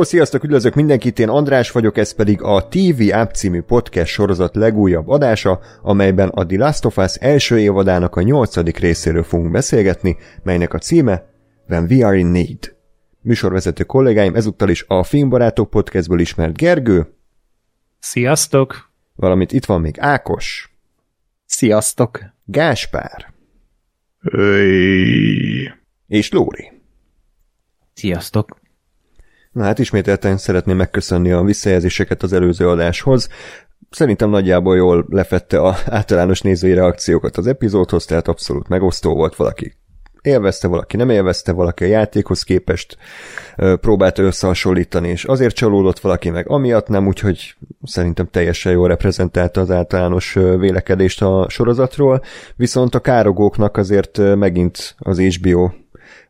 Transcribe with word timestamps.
Hello, 0.00 0.12
sziasztok, 0.12 0.44
üdvözlök 0.44 0.74
mindenkit, 0.74 1.18
én 1.18 1.28
András 1.28 1.70
vagyok, 1.70 1.96
ez 1.96 2.12
pedig 2.12 2.42
a 2.42 2.68
TV 2.68 3.02
App 3.12 3.30
című 3.30 3.60
podcast 3.60 4.12
sorozat 4.12 4.56
legújabb 4.56 5.08
adása, 5.08 5.60
amelyben 5.82 6.28
a 6.28 6.46
The 6.46 6.58
Last 6.58 6.84
of 6.84 6.96
Us 6.96 7.14
első 7.14 7.58
évadának 7.58 8.16
a 8.16 8.22
nyolcadik 8.22 8.78
részéről 8.78 9.22
fogunk 9.22 9.50
beszélgetni, 9.50 10.16
melynek 10.42 10.74
a 10.74 10.78
címe 10.78 11.30
When 11.68 11.86
We 11.90 12.06
Are 12.06 12.16
In 12.16 12.26
Need. 12.26 12.76
Műsorvezető 13.20 13.84
kollégáim 13.84 14.34
ezúttal 14.34 14.68
is 14.68 14.84
a 14.88 15.02
Filmbarátok 15.02 15.70
podcastből 15.70 16.20
ismert 16.20 16.56
Gergő. 16.56 17.14
Sziasztok! 17.98 18.90
Valamint 19.14 19.52
itt 19.52 19.64
van 19.64 19.80
még 19.80 19.96
Ákos. 19.98 20.76
Sziasztok! 21.46 22.20
Gáspár. 22.44 23.32
Öy. 24.20 25.70
És 26.06 26.30
Lóri. 26.30 26.72
Sziasztok! 27.94 28.59
Na 29.52 29.64
hát 29.64 29.78
ismételten 29.78 30.36
szeretném 30.36 30.76
megköszönni 30.76 31.30
a 31.30 31.42
visszajelzéseket 31.42 32.22
az 32.22 32.32
előző 32.32 32.68
adáshoz. 32.68 33.28
Szerintem 33.90 34.30
nagyjából 34.30 34.76
jól 34.76 35.06
lefette 35.08 35.60
a 35.60 35.76
általános 35.86 36.40
nézői 36.40 36.74
reakciókat 36.74 37.36
az 37.36 37.46
epizódhoz, 37.46 38.04
tehát 38.04 38.28
abszolút 38.28 38.68
megosztó 38.68 39.14
volt 39.14 39.36
valaki. 39.36 39.74
Élvezte, 40.22 40.68
valaki 40.68 40.96
nem 40.96 41.10
élvezte, 41.10 41.52
valaki 41.52 41.84
a 41.84 41.86
játékhoz 41.86 42.42
képest 42.42 42.96
próbálta 43.56 44.22
összehasonlítani, 44.22 45.08
és 45.08 45.24
azért 45.24 45.54
csalódott 45.54 45.98
valaki 45.98 46.30
meg 46.30 46.48
amiatt 46.48 46.88
nem, 46.88 47.06
úgyhogy 47.06 47.54
szerintem 47.82 48.28
teljesen 48.30 48.72
jól 48.72 48.88
reprezentálta 48.88 49.60
az 49.60 49.70
általános 49.70 50.32
vélekedést 50.58 51.22
a 51.22 51.46
sorozatról, 51.48 52.22
viszont 52.56 52.94
a 52.94 53.00
károgóknak 53.00 53.76
azért 53.76 54.36
megint 54.36 54.94
az 54.98 55.20
HBO 55.20 55.70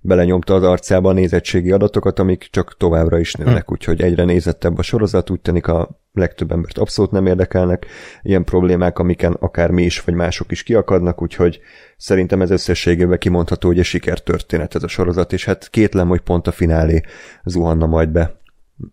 belenyomta 0.01 0.55
az 0.55 0.63
arcába 0.63 1.09
a 1.09 1.13
nézettségi 1.13 1.71
adatokat, 1.71 2.19
amik 2.19 2.49
csak 2.51 2.77
továbbra 2.77 3.19
is 3.19 3.35
nőnek, 3.35 3.67
hm. 3.67 3.73
úgyhogy 3.73 4.03
egyre 4.03 4.25
nézettebb 4.25 4.79
a 4.79 4.83
sorozat, 4.83 5.31
úgy 5.31 5.41
tűnik 5.41 5.67
a 5.67 6.01
legtöbb 6.13 6.53
embert 6.53 6.79
abszolút 6.79 7.11
nem 7.11 7.27
érdekelnek 7.27 7.87
ilyen 8.23 8.45
problémák, 8.45 8.99
amiken 8.99 9.33
akár 9.33 9.71
mi 9.71 9.83
is, 9.83 10.01
vagy 10.01 10.15
mások 10.15 10.51
is 10.51 10.63
kiakadnak, 10.63 11.23
úgyhogy 11.23 11.61
szerintem 11.97 12.43
ez 12.43 12.51
összességében 12.51 13.19
kimondható, 13.19 13.69
hogy 13.69 13.79
egy 13.79 13.85
sikertörténet 13.85 14.75
ez 14.75 14.83
a 14.83 14.89
sorozat, 14.89 15.33
és 15.33 15.45
hát 15.45 15.69
kétlem, 15.71 16.09
hogy 16.09 16.21
pont 16.21 16.47
a 16.47 16.53
finálé 16.53 17.01
zuhanna 17.45 17.87
majd 17.87 18.09
be 18.09 18.41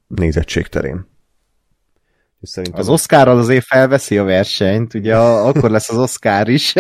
nézettség 0.08 0.68
terén. 0.68 1.17
Szerintem... 2.42 2.80
Az 2.80 2.90
Oscarral 2.90 3.38
azért 3.38 3.66
felveszi 3.66 4.18
a 4.18 4.24
versenyt, 4.24 4.94
ugye 4.94 5.16
a, 5.16 5.48
akkor 5.48 5.70
lesz 5.70 5.90
az 5.90 5.98
Oscar 5.98 6.50
is. 6.50 6.74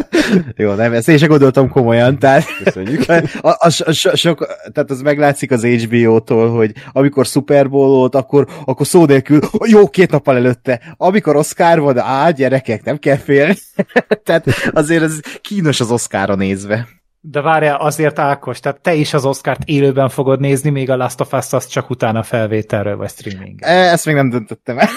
Jó, 0.56 0.72
nem, 0.72 0.92
ezt 0.92 1.08
én 1.08 1.18
sem 1.18 1.28
gondoltam 1.28 1.68
komolyan, 1.68 2.18
tehát, 2.18 2.44
Köszönjük. 2.64 3.04
A, 3.40 3.48
a, 3.48 3.56
a, 3.58 3.70
so, 3.70 4.16
sok, 4.16 4.46
tehát 4.72 4.90
az 4.90 5.00
meglátszik 5.00 5.50
az 5.50 5.64
HBO-tól, 5.64 6.50
hogy 6.50 6.72
amikor 6.92 7.26
Super 7.26 7.70
Bowl 7.70 7.88
volt, 7.88 8.14
akkor, 8.14 8.46
akkor 8.64 8.86
szó 8.86 9.04
nélkül, 9.04 9.40
jó, 9.64 9.88
két 9.88 10.10
nappal 10.10 10.36
előtte, 10.36 10.94
amikor 10.96 11.36
Oscar 11.36 11.80
van, 11.80 11.98
á, 11.98 12.30
gyerekek, 12.30 12.84
nem 12.84 12.98
kell 12.98 13.16
félni. 13.16 13.54
tehát 14.24 14.46
azért 14.72 15.02
ez 15.02 15.20
kínos 15.40 15.80
az 15.80 15.90
Oscarra 15.90 16.34
nézve. 16.34 16.88
De 17.24 17.40
várjál, 17.40 17.76
azért 17.76 18.18
Ákos, 18.18 18.60
tehát 18.60 18.80
te 18.80 18.94
is 18.94 19.14
az 19.14 19.24
Oscárt 19.24 19.62
élőben 19.64 20.08
fogod 20.08 20.40
nézni, 20.40 20.70
még 20.70 20.90
a 20.90 20.96
Last 20.96 21.20
of 21.20 21.32
Us-t 21.32 21.70
csak 21.70 21.90
utána 21.90 22.22
felvételről 22.22 22.96
vagy 22.96 23.08
streaming. 23.08 23.58
E, 23.62 23.70
ezt 23.70 24.06
még 24.06 24.14
nem 24.14 24.30
döntöttem 24.30 24.78
el. 24.78 24.88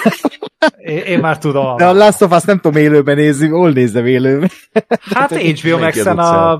Én, 0.77 0.97
én 0.97 1.19
már 1.19 1.37
tudom. 1.37 1.77
De 1.77 1.85
a 1.85 1.93
Last 1.93 2.21
of 2.21 2.31
Us 2.31 2.43
nem 2.43 2.59
tudom 2.59 2.81
élőben 2.81 3.15
nézni, 3.15 3.47
hol 3.47 3.71
nézem 3.71 4.05
élőben. 4.05 4.49
Hát 5.13 5.33
HBO 5.33 5.77
max 5.77 6.05
a, 6.05 6.51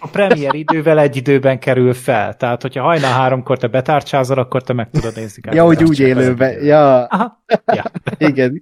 a 0.00 0.06
premier 0.12 0.54
idővel 0.54 0.98
egy 0.98 1.16
időben 1.16 1.58
kerül 1.58 1.94
fel. 1.94 2.34
Tehát, 2.34 2.62
hogyha 2.62 2.82
hajnal 2.82 3.12
háromkor 3.12 3.58
te 3.58 3.66
betárcsázol, 3.66 4.38
akkor 4.38 4.62
te 4.62 4.72
meg 4.72 4.90
tudod 4.90 5.16
nézni. 5.16 5.42
Ja, 5.50 5.64
hogy 5.64 5.84
úgy 5.84 6.00
élőben. 6.00 6.64
Ja. 6.64 7.04
Aha. 7.04 7.44
Ja. 7.66 7.84
Igen. 8.18 8.60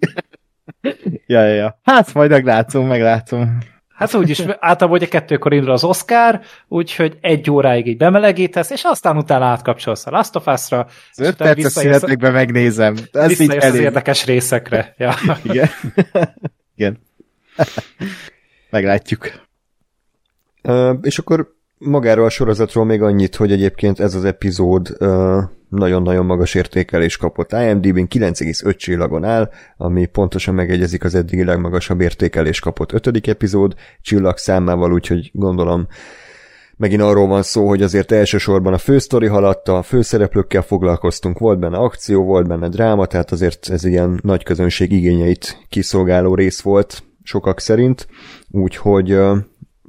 Ja, 1.27 1.47
ja, 1.47 1.55
ja. 1.55 1.78
Hát 1.83 2.15
majd 2.15 2.31
meglátszom, 2.31 2.87
meglátszom. 2.87 3.59
Hát 3.97 4.15
úgyis 4.15 4.41
általában 4.41 4.99
ugye 4.99 5.09
kettőkor 5.09 5.53
indul 5.53 5.71
az 5.71 5.84
Oscar, 5.84 6.41
úgyhogy 6.69 7.19
egy 7.21 7.51
óráig 7.51 7.87
így 7.87 7.97
bemelegítesz, 7.97 8.71
és 8.71 8.83
aztán 8.84 9.17
utána 9.17 9.45
átkapcsolsz 9.45 10.07
a 10.07 10.11
Last 10.11 10.37
of 10.37 10.47
Us-ra. 10.47 10.87
Az 11.11 11.19
öt 11.19 11.37
perces 11.37 11.73
szünetekben 11.73 12.33
megnézem. 12.33 12.97
Ez 13.12 13.41
így 13.41 13.57
az 13.57 13.75
érdekes 13.75 14.25
részekre. 14.25 14.95
Ja. 14.99 15.15
Igen. 15.43 15.69
Igen. 16.75 16.99
Meglátjuk. 18.71 19.31
Uh, 20.63 20.99
és 21.03 21.19
akkor 21.19 21.56
magáról 21.79 22.25
a 22.25 22.31
sorozatról 22.31 22.85
még 22.85 23.03
annyit, 23.03 23.37
hogy 23.37 23.53
egyébként 23.53 24.01
ez 24.01 24.15
az 24.15 24.25
epizód 24.25 24.97
nagyon-nagyon 25.69 26.27
magas 26.27 26.55
értékelés 26.55 27.17
kapott. 27.17 27.53
IMDb-n 27.53 28.07
9,5 28.09 28.77
csillagon 28.77 29.25
áll, 29.25 29.51
ami 29.77 30.07
pontosan 30.07 30.55
megegyezik 30.55 31.05
az 31.05 31.15
eddigi 31.15 31.45
legmagasabb 31.45 32.01
értékelés 32.01 32.61
kapott 32.61 32.93
ötödik 32.93 33.27
epizód 33.27 33.75
csillag 34.01 34.37
számával, 34.37 34.93
úgyhogy 34.93 35.31
gondolom 35.33 35.87
megint 36.77 37.03
arról 37.03 37.27
van 37.27 37.43
szó, 37.43 37.69
hogy 37.69 37.83
azért 37.83 38.13
elsősorban 38.13 38.73
a 38.73 38.79
fősztori 38.79 39.27
halatta, 39.27 39.79
a 39.79 39.83
főszereplőkkel 39.83 40.63
foglalkoztunk, 40.63 41.39
volt 41.39 41.59
benne 41.59 41.77
akció, 41.77 42.25
volt 42.25 42.47
benne 42.47 42.69
dráma, 42.69 43.07
tehát 43.07 43.33
azért 43.33 43.69
ez 43.69 43.85
ilyen 43.85 44.21
nagy 44.23 44.43
közönség 44.43 44.93
igényeit 44.93 45.67
kiszolgáló 45.69 46.35
rész 46.35 46.61
volt 46.61 47.03
sokak 47.23 47.61
szerint, 47.61 48.07
úgyhogy 48.51 49.19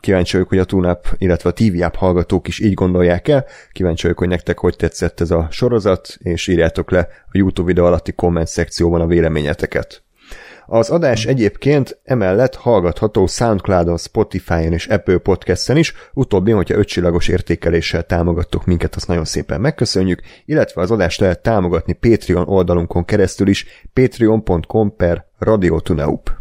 kíváncsi 0.07 0.31
vagyok, 0.31 0.50
hogy 0.50 0.57
a 0.57 0.63
TuneUp, 0.63 1.07
illetve 1.18 1.50
a 1.50 1.53
TV 1.53 1.84
App 1.84 1.95
hallgatók 1.95 2.47
is 2.47 2.59
így 2.59 2.73
gondolják 2.73 3.28
el. 3.28 3.45
Kíváncsi 3.72 4.01
vagyok, 4.01 4.18
hogy 4.18 4.28
nektek 4.28 4.57
hogy 4.57 4.75
tetszett 4.75 5.19
ez 5.19 5.31
a 5.31 5.47
sorozat, 5.51 6.18
és 6.19 6.47
írjátok 6.47 6.91
le 6.91 7.07
a 7.25 7.38
YouTube 7.38 7.68
videó 7.68 7.85
alatti 7.85 8.12
komment 8.12 8.47
szekcióban 8.47 9.01
a 9.01 9.07
véleményeteket. 9.07 10.03
Az 10.66 10.90
adás 10.90 11.25
egyébként 11.25 12.00
emellett 12.03 12.56
hallgatható 12.56 13.25
Soundcloudon, 13.25 13.97
Spotify-on 13.97 14.73
és 14.73 14.88
Apple 14.88 15.18
Podcast-en 15.18 15.78
is, 15.78 15.94
utóbbi, 16.13 16.51
hogyha 16.51 16.78
ötcsillagos 16.78 17.28
értékeléssel 17.28 18.03
támogattok 18.03 18.66
minket, 18.66 18.95
azt 18.95 19.07
nagyon 19.07 19.25
szépen 19.25 19.62
megköszönjük, 19.62 20.22
illetve 20.45 20.81
az 20.81 20.91
adást 20.91 21.19
lehet 21.19 21.41
támogatni 21.41 21.94
Patreon 21.94 22.47
oldalunkon 22.47 23.06
keresztül 23.06 23.47
is, 23.47 23.66
patreon.com 23.94 24.95
per 24.95 25.25
radiotuneup. 25.38 26.31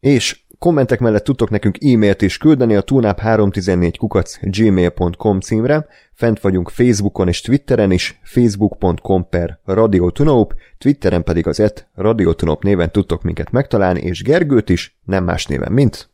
És 0.00 0.43
Kommentek 0.64 0.98
mellett 0.98 1.24
tudtok 1.24 1.50
nekünk 1.50 1.84
e-mailt 1.84 2.22
is 2.22 2.38
küldeni 2.38 2.74
a 2.74 2.82
tunap314 2.82 3.94
kukac 3.98 4.38
gmail.com 4.42 5.40
címre, 5.40 5.86
fent 6.12 6.40
vagyunk 6.40 6.68
Facebookon 6.68 7.28
és 7.28 7.40
Twitteren 7.40 7.90
is, 7.90 8.20
facebook.com 8.22 9.28
per 9.28 9.58
radiotunaup, 9.64 10.54
Twitteren 10.78 11.22
pedig 11.22 11.46
az 11.46 11.60
et 11.60 11.88
radiotunaup 11.94 12.62
néven 12.62 12.90
tudtok 12.90 13.22
minket 13.22 13.50
megtalálni, 13.50 14.00
és 14.00 14.22
Gergőt 14.22 14.68
is, 14.68 14.98
nem 15.04 15.24
más 15.24 15.46
néven, 15.46 15.72
mint 15.72 16.10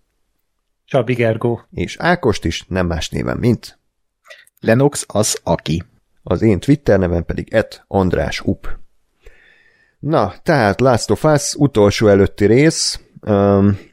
Csabi 0.84 1.15
Gergó. 1.15 1.61
És 1.71 1.97
Ákost 1.99 2.44
is, 2.44 2.65
nem 2.69 2.87
más 2.87 3.09
néven, 3.09 3.37
mint 3.37 3.78
Lenox 4.61 5.05
az 5.09 5.41
aki. 5.43 5.82
Az 6.22 6.43
én 6.43 6.61
Twitter 6.61 6.99
nevem 6.99 7.25
pedig 7.25 7.53
et 7.53 7.84
András 7.88 8.41
Up. 8.41 8.69
Na, 9.99 10.34
tehát 10.43 10.81
Last 10.81 11.11
of 11.11 11.25
Us 11.25 11.55
utolsó 11.55 12.06
előtti 12.06 12.47
rész, 12.47 13.00
um, 13.27 13.88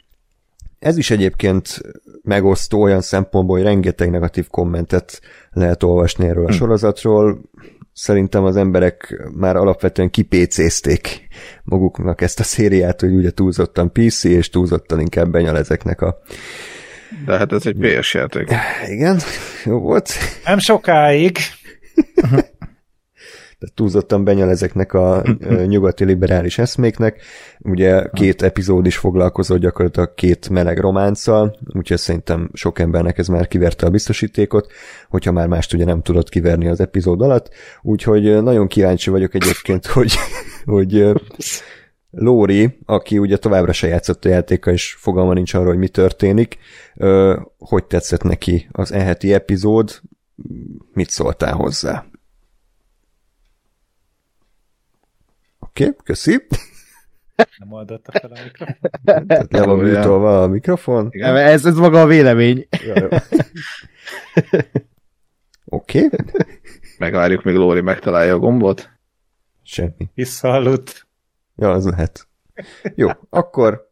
ez 0.79 0.97
is 0.97 1.11
egyébként 1.11 1.81
megosztó 2.23 2.81
olyan 2.81 3.01
szempontból, 3.01 3.55
hogy 3.55 3.65
rengeteg 3.65 4.09
negatív 4.09 4.47
kommentet 4.47 5.21
lehet 5.51 5.83
olvasni 5.83 6.27
erről 6.27 6.45
a 6.45 6.51
hm. 6.51 6.53
sorozatról. 6.53 7.41
Szerintem 7.94 8.44
az 8.44 8.56
emberek 8.56 9.27
már 9.33 9.56
alapvetően 9.56 10.09
kipécézték 10.09 11.27
maguknak 11.63 12.21
ezt 12.21 12.39
a 12.39 12.44
szériát, 12.44 13.01
hogy 13.01 13.13
ugye 13.13 13.31
túlzottan 13.31 13.91
PC, 13.91 14.24
és 14.24 14.50
túlzottan 14.50 15.00
inkább 15.00 15.31
benyal 15.31 15.57
ezeknek 15.57 16.01
a 16.01 16.21
de 17.25 17.38
hát 17.38 17.51
ez 17.51 17.65
egy 17.65 17.75
PS 17.80 18.13
játék. 18.13 18.51
Igen, 18.88 19.19
jó 19.65 19.80
volt. 19.80 20.09
Nem 20.45 20.59
sokáig. 20.59 21.38
tehát 23.59 23.75
túlzottan 23.75 24.24
benyal 24.24 24.50
ezeknek 24.50 24.94
a 24.94 25.24
nyugati 25.65 26.06
liberális 26.06 26.57
eszméknek. 26.57 27.21
Ugye 27.59 28.04
két 28.13 28.42
epizód 28.42 28.86
is 28.86 28.98
foglalkozott 28.98 29.59
gyakorlatilag 29.59 30.13
két 30.13 30.50
meleg 30.50 30.80
románccal, 30.80 31.57
úgyhogy 31.74 31.98
szerintem 31.98 32.50
sok 32.54 32.80
embernek 32.80 33.18
ez 33.18 33.27
már 33.27 33.48
kiverte 33.48 33.86
a 33.86 33.89
biztosítékot, 33.89 34.71
hogyha 35.09 35.31
már 35.31 35.48
mást 35.48 35.74
ugye 35.74 35.86
nem 35.86 36.01
tudott 36.01 36.30
kiverni 36.30 36.68
az 36.68 36.80
epizód 36.80 37.21
alatt. 37.21 37.50
Úgyhogy 37.81 38.44
nagyon 38.44 38.68
kíváncsi 38.68 39.09
vagyok 39.09 39.33
egyébként, 39.33 39.86
hogy, 39.98 40.13
hogy 40.65 41.12
Lóri, 42.12 42.80
aki 42.86 43.18
ugye 43.18 43.38
továbbra 43.38 43.74
se 43.74 43.88
játszott 43.88 44.25
a 44.25 44.30
játéka, 44.30 44.71
és 44.71 44.95
fogalma 45.00 45.33
nincs 45.33 45.54
arról, 45.54 45.68
hogy 45.68 45.77
mi 45.77 45.88
történik, 45.88 46.57
hogy 47.57 47.86
tetszett 47.86 48.24
neki 48.24 48.68
az 48.71 48.92
eheti 48.92 49.33
epizód, 49.33 50.01
mit 50.94 51.09
szóltál 51.09 51.54
hozzá? 51.54 52.06
Oké, 55.77 55.89
okay, 55.89 55.97
köszi. 56.03 56.47
Nem 57.57 57.71
oldotta 57.71 58.12
fel 58.12 58.31
a 58.31 58.39
mikrofon. 58.44 59.25
Le 59.50 59.65
van 59.65 59.77
műtolva 59.77 60.44
a 60.44 60.47
mikrofon. 60.47 61.07
Igen, 61.09 61.35
ez, 61.35 61.65
ez 61.65 61.75
maga 61.75 62.01
a 62.01 62.06
vélemény. 62.06 62.68
Oké. 65.65 66.06
Okay. 66.06 66.09
Megvárjuk, 66.97 67.44
még 67.44 67.56
Lóri 67.56 67.81
megtalálja 67.81 68.33
a 68.33 68.38
gombot. 68.38 68.89
Semmi. 69.63 70.09
Visszahalludt. 70.13 71.07
Ja, 71.56 71.71
az 71.71 71.85
lehet. 71.85 72.27
Jó, 72.95 73.09
akkor 73.30 73.91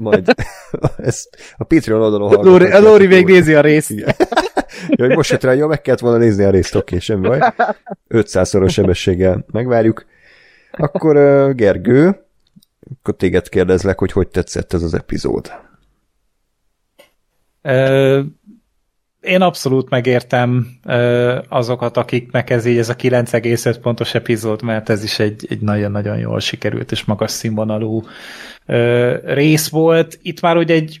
majd 0.00 0.34
ezt 0.96 1.54
a 1.56 1.64
Patreon 1.64 2.02
oldalon 2.02 2.28
hallgatok. 2.28 2.52
Lóri, 2.52 2.70
a 2.70 2.80
Lóri 2.80 3.06
még 3.06 3.26
nézi 3.26 3.54
a 3.54 3.60
részt. 3.60 3.90
Igen. 3.90 4.14
Jó, 4.88 5.06
hogy 5.06 5.16
most 5.16 5.30
jött 5.30 5.42
rá, 5.42 5.52
jó, 5.52 5.66
meg 5.66 5.80
kellett 5.80 6.00
volna 6.00 6.18
nézni 6.18 6.44
a 6.44 6.50
részt, 6.50 6.74
oké, 6.74 6.98
semmi 6.98 7.28
baj. 7.28 7.52
500-szoros 8.08 8.72
sebességgel 8.72 9.44
megvárjuk. 9.52 10.06
Akkor 10.78 11.14
Gergő, 11.54 12.24
akkor 12.98 13.16
téged 13.16 13.48
kérdezlek, 13.48 13.98
hogy 13.98 14.12
hogy 14.12 14.28
tetszett 14.28 14.72
ez 14.72 14.82
az 14.82 14.94
epizód. 14.94 15.52
Én 19.20 19.40
abszolút 19.40 19.90
megértem 19.90 20.66
azokat, 21.48 21.96
akiknek 21.96 22.50
ez 22.50 22.64
így 22.64 22.78
ez 22.78 22.88
a 22.88 22.96
9,5 22.96 23.76
pontos 23.82 24.14
epizód, 24.14 24.62
mert 24.62 24.88
ez 24.88 25.02
is 25.02 25.18
egy, 25.18 25.46
egy 25.48 25.60
nagyon-nagyon 25.60 26.18
jól 26.18 26.40
sikerült 26.40 26.92
és 26.92 27.04
magas 27.04 27.30
színvonalú 27.30 28.02
rész 29.24 29.68
volt. 29.68 30.18
Itt 30.22 30.40
már 30.40 30.56
ugye 30.56 30.74
egy 30.74 31.00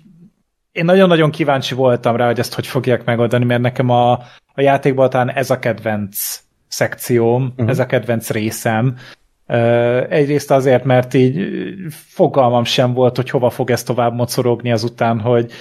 én 0.72 0.84
nagyon-nagyon 0.84 1.30
kíváncsi 1.30 1.74
voltam 1.74 2.16
rá, 2.16 2.26
hogy 2.26 2.38
ezt 2.38 2.54
hogy 2.54 2.66
fogják 2.66 3.04
megoldani, 3.04 3.44
mert 3.44 3.60
nekem 3.60 3.90
a, 3.90 4.12
a 4.54 4.60
játékban 4.60 5.10
talán 5.10 5.30
ez 5.30 5.50
a 5.50 5.58
kedvenc 5.58 6.40
szekcióm, 6.68 7.44
uh-huh. 7.44 7.68
ez 7.68 7.78
a 7.78 7.86
kedvenc 7.86 8.30
részem, 8.30 8.96
Egyrészt 10.08 10.50
azért, 10.50 10.84
mert 10.84 11.14
így 11.14 11.48
fogalmam 11.90 12.64
sem 12.64 12.92
volt, 12.92 13.16
hogy 13.16 13.30
hova 13.30 13.50
fog 13.50 13.70
ez 13.70 13.82
tovább 13.82 14.14
mocorogni 14.14 14.72
azután, 14.72 15.20
hogy 15.20 15.52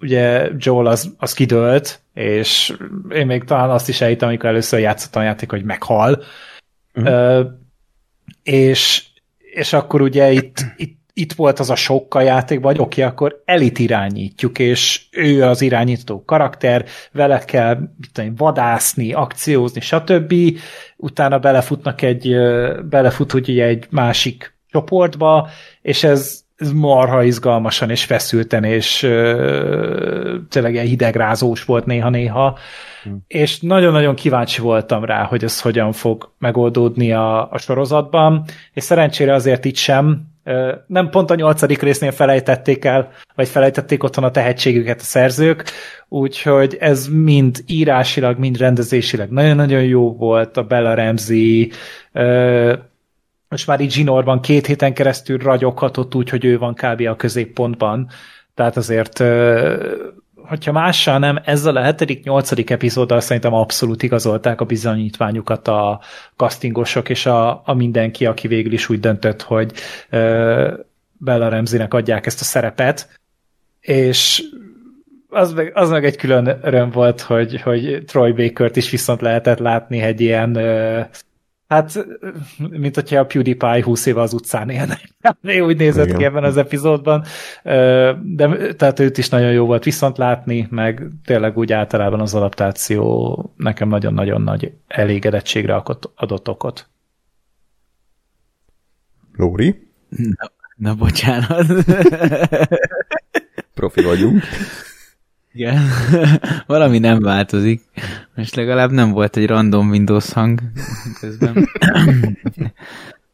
ugye 0.00 0.48
Joel 0.56 0.86
az, 0.86 1.14
az 1.18 1.32
kidőlt, 1.32 2.00
és 2.14 2.76
én 3.10 3.26
még 3.26 3.44
talán 3.44 3.70
azt 3.70 3.88
is 3.88 4.00
elhittem, 4.00 4.28
amikor 4.28 4.48
először 4.48 4.80
játszottam 4.80 5.22
a 5.22 5.24
játék, 5.24 5.50
hogy 5.50 5.64
meghal. 5.64 6.22
Uh-huh. 6.94 7.46
És, 8.42 9.04
és 9.38 9.72
akkor 9.72 10.00
ugye 10.00 10.30
itt, 10.30 10.64
itt 10.76 11.01
itt 11.14 11.32
volt 11.32 11.58
az 11.58 11.70
a 11.70 11.74
sok 11.74 12.14
a 12.14 12.20
játékban, 12.20 12.72
hogy 12.72 12.80
oké, 12.80 13.00
okay, 13.00 13.12
akkor 13.12 13.42
elit 13.44 13.78
irányítjuk, 13.78 14.58
és 14.58 15.00
ő 15.10 15.44
az 15.44 15.62
irányító 15.62 16.24
karakter, 16.24 16.84
vele 17.12 17.38
kell 17.38 17.78
tudom, 18.12 18.34
vadászni, 18.34 19.12
akciózni, 19.12 19.80
stb. 19.80 20.34
Utána 20.96 21.38
belefutnak 21.38 22.02
egy, 22.02 22.36
belefut 22.88 23.32
ugye 23.32 23.64
egy 23.64 23.86
másik 23.90 24.56
csoportba, 24.68 25.48
és 25.82 26.04
ez, 26.04 26.40
ez 26.56 26.72
marha 26.72 27.22
izgalmasan 27.22 27.90
és 27.90 28.04
feszülten, 28.04 28.64
és 28.64 29.02
ö, 29.02 30.36
tényleg 30.48 30.76
egy 30.76 30.88
hidegrázós 30.88 31.64
volt 31.64 31.86
néha-néha, 31.86 32.58
hmm. 33.02 33.24
és 33.26 33.60
nagyon-nagyon 33.60 34.14
kíváncsi 34.14 34.60
voltam 34.60 35.04
rá, 35.04 35.24
hogy 35.24 35.44
ez 35.44 35.60
hogyan 35.60 35.92
fog 35.92 36.32
megoldódni 36.38 37.12
a, 37.12 37.50
a 37.50 37.58
sorozatban, 37.58 38.44
és 38.72 38.82
szerencsére 38.82 39.34
azért 39.34 39.64
itt 39.64 39.76
sem, 39.76 40.31
nem 40.86 41.10
pont 41.10 41.30
a 41.30 41.34
nyolcadik 41.34 41.82
résznél 41.82 42.10
felejtették 42.10 42.84
el, 42.84 43.10
vagy 43.34 43.48
felejtették 43.48 44.02
otthon 44.02 44.24
a 44.24 44.30
tehetségüket 44.30 45.00
a 45.00 45.04
szerzők, 45.04 45.64
úgyhogy 46.08 46.76
ez 46.80 47.08
mind 47.08 47.58
írásilag, 47.66 48.38
mind 48.38 48.56
rendezésileg 48.56 49.30
nagyon-nagyon 49.30 49.82
jó 49.84 50.16
volt, 50.16 50.56
a 50.56 50.62
Bella 50.62 50.94
Ramsey, 50.94 51.70
most 53.48 53.66
már 53.66 53.80
így 53.80 53.92
Zsinorban 53.92 54.40
két 54.40 54.66
héten 54.66 54.94
keresztül 54.94 55.38
ragyoghatott 55.38 56.14
úgy, 56.14 56.28
hogy 56.30 56.44
ő 56.44 56.58
van 56.58 56.74
kb. 56.74 57.00
a 57.06 57.16
középpontban, 57.16 58.08
tehát 58.54 58.76
azért 58.76 59.24
hogyha 60.46 60.72
mással 60.72 61.18
nem, 61.18 61.38
ezzel 61.44 61.76
a 61.76 61.82
hetedik, 61.82 62.24
nyolcadik 62.24 62.70
epizóddal 62.70 63.20
szerintem 63.20 63.54
abszolút 63.54 64.02
igazolták 64.02 64.60
a 64.60 64.64
bizonyítványukat 64.64 65.68
a 65.68 66.00
castingosok 66.36 67.08
és 67.08 67.26
a, 67.26 67.62
a 67.64 67.74
mindenki, 67.74 68.26
aki 68.26 68.48
végül 68.48 68.72
is 68.72 68.88
úgy 68.88 69.00
döntött, 69.00 69.42
hogy 69.42 69.72
uh, 70.12 70.72
Bella 71.12 71.48
Remzinek 71.48 71.94
adják 71.94 72.26
ezt 72.26 72.40
a 72.40 72.44
szerepet, 72.44 73.20
és 73.80 74.42
az 75.28 75.52
meg, 75.52 75.70
az 75.74 75.90
meg 75.90 76.04
egy 76.04 76.16
külön 76.16 76.58
öröm 76.62 76.90
volt, 76.90 77.20
hogy, 77.20 77.60
hogy 77.60 78.02
Troy 78.06 78.32
Baker-t 78.32 78.76
is 78.76 78.90
viszont 78.90 79.20
lehetett 79.20 79.58
látni 79.58 80.00
egy 80.00 80.20
ilyen 80.20 80.56
uh, 80.56 81.06
Hát, 81.72 82.06
mint 82.56 82.94
hogyha 82.94 83.18
a 83.18 83.24
PewDiePie 83.24 83.82
20 83.84 84.06
éve 84.06 84.20
az 84.20 84.32
utcán 84.32 84.70
élne. 84.70 84.98
úgy 85.68 85.76
nézett 85.76 86.06
Igen. 86.06 86.18
ki 86.18 86.24
ebben 86.24 86.44
az 86.44 86.56
epizódban. 86.56 87.24
De 88.22 88.74
tehát 88.76 88.98
őt 88.98 89.18
is 89.18 89.28
nagyon 89.28 89.52
jó 89.52 89.66
volt 89.66 89.84
viszont 89.84 90.18
látni, 90.18 90.66
meg 90.70 91.06
tényleg 91.24 91.56
úgy 91.58 91.72
általában 91.72 92.20
az 92.20 92.34
adaptáció 92.34 93.52
nekem 93.56 93.88
nagyon-nagyon 93.88 94.42
nagy 94.42 94.72
elégedettségre 94.86 95.82
adott 96.14 96.48
okot. 96.48 96.88
Lóri? 99.36 99.88
Na, 100.08 100.50
na 100.76 100.94
bocsánat. 100.94 101.66
Profi 103.74 104.02
vagyunk. 104.02 104.42
Igen, 105.52 105.82
valami 106.66 106.98
nem 106.98 107.20
változik. 107.20 107.82
Most 108.34 108.54
legalább 108.54 108.90
nem 108.90 109.10
volt 109.10 109.36
egy 109.36 109.46
random 109.46 109.88
Windows 109.88 110.32
hang 110.32 110.60
közben. 111.20 111.68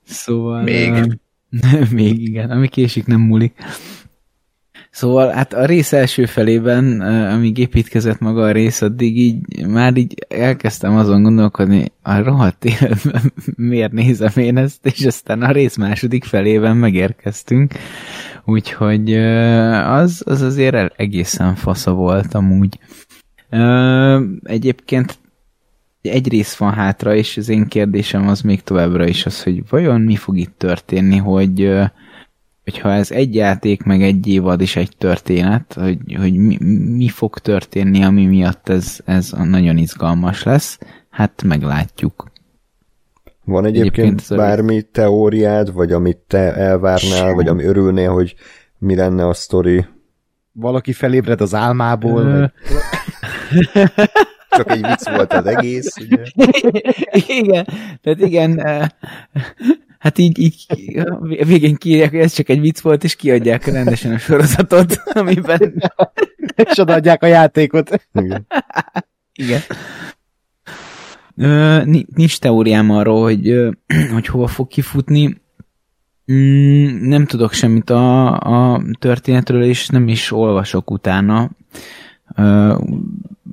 szóval... 0.05 0.63
Még. 0.63 0.93
Uh, 0.93 1.13
még 1.91 2.23
igen, 2.23 2.51
ami 2.51 2.69
késik 2.69 3.07
nem 3.07 3.21
múlik. 3.21 3.53
Szóval 4.91 5.31
hát 5.31 5.53
a 5.53 5.65
rész 5.65 5.93
első 5.93 6.27
felében, 6.27 7.01
amíg 7.31 7.59
építkezett 7.59 8.19
maga 8.19 8.43
a 8.43 8.53
rész, 8.53 8.83
addig 8.83 9.19
így 9.19 9.67
már 9.67 9.97
így 9.97 10.15
elkezdtem 10.29 10.97
azon 10.97 11.23
gondolkodni, 11.23 11.93
a 12.03 12.23
rohadt 12.23 12.65
életben 12.65 13.33
miért 13.71 13.93
nézem 13.93 14.33
én 14.35 14.57
ezt, 14.57 14.87
és 14.87 15.05
aztán 15.05 15.43
a 15.43 15.53
rész 15.53 15.77
második 15.77 16.25
felében 16.25 16.77
megérkeztünk, 16.77 17.75
úgyhogy 18.45 19.15
az, 19.85 20.23
az 20.27 20.43
azért 20.43 20.95
egészen 20.97 21.55
fasza 21.55 21.93
volt 21.93 22.35
amúgy. 22.35 22.79
Egyébként 24.43 25.19
egy 26.03 26.29
rész 26.29 26.57
van 26.57 26.73
hátra, 26.73 27.15
és 27.15 27.37
az 27.37 27.49
én 27.49 27.67
kérdésem 27.67 28.29
az 28.29 28.41
még 28.41 28.63
továbbra 28.63 29.07
is 29.07 29.27
az, 29.27 29.43
hogy 29.43 29.69
vajon 29.69 30.01
mi 30.01 30.17
fog 30.17 30.39
itt 30.39 30.59
történni, 30.59 31.17
hogy 31.17 31.71
hogyha 32.65 32.93
ez 32.93 33.11
egy 33.11 33.35
játék, 33.35 33.83
meg 33.83 34.03
egy 34.03 34.27
évad 34.27 34.61
is 34.61 34.77
egy 34.77 34.97
történet, 34.99 35.75
hogy, 35.81 35.99
hogy 36.17 36.35
mi, 36.35 36.59
mi 36.97 37.09
fog 37.09 37.39
történni, 37.39 38.03
ami 38.03 38.27
miatt 38.27 38.69
ez, 38.69 38.99
ez 39.05 39.31
nagyon 39.45 39.77
izgalmas 39.77 40.43
lesz, 40.43 40.79
hát 41.11 41.43
meglátjuk. 41.43 42.28
Van 43.49 43.65
egyébként, 43.65 44.07
egyébként 44.07 44.41
bármi 44.41 44.83
teóriád, 44.83 45.73
vagy 45.73 45.93
amit 45.93 46.17
te 46.17 46.55
elvárnál, 46.55 47.35
vagy 47.35 47.49
ami 47.49 47.65
örülnél, 47.65 48.11
hogy 48.11 48.35
mi 48.79 48.95
lenne 48.95 49.27
a 49.27 49.35
sztori? 49.35 49.87
Valaki 50.53 50.93
felébred 50.93 51.41
az 51.41 51.55
álmából? 51.55 52.53
Csak 54.51 54.71
egy 54.71 54.87
vicc 54.87 55.09
volt 55.11 55.33
az 55.33 55.47
egész, 55.47 55.97
ugye? 55.97 56.23
Igen, 57.39 57.67
tehát 58.03 58.21
igen, 58.21 58.59
hát 59.99 60.19
így, 60.19 60.39
így 60.39 60.67
végén 61.47 61.75
kiírják, 61.75 62.11
hogy 62.11 62.21
ez 62.21 62.33
csak 62.33 62.49
egy 62.49 62.61
vicc 62.61 62.81
volt, 62.81 63.05
és 63.05 63.17
kiadják 63.17 63.67
rendesen 63.67 64.13
a 64.13 64.19
sorozatot, 64.19 65.03
amiben... 65.21 65.83
és 66.55 66.79
odaadják 66.79 67.23
a 67.23 67.27
játékot. 67.27 68.09
Igen. 68.13 68.47
Igen. 69.35 69.61
Ö, 71.39 71.83
nincs 72.15 72.39
teóriám 72.39 72.91
arról, 72.91 73.23
hogy, 73.23 73.69
hogy 74.15 74.27
hova 74.27 74.47
fog 74.47 74.69
kifutni. 74.69 75.41
Mm, 76.33 77.09
nem 77.09 77.27
tudok 77.27 77.53
semmit 77.53 77.91
a, 77.91 78.37
a 78.75 78.83
történetről, 78.99 79.63
és 79.63 79.89
nem 79.89 80.09
is 80.09 80.33
olvasok 80.33 80.91
utána. 80.91 81.51
Ö, 82.37 82.79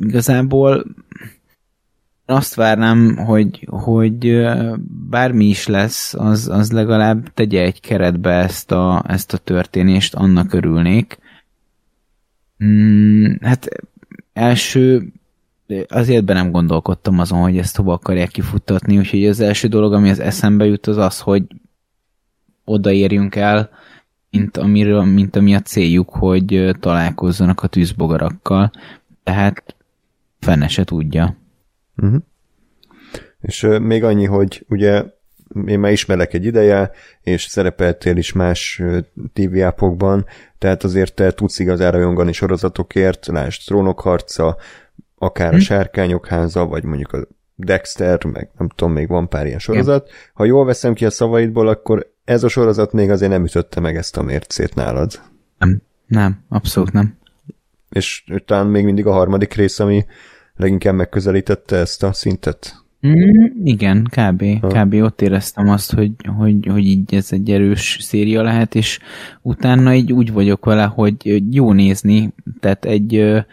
igazából 0.01 0.85
azt 2.25 2.55
várnám, 2.55 3.17
hogy, 3.17 3.67
hogy 3.69 4.45
bármi 5.09 5.45
is 5.45 5.67
lesz, 5.67 6.13
az, 6.13 6.49
az 6.49 6.71
legalább 6.71 7.33
tegye 7.33 7.61
egy 7.61 7.79
keretbe 7.81 8.31
ezt 8.31 8.71
a, 8.71 9.03
ezt 9.07 9.33
a 9.33 9.37
történést, 9.37 10.15
annak 10.15 10.53
örülnék. 10.53 11.19
Mm, 12.63 13.25
hát 13.41 13.67
első 14.33 15.11
azért 15.87 16.23
be 16.23 16.33
nem 16.33 16.51
gondolkodtam 16.51 17.19
azon, 17.19 17.41
hogy 17.41 17.57
ezt 17.57 17.75
hova 17.75 17.93
akarják 17.93 18.29
kifuttatni, 18.29 18.97
úgyhogy 18.97 19.25
az 19.25 19.39
első 19.39 19.67
dolog, 19.67 19.93
ami 19.93 20.09
az 20.09 20.19
eszembe 20.19 20.65
jut, 20.65 20.87
az 20.87 20.97
az, 20.97 21.19
hogy 21.19 21.43
odaérjünk 22.65 23.35
el, 23.35 23.69
mint, 24.29 24.57
amiről, 24.57 25.03
mint 25.03 25.35
ami 25.35 25.55
a 25.55 25.61
céljuk, 25.61 26.09
hogy 26.09 26.75
találkozzanak 26.79 27.63
a 27.63 27.67
tűzbogarakkal. 27.67 28.71
Tehát 29.23 29.75
fene 30.39 30.67
se 30.67 30.83
tudja. 30.83 31.35
Uh-huh. 31.97 32.21
És 33.41 33.63
uh, 33.63 33.79
még 33.79 34.03
annyi, 34.03 34.25
hogy 34.25 34.65
ugye 34.69 35.03
én 35.65 35.79
már 35.79 35.91
ismerek 35.91 36.33
egy 36.33 36.45
ideje, 36.45 36.91
és 37.21 37.43
szerepeltél 37.43 38.17
is 38.17 38.31
más 38.31 38.81
TV 39.33 39.61
ápokban, 39.61 40.25
tehát 40.57 40.83
azért 40.83 41.13
te 41.13 41.31
tudsz 41.31 41.59
igazán 41.59 41.91
rajongani 41.91 42.31
sorozatokért, 42.31 43.25
lásd 43.25 43.61
Trónok 43.65 43.99
akár 45.25 45.53
a 45.53 45.55
hm? 45.55 45.61
Sárkányok 45.61 46.27
háza, 46.27 46.65
vagy 46.65 46.83
mondjuk 46.83 47.13
a 47.13 47.27
Dexter, 47.55 48.25
meg 48.25 48.49
nem 48.57 48.69
tudom, 48.75 48.93
még 48.93 49.07
van 49.07 49.29
pár 49.29 49.45
ilyen 49.45 49.59
sorozat. 49.59 50.09
Ha 50.33 50.45
jól 50.45 50.65
veszem 50.65 50.93
ki 50.93 51.05
a 51.05 51.09
szavaidból, 51.09 51.67
akkor 51.67 52.11
ez 52.23 52.43
a 52.43 52.47
sorozat 52.47 52.91
még 52.93 53.09
azért 53.09 53.31
nem 53.31 53.43
ütötte 53.43 53.79
meg 53.79 53.95
ezt 53.95 54.17
a 54.17 54.21
mércét 54.21 54.75
nálad. 54.75 55.21
Nem, 55.57 55.81
nem, 56.07 56.43
abszolút 56.49 56.91
nem. 56.91 57.17
És 57.89 58.23
talán 58.45 58.67
még 58.67 58.85
mindig 58.85 59.05
a 59.05 59.11
harmadik 59.11 59.53
rész, 59.53 59.79
ami 59.79 60.05
leginkább 60.55 60.95
megközelítette 60.95 61.75
ezt 61.75 62.03
a 62.03 62.13
szintet. 62.13 62.83
Mm, 63.07 63.45
igen, 63.63 64.03
kb. 64.03 64.43
kb. 64.67 64.93
ott 64.93 65.21
éreztem 65.21 65.69
azt, 65.69 65.93
hogy, 65.93 66.11
hogy, 66.37 66.67
hogy 66.71 66.85
így 66.85 67.15
ez 67.15 67.27
egy 67.31 67.51
erős 67.51 67.97
széria 68.01 68.41
lehet, 68.41 68.75
és 68.75 68.99
utána 69.41 69.93
így 69.93 70.13
úgy 70.13 70.31
vagyok 70.31 70.65
vele, 70.65 70.83
hogy 70.83 71.43
jó 71.55 71.73
nézni, 71.73 72.33
tehát 72.59 72.85
egy, 72.85 73.45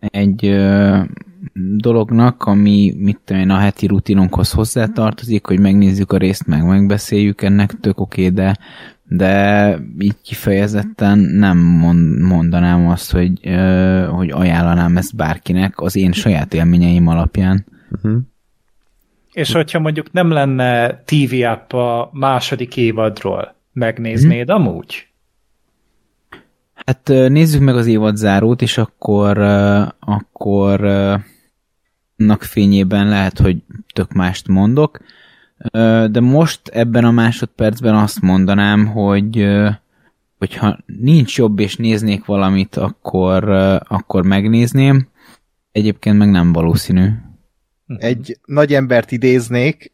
egy 0.00 0.46
ö, 0.46 0.98
dolognak, 1.76 2.44
ami 2.44 2.94
mit 2.96 3.18
tudom 3.24 3.42
én, 3.42 3.50
a 3.50 3.58
heti 3.58 3.86
rutinunkhoz 3.86 4.50
hozzátartozik, 4.52 5.46
hogy 5.46 5.60
megnézzük 5.60 6.12
a 6.12 6.16
részt, 6.16 6.46
meg 6.46 6.66
megbeszéljük, 6.66 7.42
ennek 7.42 7.80
tök 7.80 8.00
oké, 8.00 8.28
de, 8.28 8.56
de 9.04 9.76
így 9.98 10.16
kifejezetten 10.22 11.18
nem 11.18 11.58
mond, 11.58 12.20
mondanám 12.20 12.88
azt, 12.88 13.12
hogy, 13.12 13.32
ö, 13.42 14.06
hogy 14.10 14.30
ajánlanám 14.30 14.96
ezt 14.96 15.16
bárkinek 15.16 15.80
az 15.80 15.96
én 15.96 16.12
saját 16.12 16.54
élményeim 16.54 17.06
alapján. 17.06 17.66
Uh-huh. 17.90 18.20
És 19.32 19.52
hogyha 19.52 19.78
mondjuk 19.78 20.12
nem 20.12 20.30
lenne 20.30 21.02
TV 21.04 21.34
app 21.44 21.72
a 21.72 22.10
második 22.12 22.76
évadról, 22.76 23.54
megnéznéd 23.72 24.50
hmm. 24.50 24.54
amúgy? 24.54 25.09
Hát 26.86 27.08
nézzük 27.08 27.60
meg 27.60 27.76
az 27.76 27.86
évad 27.86 28.16
zárót, 28.16 28.62
és 28.62 28.78
akkor, 28.78 29.38
akkor 29.98 30.84
annak 32.16 32.42
fényében 32.42 33.08
lehet, 33.08 33.38
hogy 33.38 33.62
tök 33.92 34.12
mást 34.12 34.48
mondok, 34.48 35.00
de 36.10 36.20
most 36.20 36.68
ebben 36.68 37.04
a 37.04 37.10
másodpercben 37.10 37.94
azt 37.94 38.20
mondanám, 38.20 38.86
hogy 38.86 39.46
hogyha 40.38 40.78
nincs 40.86 41.38
jobb 41.38 41.58
és 41.58 41.76
néznék 41.76 42.24
valamit, 42.24 42.76
akkor, 42.76 43.48
akkor 43.88 44.24
megnézném. 44.24 45.08
Egyébként 45.72 46.18
meg 46.18 46.30
nem 46.30 46.52
valószínű. 46.52 47.08
Egy 47.86 48.38
nagy 48.44 48.74
embert 48.74 49.12
idéznék, 49.12 49.92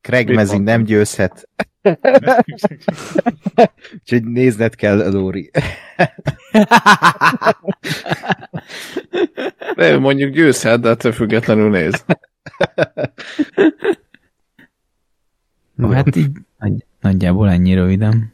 Craig 0.00 0.34
Mezin 0.34 0.62
nem 0.62 0.84
győzhet. 0.84 1.48
Úgyhogy 3.92 4.24
nézned 4.24 4.74
kell, 4.74 5.10
Lóri. 5.10 5.50
De 9.76 9.98
mondjuk 9.98 10.32
győzhet, 10.32 10.80
de 10.80 10.88
ettől 10.88 11.12
függetlenül 11.12 11.70
néz. 11.70 12.04
No. 15.74 15.88
Hát 15.90 16.16
így 16.16 16.30
nagy, 16.58 16.84
nagyjából 17.00 17.50
ennyi 17.50 17.74
röviden. 17.74 18.32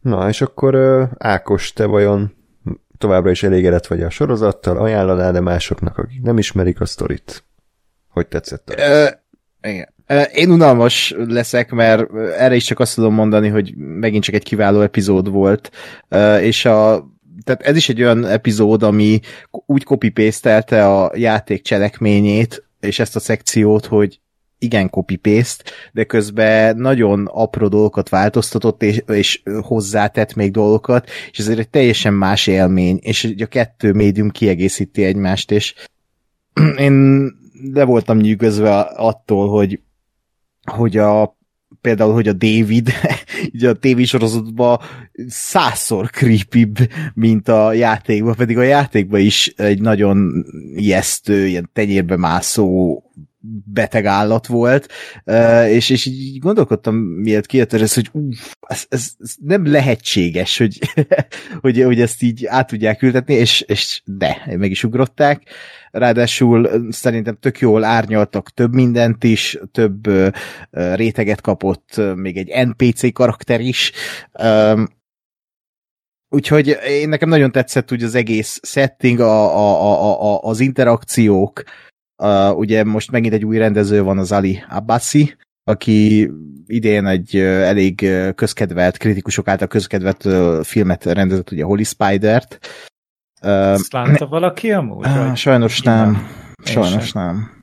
Na, 0.00 0.28
és 0.28 0.40
akkor 0.40 0.74
Ákos, 1.18 1.72
te 1.72 1.84
vajon 1.86 2.34
továbbra 2.98 3.30
is 3.30 3.42
elégedett 3.42 3.86
vagy 3.86 4.02
a 4.02 4.10
sorozattal, 4.10 4.76
ajánlanád 4.76 5.32
de 5.32 5.40
másoknak, 5.40 5.98
akik 5.98 6.22
nem 6.22 6.38
ismerik 6.38 6.80
a 6.80 6.86
sztorit? 6.86 7.44
Hogy 8.08 8.26
tetszett? 8.26 8.68
a- 8.68 8.80
Ö, 8.82 9.06
igen. 9.68 9.93
Én 10.32 10.50
unalmas 10.50 11.14
leszek, 11.26 11.70
mert 11.70 12.14
erre 12.38 12.54
is 12.54 12.64
csak 12.64 12.80
azt 12.80 12.94
tudom 12.94 13.14
mondani, 13.14 13.48
hogy 13.48 13.74
megint 13.76 14.24
csak 14.24 14.34
egy 14.34 14.42
kiváló 14.42 14.80
epizód 14.80 15.30
volt, 15.30 15.70
és 16.40 16.64
a 16.64 17.12
tehát 17.44 17.62
ez 17.62 17.76
is 17.76 17.88
egy 17.88 18.02
olyan 18.02 18.26
epizód, 18.26 18.82
ami 18.82 19.20
úgy 19.50 19.84
copy 19.84 20.12
a 20.70 21.12
játék 21.14 21.62
cselekményét, 21.62 22.64
és 22.80 22.98
ezt 22.98 23.16
a 23.16 23.20
szekciót, 23.20 23.86
hogy 23.86 24.20
igen 24.58 24.90
copy-paste, 24.90 25.64
de 25.92 26.04
közben 26.04 26.76
nagyon 26.76 27.26
apró 27.32 27.68
dolgokat 27.68 28.08
változtatott, 28.08 28.82
és, 28.82 29.02
és 29.06 29.42
hozzátett 29.62 30.34
még 30.34 30.50
dolgokat, 30.50 31.08
és 31.30 31.38
ezért 31.38 31.58
egy 31.58 31.68
teljesen 31.68 32.14
más 32.14 32.46
élmény, 32.46 32.98
és 33.02 33.34
a 33.38 33.46
kettő 33.46 33.92
médium 33.92 34.30
kiegészíti 34.30 35.04
egymást, 35.04 35.50
és 35.50 35.74
én 36.78 37.24
le 37.72 37.84
voltam 37.84 38.18
nyűgözve 38.18 38.78
attól, 38.80 39.48
hogy, 39.48 39.80
hogy 40.64 40.96
a 40.96 41.36
például, 41.80 42.12
hogy 42.12 42.28
a 42.28 42.32
David 42.32 42.90
így 43.52 43.64
a 43.64 43.72
tévésorozatban 43.72 44.78
százszor 45.28 46.10
creepybb, 46.10 46.76
mint 47.14 47.48
a 47.48 47.72
játékban, 47.72 48.34
pedig 48.34 48.58
a 48.58 48.62
játékban 48.62 49.20
is 49.20 49.46
egy 49.56 49.80
nagyon 49.80 50.44
ijesztő, 50.74 51.46
ilyen 51.46 51.70
tenyérbe 51.72 52.16
mászó 52.16 53.02
beteg 53.64 54.04
állat 54.04 54.46
volt, 54.46 54.92
és, 55.68 55.90
és 55.90 56.06
így 56.06 56.38
gondolkodtam, 56.38 56.96
miért 56.96 57.46
kijött 57.46 57.72
ez, 57.72 57.94
hogy 57.94 58.08
uff, 58.12 58.52
ez, 58.60 58.84
ez, 58.88 59.14
nem 59.40 59.66
lehetséges, 59.66 60.58
hogy, 60.58 60.78
hogy, 61.60 61.82
hogy 61.82 62.00
ezt 62.00 62.22
így 62.22 62.46
át 62.46 62.66
tudják 62.66 63.02
ültetni, 63.02 63.34
és, 63.34 63.60
és 63.60 64.02
de, 64.04 64.42
meg 64.46 64.70
is 64.70 64.84
ugrották. 64.84 65.42
Ráadásul 65.90 66.86
szerintem 66.90 67.36
tök 67.40 67.58
jól 67.58 67.84
árnyaltak 67.84 68.50
több 68.50 68.72
mindent 68.72 69.24
is, 69.24 69.58
több 69.72 70.08
réteget 70.70 71.40
kapott, 71.40 72.00
még 72.14 72.36
egy 72.36 72.66
NPC 72.66 73.12
karakter 73.12 73.60
is. 73.60 73.92
Úgyhogy 76.28 76.78
én 76.88 77.08
nekem 77.08 77.28
nagyon 77.28 77.52
tetszett 77.52 77.92
úgy 77.92 78.02
az 78.02 78.14
egész 78.14 78.60
setting, 78.62 79.20
a, 79.20 79.56
a, 79.56 79.92
a, 79.92 80.32
a, 80.32 80.40
az 80.42 80.60
interakciók, 80.60 81.62
Uh, 82.16 82.56
ugye 82.56 82.84
most 82.84 83.10
megint 83.10 83.34
egy 83.34 83.44
új 83.44 83.58
rendező 83.58 84.02
van, 84.02 84.18
az 84.18 84.32
Ali 84.32 84.62
Abbasi, 84.68 85.36
aki 85.64 86.30
idén 86.66 87.06
egy 87.06 87.36
uh, 87.36 87.42
elég 87.42 88.00
uh, 88.02 88.34
közkedvelt, 88.34 88.96
kritikusok 88.96 89.48
által 89.48 89.66
közkedvelt 89.68 90.24
uh, 90.24 90.62
filmet 90.62 91.04
rendezett, 91.04 91.50
ugye 91.50 91.64
Holy 91.64 91.82
Spider-t. 91.82 92.58
Uh, 93.42 93.50
Ezt 93.50 93.92
látta 93.92 94.26
valaki 94.26 94.72
amúgy? 94.72 95.06
vagy? 95.16 95.36
sajnos 95.36 95.82
nem. 95.82 96.08
Én 96.66 96.72
Sajnos 96.72 97.06
sem. 97.06 97.22
nem. 97.22 97.62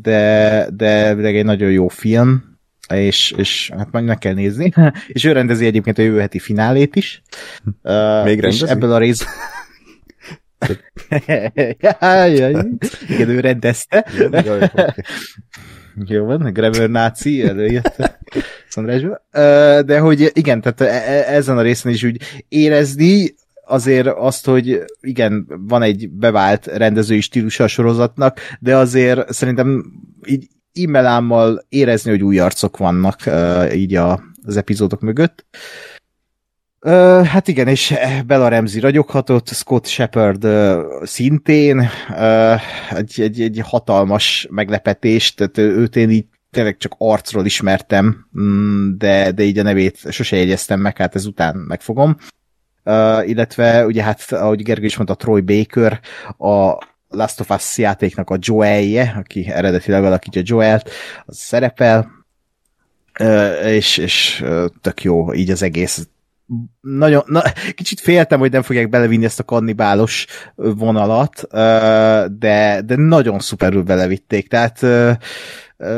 De, 0.00 0.66
de, 0.76 1.14
de 1.14 1.26
egy 1.26 1.44
nagyon 1.44 1.70
jó 1.70 1.88
film, 1.88 2.56
és, 2.88 3.34
és 3.36 3.70
hát 3.76 3.88
majd 3.90 4.04
meg 4.04 4.18
kell 4.18 4.34
nézni. 4.34 4.72
és 5.06 5.24
ő 5.24 5.32
rendezi 5.32 5.66
egyébként 5.66 5.98
a 5.98 6.02
jövő 6.02 6.20
heti 6.20 6.38
finálét 6.38 6.96
is. 6.96 7.22
Uh, 7.82 8.24
Még 8.24 8.36
és 8.36 8.42
rendezi? 8.42 8.68
ebből 8.68 8.92
a 8.92 8.98
rész... 8.98 9.24
Igen, 13.08 13.28
ő 13.28 13.40
rendezte. 13.40 14.06
Jaj, 14.30 14.62
oké. 14.62 14.82
Jó 16.06 16.24
van, 16.24 16.52
Grammar 16.52 16.90
náci 16.90 17.42
előjött 17.42 17.94
Szandrásba. 18.68 19.26
Ö, 19.30 19.80
De 19.86 19.98
hogy 19.98 20.30
igen, 20.32 20.60
tehát 20.60 20.80
e- 20.80 21.12
e- 21.12 21.34
ezen 21.34 21.58
a 21.58 21.62
részen 21.62 21.92
is 21.92 22.02
úgy 22.02 22.20
érezni 22.48 23.34
azért 23.66 24.06
azt, 24.06 24.46
hogy 24.46 24.84
igen, 25.00 25.46
van 25.48 25.82
egy 25.82 26.10
bevált 26.10 26.66
rendezői 26.66 27.20
stílusa 27.20 27.64
a 27.64 27.68
sorozatnak, 27.68 28.38
de 28.60 28.76
azért 28.76 29.32
szerintem 29.32 29.84
így 30.26 30.46
immelámmal 30.72 31.64
érezni, 31.68 32.10
hogy 32.10 32.22
új 32.22 32.38
arcok 32.38 32.76
vannak 32.76 33.18
így 33.74 33.94
a, 33.94 34.22
az 34.42 34.56
epizódok 34.56 35.00
mögött. 35.00 35.46
Hát 37.24 37.48
igen, 37.48 37.68
és 37.68 37.94
Bella 38.26 38.48
Ramsey 38.48 38.80
ragyoghatott, 38.80 39.48
Scott 39.48 39.86
Shepard 39.86 40.44
ö, 40.44 40.82
szintén, 41.02 41.88
ö, 42.18 42.54
egy, 42.90 43.20
egy, 43.20 43.40
egy 43.40 43.60
hatalmas 43.64 44.46
meglepetés, 44.50 45.34
tehát 45.34 45.58
őt 45.58 45.96
én 45.96 46.10
így 46.10 46.26
tényleg 46.54 46.76
csak 46.76 46.94
arcról 46.98 47.44
ismertem, 47.44 48.26
mm, 48.40 48.90
de, 48.96 49.32
de 49.32 49.42
így 49.42 49.58
a 49.58 49.62
nevét 49.62 50.12
sose 50.12 50.36
jegyeztem 50.36 50.80
meg, 50.80 50.96
hát 50.96 51.14
ezután 51.14 51.56
megfogom. 51.56 52.16
Uh, 52.84 53.28
illetve 53.28 53.86
ugye 53.86 54.02
hát, 54.02 54.32
ahogy 54.32 54.62
Gergő 54.62 54.84
is 54.84 54.96
mondta, 54.96 55.14
Troy 55.14 55.40
Baker, 55.40 56.00
a 56.38 56.78
Last 57.08 57.40
of 57.40 57.50
Us 57.50 57.78
játéknak 57.78 58.30
a 58.30 58.36
Joelje, 58.40 59.14
aki 59.18 59.46
eredetileg 59.48 60.04
alakítja 60.04 60.42
Joelt, 60.44 60.90
az 61.24 61.36
szerepel, 61.36 62.10
uh, 63.20 63.66
és, 63.66 63.96
és 63.98 64.40
uh, 64.44 64.64
tök 64.80 65.02
jó 65.02 65.34
így 65.34 65.50
az 65.50 65.62
egész. 65.62 66.08
Nagyon, 66.80 67.22
na, 67.26 67.42
kicsit 67.74 68.00
féltem, 68.00 68.38
hogy 68.38 68.50
nem 68.50 68.62
fogják 68.62 68.88
belevinni 68.88 69.24
ezt 69.24 69.40
a 69.40 69.44
kannibálos 69.44 70.26
vonalat, 70.54 71.46
de, 72.38 72.80
de 72.84 72.96
nagyon 72.96 73.38
szuperül 73.38 73.82
belevitték, 73.82 74.48
tehát 74.48 74.80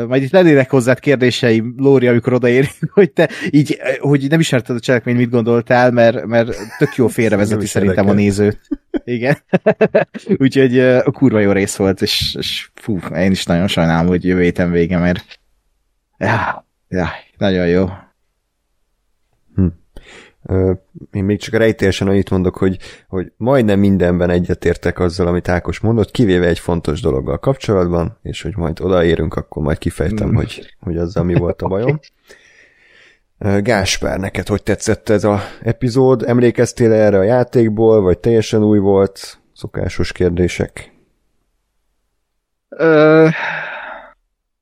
majd 0.07 0.23
itt 0.23 0.31
lennének 0.31 0.69
hozzád 0.69 0.99
kérdéseim, 0.99 1.73
Lóri, 1.77 2.07
amikor 2.07 2.33
odaérünk, 2.33 2.91
hogy 2.93 3.11
te 3.11 3.29
így, 3.49 3.79
hogy 3.99 4.29
nem 4.29 4.39
ismerted 4.39 4.75
a 4.75 4.79
cselekményt, 4.79 5.17
mit 5.17 5.29
gondoltál, 5.29 5.91
mert, 5.91 6.25
mert 6.25 6.55
tök 6.77 6.95
jó 6.95 7.07
félrevezeti 7.17 7.65
szerintem 7.65 8.07
a 8.07 8.09
érdekel. 8.09 8.23
nézőt. 8.23 8.59
Igen. 9.03 9.37
Úgyhogy 10.43 10.79
a 10.79 11.11
kurva 11.11 11.39
jó 11.39 11.51
rész 11.51 11.75
volt, 11.75 12.01
és, 12.01 12.35
és 12.39 12.69
fú, 12.73 12.99
én 13.15 13.31
is 13.31 13.45
nagyon 13.45 13.67
sajnálom, 13.67 14.07
hogy 14.07 14.25
jövő 14.25 14.41
héten 14.41 14.71
vége, 14.71 14.97
mert 14.97 15.39
ja, 16.17 16.67
ja, 16.87 17.09
nagyon 17.37 17.67
jó. 17.67 17.89
Ö, 19.55 19.65
Én 21.11 21.23
még 21.23 21.39
csak 21.39 21.53
rejtélyesen 21.53 22.07
annyit 22.07 22.29
mondok, 22.29 22.57
hogy, 22.57 22.77
hogy 23.07 23.31
majdnem 23.37 23.79
mindenben 23.79 24.29
egyetértek 24.29 24.99
azzal, 24.99 25.27
amit 25.27 25.47
Ákos 25.47 25.79
mondott, 25.79 26.11
kivéve 26.11 26.47
egy 26.47 26.59
fontos 26.59 27.01
dologgal 27.01 27.39
kapcsolatban, 27.39 28.17
és 28.21 28.41
hogy 28.41 28.55
majd 28.55 28.79
odaérünk, 28.79 29.35
akkor 29.35 29.63
majd 29.63 29.77
kifejtem, 29.77 30.35
hogy, 30.35 30.75
hogy 30.79 30.97
azzal 30.97 31.23
mi 31.23 31.33
volt 31.33 31.61
a 31.61 31.67
bajom. 31.77 31.99
Gáspár, 33.59 34.19
neked 34.19 34.47
hogy 34.47 34.63
tetszett 34.63 35.09
ez 35.09 35.23
a 35.23 35.39
epizód? 35.61 36.23
Emlékeztél 36.23 36.91
erre 36.91 37.17
a 37.17 37.23
játékból, 37.23 38.01
vagy 38.01 38.19
teljesen 38.19 38.63
új 38.63 38.79
volt? 38.79 39.39
Szokásos 39.53 40.11
kérdések. 40.11 40.91
Ö, 42.69 43.27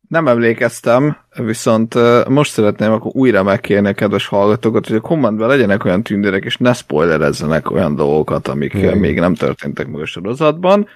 nem 0.07 0.27
emlékeztem, 0.27 1.17
viszont 1.37 1.93
most 2.29 2.51
szeretném 2.51 2.91
akkor 2.91 3.11
újra 3.15 3.43
megkérni 3.43 3.87
a 3.87 3.93
kedves 3.93 4.27
hallgatókat, 4.27 4.87
hogy 4.87 4.95
a 4.95 5.01
kommentben 5.01 5.47
legyenek 5.47 5.85
olyan 5.85 6.03
tündérek, 6.03 6.43
és 6.43 6.57
ne 6.57 6.73
spoilerezzenek 6.73 7.71
olyan 7.71 7.95
dolgokat, 7.95 8.47
amik 8.47 8.73
Igen. 8.73 8.85
Igen. 8.85 8.97
még 8.97 9.19
nem 9.19 9.33
történtek 9.35 9.87
meg 9.87 10.01
a 10.01 10.05
sorozatban, 10.05 10.87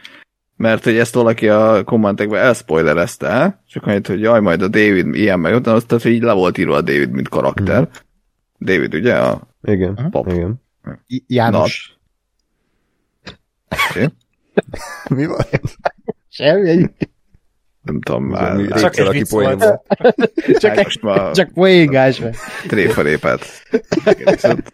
mert 0.55 0.84
hogy 0.84 0.98
ezt 0.98 1.13
valaki 1.13 1.50
a 1.50 1.84
kommentekben 1.84 2.41
elspoilerezte, 2.41 3.62
csak 3.67 3.86
annyit, 3.86 4.08
hogy 4.08 4.19
jaj, 4.19 4.39
majd 4.39 4.62
a 4.62 4.67
David 4.67 5.15
ilyen 5.15 5.39
meg 5.39 5.55
utána, 5.55 5.79
tehát, 5.79 6.03
hogy 6.03 6.12
így 6.13 6.22
le 6.22 6.34
volt 6.34 6.58
írva 6.58 6.75
a 6.75 6.81
David, 6.81 7.12
mint 7.12 7.29
karakter. 7.29 7.79
Mhm. 7.81 7.89
David, 8.60 8.93
ugye? 8.93 9.15
A 9.15 9.48
Igen, 9.62 10.08
Pap. 10.12 10.27
igen. 10.31 10.62
J- 11.08 11.24
János. 11.27 11.98
Mi 15.10 15.25
van? 15.25 15.38
Semmi, 16.29 16.69
egy, 16.69 16.91
nem 17.91 18.01
tudom 18.01 18.24
már. 18.25 18.55
Mi- 18.55 18.67
Csak 18.67 18.98
egy 18.98 19.08
aki 19.08 19.24
poén 19.29 19.58
volt. 19.58 19.81
csak, 20.60 20.75
most 20.84 21.01
már 21.01 21.31
csak 21.31 21.53
poéngás. 21.53 22.22
tréfarépát 22.67 23.46
egészet. 24.03 24.74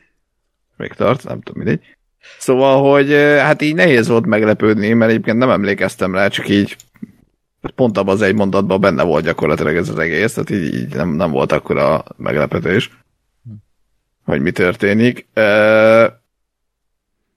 Még 0.78 0.94
tart, 0.94 1.24
nem 1.24 1.42
tudom, 1.42 1.64
mindegy. 1.64 1.86
Szóval, 2.40 2.92
hogy 2.92 3.12
hát 3.40 3.62
így 3.62 3.76
nehéz 3.76 4.08
volt 4.08 4.26
meglepődni, 4.26 4.94
mert 4.94 5.12
egyébként 5.12 5.38
nem 5.38 5.50
emlékeztem 5.50 6.16
rá, 6.16 6.28
csak 6.28 6.50
így 6.50 6.76
pont 7.76 7.98
abban 7.98 8.14
az 8.16 8.22
egy 8.22 8.36
mondatban 8.36 8.82
benne 8.82 9.04
volt 9.04 9.24
gyakorlatilag 9.26 9.76
ez 9.76 9.90
az 9.90 10.00
egész, 10.00 10.34
tehát 10.34 10.50
így, 10.50 10.76
így 10.76 10.96
nem, 10.96 11.10
nem 11.10 11.32
volt 11.32 11.52
akkora 11.52 12.04
meglepetés, 12.18 12.90
hogy 14.26 14.42
mi 14.42 14.52
történik. 14.52 15.28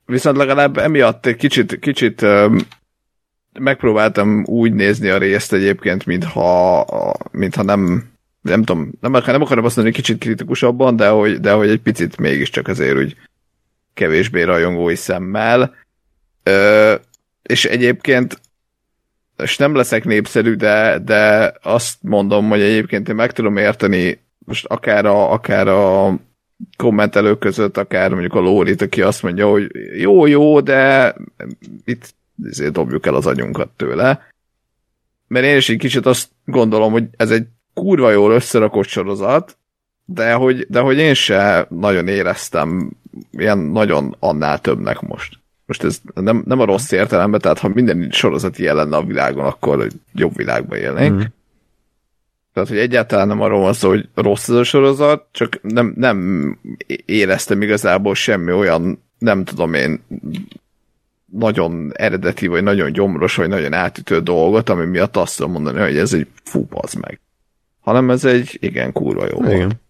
Viszont 0.06 0.36
legalább 0.36 0.76
emiatt 0.78 1.26
egy 1.26 1.36
kicsit, 1.36 1.78
kicsit 1.78 2.26
megpróbáltam 3.60 4.44
úgy 4.44 4.72
nézni 4.72 5.08
a 5.08 5.18
részt 5.18 5.52
egyébként, 5.52 6.06
mintha, 6.06 6.86
mintha 7.30 7.62
nem, 7.62 8.10
nem 8.40 8.62
tudom, 8.62 8.90
nem, 9.00 9.12
nem 9.12 9.42
akarom 9.42 9.64
azt 9.64 9.76
mondani, 9.76 9.82
hogy 9.82 9.92
kicsit 9.92 10.18
kritikusabban, 10.18 10.96
de 10.96 11.08
hogy, 11.08 11.40
de 11.40 11.52
hogy 11.52 11.68
egy 11.68 11.80
picit 11.80 12.16
mégiscsak 12.16 12.68
azért 12.68 12.96
úgy 12.96 13.16
kevésbé 13.94 14.42
rajongói 14.42 14.94
szemmel. 14.94 15.74
Ö, 16.42 16.94
és 17.42 17.64
egyébként 17.64 18.40
és 19.42 19.56
nem 19.56 19.74
leszek 19.74 20.04
népszerű, 20.04 20.54
de, 20.54 20.98
de 20.98 21.52
azt 21.62 21.96
mondom, 22.00 22.48
hogy 22.48 22.60
egyébként 22.60 23.08
én 23.08 23.14
meg 23.14 23.32
tudom 23.32 23.56
érteni 23.56 24.20
most 24.38 24.64
akár 24.66 25.06
a, 25.06 25.32
akár 25.32 25.68
a 25.68 26.14
kommentelők 26.76 27.38
között, 27.38 27.76
akár 27.76 28.10
mondjuk 28.10 28.34
a 28.34 28.40
Lórit, 28.40 28.82
aki 28.82 29.02
azt 29.02 29.22
mondja, 29.22 29.50
hogy 29.50 29.70
jó, 29.96 30.26
jó, 30.26 30.60
de 30.60 31.14
itt 31.84 32.14
ezért 32.44 32.72
dobjuk 32.72 33.06
el 33.06 33.14
az 33.14 33.26
agyunkat 33.26 33.68
tőle. 33.76 34.26
Mert 35.26 35.46
én 35.46 35.56
is 35.56 35.68
egy 35.68 35.78
kicsit 35.78 36.06
azt 36.06 36.28
gondolom, 36.44 36.92
hogy 36.92 37.04
ez 37.16 37.30
egy 37.30 37.46
kurva 37.74 38.10
jól 38.10 38.32
összerakott 38.32 38.86
sorozat, 38.86 39.56
de 40.04 40.32
hogy, 40.32 40.66
de 40.68 40.80
hogy 40.80 40.98
én 40.98 41.14
se 41.14 41.66
nagyon 41.70 42.08
éreztem 42.08 42.90
ilyen 43.30 43.58
nagyon 43.58 44.16
annál 44.18 44.60
többnek 44.60 45.00
most. 45.00 45.38
Most 45.66 45.84
ez 45.84 46.00
nem, 46.14 46.42
nem 46.46 46.60
a 46.60 46.64
rossz 46.64 46.90
értelemben, 46.90 47.40
tehát 47.40 47.58
ha 47.58 47.68
minden 47.68 48.10
sorozat 48.10 48.58
ilyen 48.58 48.74
lenne 48.74 48.96
a 48.96 49.04
világon, 49.04 49.44
akkor 49.44 49.88
jobb 50.14 50.36
világban 50.36 50.78
élnénk. 50.78 51.14
Mm. 51.14 51.22
Tehát, 52.52 52.68
hogy 52.68 52.78
egyáltalán 52.78 53.26
nem 53.26 53.40
arról 53.40 53.60
van 53.60 53.72
szó, 53.72 53.88
hogy 53.88 54.08
rossz 54.14 54.48
ez 54.48 54.54
a 54.54 54.64
sorozat, 54.64 55.26
csak 55.30 55.58
nem, 55.62 55.92
nem 55.96 56.58
éreztem 57.04 57.62
igazából 57.62 58.14
semmi 58.14 58.52
olyan, 58.52 59.02
nem 59.18 59.44
tudom 59.44 59.74
én, 59.74 60.00
nagyon 61.32 61.92
eredeti, 61.94 62.46
vagy 62.46 62.62
nagyon 62.62 62.92
gyomros, 62.92 63.34
vagy 63.34 63.48
nagyon 63.48 63.72
átütő 63.72 64.20
dolgot, 64.20 64.68
ami 64.68 64.84
miatt 64.84 65.16
azt 65.16 65.36
tudom 65.36 65.52
mondani, 65.52 65.78
hogy 65.78 65.96
ez 65.96 66.12
egy 66.12 66.26
fú, 66.42 66.68
meg. 67.00 67.20
Hanem 67.80 68.10
ez 68.10 68.24
egy 68.24 68.58
igen 68.60 68.92
kurva 68.92 69.26
jó 69.30 69.38
volt. 69.38 69.52
Igen. 69.52 69.80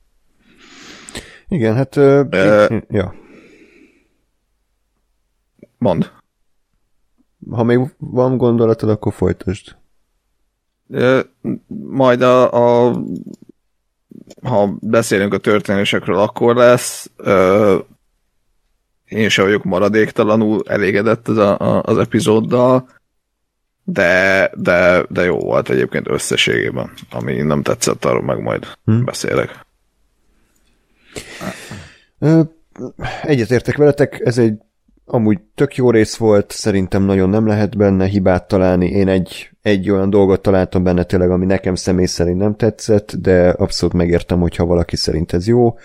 Igen, 1.49 1.75
hát... 1.75 1.97
Ö, 1.97 2.23
Ö, 2.31 2.77
ja. 2.89 3.15
Mond. 5.79 6.11
Ha 7.51 7.63
még 7.63 7.81
van 7.99 8.37
gondolatod, 8.37 8.89
akkor 8.89 9.13
folytasd. 9.13 9.77
Ö, 10.89 11.21
Majd 11.89 12.23
a, 12.23 12.53
a 12.89 12.97
ha 14.43 14.77
beszélünk 14.81 15.35
a 15.35 15.39
történésekről, 15.39 16.19
akkor 16.19 16.57
lesz. 16.57 17.11
Ö, 17.17 17.79
Én 19.09 19.29
sem 19.29 19.45
vagyok 19.45 19.65
maradéktalanul 19.65 20.63
elégedett 20.67 21.29
ez 21.29 21.37
a, 21.37 21.59
a, 21.59 21.83
az 21.85 21.99
epizóddal, 21.99 22.89
de, 23.85 24.51
de, 24.55 25.05
de 25.09 25.25
jó 25.25 25.39
volt 25.39 25.71
egyébként 25.71 26.09
összességében. 26.09 26.91
Ami 27.11 27.43
nem 27.43 27.63
tetszett, 27.63 28.05
arról 28.05 28.23
meg 28.23 28.41
majd 28.41 28.67
Hm. 28.85 28.93
hm. 28.93 29.05
beszélek. 29.05 29.67
Egyetértek 33.23 33.77
veletek, 33.77 34.21
ez 34.25 34.39
egy 34.39 34.55
amúgy 35.11 35.41
tök 35.55 35.77
jó 35.77 35.91
rész 35.91 36.17
volt, 36.17 36.51
szerintem 36.51 37.03
nagyon 37.03 37.29
nem 37.29 37.47
lehet 37.47 37.77
benne 37.77 38.07
hibát 38.07 38.49
találni. 38.49 38.87
Én 38.87 39.09
egy, 39.09 39.51
egy 39.63 39.91
olyan 39.91 40.11
dolgot 40.11 40.43
találtam 40.43 40.83
benne 40.83 41.05
tényleg, 41.05 41.31
ami 41.31 41.47
nekem 41.47 41.75
személy 41.75 42.07
szerint 42.07 42.39
nem 42.39 42.57
tetszett, 42.57 43.15
de 43.15 43.49
abszolút 43.49 43.95
megértem, 43.95 44.41
hogyha 44.41 44.65
valaki 44.65 44.97
szerint 44.97 45.33
ez 45.33 45.47
jó. 45.47 45.77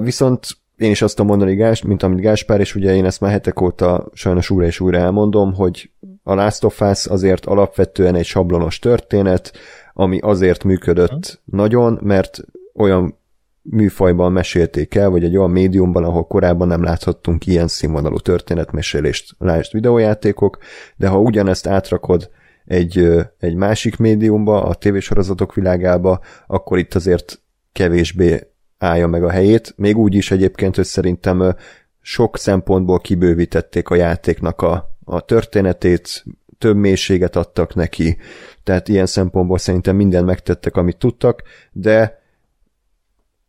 Viszont 0.00 0.46
én 0.76 0.90
is 0.90 1.02
azt 1.02 1.16
tudom 1.16 1.30
mondani, 1.30 1.54
Gás, 1.54 1.82
mint 1.82 2.02
amit 2.02 2.20
Gáspár, 2.20 2.60
és 2.60 2.74
ugye 2.74 2.94
én 2.94 3.04
ezt 3.04 3.20
már 3.20 3.30
hetek 3.30 3.60
óta 3.60 4.10
sajnos 4.12 4.50
újra 4.50 4.66
és 4.66 4.80
újra 4.80 4.98
elmondom, 4.98 5.54
hogy 5.54 5.90
a 6.22 6.34
Last 6.34 6.64
of 6.64 6.80
Us 6.80 7.06
azért 7.06 7.46
alapvetően 7.46 8.14
egy 8.14 8.24
sablonos 8.24 8.78
történet, 8.78 9.52
ami 9.92 10.18
azért 10.18 10.64
működött 10.64 11.40
nagyon, 11.44 11.98
mert 12.02 12.40
olyan 12.74 13.18
műfajban 13.62 14.32
mesélték 14.32 14.94
el, 14.94 15.10
vagy 15.10 15.24
egy 15.24 15.36
olyan 15.36 15.50
médiumban, 15.50 16.04
ahol 16.04 16.26
korábban 16.26 16.68
nem 16.68 16.82
láthattunk 16.82 17.46
ilyen 17.46 17.68
színvonalú 17.68 18.18
történetmesélést, 18.18 19.34
lásd 19.38 19.72
videójátékok, 19.72 20.58
de 20.96 21.08
ha 21.08 21.18
ugyanezt 21.18 21.66
átrakod 21.66 22.30
egy, 22.64 23.08
egy 23.38 23.54
másik 23.54 23.96
médiumba, 23.96 24.64
a 24.64 24.74
tévésorozatok 24.74 25.54
világába, 25.54 26.20
akkor 26.46 26.78
itt 26.78 26.94
azért 26.94 27.40
kevésbé 27.72 28.40
állja 28.78 29.06
meg 29.06 29.24
a 29.24 29.30
helyét. 29.30 29.74
Még 29.76 29.96
úgy 29.96 30.14
is 30.14 30.30
egyébként, 30.30 30.76
hogy 30.76 30.84
szerintem 30.84 31.54
sok 32.00 32.38
szempontból 32.38 33.00
kibővítették 33.00 33.88
a 33.88 33.94
játéknak 33.94 34.62
a, 34.62 34.96
a 35.04 35.20
történetét, 35.20 36.24
több 36.58 36.76
mélységet 36.76 37.36
adtak 37.36 37.74
neki, 37.74 38.16
tehát 38.62 38.88
ilyen 38.88 39.06
szempontból 39.06 39.58
szerintem 39.58 39.96
mindent 39.96 40.26
megtettek, 40.26 40.76
amit 40.76 40.96
tudtak, 40.96 41.42
de 41.72 42.22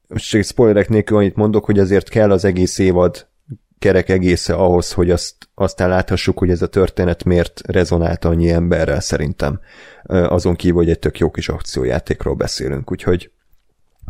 most 0.07 0.43
spoilerek 0.43 0.89
nélkül 0.89 1.17
annyit 1.17 1.35
mondok, 1.35 1.65
hogy 1.65 1.79
azért 1.79 2.09
kell 2.09 2.31
az 2.31 2.45
egész 2.45 2.77
évad 2.77 3.27
kerek 3.79 4.09
egésze 4.09 4.53
ahhoz, 4.53 4.91
hogy 4.91 5.11
azt, 5.11 5.35
aztán 5.55 5.89
láthassuk, 5.89 6.37
hogy 6.37 6.49
ez 6.49 6.61
a 6.61 6.67
történet 6.67 7.23
miért 7.23 7.61
rezonált 7.65 8.25
annyi 8.25 8.49
emberrel 8.49 8.99
szerintem. 8.99 9.59
Azon 10.03 10.55
kívül, 10.55 10.77
hogy 10.77 10.89
egy 10.89 10.99
tök 10.99 11.19
jó 11.19 11.31
kis 11.31 11.49
akciójátékról 11.49 12.33
beszélünk, 12.33 12.91
úgyhogy 12.91 13.31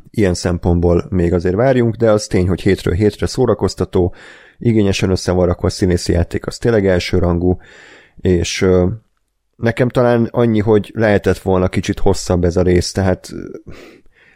ilyen 0.10 0.34
szempontból 0.34 1.06
még 1.10 1.34
azért 1.34 1.56
várjunk, 1.56 1.96
de 1.96 2.12
az 2.12 2.28
tény, 2.28 2.48
hogy 2.48 2.62
hétről 2.62 2.94
hétre 2.94 3.26
szórakoztató, 3.26 4.14
igényesen 4.58 5.10
össze 5.10 5.32
van 5.32 5.46
rakva 5.46 5.68
a 5.68 5.72
színészi 5.72 6.12
játék, 6.12 6.48
az 6.48 6.58
tényleg 6.58 6.88
elsőrangú, 6.88 7.58
és 8.16 8.68
nekem 9.56 9.90
talán 9.90 10.28
annyi, 10.32 10.60
hogy 10.60 10.92
lehetett 10.94 11.38
volna 11.38 11.68
kicsit 11.68 12.00
hosszabb 12.00 12.44
ez 12.44 12.58
a 12.58 12.62
rész, 12.62 12.92
tehát 12.92 13.30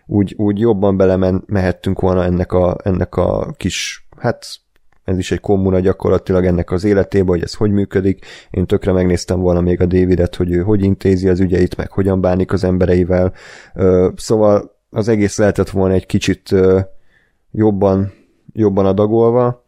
úgy, 0.05 0.33
úgy 0.37 0.59
jobban 0.59 0.97
belemehettünk 0.97 1.99
volna 1.99 2.23
ennek 2.23 2.51
a, 2.51 2.77
ennek 2.83 3.15
a 3.15 3.51
kis, 3.57 4.07
hát 4.17 4.45
ez 5.03 5.17
is 5.17 5.31
egy 5.31 5.39
kommuna 5.39 5.79
gyakorlatilag 5.79 6.45
ennek 6.45 6.71
az 6.71 6.83
életébe, 6.83 7.29
hogy 7.29 7.41
ez 7.41 7.53
hogy 7.53 7.71
működik. 7.71 8.25
Én 8.49 8.65
tökre 8.65 8.91
megnéztem 8.91 9.39
volna 9.39 9.61
még 9.61 9.81
a 9.81 9.85
Davidet, 9.85 10.35
hogy 10.35 10.51
ő 10.51 10.61
hogy 10.61 10.83
intézi 10.83 11.29
az 11.29 11.39
ügyeit, 11.39 11.77
meg 11.77 11.91
hogyan 11.91 12.21
bánik 12.21 12.51
az 12.51 12.63
embereivel. 12.63 13.33
Szóval 14.15 14.79
az 14.91 15.07
egész 15.07 15.37
lehetett 15.37 15.69
volna 15.69 15.93
egy 15.93 16.05
kicsit 16.05 16.49
jobban, 17.51 18.13
jobban 18.53 18.85
adagolva, 18.85 19.65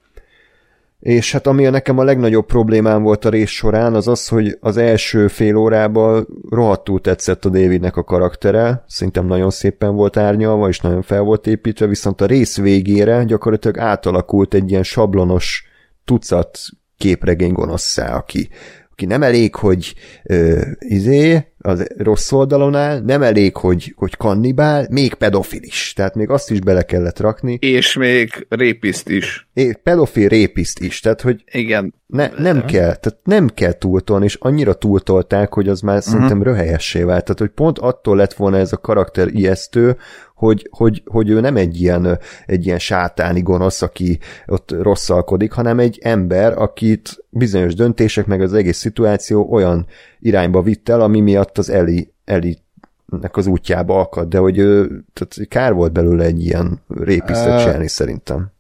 És 1.00 1.32
hát 1.32 1.48
ami 1.48 1.64
nekem 1.64 1.98
a 1.98 2.04
legnagyobb 2.04 2.46
problémám 2.46 3.04
volt 3.04 3.26
a 3.26 3.30
rész 3.30 3.50
során, 3.50 3.94
az 3.94 4.08
az, 4.08 4.28
hogy 4.28 4.58
az 4.60 4.78
első 4.78 5.28
fél 5.28 5.56
órában 5.56 6.28
rohadtul 6.50 7.02
tetszett 7.02 7.46
a 7.46 7.50
Davidnek 7.50 7.98
a 7.98 8.04
karaktere, 8.04 8.84
szerintem 8.88 9.26
nagyon 9.26 9.50
szépen 9.50 9.96
volt 9.96 10.18
árnyalva, 10.18 10.68
és 10.68 10.80
nagyon 10.80 11.02
fel 11.02 11.22
volt 11.22 11.48
építve, 11.48 11.86
viszont 11.88 12.22
a 12.22 12.26
rész 12.26 12.58
végére 12.58 13.24
gyakorlatilag 13.24 13.78
átalakult 13.78 14.54
egy 14.54 14.70
ilyen 14.70 14.84
sablonos 14.84 15.66
tucat 16.06 16.60
képregény 16.98 17.54
gonoszszá, 17.54 18.16
aki, 18.16 18.50
aki 18.92 19.06
nem 19.06 19.24
elég, 19.24 19.56
hogy 19.56 19.96
ö, 20.24 20.62
izé, 20.80 21.53
az 21.65 21.88
rossz 21.97 22.32
oldalon 22.32 22.76
áll, 22.76 22.99
nem 22.99 23.21
elég, 23.21 23.58
hogy, 23.58 23.93
hogy 23.97 24.17
kannibál, 24.17 24.88
még 24.89 25.13
pedofil 25.13 25.63
is. 25.63 25.93
Tehát 25.95 26.15
még 26.15 26.30
azt 26.30 26.52
is 26.52 26.60
bele 26.60 26.82
kellett 26.82 27.19
rakni. 27.19 27.58
És 27.62 27.95
még 27.95 28.45
répiszt 28.49 29.10
is. 29.10 29.47
É, 29.54 29.73
pedofil 29.84 30.28
répiszt 30.28 30.80
is, 30.80 30.99
tehát 30.99 31.21
hogy 31.21 31.43
Igen. 31.52 31.93
ne, 32.08 32.30
nem 32.38 32.65
kell, 32.65 32.95
tehát 32.95 33.19
nem 33.23 33.47
kell 33.47 33.71
túltolni, 33.71 34.26
és 34.26 34.36
annyira 34.39 34.73
túltolták, 34.73 35.54
hogy 35.54 35.67
az 35.67 35.82
már 35.82 35.97
uh-huh. 35.97 36.12
szerintem 36.12 36.43
röhelyessé 36.43 37.04
vált. 37.04 37.23
Tehát, 37.23 37.39
hogy 37.39 37.52
pont 37.52 37.80
attól 37.80 38.15
lett 38.15 38.34
volna 38.34 38.58
ez 38.58 38.73
a 38.73 38.78
karakter 38.78 39.28
ijesztő, 39.34 39.97
hogy, 40.44 40.68
hogy, 40.72 41.02
hogy 41.06 41.30
ő 41.30 41.40
nem 41.40 41.56
egy 41.56 41.82
ilyen, 41.82 42.20
egy 42.46 42.66
ilyen 42.66 42.80
sátáni 42.80 43.42
gonosz, 43.42 43.82
aki 43.82 44.20
ott 44.48 44.72
rosszalkodik, 44.72 45.52
hanem 45.52 45.80
egy 45.80 46.00
ember, 46.02 46.58
akit 46.58 47.26
bizonyos 47.30 47.76
döntések, 47.76 48.26
meg 48.26 48.42
az 48.42 48.54
egész 48.54 48.78
szituáció 48.78 49.52
olyan 49.52 49.86
irányba 50.20 50.62
vitt 50.62 50.90
el, 50.90 51.02
ami 51.02 51.20
miatt 51.20 51.58
az 51.58 51.70
Eli, 51.70 52.14
Eli 52.26 52.58
nek 53.06 53.38
az 53.38 53.48
útjába 53.48 54.00
akad, 54.00 54.28
de 54.28 54.38
hogy 54.38 54.58
ő, 54.58 55.04
tehát 55.14 55.48
kár 55.50 55.74
volt 55.74 55.92
belőle 55.92 56.24
egy 56.24 56.46
ilyen 56.46 56.82
répisztet 56.88 57.60
csinálni 57.60 57.88
szerintem. 57.88 58.52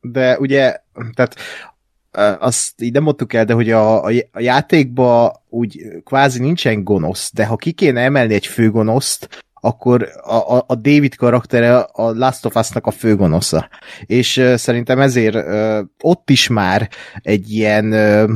de 0.00 0.38
ugye, 0.38 0.76
tehát 1.14 1.36
azt 2.38 2.82
így 2.82 2.92
nem 2.92 3.02
mondtuk 3.02 3.32
el, 3.32 3.44
de 3.44 3.52
hogy 3.52 3.70
a, 3.70 4.04
a 4.04 4.12
a 4.32 4.40
játékban 4.40 5.32
úgy 5.48 5.80
kvázi 6.04 6.40
nincsen 6.40 6.84
gonosz, 6.84 7.30
de 7.34 7.46
ha 7.46 7.56
ki 7.56 7.72
kéne 7.72 8.00
emelni 8.00 8.34
egy 8.34 8.46
főgonoszt, 8.46 9.42
akkor 9.64 10.08
a, 10.22 10.56
a, 10.56 10.64
a 10.66 10.74
David 10.74 11.14
karaktere 11.14 11.78
a 11.78 12.10
Last 12.10 12.46
of 12.46 12.54
Us-nak 12.54 12.86
a 12.86 12.90
főgonosza. 12.90 13.68
És 14.06 14.36
ö, 14.36 14.56
szerintem 14.56 15.00
ezért 15.00 15.34
ö, 15.34 15.80
ott 16.00 16.30
is 16.30 16.48
már 16.48 16.88
egy 17.14 17.52
ilyen 17.52 17.92
ö, 17.92 18.34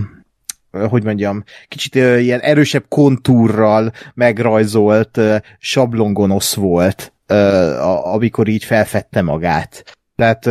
hogy 0.88 1.04
mondjam, 1.04 1.44
kicsit 1.68 1.94
ö, 1.94 2.18
ilyen 2.18 2.40
erősebb 2.40 2.84
kontúrral 2.88 3.92
megrajzolt 4.14 5.16
ö, 5.16 5.36
sablongonosz 5.58 6.54
volt, 6.54 7.12
a, 7.26 8.12
amikor 8.14 8.48
így 8.48 8.64
felfedte 8.64 9.22
magát. 9.22 9.95
Tehát 10.16 10.48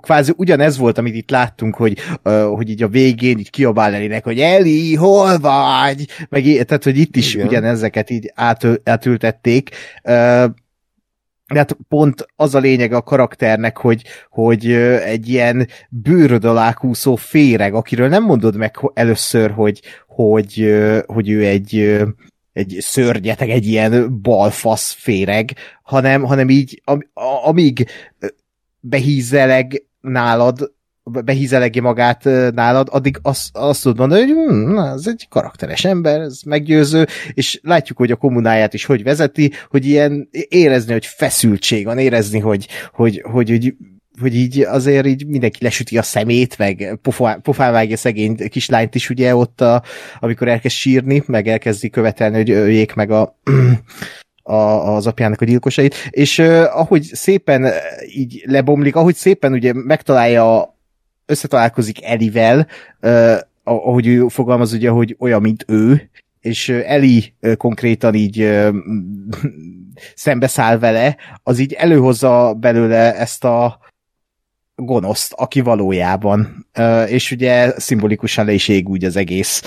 kvázi 0.00 0.32
ugyanez 0.36 0.78
volt, 0.78 0.98
amit 0.98 1.14
itt 1.14 1.30
láttunk, 1.30 1.76
hogy, 1.76 1.98
hogy 2.54 2.68
így 2.68 2.82
a 2.82 2.88
végén 2.88 3.38
így 3.38 3.50
kiabál 3.50 3.94
elének, 3.94 4.24
hogy 4.24 4.40
Eli, 4.40 4.94
hol 4.94 5.38
vagy? 5.38 6.06
Meg, 6.28 6.42
tehát, 6.42 6.84
hogy 6.84 6.98
itt 6.98 7.16
is 7.16 7.34
Igen. 7.34 7.46
ugyanezeket 7.46 8.10
így 8.10 8.32
átö, 8.34 8.74
átültették. 8.84 9.70
De 11.52 11.58
hát 11.58 11.76
pont 11.88 12.26
az 12.36 12.54
a 12.54 12.58
lényeg 12.58 12.92
a 12.92 13.02
karakternek, 13.02 13.76
hogy, 13.76 14.02
hogy 14.30 14.72
egy 15.04 15.28
ilyen 15.28 15.68
bőröd 15.88 16.44
alá 16.44 16.72
kúszó 16.72 17.16
féreg, 17.16 17.74
akiről 17.74 18.08
nem 18.08 18.24
mondod 18.24 18.56
meg 18.56 18.76
először, 18.94 19.50
hogy, 19.50 19.80
hogy, 20.06 20.74
hogy 21.06 21.30
ő 21.30 21.46
egy, 21.46 22.02
egy 22.52 22.76
szörnyeteg, 22.80 23.50
egy 23.50 23.66
ilyen 23.66 24.20
balfasz 24.22 24.92
féreg, 24.92 25.52
hanem, 25.82 26.22
hanem 26.22 26.48
így, 26.48 26.82
am, 26.84 26.98
amíg 27.44 27.86
behízeleg 28.80 29.84
nálad, 30.00 30.72
behízelegi 31.04 31.80
magát 31.80 32.24
nálad, 32.54 32.88
addig 32.90 33.18
azt, 33.22 33.48
azt 33.52 33.82
tudod 33.82 33.98
mondani, 33.98 34.20
hogy 34.22 34.46
hm, 34.48 34.78
ez 34.78 35.06
egy 35.06 35.26
karakteres 35.28 35.84
ember, 35.84 36.20
ez 36.20 36.40
meggyőző, 36.46 37.06
és 37.32 37.60
látjuk, 37.62 37.98
hogy 37.98 38.10
a 38.10 38.16
kommunáját 38.16 38.74
is 38.74 38.84
hogy 38.84 39.02
vezeti, 39.02 39.52
hogy 39.68 39.86
ilyen 39.86 40.28
érezni, 40.48 40.92
hogy 40.92 41.06
feszültség 41.06 41.84
van, 41.84 41.98
érezni, 41.98 42.38
hogy, 42.38 42.68
hogy, 42.92 43.22
hogy, 43.30 43.50
hogy 43.50 43.74
hogy 44.20 44.34
így 44.34 44.60
azért 44.60 45.06
így 45.06 45.26
mindenki 45.26 45.64
lesüti 45.64 45.98
a 45.98 46.02
szemét, 46.02 46.58
meg 46.58 46.98
pofá- 47.02 47.40
pofán 47.40 47.72
vágja 47.72 47.96
szegény 47.96 48.48
kislányt 48.48 48.94
is 48.94 49.10
ugye 49.10 49.36
ott, 49.36 49.60
a, 49.60 49.82
amikor 50.18 50.48
elkezd 50.48 50.74
sírni, 50.74 51.22
meg 51.26 51.48
elkezdi 51.48 51.90
követelni, 51.90 52.36
hogy 52.36 52.50
öljék 52.50 52.94
meg 52.94 53.10
a, 53.10 53.38
a, 54.50 54.94
az 54.94 55.06
apjának 55.06 55.40
a 55.40 55.44
gyilkosait, 55.44 55.94
és 56.10 56.38
uh, 56.38 56.78
ahogy 56.78 57.02
szépen 57.02 57.72
így 58.14 58.42
lebomlik, 58.46 58.96
ahogy 58.96 59.14
szépen 59.14 59.52
ugye 59.52 59.72
megtalálja, 59.74 60.78
összetalálkozik 61.26 62.04
Elivel, 62.04 62.66
uh, 63.02 63.36
ahogy 63.64 64.06
ő 64.06 64.28
fogalmaz 64.28 64.72
ugye, 64.72 64.88
hogy 64.88 65.16
olyan, 65.18 65.40
mint 65.40 65.64
ő, 65.68 66.10
és 66.40 66.68
Eli 66.68 67.34
konkrétan 67.56 68.14
így 68.14 68.60
szembeszáll 70.14 70.78
vele, 70.78 71.16
az 71.42 71.58
így 71.58 71.72
előhozza 71.72 72.54
belőle 72.54 73.16
ezt 73.16 73.44
a 73.44 73.78
gonoszt, 74.74 75.32
aki 75.32 75.60
valójában. 75.60 76.66
És 77.06 77.30
ugye 77.30 77.72
szimbolikusan 77.76 78.44
le 78.44 78.52
is 78.52 78.68
ég 78.68 78.88
úgy 78.88 79.04
az 79.04 79.16
egész 79.16 79.62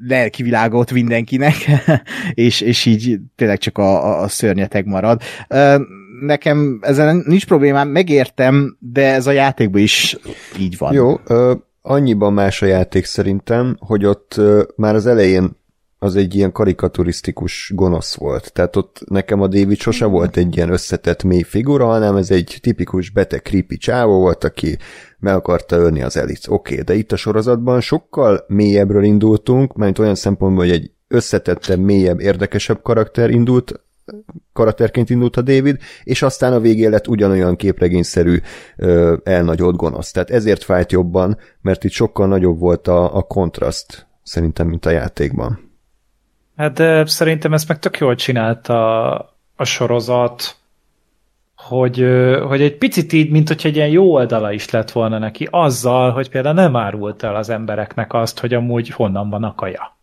uh, 0.00 0.08
lelkivilágot 0.08 0.92
mindenkinek, 0.92 1.54
és, 2.34 2.60
és 2.60 2.86
így 2.86 3.18
tényleg 3.36 3.58
csak 3.58 3.78
a, 3.78 4.20
a 4.22 4.28
szörnyeteg 4.28 4.86
marad. 4.86 5.22
Nekem 6.20 6.78
ezzel 6.82 7.22
nincs 7.26 7.46
problémám, 7.46 7.88
megértem, 7.88 8.76
de 8.78 9.12
ez 9.12 9.26
a 9.26 9.30
játékban 9.30 9.80
is 9.80 10.16
így 10.58 10.78
van. 10.78 10.92
Jó, 10.92 11.20
annyiban 11.82 12.32
más 12.32 12.62
a 12.62 12.66
játék 12.66 13.04
szerintem, 13.04 13.76
hogy 13.78 14.04
ott 14.04 14.40
már 14.76 14.94
az 14.94 15.06
elején 15.06 15.56
az 15.98 16.16
egy 16.16 16.34
ilyen 16.34 16.52
karikaturisztikus 16.52 17.72
gonosz 17.74 18.14
volt. 18.14 18.52
Tehát 18.52 18.76
ott 18.76 19.00
nekem 19.06 19.40
a 19.40 19.46
David 19.46 19.78
sose 19.78 20.04
volt 20.04 20.36
egy 20.36 20.56
ilyen 20.56 20.70
összetett 20.70 21.22
mély 21.22 21.42
figura, 21.42 21.86
hanem 21.86 22.16
ez 22.16 22.30
egy 22.30 22.58
tipikus 22.60 23.10
beteg 23.10 23.42
creepy 23.42 23.76
csávó 23.76 24.20
volt, 24.20 24.44
aki 24.44 24.78
meg 25.18 25.34
akarta 25.34 25.76
ölni 25.76 26.02
az 26.02 26.16
elit. 26.16 26.46
Oké, 26.48 26.72
okay, 26.72 26.84
de 26.84 26.94
itt 26.94 27.12
a 27.12 27.16
sorozatban 27.16 27.80
sokkal 27.80 28.44
mélyebbről 28.48 29.04
indultunk, 29.04 29.76
mert 29.76 29.98
olyan 29.98 30.14
szempontból, 30.14 30.64
hogy 30.64 30.74
egy 30.74 30.90
összetettebb, 31.08 31.78
mélyebb, 31.78 32.20
érdekesebb 32.20 32.82
karakter 32.82 33.30
indult, 33.30 33.80
karakterként 34.52 35.10
indult 35.10 35.36
a 35.36 35.42
David, 35.42 35.78
és 36.04 36.22
aztán 36.22 36.52
a 36.52 36.60
végén 36.60 36.90
lett 36.90 37.08
ugyanolyan 37.08 37.56
képregényszerű 37.56 38.40
elnagyolt 39.22 39.76
gonosz. 39.76 40.10
Tehát 40.10 40.30
ezért 40.30 40.62
fájt 40.62 40.92
jobban, 40.92 41.38
mert 41.60 41.84
itt 41.84 41.90
sokkal 41.90 42.26
nagyobb 42.26 42.58
volt 42.58 42.88
a, 42.88 43.16
a 43.16 43.22
kontraszt, 43.22 44.06
szerintem, 44.22 44.66
mint 44.68 44.86
a 44.86 44.90
játékban. 44.90 45.67
Hát 46.58 46.72
de 46.72 47.06
szerintem 47.06 47.52
ezt 47.52 47.68
meg 47.68 47.78
tök 47.78 47.98
jól 47.98 48.14
csinálta 48.14 49.14
a 49.56 49.64
sorozat, 49.64 50.56
hogy, 51.56 52.06
hogy 52.46 52.62
egy 52.62 52.76
picit 52.76 53.12
így, 53.12 53.30
mint 53.30 53.48
hogy 53.48 53.60
egy 53.64 53.76
ilyen 53.76 53.88
jó 53.88 54.12
oldala 54.12 54.52
is 54.52 54.70
lett 54.70 54.90
volna 54.90 55.18
neki, 55.18 55.48
azzal, 55.50 56.10
hogy 56.10 56.30
például 56.30 56.54
nem 56.54 56.76
árult 56.76 57.22
el 57.22 57.36
az 57.36 57.48
embereknek 57.48 58.12
azt, 58.12 58.38
hogy 58.38 58.54
amúgy 58.54 58.88
honnan 58.88 59.30
van 59.30 59.44
a 59.44 59.54
kaja. 59.54 59.96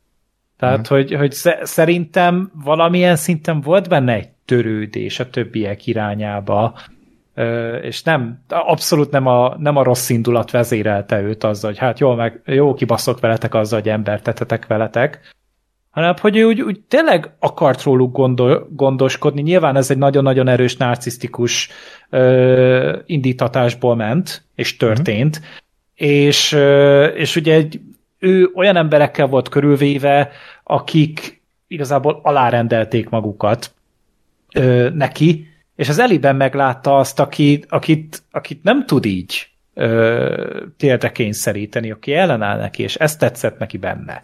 Tehát, 0.58 0.80
mm. 0.80 0.96
hogy, 0.96 1.14
hogy 1.14 1.32
sze- 1.32 1.66
szerintem 1.66 2.52
valamilyen 2.64 3.16
szinten 3.16 3.62
volt 3.62 3.90
benne 3.90 4.14
egy 4.14 4.30
törődés 4.46 5.20
a 5.20 5.30
többiek 5.30 5.88
irányába, 5.88 6.80
és 7.82 8.04
nem, 8.04 8.44
abszolút 8.48 9.12
nem 9.12 9.28
a, 9.28 9.56
nem 9.58 9.76
a 9.76 9.84
rossz 9.84 10.10
indulat 10.10 10.52
vezérelte 10.52 11.22
őt 11.22 11.44
azzal, 11.44 11.70
hogy 11.70 11.80
hát 11.80 12.00
jól, 12.00 12.16
meg, 12.16 12.42
jó 12.46 12.74
kibaszok 12.74 13.20
veletek 13.20 13.54
azzal, 13.54 13.80
hogy 13.80 13.90
embert 13.90 14.24
tetetek 14.24 14.68
veletek, 14.68 15.34
hanem 15.96 16.14
hogy 16.22 16.38
ő 16.38 16.44
úgy, 16.44 16.62
úgy 16.62 16.80
tényleg 16.80 17.36
akart 17.40 17.84
róluk 17.84 18.16
gondol, 18.16 18.68
gondoskodni. 18.72 19.42
Nyilván 19.42 19.76
ez 19.76 19.92
egy 19.92 19.98
nagyon-nagyon 19.98 20.48
erős 20.48 20.76
narcisztikus 20.78 21.70
ö, 22.10 22.98
indítatásból 23.06 23.96
ment, 23.96 24.44
és 24.56 24.78
történt, 24.78 25.40
mm. 25.40 25.44
és, 25.96 26.52
ö, 26.52 27.06
és 27.06 27.36
ugye 27.36 27.54
egy, 27.54 27.80
ő 28.20 28.52
olyan 28.56 28.76
emberekkel 28.76 29.28
volt 29.28 29.50
körülvéve, 29.50 30.32
akik 30.64 31.42
igazából 31.68 32.20
alárendelték 32.24 33.10
magukat 33.10 33.74
ö, 34.54 34.90
neki, 34.94 35.48
és 35.76 35.90
az 35.90 36.00
Eliben 36.00 36.36
meglátta 36.36 36.98
azt, 36.98 37.20
akit, 37.20 37.66
akit, 37.70 38.24
akit 38.32 38.64
nem 38.64 38.86
tud 38.86 39.06
így 39.06 39.50
ö, 39.74 40.64
térdre 40.78 41.12
kényszeríteni, 41.12 41.92
aki 41.92 42.14
ellenáll 42.14 42.58
neki, 42.58 42.84
és 42.84 42.96
ez 42.96 43.16
tetszett 43.16 43.58
neki 43.58 43.78
benne 43.78 44.24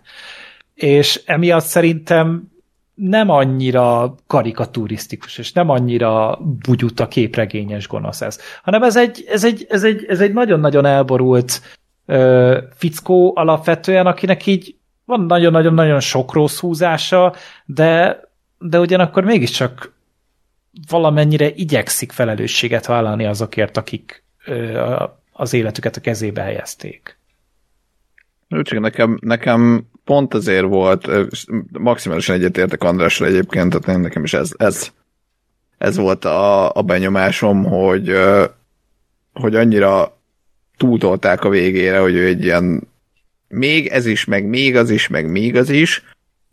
és 0.74 1.22
emiatt 1.26 1.64
szerintem 1.64 2.52
nem 2.94 3.30
annyira 3.30 4.16
karikaturisztikus, 4.28 5.38
és 5.38 5.52
nem 5.52 5.70
annyira 5.70 6.40
bugyuta 6.66 7.08
képregényes 7.08 7.88
gonosz 7.88 8.22
ez, 8.22 8.40
hanem 8.64 8.84
ez 8.84 8.98
egy, 8.98 9.26
ez 9.28 9.44
egy, 9.44 9.66
ez 9.70 9.84
egy, 9.84 10.06
ez 10.08 10.20
egy 10.20 10.34
nagyon-nagyon 10.34 10.86
elborult 10.86 11.62
ö, 12.06 12.58
fickó 12.76 13.34
alapvetően, 13.36 14.06
akinek 14.06 14.46
így 14.46 14.76
van 15.06 15.22
nagyon-nagyon-nagyon 15.22 16.00
sok 16.00 16.34
rossz 16.34 16.60
húzása, 16.60 17.36
de, 17.66 18.20
de 18.60 18.80
ugyanakkor 18.80 19.24
mégiscsak 19.24 19.94
valamennyire 20.90 21.50
igyekszik 21.50 22.12
felelősséget 22.12 22.86
vállalni 22.86 23.26
azokért, 23.26 23.78
akik 23.78 24.24
ö, 24.46 24.96
az 25.32 25.54
életüket 25.54 25.96
a 25.96 26.02
kezébe 26.02 26.42
helyezték. 26.42 27.18
Csak 28.62 28.80
nekem, 28.80 29.18
nekem 29.22 29.90
pont 30.12 30.34
azért 30.34 30.66
volt, 30.66 31.10
maximálisan 31.72 32.36
egyetértek 32.36 32.84
Andrással 32.84 33.28
egyébként, 33.28 33.80
tehát 33.80 34.02
nekem 34.02 34.24
is 34.24 34.34
ez, 34.34 34.52
ez, 34.58 34.92
ez 35.78 35.98
volt 35.98 36.26
a, 36.26 36.76
a 36.76 36.82
benyomásom, 36.82 37.64
hogy, 37.64 38.16
hogy 39.34 39.56
annyira 39.56 40.18
túltolták 40.78 41.44
a 41.44 41.50
végére, 41.50 42.00
hogy 42.00 42.14
ő 42.14 42.26
egy 42.26 42.44
ilyen 42.44 42.88
még 43.48 43.88
ez 43.88 44.06
is, 44.06 44.26
meg 44.26 44.46
még 44.46 44.76
az 44.76 44.90
is, 44.90 45.08
meg 45.08 45.30
még 45.30 45.56
az 45.56 45.70
is 45.70 46.04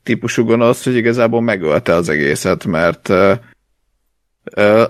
típusú 0.02 0.44
gonosz, 0.44 0.84
hogy 0.84 0.96
igazából 0.96 1.40
megölte 1.40 1.94
az 1.94 2.08
egészet, 2.08 2.64
mert 2.64 3.08
ö, 4.44 4.84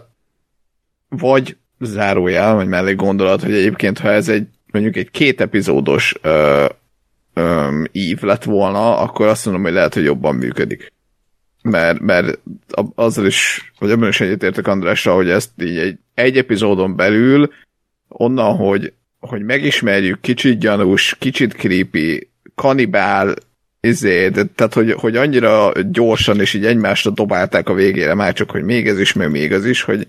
vagy 1.08 1.56
zárójel, 1.80 2.54
vagy 2.54 2.68
mellé 2.68 2.94
gondolat, 2.94 3.42
hogy 3.42 3.54
egyébként, 3.54 3.98
ha 3.98 4.08
ez 4.08 4.28
egy 4.28 4.46
mondjuk 4.72 4.96
egy 4.96 5.10
két 5.10 5.40
epizódos 5.40 6.14
ö, 7.38 7.84
ív 7.92 8.20
lett 8.22 8.44
volna, 8.44 8.98
akkor 8.98 9.26
azt 9.26 9.44
mondom, 9.44 9.62
hogy 9.62 9.72
lehet, 9.72 9.94
hogy 9.94 10.04
jobban 10.04 10.34
működik. 10.34 10.92
Mert, 11.62 12.00
mert 12.00 12.38
azzal 12.94 13.26
is, 13.26 13.70
vagy 13.78 13.90
ebben 13.90 14.08
is 14.08 14.20
egyetértek 14.20 14.66
Andrással, 14.66 15.14
hogy 15.14 15.30
ezt 15.30 15.50
így 15.62 15.78
egy, 15.78 15.98
egy 16.14 16.36
epizódon 16.36 16.96
belül 16.96 17.52
onnan, 18.08 18.56
hogy, 18.56 18.92
hogy 19.20 19.42
megismerjük, 19.42 20.20
kicsit 20.20 20.58
gyanús, 20.58 21.16
kicsit 21.18 21.52
creepy, 21.52 22.30
kanibál, 22.54 23.34
izé, 23.80 24.30
tehát 24.30 24.74
hogy, 24.74 24.92
hogy 24.92 25.16
annyira 25.16 25.72
gyorsan 25.90 26.40
és 26.40 26.54
így 26.54 26.66
egymásra 26.66 27.10
dobálták 27.10 27.68
a 27.68 27.74
végére, 27.74 28.14
már 28.14 28.32
csak, 28.32 28.50
hogy 28.50 28.62
még 28.62 28.88
ez 28.88 29.00
is, 29.00 29.12
meg 29.12 29.30
még 29.30 29.52
az 29.52 29.64
is, 29.64 29.82
hogy, 29.82 30.06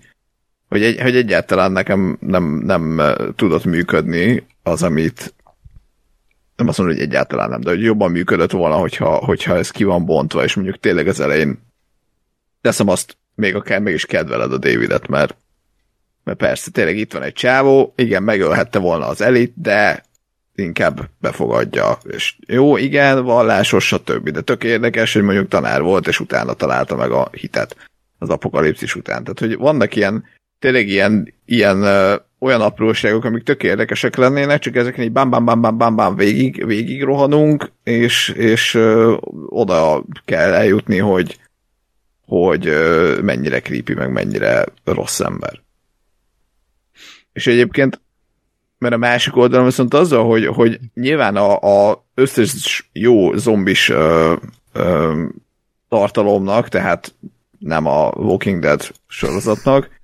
hogy, 0.68 0.82
egy, 0.82 1.00
hogy 1.00 1.16
egyáltalán 1.16 1.72
nekem 1.72 2.16
nem, 2.20 2.44
nem 2.64 3.02
tudott 3.36 3.64
működni 3.64 4.46
az, 4.62 4.82
amit 4.82 5.34
nem 6.60 6.68
azt 6.68 6.78
mondom, 6.78 6.96
hogy 6.96 7.06
egyáltalán 7.06 7.50
nem, 7.50 7.60
de 7.60 7.70
hogy 7.70 7.82
jobban 7.82 8.10
működött 8.10 8.50
volna, 8.50 8.76
hogyha, 8.76 9.14
hogyha 9.14 9.56
ez 9.56 9.70
ki 9.70 9.84
van 9.84 10.04
bontva, 10.04 10.44
és 10.44 10.54
mondjuk 10.54 10.80
tényleg 10.80 11.08
az 11.08 11.20
elején 11.20 11.58
teszem 12.60 12.88
azt, 12.88 13.16
még 13.34 13.54
akár 13.54 13.80
meg 13.80 13.92
is 13.92 14.06
kedveled 14.06 14.52
a 14.52 14.58
Davidet, 14.58 15.08
mert, 15.08 15.36
mert 16.24 16.38
persze, 16.38 16.70
tényleg 16.70 16.96
itt 16.96 17.12
van 17.12 17.22
egy 17.22 17.32
csávó, 17.32 17.92
igen, 17.96 18.22
megölhette 18.22 18.78
volna 18.78 19.06
az 19.06 19.20
elit, 19.20 19.52
de 19.56 20.04
inkább 20.54 21.08
befogadja, 21.20 21.98
és 22.02 22.36
jó, 22.46 22.76
igen, 22.76 23.24
vallásos, 23.24 23.86
stb. 23.86 24.28
De 24.28 24.40
tök 24.40 24.64
érdekes, 24.64 25.12
hogy 25.12 25.22
mondjuk 25.22 25.48
tanár 25.48 25.82
volt, 25.82 26.06
és 26.06 26.20
utána 26.20 26.52
találta 26.52 26.96
meg 26.96 27.10
a 27.10 27.28
hitet 27.32 27.76
az 28.18 28.28
apokalipszis 28.28 28.94
után. 28.94 29.22
Tehát, 29.22 29.38
hogy 29.38 29.56
vannak 29.56 29.96
ilyen, 29.96 30.24
tényleg 30.60 30.88
ilyen, 30.88 31.34
ilyen 31.44 31.82
olyan 32.38 32.60
apróságok, 32.60 33.24
amik 33.24 33.42
tök 33.42 33.62
érdekesek 33.62 34.16
lennének, 34.16 34.58
csak 34.58 34.76
ezeken 34.76 35.04
így 35.04 35.12
bám, 35.12 35.30
bám, 35.30 35.44
bám, 35.44 35.60
bám, 35.60 35.78
bám, 35.78 35.96
bám 35.96 36.16
végig, 36.16 36.66
végig 36.66 37.02
rohanunk, 37.02 37.70
és, 37.84 38.28
és 38.28 38.74
ö, 38.74 39.16
oda 39.46 40.04
kell 40.24 40.52
eljutni, 40.52 40.98
hogy, 40.98 41.38
hogy 42.26 42.66
ö, 42.66 43.18
mennyire 43.22 43.60
creepy, 43.60 43.94
meg 43.94 44.12
mennyire 44.12 44.64
rossz 44.84 45.20
ember. 45.20 45.60
És 47.32 47.46
egyébként 47.46 48.00
mert 48.78 48.94
a 48.94 48.98
másik 48.98 49.36
oldalon 49.36 49.64
viszont 49.64 49.94
azzal, 49.94 50.24
hogy, 50.24 50.46
hogy 50.46 50.78
nyilván 50.94 51.36
a, 51.36 51.88
a 51.90 52.04
összes 52.14 52.90
jó 52.92 53.36
zombis 53.36 53.88
ö, 53.88 54.34
ö, 54.72 55.24
tartalomnak, 55.88 56.68
tehát 56.68 57.14
nem 57.58 57.86
a 57.86 58.10
Walking 58.10 58.60
Dead 58.60 58.92
sorozatnak, 59.06 59.99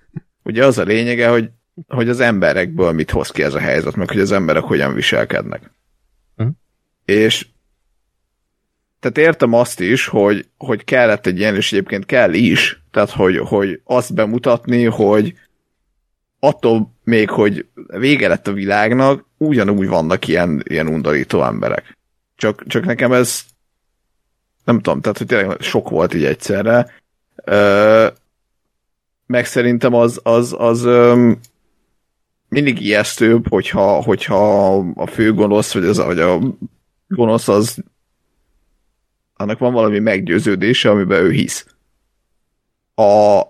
ugye 0.47 0.67
az 0.67 0.79
a 0.79 0.83
lényege, 0.83 1.29
hogy, 1.29 1.51
hogy 1.89 2.09
az 2.09 2.21
emberekből 2.21 2.93
mit 2.93 3.11
hoz 3.11 3.31
ki 3.31 3.43
ez 3.43 3.55
a 3.55 3.59
helyzet, 3.59 3.97
meg 3.97 4.11
hogy 4.11 4.21
az 4.21 4.33
emberek 4.33 4.63
hogyan 4.63 4.95
viselkednek. 4.95 5.71
Mhm. 6.37 6.49
És 7.05 7.47
tehát 9.01 9.19
értem 9.19 9.53
azt 9.53 9.81
is, 9.81 10.07
hogy, 10.07 10.49
hogy 10.57 10.85
kellett 10.85 11.27
egy 11.27 11.39
ilyen, 11.39 11.55
és 11.55 11.73
egyébként 11.73 12.07
kell 12.07 12.33
is, 12.33 12.83
tehát 12.91 13.11
hogy, 13.11 13.39
hogy 13.39 13.81
azt 13.85 14.15
bemutatni, 14.15 14.85
hogy 14.85 15.35
attól 16.39 16.93
még, 17.05 17.31
hogy 17.31 17.67
vége 17.87 18.29
lett 18.29 18.47
a 18.47 18.53
világnak, 18.53 19.27
ugyanúgy 19.37 19.89
vannak 19.89 20.29
ilyen, 20.29 20.63
ilyen 20.65 20.89
undorító 20.89 21.45
emberek. 21.45 21.97
Csak, 22.37 22.67
csak 22.67 22.85
nekem 22.85 23.13
ez 23.13 23.45
nem 24.65 24.81
tudom, 24.81 25.01
tehát 25.01 25.19
hogy 25.19 25.27
tényleg 25.27 25.61
sok 25.61 25.89
volt 25.89 26.15
így 26.15 26.25
egyszerre. 26.25 26.93
Ö, 27.45 28.07
meg 29.27 29.47
szerintem 29.47 29.95
az, 29.95 30.21
az, 30.23 30.55
az 30.59 30.85
ö, 30.85 31.33
mindig 32.49 32.81
ijesztőbb, 32.81 33.49
hogyha, 33.49 34.03
hogyha 34.03 34.77
a 34.79 35.07
fő 35.07 35.33
gonosz, 35.33 35.73
vagy, 35.73 35.85
az, 35.85 35.97
vagy 35.97 36.19
a 36.19 36.41
gonosz 37.09 37.49
az 37.49 37.85
annak 39.37 39.59
van 39.59 39.73
valami 39.73 39.99
meggyőződése, 39.99 40.91
amiben 40.91 41.23
ő 41.23 41.31
hisz. 41.31 41.67
A, 42.95 43.41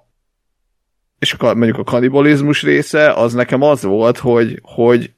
és 1.19 1.33
a, 1.33 1.55
mondjuk 1.55 1.79
a 1.79 1.85
kanibalizmus 1.85 2.63
része, 2.63 3.13
az 3.13 3.33
nekem 3.33 3.63
az 3.63 3.83
volt, 3.83 4.19
hogy, 4.19 4.61
hogy 4.63 5.13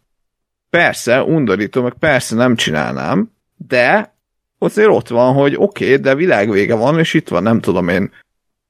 persze, 0.70 1.22
undorító, 1.22 1.82
meg 1.82 1.94
persze 1.98 2.34
nem 2.34 2.56
csinálnám, 2.56 3.32
de 3.56 4.16
azért 4.58 4.88
ott 4.88 5.08
van, 5.08 5.34
hogy 5.34 5.54
oké, 5.56 5.84
okay, 5.84 5.96
de 5.96 6.14
világvége 6.14 6.74
van, 6.74 6.98
és 6.98 7.14
itt 7.14 7.28
van, 7.28 7.42
nem 7.42 7.60
tudom 7.60 7.88
én, 7.88 8.12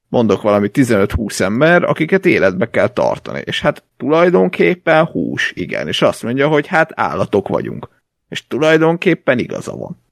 mondok 0.09 0.43
valami 0.43 0.71
15-20 0.73 1.41
ember, 1.41 1.83
akiket 1.83 2.27
életbe 2.27 2.71
kell 2.71 2.89
tartani. 2.89 3.43
És 3.45 3.61
hát 3.61 3.83
tulajdonképpen 3.97 5.05
hús, 5.05 5.53
igen. 5.55 5.89
És 5.89 6.03
azt 6.03 6.23
mondja, 6.23 6.49
hogy 6.49 6.67
hát 6.67 6.91
állatok 6.95 7.49
vagyunk. 7.49 7.89
És 8.29 8.47
tulajdonképpen 8.47 9.39
igaza 9.39 9.77
van. 9.77 10.03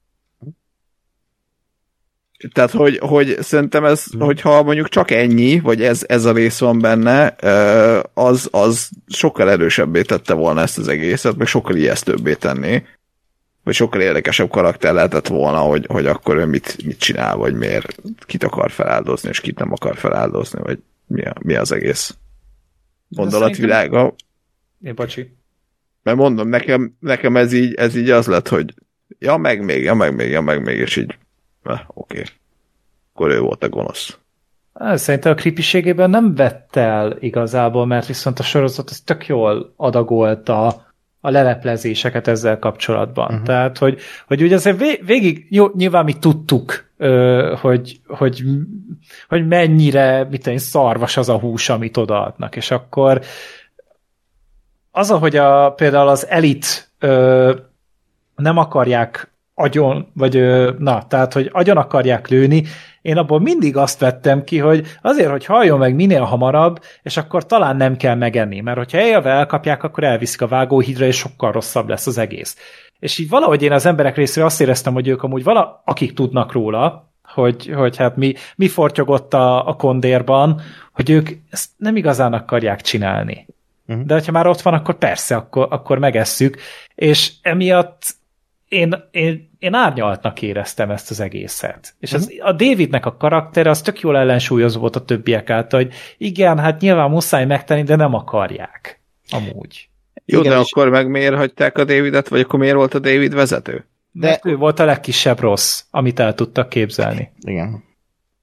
Tehát, 2.53 2.71
hogy, 2.71 2.97
hogy 2.97 3.37
szerintem 3.39 3.85
ez, 3.85 4.03
hogyha 4.19 4.63
mondjuk 4.63 4.89
csak 4.89 5.11
ennyi, 5.11 5.59
vagy 5.59 5.83
ez, 5.83 6.03
ez 6.07 6.25
a 6.25 6.31
rész 6.31 6.59
van 6.59 6.79
benne, 6.79 7.35
az, 8.13 8.47
az 8.51 8.89
sokkal 9.07 9.49
erősebbé 9.49 10.01
tette 10.01 10.33
volna 10.33 10.61
ezt 10.61 10.77
az 10.77 10.87
egészet, 10.87 11.35
meg 11.35 11.47
sokkal 11.47 11.75
ijesztőbbé 11.75 12.33
tenni, 12.33 12.83
vagy 13.67 13.75
sokkal 13.75 14.01
érdekesebb 14.01 14.49
karakter 14.49 14.93
lehetett 14.93 15.27
volna, 15.27 15.59
hogy, 15.59 15.85
hogy 15.87 16.05
akkor 16.05 16.35
ő 16.35 16.45
mit, 16.45 16.85
mit 16.85 16.99
csinál, 16.99 17.35
vagy 17.35 17.53
miért, 17.53 18.01
kit 18.19 18.43
akar 18.43 18.71
feláldozni, 18.71 19.29
és 19.29 19.39
kit 19.39 19.59
nem 19.59 19.71
akar 19.71 19.97
feláldozni, 19.97 20.59
vagy 20.63 20.79
mi, 21.05 21.21
a, 21.21 21.33
mi 21.41 21.55
az 21.55 21.71
egész 21.71 22.17
gondolatvilága. 23.09 24.13
Én 24.83 24.95
bocsi. 24.95 25.35
Mert 26.03 26.17
mondom, 26.17 26.49
nekem, 26.49 26.95
nekem 26.99 27.37
ez, 27.37 27.53
így, 27.53 27.73
ez 27.73 27.95
így 27.95 28.09
az 28.09 28.27
lett, 28.27 28.47
hogy 28.47 28.73
ja, 29.19 29.37
meg 29.37 29.63
még, 29.63 29.83
ja, 29.83 29.93
meg 29.93 30.15
még, 30.15 30.29
ja, 30.29 30.41
meg 30.41 30.63
még, 30.63 30.77
és 30.77 30.95
így 30.95 31.17
oké. 31.63 31.83
Okay. 31.93 32.23
Akkor 33.13 33.29
ő 33.29 33.39
volt 33.39 33.63
a 33.63 33.69
gonosz. 33.69 34.17
Szerintem 34.73 35.31
a 35.31 35.35
kripiségében 35.35 36.09
nem 36.09 36.35
vett 36.35 36.75
el 36.75 37.17
igazából, 37.19 37.85
mert 37.85 38.07
viszont 38.07 38.39
a 38.39 38.43
sorozat 38.43 38.89
az 38.89 38.99
tök 38.99 39.27
jól 39.27 39.73
adagolta 39.75 40.86
a 41.21 41.29
leleplezéseket 41.29 42.27
ezzel 42.27 42.59
kapcsolatban. 42.59 43.25
Uh-huh. 43.25 43.45
Tehát, 43.45 43.77
hogy, 43.77 43.99
hogy 44.27 44.41
ugye 44.41 44.55
azért 44.55 45.05
végig, 45.05 45.45
jó, 45.49 45.67
nyilván 45.73 46.03
mi 46.03 46.13
tudtuk, 46.13 46.85
hogy, 47.61 47.99
hogy, 48.07 48.43
hogy 49.27 49.47
mennyire, 49.47 50.27
mit 50.29 50.43
tudom, 50.43 50.57
szarvas 50.57 51.17
az 51.17 51.29
a 51.29 51.39
hús, 51.39 51.69
amit 51.69 51.97
odaadnak, 51.97 52.55
és 52.55 52.71
akkor 52.71 53.21
az, 54.91 55.11
ahogy 55.11 55.35
a, 55.35 55.71
például 55.71 56.07
az 56.07 56.27
elit 56.27 56.91
ö, 56.99 57.53
nem 58.35 58.57
akarják 58.57 59.31
agyon, 59.53 60.11
vagy 60.13 60.35
na, 60.77 61.07
tehát, 61.07 61.33
hogy 61.33 61.49
agyon 61.51 61.77
akarják 61.77 62.27
lőni, 62.27 62.63
én 63.07 63.17
abból 63.17 63.39
mindig 63.39 63.77
azt 63.77 63.99
vettem 63.99 64.43
ki, 64.43 64.57
hogy 64.57 64.85
azért, 65.01 65.29
hogy 65.29 65.45
halljon 65.45 65.77
meg 65.77 65.95
minél 65.95 66.21
hamarabb, 66.21 66.79
és 67.01 67.17
akkor 67.17 67.45
talán 67.45 67.75
nem 67.75 67.97
kell 67.97 68.15
megenni, 68.15 68.59
mert 68.59 68.77
hogyha 68.77 69.01
élve 69.01 69.29
elkapják, 69.29 69.83
akkor 69.83 70.03
elviszik 70.03 70.41
a 70.41 70.47
vágóhídra, 70.47 71.05
és 71.05 71.15
sokkal 71.15 71.51
rosszabb 71.51 71.89
lesz 71.89 72.07
az 72.07 72.17
egész. 72.17 72.57
És 72.99 73.17
így 73.17 73.29
valahogy 73.29 73.61
én 73.61 73.71
az 73.71 73.85
emberek 73.85 74.15
részéről 74.15 74.45
azt 74.45 74.61
éreztem, 74.61 74.93
hogy 74.93 75.07
ők 75.07 75.23
amúgy 75.23 75.43
vala, 75.43 75.81
akik 75.85 76.13
tudnak 76.13 76.51
róla, 76.51 77.11
hogy, 77.23 77.71
hogy 77.75 77.97
hát 77.97 78.15
mi, 78.15 78.33
mi 78.55 78.67
fortyogott 78.67 79.33
a, 79.33 79.67
a 79.67 79.75
kondérban, 79.75 80.61
hogy 80.93 81.09
ők 81.09 81.29
ezt 81.49 81.69
nem 81.77 81.95
igazán 81.95 82.33
akarják 82.33 82.81
csinálni. 82.81 83.47
Uh-huh. 83.87 84.05
De 84.05 84.13
hogyha 84.13 84.31
már 84.31 84.47
ott 84.47 84.61
van, 84.61 84.73
akkor 84.73 84.97
persze, 84.97 85.35
akkor, 85.35 85.67
akkor 85.69 85.97
megesszük, 85.97 86.57
és 86.95 87.31
emiatt 87.41 88.15
én, 88.67 88.95
én, 89.11 89.49
én 89.59 89.73
árnyaltnak 89.73 90.41
éreztem 90.41 90.91
ezt 90.91 91.09
az 91.11 91.19
egészet. 91.19 91.95
És 91.99 92.13
az, 92.13 92.33
a 92.39 92.51
Davidnek 92.51 93.05
a 93.05 93.17
karaktere 93.17 93.69
az 93.69 93.81
tök 93.81 93.99
jól 93.99 94.17
ellensúlyozó 94.17 94.79
volt 94.79 94.95
a 94.95 95.05
többiek 95.05 95.49
által, 95.49 95.83
hogy 95.83 95.93
igen, 96.17 96.59
hát 96.59 96.81
nyilván 96.81 97.09
muszáj 97.09 97.45
megtenni, 97.45 97.83
de 97.83 97.95
nem 97.95 98.13
akarják. 98.13 99.01
Amúgy. 99.29 99.89
Jó, 100.25 100.39
Igen, 100.39 100.51
de 100.51 100.59
és- 100.59 100.71
akkor 100.71 100.89
meg 100.89 101.09
miért 101.09 101.35
hagyták 101.35 101.77
a 101.77 101.83
Davidet, 101.83 102.27
vagy 102.27 102.39
akkor 102.39 102.59
miért 102.59 102.75
volt 102.75 102.93
a 102.93 102.99
David 102.99 103.33
vezető? 103.33 103.85
De 104.11 104.27
Mert 104.27 104.45
ő 104.45 104.55
volt 104.55 104.79
a 104.79 104.85
legkisebb 104.85 105.39
rossz, 105.39 105.83
amit 105.91 106.19
el 106.19 106.33
tudtak 106.33 106.69
képzelni. 106.69 107.31
Igen. 107.41 107.83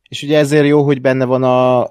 És 0.08 0.22
ugye 0.22 0.38
ezért 0.38 0.66
jó, 0.66 0.82
hogy 0.82 1.00
benne 1.00 1.24
van 1.24 1.42
a 1.42 1.88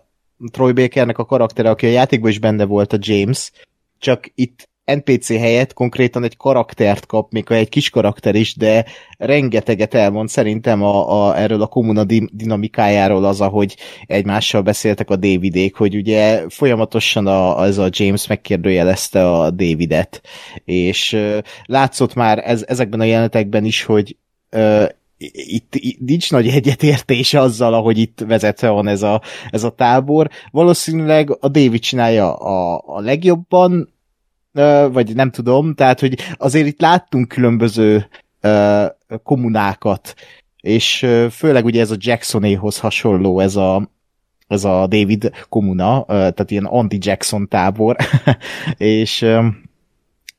Troy 0.52 0.72
Bakernek 0.72 1.18
a 1.18 1.26
karaktere, 1.26 1.70
aki 1.70 1.86
a 1.86 1.90
játékban 1.90 2.30
is 2.30 2.40
benne 2.40 2.66
volt, 2.66 2.94
a 2.94 2.98
James, 3.00 3.52
csak 4.00 4.32
itt 4.36 4.70
NPC 4.86 5.28
helyett 5.28 5.74
konkrétan 5.74 6.24
egy 6.24 6.38
karaktert 6.38 7.06
kap, 7.06 7.32
még 7.32 7.46
egy 7.48 7.70
kis 7.70 7.90
karakter 7.90 8.36
is, 8.36 8.56
de 8.56 8.86
rengeteget 9.18 9.94
elmond 9.94 10.30
szerintem 10.30 10.84
a, 10.84 11.28
a, 11.28 11.40
erről 11.40 11.62
a 11.62 11.68
kommuna 11.68 12.04
dinamikájáról 12.32 13.26
az, 13.26 13.42
ahogy 13.42 13.78
egymással 14.06 14.62
beszéltek 14.62 15.10
a 15.10 15.16
Davidék, 15.16 15.76
hogy 15.76 15.96
ugye 15.96 16.44
folyamatosan 16.50 17.28
a, 17.28 17.64
ez 17.64 17.78
a 17.78 17.90
James 17.90 18.28
megkérdőjelezte 18.28 19.32
a 19.32 19.52
Davidet, 19.52 20.22
és 20.66 21.14
uh, 21.14 21.38
látszott 21.66 22.14
már 22.14 22.42
ez, 22.46 22.64
ezekben 22.68 23.00
a 23.00 23.04
jelenetekben 23.04 23.66
is, 23.66 23.84
hogy 23.84 24.18
uh, 24.52 24.86
itt, 25.18 25.76
itt 25.76 26.00
nincs 26.00 26.32
nagy 26.32 26.48
egyetértés 26.48 27.34
azzal, 27.34 27.74
ahogy 27.74 27.98
itt 27.98 28.24
vezetve 28.28 28.70
van 28.70 28.88
ez 28.88 29.02
a, 29.02 29.22
ez 29.50 29.64
a 29.64 29.70
tábor. 29.70 30.30
Valószínűleg 30.52 31.38
a 31.40 31.48
David 31.48 31.80
csinálja 31.80 32.36
a, 32.36 32.84
a 32.86 33.00
legjobban, 33.00 33.93
vagy 34.92 35.16
nem 35.16 35.32
tudom, 35.32 35.74
tehát, 35.74 36.00
hogy 36.00 36.20
azért 36.38 36.68
itt 36.68 36.82
láttunk 36.82 37.28
különböző 37.28 38.08
kommunákat, 39.24 40.14
és 40.58 41.08
főleg 41.32 41.66
ugye 41.66 41.82
ez 41.82 41.92
a 41.92 41.98
Jacksonéhoz 41.98 42.80
hasonló, 42.80 43.40
ez 43.40 43.56
a, 43.56 43.90
ez 44.48 44.64
a 44.64 44.88
David 44.88 45.32
komuna, 45.50 46.06
tehát 46.06 46.52
ilyen 46.52 46.66
anti-Jackson 46.66 47.48
tábor, 47.48 47.96
és 48.78 49.26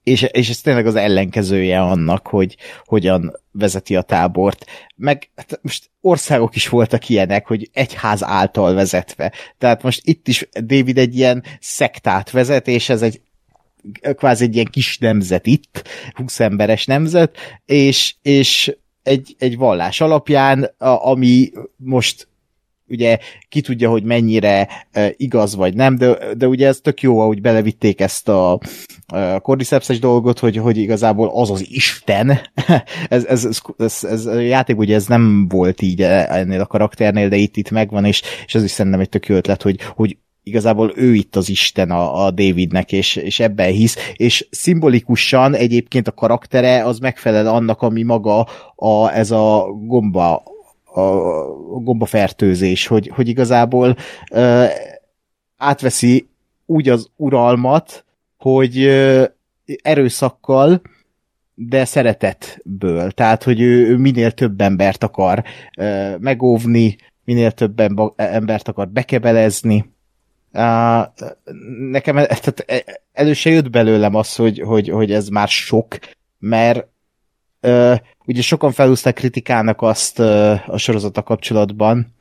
és, 0.04 0.22
és 0.22 0.48
ez 0.48 0.60
tényleg 0.60 0.86
az 0.86 0.94
ellenkezője 0.94 1.80
annak, 1.80 2.26
hogy 2.26 2.56
hogyan 2.84 3.32
vezeti 3.52 3.96
a 3.96 4.02
tábort. 4.02 4.66
Meg 4.96 5.30
hát 5.36 5.58
most 5.62 5.90
országok 6.00 6.56
is 6.56 6.68
voltak 6.68 7.08
ilyenek, 7.08 7.46
hogy 7.46 7.70
egyház 7.72 8.24
által 8.24 8.74
vezetve. 8.74 9.32
Tehát 9.58 9.82
most 9.82 10.00
itt 10.04 10.28
is 10.28 10.48
David 10.52 10.98
egy 10.98 11.16
ilyen 11.16 11.44
szektát 11.60 12.30
vezet, 12.30 12.68
és 12.68 12.88
ez 12.88 13.02
egy 13.02 13.20
kvázi 14.14 14.44
egy 14.44 14.54
ilyen 14.54 14.68
kis 14.70 14.98
nemzet 14.98 15.46
itt, 15.46 15.88
20 16.14 16.40
emberes 16.40 16.86
nemzet, 16.86 17.36
és, 17.66 18.14
és 18.22 18.76
egy, 19.02 19.34
egy 19.38 19.56
vallás 19.56 20.00
alapján, 20.00 20.74
ami 20.78 21.50
most 21.76 22.28
ugye 22.88 23.18
ki 23.48 23.60
tudja, 23.60 23.90
hogy 23.90 24.02
mennyire 24.02 24.68
uh, 24.94 25.08
igaz 25.16 25.54
vagy 25.54 25.74
nem, 25.74 25.96
de, 25.96 26.34
de 26.34 26.48
ugye 26.48 26.66
ez 26.66 26.80
tök 26.80 27.00
jó, 27.00 27.20
ahogy 27.20 27.40
belevitték 27.40 28.00
ezt 28.00 28.28
a, 28.28 28.52
a 29.06 29.40
cordyceps 29.40 29.98
dolgot, 29.98 30.38
hogy, 30.38 30.56
hogy 30.56 30.76
igazából 30.76 31.30
az 31.34 31.50
az 31.50 31.66
Isten. 31.70 32.28
ez, 33.08 33.24
ez, 33.24 33.44
ez, 33.44 33.60
ez, 33.78 34.04
ez, 34.04 34.26
a 34.26 34.38
játék 34.38 34.78
ugye 34.78 34.94
ez 34.94 35.06
nem 35.06 35.48
volt 35.48 35.82
így 35.82 36.02
ennél 36.02 36.60
a 36.60 36.66
karakternél, 36.66 37.28
de 37.28 37.36
itt 37.36 37.56
itt 37.56 37.70
megvan, 37.70 38.04
és, 38.04 38.22
és 38.46 38.54
ez 38.54 38.64
is 38.64 38.70
szerintem 38.70 39.00
egy 39.00 39.08
tök 39.08 39.26
jó 39.26 39.36
ötlet, 39.36 39.62
hogy, 39.62 39.80
hogy 39.82 40.16
igazából 40.44 40.92
ő 40.96 41.14
itt 41.14 41.36
az 41.36 41.48
Isten 41.48 41.90
a, 41.90 42.24
a 42.24 42.30
Davidnek, 42.30 42.92
és, 42.92 43.16
és 43.16 43.40
ebben 43.40 43.72
hisz, 43.72 43.96
és 44.16 44.46
szimbolikusan 44.50 45.54
egyébként 45.54 46.08
a 46.08 46.12
karaktere 46.12 46.84
az 46.84 46.98
megfelel 46.98 47.46
annak, 47.46 47.82
ami 47.82 48.02
maga 48.02 48.46
a, 48.74 49.12
ez 49.14 49.30
a 49.30 49.66
gomba 49.86 50.42
a 50.94 51.80
gombafertőzés, 51.80 52.86
hogy, 52.86 53.10
hogy 53.14 53.28
igazából 53.28 53.96
ö, 54.32 54.64
átveszi 55.56 56.28
úgy 56.66 56.88
az 56.88 57.10
uralmat, 57.16 58.04
hogy 58.36 58.78
ö, 58.82 59.24
erőszakkal, 59.82 60.82
de 61.54 61.84
szeretetből. 61.84 63.10
Tehát, 63.10 63.42
hogy 63.42 63.60
ő, 63.60 63.88
ő 63.88 63.96
minél 63.96 64.30
több 64.30 64.60
embert 64.60 65.04
akar 65.04 65.44
ö, 65.78 66.16
megóvni, 66.18 66.96
minél 67.24 67.50
több 67.50 67.80
embert 68.16 68.68
akar 68.68 68.88
bekebelezni, 68.88 69.93
nekem 71.90 72.16
e, 72.18 72.26
tehát 72.26 72.64
e, 72.66 73.00
elő 73.12 73.32
se 73.32 73.50
jött 73.50 73.70
belőlem 73.70 74.14
az, 74.14 74.34
hogy, 74.34 74.60
hogy, 74.60 74.88
hogy 74.88 75.12
ez 75.12 75.28
már 75.28 75.48
sok, 75.48 75.98
mert 76.38 76.86
uh, 77.62 77.98
ugye 78.26 78.42
sokan 78.42 78.72
felhúzták 78.72 79.14
kritikának 79.14 79.82
azt 79.82 80.18
uh, 80.18 80.68
a 80.68 80.78
sorozata 80.78 81.22
kapcsolatban, 81.22 82.14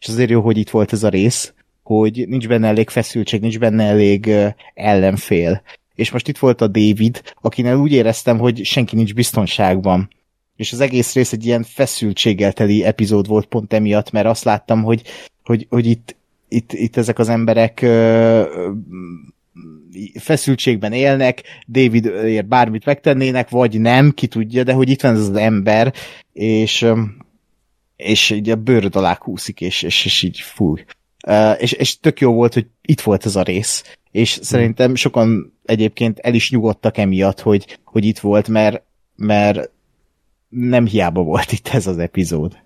és 0.00 0.08
azért 0.08 0.30
jó, 0.30 0.40
hogy 0.40 0.58
itt 0.58 0.70
volt 0.70 0.92
ez 0.92 1.02
a 1.02 1.08
rész, 1.08 1.54
hogy 1.82 2.24
nincs 2.28 2.48
benne 2.48 2.68
elég 2.68 2.88
feszültség, 2.88 3.40
nincs 3.40 3.58
benne 3.58 3.84
elég 3.84 4.26
uh, 4.26 4.48
ellenfél. 4.74 5.62
És 5.94 6.10
most 6.10 6.28
itt 6.28 6.38
volt 6.38 6.60
a 6.60 6.66
David, 6.66 7.22
akinek 7.40 7.76
úgy 7.76 7.92
éreztem, 7.92 8.38
hogy 8.38 8.64
senki 8.64 8.96
nincs 8.96 9.14
biztonságban. 9.14 10.10
És 10.56 10.72
az 10.72 10.80
egész 10.80 11.14
rész 11.14 11.32
egy 11.32 11.46
ilyen 11.46 11.62
feszültséggel 11.62 12.52
teli 12.52 12.84
epizód 12.84 13.26
volt 13.26 13.46
pont 13.46 13.72
emiatt, 13.72 14.10
mert 14.10 14.26
azt 14.26 14.44
láttam, 14.44 14.82
hogy, 14.82 15.02
hogy, 15.44 15.66
hogy 15.70 15.86
itt, 15.86 16.16
itt, 16.50 16.72
itt 16.72 16.96
ezek 16.96 17.18
az 17.18 17.28
emberek 17.28 17.86
feszültségben 20.18 20.92
élnek, 20.92 21.42
Davidért 21.68 22.46
bármit 22.46 22.84
megtennének, 22.84 23.48
vagy 23.48 23.80
nem, 23.80 24.10
ki 24.10 24.26
tudja, 24.26 24.64
de 24.64 24.72
hogy 24.72 24.88
itt 24.88 25.00
van 25.00 25.14
ez 25.14 25.28
az 25.28 25.36
ember, 25.36 25.94
és, 26.32 26.86
és 27.96 28.30
így 28.30 28.50
a 28.50 28.56
bőröd 28.56 28.96
alá 28.96 29.14
kúszik, 29.14 29.60
és, 29.60 29.82
és, 29.82 30.04
és 30.04 30.22
így 30.22 30.40
fúj. 30.40 30.84
Uh, 31.26 31.62
és, 31.62 31.72
és 31.72 31.98
tök 31.98 32.20
jó 32.20 32.32
volt, 32.32 32.54
hogy 32.54 32.66
itt 32.82 33.00
volt 33.00 33.26
ez 33.26 33.36
a 33.36 33.42
rész, 33.42 33.96
és 34.10 34.34
hmm. 34.34 34.42
szerintem 34.42 34.94
sokan 34.94 35.58
egyébként 35.64 36.18
el 36.18 36.34
is 36.34 36.50
nyugodtak 36.50 36.98
emiatt, 36.98 37.40
hogy, 37.40 37.78
hogy 37.84 38.04
itt 38.04 38.18
volt, 38.18 38.48
mert, 38.48 38.82
mert 39.16 39.70
nem 40.48 40.86
hiába 40.86 41.22
volt 41.22 41.52
itt 41.52 41.68
ez 41.68 41.86
az 41.86 41.98
epizód. 41.98 42.56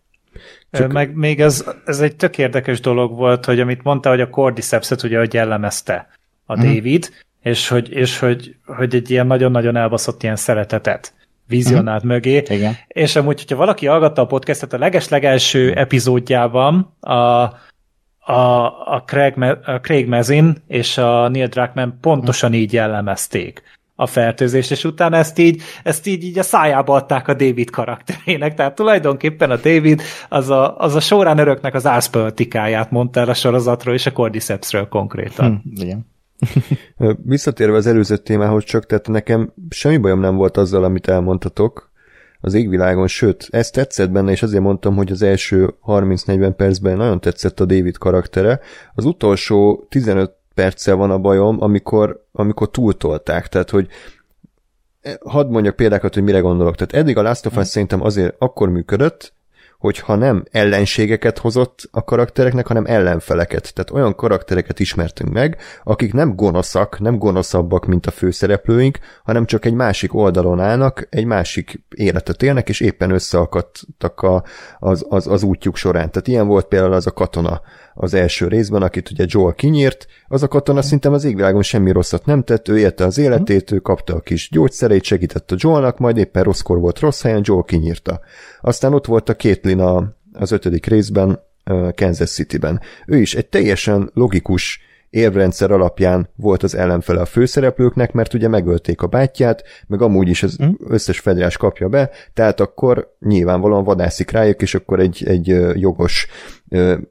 Csak... 0.71 0.93
Meg 0.93 1.15
még 1.15 1.41
ez, 1.41 1.65
ez 1.85 2.01
egy 2.01 2.17
tök 2.17 2.39
érdekes 2.39 2.81
dolog 2.81 3.17
volt, 3.17 3.45
hogy 3.45 3.61
amit 3.61 3.83
mondta, 3.83 4.09
hogy 4.09 4.21
a 4.21 4.31
Cordyceps-et 4.31 5.03
ugye, 5.03 5.19
hogy 5.19 5.35
jellemezte 5.35 6.09
a 6.47 6.59
mm. 6.59 6.63
David, 6.63 7.11
és 7.43 7.69
hogy, 7.69 7.91
és 7.91 8.19
hogy, 8.19 8.57
hogy 8.67 8.95
egy 8.95 9.11
ilyen 9.11 9.27
nagyon-nagyon 9.27 9.77
elbaszott 9.77 10.23
ilyen 10.23 10.37
szeretetet 10.37 11.15
vizionált 11.47 12.05
mm. 12.05 12.09
mögé. 12.09 12.43
Igen. 12.49 12.77
És 12.89 13.17
amúgy, 13.17 13.39
hogyha 13.39 13.57
valaki 13.57 13.87
hallgatta 13.87 14.23
a 14.23 14.27
podcastet, 14.27 14.73
a 14.73 14.79
leges-legelső 14.79 15.73
epizódjában 15.75 16.97
a, 17.01 17.13
a, 17.13 18.65
a, 18.85 19.03
Craig, 19.07 19.43
a 19.65 19.81
Craig 19.81 20.07
Mazin 20.07 20.57
és 20.67 20.99
a 20.99 21.29
Neil 21.29 21.47
Druckmann 21.47 22.01
pontosan 22.01 22.51
mm. 22.51 22.55
így 22.55 22.73
jellemezték 22.73 23.63
a 23.97 24.07
fertőzést, 24.07 24.71
és 24.71 24.85
utána 24.85 25.17
ezt 25.17 25.39
így, 25.39 25.63
ezt 25.83 26.07
így, 26.07 26.25
így 26.25 26.39
a 26.39 26.43
szájába 26.43 26.95
adták 26.95 27.29
a 27.29 27.35
David 27.35 27.71
karakterének. 27.71 28.55
Tehát 28.55 28.75
tulajdonképpen 28.75 29.51
a 29.51 29.57
David 29.57 30.03
az 30.29 30.51
a, 30.51 30.77
az 30.77 30.95
a 30.95 31.01
során 31.01 31.39
öröknek 31.39 31.75
az 31.75 31.87
ászpolitikáját 31.87 32.91
mondta 32.91 33.21
el 33.21 33.29
a 33.29 33.35
sorozatról 33.35 33.95
és 33.95 34.07
a 34.07 34.13
Cordycepsről 34.13 34.89
konkrétan. 34.89 35.63
Hm, 35.65 35.83
igen. 35.83 36.13
Visszatérve 37.25 37.77
az 37.77 37.87
előző 37.87 38.17
témához 38.17 38.65
csak, 38.65 38.87
tehát 38.87 39.09
nekem 39.09 39.53
semmi 39.69 39.97
bajom 39.97 40.21
nem 40.21 40.37
volt 40.37 40.57
azzal, 40.57 40.85
amit 40.85 41.09
elmondtatok 41.09 41.93
az 42.41 42.55
égvilágon, 42.55 43.07
sőt, 43.07 43.49
ezt 43.51 43.73
tetszett 43.73 44.11
benne, 44.11 44.31
és 44.31 44.43
azért 44.43 44.63
mondtam, 44.63 44.97
hogy 44.97 45.11
az 45.11 45.23
első 45.23 45.75
30-40 45.87 46.53
percben 46.57 46.97
nagyon 46.97 47.21
tetszett 47.21 47.61
a 47.61 47.65
David 47.65 47.99
karaktere. 47.99 48.61
Az 48.95 49.05
utolsó 49.05 49.87
15 49.89 50.33
perccel 50.55 50.95
van 50.95 51.11
a 51.11 51.19
bajom, 51.19 51.63
amikor, 51.63 52.27
amikor 52.33 52.71
túltolták, 52.71 53.49
tehát 53.49 53.71
hogy 53.71 53.89
hadd 55.25 55.49
mondjak 55.49 55.77
példákat, 55.77 56.15
hogy 56.15 56.23
mire 56.23 56.39
gondolok. 56.39 56.75
Tehát 56.75 57.05
eddig 57.05 57.17
a 57.17 57.23
Last 57.23 57.47
of 57.47 57.57
Us 57.57 57.67
szerintem 57.67 58.03
azért 58.03 58.35
akkor 58.39 58.69
működött, 58.69 59.33
hogyha 59.85 60.15
nem 60.15 60.45
ellenségeket 60.51 61.39
hozott 61.39 61.89
a 61.91 62.05
karaktereknek, 62.05 62.67
hanem 62.67 62.85
ellenfeleket. 62.87 63.75
Tehát 63.75 63.91
olyan 63.91 64.15
karaktereket 64.15 64.81
ismertünk 64.81 65.33
meg, 65.33 65.57
akik 65.83 66.13
nem 66.13 66.37
gonoszak, 66.37 67.01
nem 67.01 67.19
gonoszabbak, 67.19 67.87
mint 67.87 68.07
a 68.07 68.11
főszereplőink, 68.11 68.99
hanem 69.25 69.45
csak 69.47 69.65
egy 69.65 69.75
másik 69.75 70.15
oldalon 70.15 70.61
állnak, 70.61 71.07
egy 71.11 71.25
másik 71.25 71.85
életet 71.95 72.43
élnek, 72.43 72.69
és 72.69 72.81
éppen 72.81 73.11
összeakadtak 73.11 74.21
a, 74.21 74.45
az, 74.79 75.07
az, 75.09 75.27
az 75.27 75.43
útjuk 75.43 75.77
során. 75.77 76.11
Tehát 76.11 76.29
ilyen 76.29 76.47
volt 76.47 76.67
például 76.67 76.93
az 76.93 77.07
a 77.07 77.13
katona 77.13 77.61
az 77.95 78.15
első 78.15 78.49
részben, 78.49 78.83
akit 78.83 79.11
ugye 79.11 79.25
Joel 79.29 79.55
kinyírt, 79.55 80.07
az 80.29 80.43
a 80.43 80.49
katona 80.49 80.83
szinte 80.83 81.11
az 81.11 81.25
égvilágon 81.25 81.63
semmi 81.63 81.91
rosszat 81.91 82.27
nem 82.27 82.43
tett, 82.43 82.69
ő 82.69 82.79
élte 82.79 83.05
az 83.05 83.19
életét, 83.19 83.71
ő 83.71 83.79
kapta 83.79 84.15
a 84.15 84.21
kis 84.21 84.49
gyógyszereit, 84.51 85.05
segített 85.05 85.51
a 85.51 85.57
Joelnak, 85.59 85.99
majd 85.99 86.17
éppen 86.17 86.43
rosszkor 86.43 86.79
volt 86.79 86.99
rossz 86.99 87.23
helyen, 87.23 87.43
Joel 87.45 87.63
kinyírta. 87.63 88.21
Aztán 88.61 88.95
ott 88.95 89.07
volt 89.07 89.29
a 89.29 89.37
Caitlyn 89.37 89.81
a, 89.81 90.17
az 90.33 90.53
ötödik 90.53 90.87
részben, 90.87 91.41
Kansas 91.95 92.31
City-ben. 92.31 92.81
Ő 93.07 93.21
is 93.21 93.35
egy 93.35 93.47
teljesen 93.47 94.11
logikus 94.15 94.81
érvrendszer 95.15 95.71
alapján 95.71 96.29
volt 96.37 96.63
az 96.63 96.75
ellenfele 96.75 97.21
a 97.21 97.25
főszereplőknek, 97.25 98.13
mert 98.13 98.35
ugye 98.35 98.49
megölték 98.49 99.03
a 99.03 99.07
bátyját, 99.07 99.63
meg 99.87 100.03
amúgy 100.03 100.29
is 100.29 100.43
az 100.43 100.57
hm? 100.57 100.71
összes 100.89 101.19
federás 101.19 101.57
kapja 101.57 101.89
be, 101.89 102.11
tehát 102.33 102.61
akkor 102.61 103.15
nyilvánvalóan 103.21 103.85
vadászik 103.85 104.31
rájuk, 104.31 104.63
és 104.63 104.75
akkor 104.75 105.01
egy, 105.01 105.25
egy 105.27 105.47
jogos 105.81 106.27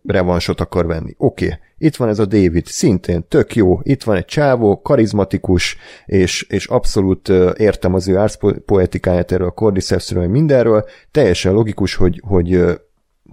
revansot 0.05 0.61
akar 0.61 0.85
venni. 0.85 1.13
Oké, 1.17 1.45
okay. 1.45 1.57
itt 1.77 1.95
van 1.95 2.09
ez 2.09 2.19
a 2.19 2.25
David, 2.25 2.65
szintén 2.65 3.27
tök 3.27 3.55
jó, 3.55 3.79
itt 3.83 4.03
van 4.03 4.15
egy 4.15 4.25
csávó, 4.25 4.81
karizmatikus, 4.81 5.77
és, 6.05 6.45
és 6.49 6.67
abszolút 6.67 7.29
értem 7.57 7.93
az 7.93 8.07
ő 8.07 8.17
árszpoetikáját 8.17 9.31
erről 9.31 9.47
a 9.47 9.51
Cordycepsről, 9.51 10.27
mindenről, 10.27 10.85
teljesen 11.11 11.53
logikus, 11.53 11.95
hogy, 11.95 12.21
hogy 12.27 12.79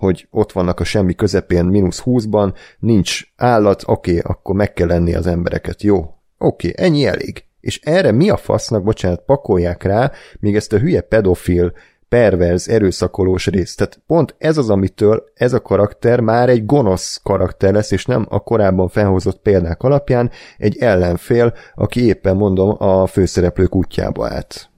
hogy 0.01 0.27
ott 0.31 0.53
vannak 0.53 0.81
a 0.81 0.85
semmi 0.85 1.15
közepén, 1.15 1.65
mínusz 1.65 2.03
20-ban, 2.05 2.55
nincs 2.79 3.23
állat, 3.37 3.83
oké, 3.87 4.19
akkor 4.19 4.55
meg 4.55 4.73
kell 4.73 4.87
lenni 4.87 5.15
az 5.15 5.27
embereket, 5.27 5.83
jó, 5.83 5.99
oké, 6.39 6.69
okay, 6.69 6.87
ennyi 6.87 7.07
elég. 7.07 7.45
és 7.61 7.81
erre 7.83 8.13
mi 8.13 8.31
a 8.31 8.37
fasznak, 8.37 8.83
bocsánat, 8.83 9.25
pakolják 9.27 9.83
rá 9.83 10.13
még 10.39 10.57
ezt 10.57 10.73
a 10.73 10.79
hülye 10.79 11.01
pedofil 11.01 11.73
perverz, 12.09 12.69
erőszakolós 12.69 13.47
részt. 13.47 13.77
Tehát 13.77 14.03
pont 14.07 14.35
ez 14.39 14.59
az, 14.59 14.71
amitől 14.71 15.25
ez 15.35 15.53
a 15.53 15.61
karakter 15.61 16.21
már 16.21 16.49
egy 16.49 16.67
gonosz 16.67 17.21
karakter 17.23 17.73
lesz, 17.73 17.91
és 17.91 18.05
nem 18.05 18.27
a 18.29 18.41
korábban 18.41 18.89
felhozott 18.89 19.41
példák 19.43 19.83
alapján 19.83 20.31
egy 20.59 20.77
ellenfél, 20.79 21.55
aki 21.75 22.05
éppen 22.05 22.37
mondom 22.37 22.75
a 22.79 23.07
főszereplők 23.07 23.75
útjába 23.75 24.29
állt 24.29 24.70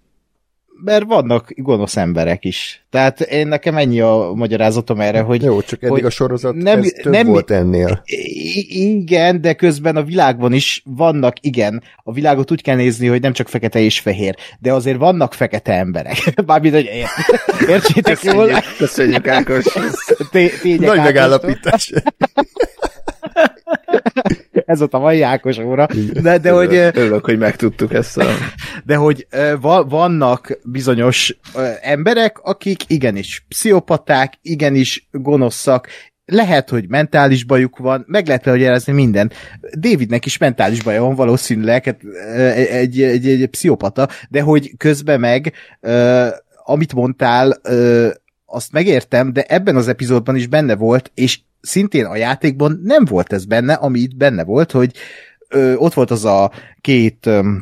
mert 0.84 1.04
vannak 1.04 1.48
gonosz 1.56 1.96
emberek 1.96 2.44
is. 2.44 2.84
Tehát 2.90 3.20
én 3.20 3.48
nekem 3.48 3.76
ennyi 3.76 4.00
a 4.00 4.32
magyarázatom 4.34 5.00
erre, 5.00 5.20
hogy... 5.20 5.42
Jó, 5.42 5.62
csak 5.62 5.82
eddig 5.82 6.04
a 6.04 6.10
sorozat 6.10 6.54
nem, 6.54 6.82
több 6.82 7.12
nem, 7.12 7.26
volt 7.26 7.50
ennél. 7.50 8.02
Igen, 8.68 9.40
de 9.40 9.54
közben 9.54 9.96
a 9.96 10.02
világban 10.02 10.52
is 10.52 10.82
vannak, 10.84 11.36
igen, 11.40 11.82
a 12.04 12.12
világot 12.12 12.50
úgy 12.50 12.62
kell 12.62 12.76
nézni, 12.76 13.06
hogy 13.06 13.20
nem 13.20 13.32
csak 13.32 13.48
fekete 13.48 13.80
és 13.80 14.00
fehér, 14.00 14.36
de 14.58 14.72
azért 14.72 14.98
vannak 14.98 15.34
fekete 15.34 15.72
emberek. 15.72 16.16
Bármint, 16.46 16.74
hogy 16.74 16.90
értsétek 17.68 18.22
jól. 18.22 18.48
Köszönjük, 18.78 19.28
Ákos. 19.28 19.64
Nagy 20.62 20.96
megállapítás. 20.96 21.92
Ez 24.66 24.82
ott 24.82 24.94
a 24.94 24.98
mai 24.98 25.22
Ákos 25.22 25.58
óra. 25.58 25.86
De, 26.22 26.38
de 26.38 26.50
hogy, 26.50 26.74
Örülök, 26.74 27.24
hogy 27.24 27.38
megtudtuk 27.38 27.92
ezt 27.94 28.16
a... 28.16 28.24
De 28.84 28.96
hogy 28.96 29.26
vannak 29.88 30.58
bizonyos 30.64 31.36
emberek, 31.80 32.38
akik 32.38 32.82
igenis 32.86 33.44
pszichopaták, 33.48 34.38
igenis 34.42 35.08
gonoszak, 35.10 35.88
lehet, 36.24 36.68
hogy 36.68 36.88
mentális 36.88 37.44
bajuk 37.44 37.78
van, 37.78 38.04
meg 38.06 38.26
lehet 38.26 38.44
hogy 38.44 38.60
jelezni 38.60 38.92
minden. 38.92 39.32
Davidnek 39.78 40.26
is 40.26 40.38
mentális 40.38 40.82
baja 40.82 41.02
van 41.02 41.14
valószínűleg, 41.14 41.84
hát, 41.84 42.00
egy, 42.54 42.66
egy, 42.66 43.02
egy, 43.02 43.42
egy 43.42 43.46
pszichopata, 43.46 44.08
de 44.28 44.40
hogy 44.40 44.76
közben 44.76 45.20
meg, 45.20 45.52
amit 46.64 46.94
mondtál, 46.94 47.60
azt 48.53 48.72
megértem, 48.72 49.32
de 49.32 49.42
ebben 49.42 49.76
az 49.76 49.88
epizódban 49.88 50.36
is 50.36 50.46
benne 50.46 50.76
volt, 50.76 51.11
és 51.14 51.40
szintén 51.61 52.05
a 52.05 52.16
játékban 52.16 52.80
nem 52.84 53.05
volt 53.05 53.32
ez 53.32 53.44
benne, 53.44 53.72
ami 53.72 53.98
itt 53.98 54.16
benne 54.16 54.44
volt, 54.44 54.70
hogy 54.70 54.92
ö, 55.48 55.74
ott 55.74 55.94
volt 55.94 56.11
az 56.11 56.24
a 56.24 56.50
két 56.80 57.26
ö, 57.26 57.57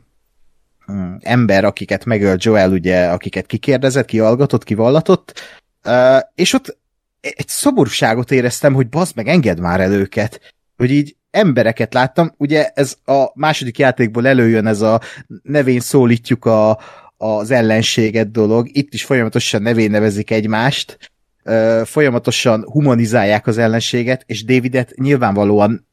ember, 1.20 1.64
akiket 1.64 2.04
megölt 2.04 2.44
Joel, 2.44 2.70
ugye, 2.70 3.06
akiket 3.06 3.46
kikérdezett, 3.46 4.06
kihallgatott, 4.06 4.64
kivallatott, 4.64 5.40
ö, 5.82 6.18
és 6.34 6.52
ott 6.52 6.78
egy 7.20 7.48
szoborúságot 7.48 8.30
éreztem, 8.30 8.74
hogy 8.74 8.88
bazd 8.88 9.16
meg, 9.16 9.28
engedd 9.28 9.60
már 9.60 9.80
el 9.80 9.92
őket. 9.92 10.54
Hogy 10.76 10.90
így 10.90 11.16
embereket 11.30 11.94
láttam, 11.94 12.34
ugye 12.36 12.70
ez 12.74 12.96
a 13.04 13.24
második 13.34 13.78
játékból 13.78 14.26
előjön 14.26 14.66
ez 14.66 14.80
a 14.80 15.00
nevén 15.42 15.80
szólítjuk 15.80 16.44
a, 16.44 16.78
az 17.22 17.50
ellenséget 17.50 18.30
dolog, 18.30 18.68
itt 18.72 18.94
is 18.94 19.04
folyamatosan 19.04 19.62
nevén 19.62 19.90
nevezik 19.90 20.30
egymást, 20.30 20.98
folyamatosan 21.84 22.64
humanizálják 22.64 23.46
az 23.46 23.58
ellenséget, 23.58 24.22
és 24.26 24.44
Davidet 24.44 24.92
nyilvánvalóan 24.96 25.86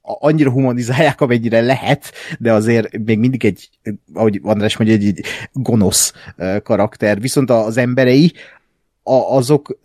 annyira 0.00 0.50
humanizálják, 0.50 1.20
amennyire 1.20 1.60
lehet, 1.60 2.12
de 2.38 2.52
azért 2.52 2.98
még 3.04 3.18
mindig 3.18 3.44
egy, 3.44 3.68
ahogy 4.14 4.40
András 4.42 4.76
mondja, 4.76 4.96
egy, 4.96 5.06
egy 5.06 5.24
gonosz 5.52 6.12
karakter. 6.62 7.20
Viszont 7.20 7.50
az 7.50 7.76
emberei, 7.76 8.32
azok, 9.02 9.78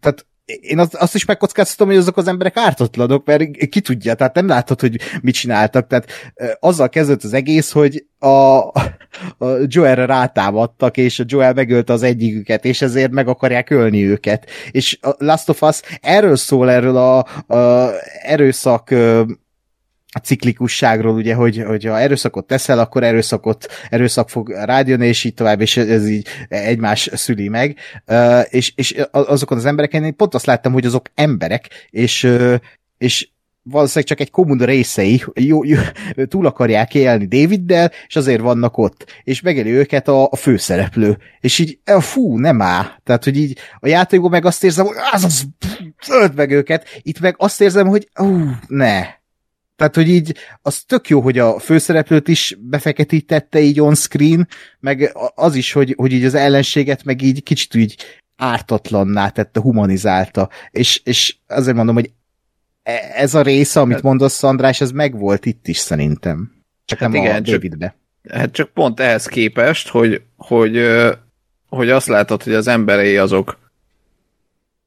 tehát 0.00 0.26
én 0.44 0.78
azt, 0.78 0.94
azt 0.94 1.14
is 1.14 1.24
megkockáztatom, 1.24 1.88
hogy 1.88 1.96
azok 1.96 2.16
az 2.16 2.28
emberek 2.28 2.56
ártatlanok, 2.56 3.26
mert 3.26 3.68
ki 3.68 3.80
tudja, 3.80 4.14
tehát 4.14 4.34
nem 4.34 4.46
látod, 4.46 4.80
hogy 4.80 5.00
mit 5.22 5.34
csináltak. 5.34 5.86
Tehát 5.86 6.06
azzal 6.60 6.88
kezdett 6.88 7.22
az 7.22 7.32
egész, 7.32 7.70
hogy 7.70 8.04
a, 8.18 8.26
a 8.26 8.72
Joelre 9.66 10.06
rátámadtak, 10.06 10.96
és 10.96 11.18
a 11.18 11.24
Joel 11.26 11.52
megölte 11.52 11.92
az 11.92 12.02
egyiküket, 12.02 12.64
és 12.64 12.82
ezért 12.82 13.10
meg 13.10 13.28
akarják 13.28 13.70
ölni 13.70 14.04
őket. 14.06 14.50
És 14.70 14.98
a 15.00 15.14
Last 15.18 15.48
of 15.48 15.62
Us 15.62 15.80
erről 16.00 16.36
szól, 16.36 16.70
erről 16.70 16.96
a, 16.96 17.18
a 17.54 17.90
erőszak 18.22 18.94
a 20.14 20.18
ciklikusságról, 20.18 21.14
ugye, 21.14 21.34
hogy, 21.34 21.62
hogy 21.66 21.84
ha 21.84 22.00
erőszakot 22.00 22.46
teszel, 22.46 22.78
akkor 22.78 23.02
erőszakot, 23.02 23.66
erőszak 23.90 24.28
fog 24.28 24.48
rájönni, 24.48 25.06
és 25.06 25.24
így 25.24 25.34
tovább, 25.34 25.60
és 25.60 25.76
ez 25.76 26.08
így 26.08 26.26
egymás 26.48 27.10
szüli 27.12 27.48
meg. 27.48 27.76
És, 28.48 28.72
és 28.76 28.96
azokon 29.10 29.58
az 29.58 29.64
embereken 29.64 30.04
én 30.04 30.16
pont 30.16 30.34
azt 30.34 30.46
láttam, 30.46 30.72
hogy 30.72 30.86
azok 30.86 31.10
emberek, 31.14 31.68
és, 31.90 32.36
és 32.98 33.28
valószínűleg 33.62 34.08
csak 34.08 34.20
egy 34.20 34.30
kommun 34.30 34.58
részei 34.58 35.24
jó, 35.34 35.64
jó, 35.64 35.78
túl 36.28 36.46
akarják 36.46 36.94
élni 36.94 37.26
Daviddel, 37.26 37.90
és 38.06 38.16
azért 38.16 38.40
vannak 38.40 38.78
ott, 38.78 39.20
és 39.24 39.40
megeli 39.40 39.70
őket 39.70 40.08
a, 40.08 40.28
a 40.30 40.36
főszereplő. 40.36 41.18
És 41.40 41.58
így, 41.58 41.78
fú, 42.00 42.38
nem 42.38 42.62
áll. 42.62 42.86
Tehát, 43.04 43.24
hogy 43.24 43.36
így 43.36 43.58
a 43.80 43.88
játékban 43.88 44.30
meg 44.30 44.44
azt 44.44 44.64
érzem, 44.64 44.86
hogy 44.86 44.96
az 45.12 45.24
az, 45.24 45.46
meg 46.34 46.50
őket, 46.50 47.00
itt 47.02 47.20
meg 47.20 47.34
azt 47.38 47.60
érzem, 47.60 47.86
hogy 47.86 48.08
ú, 48.18 48.50
ne, 48.66 49.20
tehát, 49.82 49.96
hogy 49.96 50.08
így 50.08 50.36
az 50.62 50.82
tök 50.82 51.08
jó, 51.08 51.20
hogy 51.20 51.38
a 51.38 51.58
főszereplőt 51.58 52.28
is 52.28 52.56
befeketítette 52.60 53.60
így 53.60 53.80
on 53.80 53.94
screen, 53.94 54.48
meg 54.80 55.12
az 55.34 55.54
is, 55.54 55.72
hogy, 55.72 55.94
hogy 55.96 56.12
így 56.12 56.24
az 56.24 56.34
ellenséget 56.34 57.04
meg 57.04 57.22
így 57.22 57.42
kicsit 57.42 57.74
így 57.74 57.96
ártatlanná 58.36 59.28
tette, 59.28 59.60
humanizálta. 59.60 60.48
És, 60.70 61.00
és 61.04 61.36
azért 61.46 61.76
mondom, 61.76 61.94
hogy 61.94 62.10
e, 62.82 62.92
ez 63.14 63.34
a 63.34 63.42
része, 63.42 63.80
amit 63.80 63.94
hát- 63.94 64.02
mondasz, 64.02 64.42
András, 64.42 64.80
ez 64.80 64.90
megvolt 64.90 65.46
itt 65.46 65.68
is 65.68 65.78
szerintem. 65.78 66.52
Csak 66.84 66.98
hát 66.98 67.08
nem 67.08 67.22
igen, 67.22 67.36
a 67.36 67.40
Davidbe. 67.40 67.94
Csak, 68.22 68.34
hát 68.36 68.52
csak 68.52 68.70
pont 68.70 69.00
ehhez 69.00 69.26
képest, 69.26 69.88
hogy, 69.88 70.22
hogy, 70.36 70.86
hogy 71.68 71.90
azt 71.90 72.08
látod, 72.08 72.42
hogy 72.42 72.54
az 72.54 72.66
emberei 72.66 73.16
azok 73.16 73.58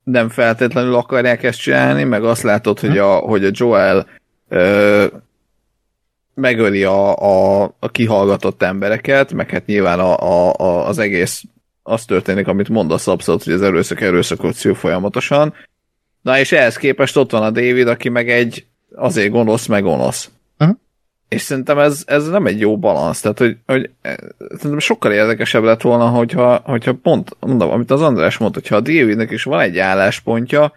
nem 0.04 0.30
feltétlenül 0.30 0.96
akarják 0.96 1.43
ezt 1.43 1.60
csinálni, 1.60 2.04
meg 2.04 2.24
azt 2.24 2.43
látod, 2.43 2.80
hogy 2.80 2.98
a, 2.98 3.16
hogy 3.16 3.46
a 3.46 3.52
Joel 3.52 4.08
ö, 4.56 5.06
megöli 6.34 6.84
a, 6.84 7.16
a, 7.18 7.64
a 7.80 7.89
kihallgatott 7.91 8.64
embereket, 8.64 9.34
meg 9.34 9.49
hát 9.49 9.66
nyilván 9.66 9.99
a, 9.99 10.20
a, 10.20 10.53
a, 10.58 10.88
az 10.88 10.99
egész 10.99 11.43
az 11.84 12.06
történik, 12.06 12.47
amit 12.47 12.70
mondasz 12.70 13.08
abszolút, 13.08 13.43
hogy 13.43 13.53
az 13.53 13.62
erőszak 13.62 14.01
erőszakot 14.01 14.53
szül 14.53 14.76
folyamatosan. 14.76 15.53
Na 16.22 16.39
és 16.39 16.51
ehhez 16.51 16.78
képest 16.78 17.18
ott 17.18 17.32
van 17.32 17.43
a 17.43 17.51
David, 17.51 17.88
aki 17.88 18.10
meg 18.10 18.30
egy 18.30 18.66
azért 18.95 19.32
gonosz, 19.32 19.66
meg 19.66 19.84
gonosz. 19.84 20.30
Uh-huh. 20.60 20.78
És 21.30 21.41
szerintem 21.41 21.80
ez, 21.80 22.03
ez 22.06 22.28
nem 22.28 22.45
egy 22.45 22.60
jó 22.60 22.78
balansz, 22.78 23.22
tehát 23.22 23.38
hogy, 23.38 23.58
hogy 23.66 23.89
szerintem 24.38 24.80
sokkal 24.80 25.12
érdekesebb 25.12 25.64
lett 25.64 25.82
volna, 25.82 26.08
hogyha, 26.08 26.62
hogyha 26.64 26.93
pont, 26.93 27.38
mondom, 27.39 27.70
amit 27.70 27.91
az 27.91 28.01
András 28.01 28.38
mondta, 28.38 28.60
hogyha 28.60 28.76
a 28.76 28.82
Davidnek 28.82 29.32
is 29.32 29.43
van 29.43 29.60
egy 29.60 29.78
álláspontja, 29.78 30.74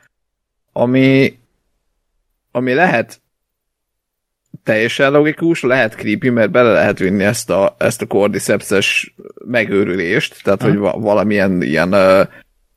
ami, 0.73 1.39
ami 2.51 2.75
lehet 2.75 3.21
teljesen 4.63 5.13
logikus, 5.13 5.63
lehet 5.63 5.95
creepy, 5.95 6.31
mert 6.31 6.51
bele 6.51 6.73
lehet 6.73 6.99
vinni 6.99 7.25
ezt 7.25 7.51
a, 7.51 7.75
ezt 7.79 8.03
a 8.03 8.07
cordyceps 8.07 9.15
megőrülést, 9.47 10.43
tehát 10.43 10.63
hogy 10.63 10.77
valamilyen 10.79 11.63
ilyen 11.63 11.93
ö, 11.93 12.23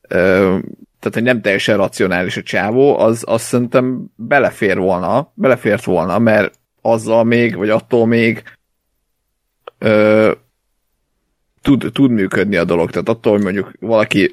ö, 0.08 0.56
tehát 0.98 1.16
hogy 1.16 1.22
nem 1.22 1.40
teljesen 1.40 1.76
racionális 1.76 2.36
a 2.36 2.42
csávó, 2.42 2.98
az 2.98 3.24
azt 3.26 3.44
szerintem 3.44 4.04
belefér 4.16 4.78
volna, 4.78 5.32
belefért 5.34 5.84
volna, 5.84 6.18
mert 6.18 6.54
azzal 6.80 7.24
még, 7.24 7.56
vagy 7.56 7.70
attól 7.70 8.06
még 8.06 8.42
ö, 9.78 10.32
tud, 11.62 11.90
tud 11.92 12.10
működni 12.10 12.56
a 12.56 12.64
dolog. 12.64 12.90
Tehát 12.90 13.08
attól, 13.08 13.32
hogy 13.32 13.42
mondjuk 13.42 13.72
valaki 13.80 14.30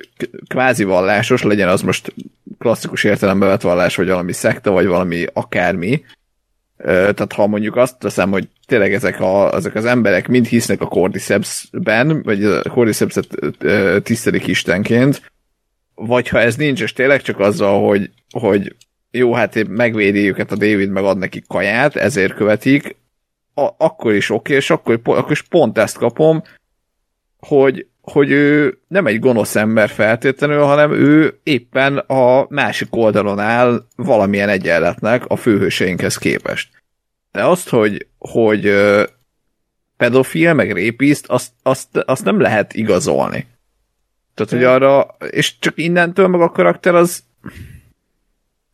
kvázi 0.48 0.84
vallásos, 0.84 1.44
legyen 1.44 1.70
az 1.70 1.82
most 1.82 2.14
klasszikus 2.58 3.04
értelemben 3.04 3.50
vett 3.50 3.62
vallás, 3.62 3.96
vagy 3.96 4.08
valami 4.08 4.32
szekta, 4.34 4.72
vagy 4.72 4.86
valami 4.86 5.26
akármi, 5.34 6.04
tehát 6.84 7.34
ha 7.34 7.48
mondjuk 7.48 7.76
azt 7.76 8.00
teszem, 8.00 8.32
hogy 8.32 8.48
tényleg 8.66 8.94
ezek, 8.94 9.20
a, 9.20 9.54
ezek 9.54 9.76
az 9.76 9.86
emberek 9.86 10.28
mind 10.28 10.48
hisznek 10.48 10.82
a 10.82 10.88
Cordyceps-ben, 10.88 12.22
vagy 12.24 12.44
a 12.44 12.62
Cordyceps-et 12.62 13.28
tisztelik 14.04 14.48
istenként, 14.48 15.32
vagy 15.96 16.28
ha 16.28 16.40
ez 16.40 16.56
nincs, 16.56 16.82
és 16.82 16.94
tényleg 16.94 17.22
csak 17.22 17.40
azzal, 17.40 17.88
hogy, 17.88 18.12
hogy 18.30 18.76
jó, 19.12 19.34
hát 19.34 19.68
megvédi 19.68 20.28
őket 20.28 20.52
a 20.52 20.56
David, 20.56 20.90
meg 20.90 21.04
ad 21.04 21.18
nekik 21.18 21.48
kaját, 21.48 21.96
ezért 21.96 22.34
követik, 22.34 22.96
a, 23.54 23.70
akkor 23.78 24.14
is 24.14 24.30
oké, 24.30 24.40
okay, 24.40 24.56
és 24.56 24.70
akkor, 24.70 25.00
akkor 25.04 25.32
is 25.32 25.42
pont 25.42 25.78
ezt 25.78 25.98
kapom, 25.98 26.44
hogy 27.40 27.88
hogy 28.12 28.32
ő 28.32 28.78
nem 28.88 29.06
egy 29.06 29.20
gonosz 29.20 29.56
ember 29.56 29.90
feltétlenül, 29.90 30.62
hanem 30.62 30.92
ő 30.92 31.40
éppen 31.44 31.98
a 31.98 32.46
másik 32.50 32.96
oldalon 32.96 33.40
áll 33.40 33.86
valamilyen 33.96 34.50
egyenletnek 34.50 35.24
a 35.28 35.36
főhőseinkhez 35.36 36.18
képest. 36.18 36.70
De 37.32 37.46
azt, 37.46 37.70
hogy, 37.70 38.08
hogy 38.18 38.74
pedofil, 39.98 40.54
meg 40.54 40.72
répiszt, 40.74 41.28
azt, 41.28 41.52
azt, 41.64 41.98
azt 41.98 42.24
nem 42.24 42.40
lehet 42.40 42.74
igazolni. 42.74 43.48
Tehát, 44.34 44.52
hogy 44.52 44.64
arra, 44.64 45.16
és 45.30 45.60
csak 45.60 45.74
innentől 45.78 46.28
meg 46.28 46.42
a 46.42 46.50
karakter 46.50 46.96
az 46.96 47.24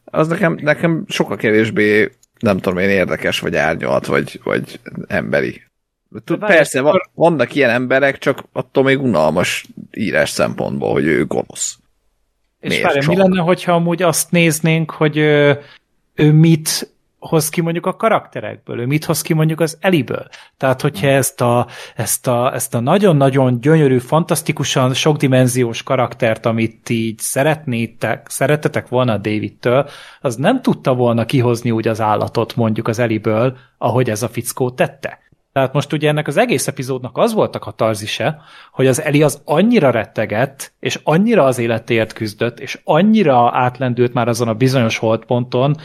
az 0.06 0.28
nekem, 0.28 0.58
nekem 0.62 1.06
sokkal 1.08 1.38
kevésbé 1.38 2.12
nem 2.40 2.58
tudom 2.58 2.78
én 2.78 2.90
érdekes, 2.90 3.40
vagy 3.40 3.56
árnyalt, 3.56 4.06
vagy, 4.06 4.40
vagy 4.44 4.80
emberi 5.08 5.64
persze, 6.40 6.82
van, 6.82 7.02
vannak 7.14 7.56
ilyen 7.56 7.70
emberek, 7.70 8.18
csak 8.18 8.44
attól 8.52 8.84
még 8.84 9.02
unalmas 9.02 9.66
írás 9.92 10.30
szempontból, 10.30 10.92
hogy 10.92 11.06
ő 11.06 11.26
gonosz. 11.26 11.78
És 12.60 12.70
Miért 12.70 12.84
várj, 12.84 13.08
mi 13.08 13.16
lenne, 13.16 13.42
hogyha 13.42 13.72
amúgy 13.72 14.02
azt 14.02 14.32
néznénk, 14.32 14.92
hogy 14.92 15.18
ö, 15.18 15.54
ő 16.14 16.32
mit 16.32 16.96
hoz 17.28 17.50
ki 17.50 17.62
mondjuk 17.62 17.86
a 17.86 17.96
karakterekből, 17.96 18.80
ő 18.80 18.86
mit 18.86 19.06
hoz 19.06 19.22
ki 19.22 19.34
mondjuk 19.34 19.60
az 19.60 19.78
Eliből. 19.80 20.28
Tehát, 20.58 20.82
hogyha 20.82 21.08
ezt 21.08 21.42
a, 21.42 21.68
ezt 21.96 22.28
a, 22.28 22.54
ezt 22.54 22.76
a 22.76 22.80
nagyon-nagyon 22.80 23.60
gyönyörű, 23.60 23.98
fantasztikusan 23.98 24.94
sokdimenziós 24.94 25.84
karaktert, 25.84 26.46
amit 26.46 26.90
így 26.90 27.20
szeretnétek, 27.20 28.28
szeretetek 28.30 28.88
volna 28.88 29.14
a 29.14 29.18
Davidtől, 29.18 29.90
az 30.22 30.36
nem 30.36 30.62
tudta 30.62 30.94
volna 30.94 31.26
kihozni 31.26 31.72
úgy 31.72 31.88
az 31.88 32.02
állatot 32.02 32.56
mondjuk 32.56 32.88
az 32.88 33.00
Eliből, 33.00 33.58
ahogy 33.78 34.10
ez 34.10 34.24
a 34.24 34.28
fickó 34.28 34.72
tette. 34.72 35.20
Tehát 35.56 35.74
most 35.74 35.94
ugye 35.94 36.08
ennek 36.10 36.28
az 36.28 36.38
egész 36.38 36.68
epizódnak 36.68 37.18
az 37.18 37.34
volt 37.34 37.56
a 37.56 37.60
katarzise, 37.60 38.42
hogy 38.72 38.88
az 38.88 39.02
Eli 39.02 39.24
az 39.24 39.42
annyira 39.46 39.90
rettegett, 39.90 40.74
és 40.80 41.00
annyira 41.04 41.44
az 41.44 41.58
életéért 41.58 42.14
küzdött, 42.14 42.60
és 42.60 42.80
annyira 42.84 43.50
átlendült 43.54 44.14
már 44.14 44.28
azon 44.28 44.48
a 44.48 44.54
bizonyos 44.54 44.98
holdponton, 44.98 45.76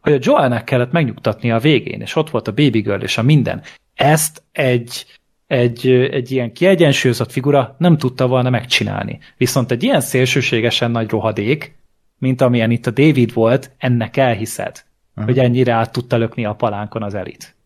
hogy 0.00 0.12
a 0.12 0.18
Joelnek 0.20 0.64
kellett 0.64 0.92
megnyugtatnia 0.92 1.54
a 1.54 1.58
végén, 1.58 2.00
és 2.00 2.16
ott 2.16 2.30
volt 2.30 2.48
a 2.48 2.52
Baby 2.52 2.80
Girl 2.80 3.02
és 3.02 3.18
a 3.18 3.22
minden. 3.22 3.62
Ezt 3.94 4.42
egy, 4.52 5.04
egy, 5.46 5.88
egy 5.88 6.30
ilyen 6.30 6.52
kiegyensúlyozott 6.52 7.32
figura 7.32 7.74
nem 7.78 7.98
tudta 7.98 8.26
volna 8.26 8.50
megcsinálni. 8.50 9.18
Viszont 9.36 9.70
egy 9.70 9.82
ilyen 9.82 10.00
szélsőségesen 10.00 10.90
nagy 10.90 11.10
rohadék, 11.10 11.76
mint 12.18 12.40
amilyen 12.40 12.70
itt 12.70 12.86
a 12.86 12.90
David 12.90 13.32
volt, 13.32 13.70
ennek 13.78 14.16
elhiszed, 14.16 14.84
hogy 15.14 15.38
ennyire 15.38 15.72
át 15.72 15.92
tudta 15.92 16.16
lökni 16.16 16.44
a 16.44 16.54
palánkon 16.54 17.02
az 17.02 17.14
elit. 17.14 17.58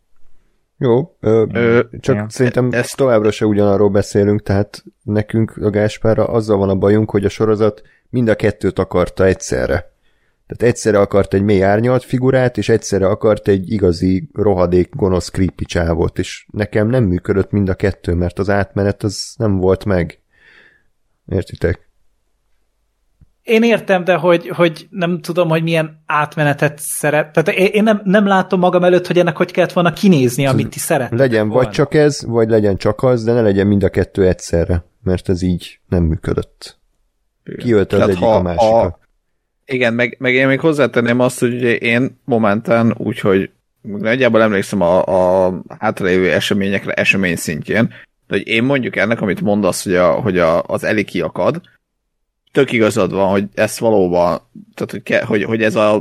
Jó, 0.78 1.16
ö, 1.20 1.44
Ö, 1.52 1.80
csak 2.00 2.14
ja. 2.16 2.26
szerintem 2.28 2.66
Ez- 2.66 2.72
ezt 2.78 2.96
továbbra 2.96 3.30
se 3.30 3.46
ugyanarról 3.46 3.88
beszélünk, 3.90 4.42
tehát 4.42 4.84
nekünk 5.02 5.56
a 5.56 5.70
Gáspárra 5.70 6.26
azzal 6.26 6.56
van 6.56 6.68
a 6.68 6.74
bajunk, 6.74 7.10
hogy 7.10 7.24
a 7.24 7.28
sorozat 7.28 7.82
mind 8.10 8.28
a 8.28 8.34
kettőt 8.34 8.78
akarta 8.78 9.24
egyszerre. 9.24 9.92
Tehát 10.46 10.74
egyszerre 10.74 10.98
akart 11.00 11.34
egy 11.34 11.42
mély 11.42 11.62
árnyalt 11.62 12.04
figurát, 12.04 12.58
és 12.58 12.68
egyszerre 12.68 13.06
akart 13.06 13.48
egy 13.48 13.70
igazi, 13.72 14.28
rohadék, 14.32 14.94
gonosz, 14.94 15.30
creepy 15.30 15.64
csávot, 15.64 16.18
és 16.18 16.46
nekem 16.50 16.88
nem 16.88 17.04
működött 17.04 17.50
mind 17.50 17.68
a 17.68 17.74
kettő, 17.74 18.14
mert 18.14 18.38
az 18.38 18.50
átmenet 18.50 19.02
az 19.02 19.34
nem 19.38 19.56
volt 19.56 19.84
meg. 19.84 20.18
Értitek? 21.28 21.88
Én 23.44 23.62
értem, 23.62 24.04
de 24.04 24.14
hogy, 24.14 24.48
hogy 24.48 24.86
nem 24.90 25.20
tudom, 25.20 25.48
hogy 25.48 25.62
milyen 25.62 26.02
átmenetet 26.06 26.78
szeret. 26.78 27.32
Tehát 27.32 27.60
én 27.60 27.82
nem, 27.82 28.00
nem 28.04 28.26
látom 28.26 28.60
magam 28.60 28.84
előtt, 28.84 29.06
hogy 29.06 29.18
ennek 29.18 29.36
hogy 29.36 29.50
kellett 29.50 29.72
volna 29.72 29.92
kinézni, 29.92 30.46
amit 30.46 30.68
ti 30.68 30.78
szeretnétek 30.78 31.26
Legyen 31.26 31.48
volna. 31.48 31.62
vagy 31.64 31.72
csak 31.72 31.94
ez, 31.94 32.24
vagy 32.26 32.48
legyen 32.48 32.76
csak 32.76 33.02
az, 33.02 33.24
de 33.24 33.32
ne 33.32 33.40
legyen 33.40 33.66
mind 33.66 33.82
a 33.82 33.88
kettő 33.88 34.26
egyszerre, 34.26 34.84
mert 35.02 35.28
ez 35.28 35.42
így 35.42 35.78
nem 35.88 36.02
működött. 36.02 36.78
Kiölte 37.58 37.96
az 38.02 38.08
egyik 38.08 38.22
a 38.22 38.42
másikat. 38.42 38.84
a- 38.84 38.98
Igen, 39.66 39.94
meg, 39.94 40.16
meg 40.18 40.34
én 40.34 40.46
még 40.46 40.60
hozzátenném 40.60 41.20
azt, 41.20 41.40
hogy 41.40 41.54
ugye 41.54 41.76
én 41.76 42.20
momentán 42.24 42.94
úgyhogy 42.98 43.50
nagyjából 43.82 44.42
emlékszem 44.42 44.80
a, 44.80 45.04
a 45.46 45.54
hátralévő 45.78 46.32
eseményekre 46.32 46.92
esemény 46.92 47.36
szintjén, 47.36 47.86
de 48.26 48.36
hogy 48.36 48.46
én 48.46 48.62
mondjuk 48.62 48.96
ennek, 48.96 49.20
amit 49.20 49.40
mondasz, 49.40 49.84
hogy, 49.84 49.94
a, 49.94 50.12
hogy 50.12 50.38
a, 50.38 50.62
az 50.62 50.84
Eli 50.84 51.04
kiakad, 51.04 51.60
tök 52.54 52.72
igazad 52.72 53.12
van, 53.12 53.28
hogy 53.28 53.44
ez 53.54 53.78
valóban, 53.78 54.40
tehát 54.74 54.90
hogy, 54.90 55.02
ke, 55.02 55.24
hogy, 55.24 55.42
hogy 55.42 55.62
ez 55.62 55.74
az 55.74 56.00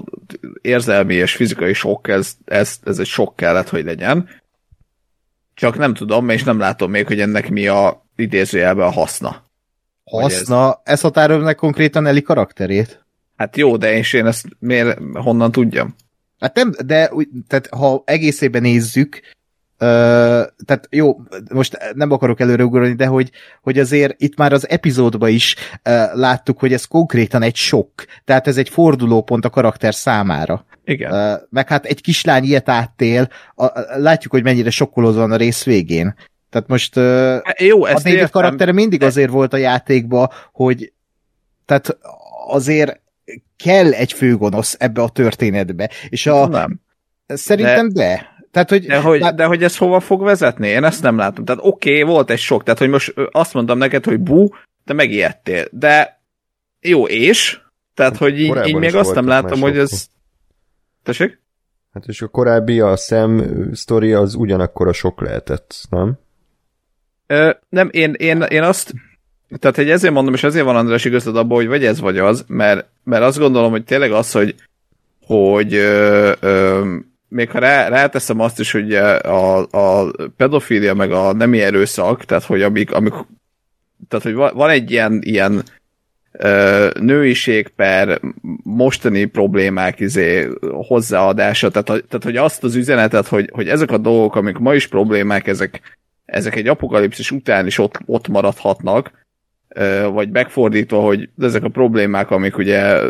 érzelmi 0.62 1.14
és 1.14 1.36
fizikai 1.36 1.74
sok, 1.74 2.08
ez, 2.08 2.34
ez, 2.46 2.78
ez 2.84 3.00
egy 3.00 3.06
sok 3.06 3.36
kellett, 3.36 3.70
hogy 3.70 3.84
legyen. 3.84 4.30
Csak 5.54 5.78
nem 5.78 5.94
tudom, 5.94 6.30
és 6.30 6.44
nem 6.44 6.60
látom 6.60 6.92
még, 6.92 7.08
hogy 7.08 7.20
ennek 7.20 7.50
mi 7.50 7.68
a 7.68 8.06
idézőjelben 8.16 8.88
a 8.88 8.92
haszna. 8.92 9.50
Hogy 10.04 10.24
ez- 10.24 10.38
Haszna, 10.38 10.82
ez 10.84 11.02
határolja 11.02 11.44
meg 11.44 11.56
konkrétan 11.56 12.06
Eli 12.06 12.22
karakterét. 12.22 13.06
Hát 13.38 13.58
jó, 13.58 13.78
de 13.78 13.94
és 13.94 14.14
én 14.14 14.26
ezt 14.26 14.46
miért, 14.60 15.00
honnan 15.14 15.52
tudjam? 15.52 15.96
Hát 16.40 16.56
nem, 16.56 16.74
de 16.86 17.12
tehát 17.48 17.68
ha 17.68 18.04
egészében 18.06 18.62
nézzük, 18.62 19.22
tehát 20.66 20.88
jó, 20.90 21.16
most 21.54 21.78
nem 21.94 22.12
akarok 22.12 22.40
előreugorni, 22.40 22.94
de 22.94 23.06
hogy, 23.06 23.30
hogy 23.62 23.80
azért 23.80 24.22
itt 24.22 24.38
már 24.38 24.54
az 24.54 24.70
epizódban 24.70 25.30
is 25.30 25.56
láttuk, 26.14 26.60
hogy 26.60 26.74
ez 26.74 26.86
konkrétan 26.86 27.42
egy 27.42 27.56
sok. 27.56 27.90
Tehát 28.26 28.48
ez 28.48 28.58
egy 28.58 28.70
fordulópont 28.70 29.46
a 29.46 29.50
karakter 29.50 29.94
számára. 29.94 30.66
Igen. 30.86 31.40
Meg 31.50 31.68
hát 31.68 31.86
egy 31.86 32.02
kislány 32.02 32.44
ilyet 32.44 32.70
áttél, 32.70 33.28
a, 33.56 33.64
a, 33.66 33.86
látjuk, 33.98 34.32
hogy 34.32 34.44
mennyire 34.44 34.70
sokkolózó 34.70 35.20
van 35.20 35.32
a 35.32 35.36
rész 35.36 35.64
végén. 35.64 36.16
Tehát 36.50 36.68
most 36.68 36.98
ö, 36.98 37.38
Hát 37.44 37.62
jó, 37.62 37.84
a 37.84 37.90
ezt 37.90 38.04
David 38.04 38.14
értem. 38.20 38.30
karaktere 38.42 38.72
mindig 38.72 39.00
de- 39.00 39.06
azért 39.06 39.30
volt 39.30 39.54
a 39.54 39.58
játékba, 39.58 40.34
hogy 40.52 40.94
tehát 41.66 41.98
azért 42.48 43.00
kell 43.64 43.92
egy 43.92 44.14
főgonosz 44.14 44.76
ebbe 44.80 45.02
a 45.02 45.10
történetbe. 45.10 45.90
És 46.10 46.28
a, 46.28 46.48
Nem. 46.48 46.80
Szerintem 47.28 47.90
de. 47.90 48.04
de. 48.04 48.33
Tehát, 48.54 48.70
hogy, 48.70 48.86
De 48.86 49.00
hogy, 49.02 49.20
lát- 49.20 49.36
de 49.36 49.46
hogy 49.46 49.64
ez 49.64 49.78
hova 49.78 50.00
fog 50.00 50.24
vezetni? 50.24 50.68
Én 50.68 50.84
ezt 50.84 51.02
nem 51.02 51.18
látom. 51.18 51.46
Tehát 51.46 51.62
oké, 51.64 52.02
okay, 52.02 52.14
volt 52.14 52.30
egy 52.30 52.40
sok, 52.40 52.64
tehát 52.64 52.80
hogy 52.80 52.90
most 52.90 53.14
azt 53.32 53.54
mondtam 53.54 53.78
neked, 53.78 54.06
hogy 54.06 54.20
bú, 54.20 54.48
te 54.86 54.94
megijedtél. 54.94 55.66
De 55.72 56.22
jó, 56.82 57.08
és? 57.08 57.60
Tehát, 57.94 58.18
hogy 58.18 58.40
így, 58.40 58.48
Korábban 58.48 58.70
így 58.70 58.76
még 58.76 58.96
azt 58.96 59.16
nem 59.16 59.28
látom, 59.28 59.62
hogy 59.62 59.78
ez... 59.78 60.08
Tessék? 61.04 61.42
Hát 61.94 62.06
és 62.08 62.22
a 62.22 62.28
korábbi, 62.28 62.80
a 62.80 62.96
Sam 62.96 63.44
sztori 63.74 64.14
az 64.14 64.36
ugyanakkor 64.36 64.88
a 64.88 64.94
sok 64.94 65.22
lehetett, 65.22 65.76
nem? 65.90 66.14
Ö, 67.28 67.50
nem, 67.70 67.90
én, 67.92 68.14
én, 68.14 68.42
én 68.42 68.64
azt... 68.64 68.94
Tehát, 69.60 69.76
hogy 69.76 69.90
ezért 69.90 70.14
mondom, 70.14 70.34
és 70.34 70.44
ezért 70.44 70.66
van 70.66 70.76
András 70.76 71.06
igazad 71.06 71.38
abban, 71.38 71.58
hogy 71.58 71.68
vagy 71.68 71.86
ez, 71.86 72.00
vagy 72.00 72.18
az, 72.18 72.46
mert, 72.48 72.88
mert 73.04 73.24
azt 73.24 73.38
gondolom, 73.38 73.72
hogy 73.72 73.84
tényleg 73.84 74.12
az, 74.12 74.32
hogy, 74.32 74.56
hogy 75.26 75.74
ö, 75.74 76.32
ö, 76.40 76.96
még 77.34 77.50
ha 77.50 77.60
rá, 77.60 77.88
ráteszem 77.88 78.40
azt 78.40 78.60
is, 78.60 78.72
hogy 78.72 78.94
a, 78.94 79.58
a 79.60 80.12
pedofília 80.38 80.94
meg 80.94 81.12
a 81.12 81.34
nemi 81.34 81.62
erőszak, 81.62 82.26
tehát 82.26 82.44
hogy 82.44 82.62
amik, 82.62 82.92
amik 82.92 83.14
tehát 84.08 84.26
hogy 84.26 84.34
va- 84.34 84.54
van 84.54 84.70
egy 84.70 84.92
ilyen, 84.92 85.20
ilyen 85.24 85.64
ö, 86.32 86.90
nőiség 87.00 87.68
per 87.68 88.20
mostani 88.64 89.26
problémák 89.26 90.00
izé, 90.00 90.50
hozzáadása, 90.72 91.70
tehát, 91.70 91.86
tehát 91.86 92.24
hogy 92.24 92.38
azt 92.38 92.64
az 92.64 92.76
üzenetet, 92.76 93.28
hogy, 93.28 93.50
hogy 93.54 93.68
ezek 93.68 93.92
a 93.92 93.98
dolgok, 93.98 94.36
amik 94.36 94.58
ma 94.58 94.74
is 94.74 94.88
problémák, 94.88 95.48
ezek, 95.48 95.98
ezek 96.26 96.56
egy 96.56 96.68
apokalipszis 96.68 97.32
után 97.32 97.66
is 97.66 97.78
ott, 97.78 98.00
ott 98.06 98.28
maradhatnak, 98.28 99.12
ö, 99.68 100.08
vagy 100.08 100.30
megfordítva, 100.30 101.00
hogy 101.00 101.30
ezek 101.40 101.64
a 101.64 101.70
problémák, 101.70 102.32
amik 102.32 102.58
ugye 102.58 103.02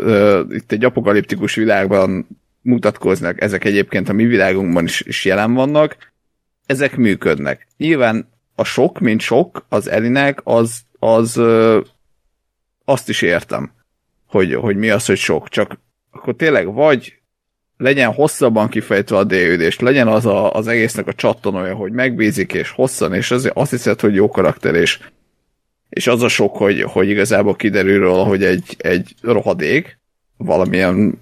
itt 0.50 0.72
egy 0.72 0.84
apokaliptikus 0.84 1.54
világban 1.54 2.26
mutatkoznak, 2.64 3.40
ezek 3.40 3.64
egyébként 3.64 4.08
a 4.08 4.12
mi 4.12 4.24
világunkban 4.24 4.84
is, 4.84 5.00
is 5.00 5.24
jelen 5.24 5.54
vannak, 5.54 5.96
ezek 6.66 6.96
működnek. 6.96 7.66
Nyilván 7.76 8.28
a 8.54 8.64
sok, 8.64 8.98
mint 8.98 9.20
sok, 9.20 9.66
az 9.68 9.88
Elinek, 9.88 10.40
az, 10.44 10.80
az 10.98 11.36
ö, 11.36 11.80
azt 12.84 13.08
is 13.08 13.22
értem, 13.22 13.72
hogy, 14.26 14.54
hogy 14.54 14.76
mi 14.76 14.90
az, 14.90 15.06
hogy 15.06 15.16
sok. 15.16 15.48
Csak 15.48 15.80
akkor 16.10 16.36
tényleg 16.36 16.72
vagy 16.72 17.18
legyen 17.76 18.12
hosszabban 18.12 18.68
kifejtve 18.68 19.16
a 19.16 19.24
délődést, 19.24 19.80
legyen 19.80 20.08
az 20.08 20.26
a, 20.26 20.52
az 20.52 20.66
egésznek 20.66 21.06
a 21.06 21.14
csattanója, 21.14 21.74
hogy 21.74 21.92
megbízik, 21.92 22.52
és 22.52 22.70
hosszan, 22.70 23.14
és 23.14 23.30
azért 23.30 23.56
azt 23.56 23.70
hiszed, 23.70 24.00
hogy 24.00 24.14
jó 24.14 24.28
karakter, 24.28 24.74
és, 24.74 24.98
és 25.88 26.06
az 26.06 26.22
a 26.22 26.28
sok, 26.28 26.56
hogy, 26.56 26.82
hogy 26.82 27.08
igazából 27.08 27.56
kiderül 27.56 27.98
róla, 27.98 28.24
hogy 28.24 28.44
egy, 28.44 28.74
egy 28.78 29.14
rohadék, 29.20 29.98
valamilyen 30.36 31.20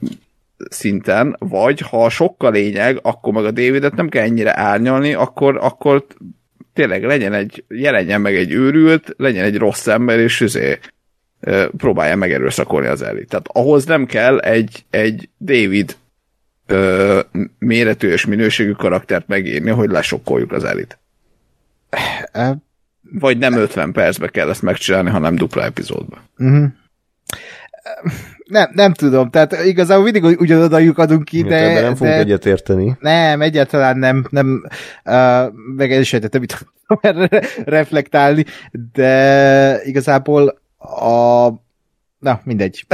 szinten, 0.71 1.37
vagy 1.39 1.81
ha 1.81 2.09
sokkal 2.09 2.53
lényeg, 2.53 2.99
akkor 3.03 3.33
meg 3.33 3.45
a 3.45 3.51
Davidet 3.51 3.95
nem 3.95 4.09
kell 4.09 4.23
ennyire 4.23 4.59
árnyalni, 4.59 5.15
akkor, 5.15 5.59
akkor 5.61 6.07
tényleg 6.73 7.05
legyen 7.05 7.33
egy, 7.33 7.65
jelenjen 7.69 8.21
meg 8.21 8.37
egy 8.37 8.53
őrült, 8.53 9.15
legyen 9.17 9.45
egy 9.45 9.57
rossz 9.59 9.87
ember, 9.87 10.19
és 10.19 10.41
üzé, 10.41 10.79
próbálja 11.77 12.17
megerőszakolni 12.17 12.87
az 12.87 13.03
elit. 13.03 13.29
Tehát 13.29 13.49
ahhoz 13.53 13.85
nem 13.85 14.07
kell 14.07 14.39
egy, 14.39 14.85
egy 14.91 15.29
David 15.39 15.97
ö, 16.67 17.21
méretű 17.59 18.09
és 18.09 18.27
minőségű 18.27 18.73
karaktert 18.73 19.27
megírni, 19.27 19.71
hogy 19.71 19.91
lesokkoljuk 19.91 20.53
az 20.53 20.65
elit. 20.65 20.99
Eh, 21.91 22.53
Vagy 23.13 23.39
nem 23.39 23.55
50 23.55 23.93
percbe 23.93 24.29
kell 24.29 24.49
ezt 24.49 24.63
megcsinálni, 24.63 25.11
hanem 25.11 25.37
dupla 25.37 25.63
epizódban. 25.63 26.21
uh-huh. 26.39 26.65
Nem, 28.53 28.71
nem 28.73 28.93
tudom, 28.93 29.31
tehát 29.31 29.65
igazából 29.65 30.05
mindig 30.05 30.25
ugyanoda 30.41 30.79
lyukadunk 30.79 31.25
ki, 31.25 31.43
De, 31.43 31.49
de, 31.49 31.75
de 31.75 31.81
nem 31.81 31.95
fogunk 31.95 32.15
de 32.15 32.21
egyetérteni. 32.21 32.97
nem, 33.01 33.41
egyáltalán 33.43 33.99
nem, 33.99 34.25
nem 34.31 34.63
uh, 35.05 35.53
meg 35.77 35.93
el 35.93 36.03
sejtettem, 36.03 36.41
mit 36.41 36.67
erre 37.01 37.29
reflektálni, 37.65 38.45
de 38.93 39.81
igazából 39.85 40.61
a 40.79 41.49
na, 42.19 42.41
mindegy. 42.45 42.87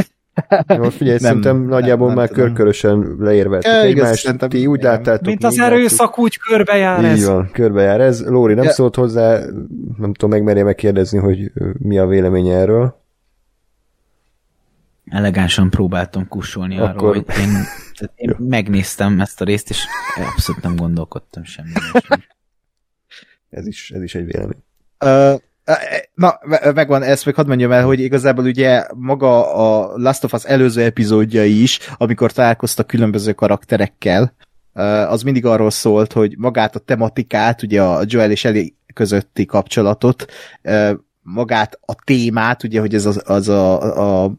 Most 0.67 0.97
figyelj, 0.97 1.19
Nem, 1.21 1.29
szerintem 1.31 1.57
nem, 1.57 1.69
nagyjából 1.69 2.07
nem 2.07 2.17
már 2.17 2.29
tudom. 2.29 2.45
körkörösen 2.45 3.17
leérveltük 3.19 3.71
igaz, 3.73 3.85
egymást. 3.85 4.23
szerintem- 4.23 4.49
Ti 4.49 4.67
úgy 4.67 4.79
igen. 4.79 4.91
láttátok, 4.91 5.27
Mint 5.27 5.41
mi 5.41 5.47
az 5.47 5.59
erőszak 5.59 6.19
úgy 6.19 6.39
körbejár 6.49 6.99
Így 7.05 7.11
ez. 7.11 7.27
van, 7.27 7.51
körbejár 7.53 8.01
ez. 8.01 8.25
Lóri 8.27 8.55
nem 8.55 8.65
Ja. 8.65 8.71
szólt 8.71 8.95
hozzá, 8.95 9.39
nem 9.99 10.13
tudom, 10.13 10.31
megmerje 10.31 10.65
megkérdezni, 10.65 11.19
hogy 11.19 11.51
mi 11.79 11.99
a 11.99 12.07
véleménye 12.07 12.57
erről. 12.57 13.07
Elegánsan 15.11 15.71
próbáltam 15.71 16.29
kussolni 16.29 16.79
Akkor... 16.79 16.89
Arról, 16.89 17.13
hogy 17.13 17.39
én, 17.39 17.53
tehát 17.95 18.13
én 18.15 18.37
megnéztem 18.39 19.21
ezt 19.21 19.41
a 19.41 19.45
részt, 19.45 19.71
és 19.71 19.85
abszolút 20.33 20.63
nem 20.63 20.77
gondolkodtam 20.77 21.45
semmi. 21.45 21.71
ilyesmi. 21.93 22.25
Ez 23.51 23.67
is, 23.67 23.91
ez 23.91 24.03
is 24.03 24.15
egy 24.15 24.25
vélemény. 24.25 24.63
Ö, 24.99 25.35
Na, 26.15 26.39
me- 26.45 26.75
megvan, 26.75 27.03
ezt 27.03 27.25
még 27.25 27.35
hadd 27.35 27.47
mondjam 27.47 27.73
el, 27.73 27.85
hogy 27.85 28.01
igazából 28.01 28.45
ugye 28.45 28.87
maga 28.95 29.55
a 29.55 29.97
Last 29.97 30.25
of 30.25 30.33
Us 30.33 30.45
előző 30.45 30.83
epizódjai 30.83 31.63
is, 31.63 31.79
amikor 31.97 32.33
találkoztak 32.33 32.87
különböző 32.87 33.33
karakterekkel, 33.33 34.35
az 35.09 35.23
mindig 35.23 35.45
arról 35.45 35.71
szólt, 35.71 36.13
hogy 36.13 36.35
magát 36.39 36.77
a 36.77 36.79
tematikát, 36.79 37.63
ugye 37.63 37.83
a 37.83 38.03
Joel 38.07 38.31
és 38.31 38.45
Ellie 38.45 38.73
közötti 38.95 39.45
kapcsolatot, 39.47 40.27
magát 41.23 41.79
a 41.85 41.95
témát, 42.05 42.63
ugye, 42.63 42.81
hogy 42.81 42.95
ez 42.95 43.07
az, 43.07 43.23
az 43.27 43.49
a, 43.49 43.83
a, 43.83 44.25
a 44.25 44.33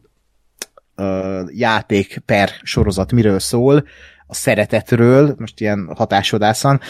játék 1.48 2.22
per 2.26 2.50
sorozat 2.62 3.12
miről 3.12 3.38
szól, 3.38 3.84
a 4.26 4.34
szeretetről, 4.34 5.34
most 5.38 5.60
ilyen 5.60 5.90
hatásodászan, 5.96 6.80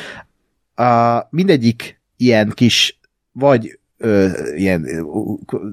a, 0.74 1.26
mindegyik 1.30 2.00
ilyen 2.16 2.52
kis, 2.54 3.00
vagy 3.32 3.78
ö, 3.96 4.28
ilyen 4.56 5.06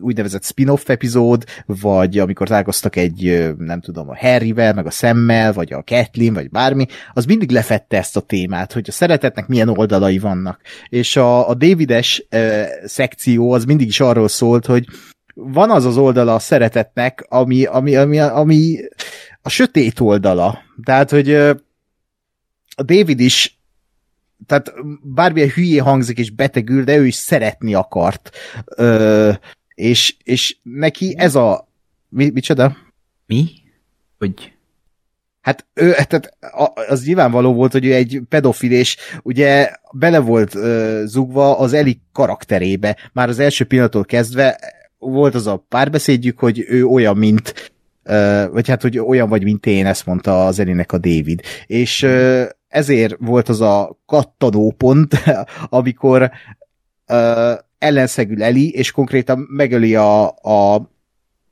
úgynevezett 0.02 0.44
spin-off 0.44 0.90
epizód, 0.90 1.44
vagy 1.66 2.20
amikor 2.20 2.48
találkoztak 2.48 2.96
egy, 2.96 3.54
nem 3.58 3.82
tudom, 3.82 4.10
a 4.10 4.18
Harryvel, 4.18 4.74
meg 4.74 4.86
a 4.86 4.92
Szemmel, 4.92 5.54
vagy 5.54 5.74
a 5.74 5.84
Kathleen, 5.84 6.34
vagy 6.34 6.50
bármi, 6.50 6.86
az 7.14 7.26
mindig 7.26 7.52
lefette 7.52 7.98
ezt 7.98 8.18
a 8.18 8.22
témát, 8.22 8.74
hogy 8.74 8.86
a 8.88 8.92
szeretetnek 8.92 9.48
milyen 9.48 9.70
oldalai 9.70 10.20
vannak. 10.20 10.62
És 10.90 11.16
a, 11.16 11.50
a 11.50 11.54
Davides 11.54 12.26
ö, 12.30 12.64
szekció 12.86 13.52
az 13.52 13.66
mindig 13.66 13.88
is 13.88 14.00
arról 14.00 14.28
szólt, 14.28 14.66
hogy 14.66 14.86
van 15.40 15.72
az 15.72 15.86
az 15.86 15.98
oldala 15.98 16.34
a 16.34 16.40
szeretetnek, 16.40 17.26
ami, 17.30 17.66
ami, 17.66 17.96
ami, 17.96 18.20
ami 18.20 18.78
a 19.42 19.50
sötét 19.50 20.00
oldala. 20.00 20.60
Tehát, 20.84 21.10
hogy 21.10 21.34
a 22.76 22.84
David 22.84 23.20
is 23.20 23.60
tehát 24.46 24.74
bármilyen 25.02 25.50
hülyé 25.50 25.78
hangzik 25.78 26.18
és 26.18 26.30
betegül, 26.30 26.84
de 26.84 26.98
ő 26.98 27.06
is 27.06 27.16
szeretni 27.16 27.74
akart. 27.74 28.30
Ö, 28.66 29.32
és, 29.74 30.16
és 30.24 30.58
neki 30.64 31.16
ez 31.18 31.36
a... 31.36 31.68
Mi, 32.10 32.30
micsoda? 32.30 32.78
Mi? 33.26 33.50
Hogy 34.18 34.52
Hát 35.42 35.66
ő, 35.74 35.92
tehát 35.92 36.38
az 36.90 37.06
nyilvánvaló 37.06 37.54
volt, 37.54 37.72
hogy 37.72 37.86
ő 37.86 37.94
egy 37.94 38.22
pedofil, 38.30 38.72
és 38.72 38.98
ugye 39.24 39.72
bele 39.92 40.20
volt 40.20 40.56
ö, 40.56 41.04
zugva 41.06 41.58
az 41.58 41.74
Eli 41.74 42.00
karakterébe. 42.12 42.98
Már 43.14 43.30
az 43.30 43.40
első 43.40 43.66
pillanattól 43.66 44.06
kezdve 44.06 44.60
volt 45.00 45.36
az 45.36 45.48
a 45.48 45.66
párbeszédjük, 45.70 46.40
hogy 46.40 46.66
ő 46.68 46.86
olyan, 46.86 47.18
mint 47.18 47.72
vagy 48.52 48.68
hát, 48.68 48.82
hogy 48.82 49.00
olyan 49.00 49.30
vagy, 49.30 49.44
mint 49.44 49.66
én, 49.66 49.86
ezt 49.86 50.06
mondta 50.06 50.46
az 50.46 50.60
Elinek 50.60 50.92
a 50.92 50.98
David. 50.98 51.42
És 51.66 52.08
ezért 52.68 53.16
volt 53.20 53.50
az 53.50 53.62
a 53.62 54.00
kattanó 54.06 54.74
pont, 54.78 55.14
amikor 55.70 56.32
ellenszegül 57.78 58.44
Eli, 58.44 58.70
és 58.70 58.92
konkrétan 58.92 59.48
megöli 59.50 59.96
a, 59.96 60.28
a 60.28 60.90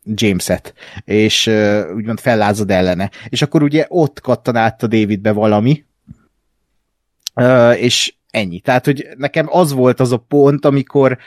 Jameset, 0.04 0.74
és 1.06 1.48
uh, 1.48 1.82
úgymond 1.96 2.20
fellázad 2.20 2.72
ellene. 2.72 3.12
És 3.30 3.42
akkor 3.42 3.64
ugye 3.64 3.86
ott 3.88 4.20
kattan 4.20 4.56
át 4.56 4.84
a 4.84 4.88
Davidbe 4.88 5.32
valami, 5.32 5.86
és 7.76 8.14
ennyi. 8.30 8.60
Tehát, 8.60 8.86
hogy 8.86 9.08
nekem 9.18 9.46
az 9.50 9.72
volt 9.72 10.00
az 10.00 10.12
a 10.12 10.18
pont, 10.18 10.66
amikor 10.66 11.18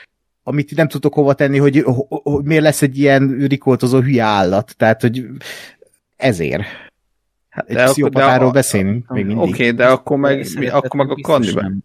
amit 0.49 0.75
nem 0.75 0.87
tudok 0.87 1.13
hova 1.13 1.33
tenni, 1.33 1.57
hogy, 1.57 1.77
hogy, 1.77 2.05
hogy 2.07 2.43
miért 2.43 2.63
lesz 2.63 2.81
egy 2.81 2.97
ilyen 2.97 3.45
rikoltozó 3.47 3.99
hülye 3.99 4.23
állat. 4.23 4.75
Tehát, 4.77 5.01
hogy 5.01 5.27
ezért. 6.15 6.63
Hát 7.49 7.69
egy 7.69 7.75
De 7.75 7.85
pszichopatáról 7.85 8.37
de 8.37 8.45
a- 8.45 8.51
beszélünk 8.51 9.09
még 9.09 9.25
mindig. 9.25 9.43
Oké, 9.43 9.51
okay, 9.51 9.71
de 9.71 9.87
akkor 9.87 10.17
meg, 10.17 10.47
mi, 10.57 10.67
akkor 10.67 10.95
meg 10.95 11.09
a 11.09 11.13
biztos 11.13 11.33
kannibál. 11.35 11.63
nem. 11.63 11.83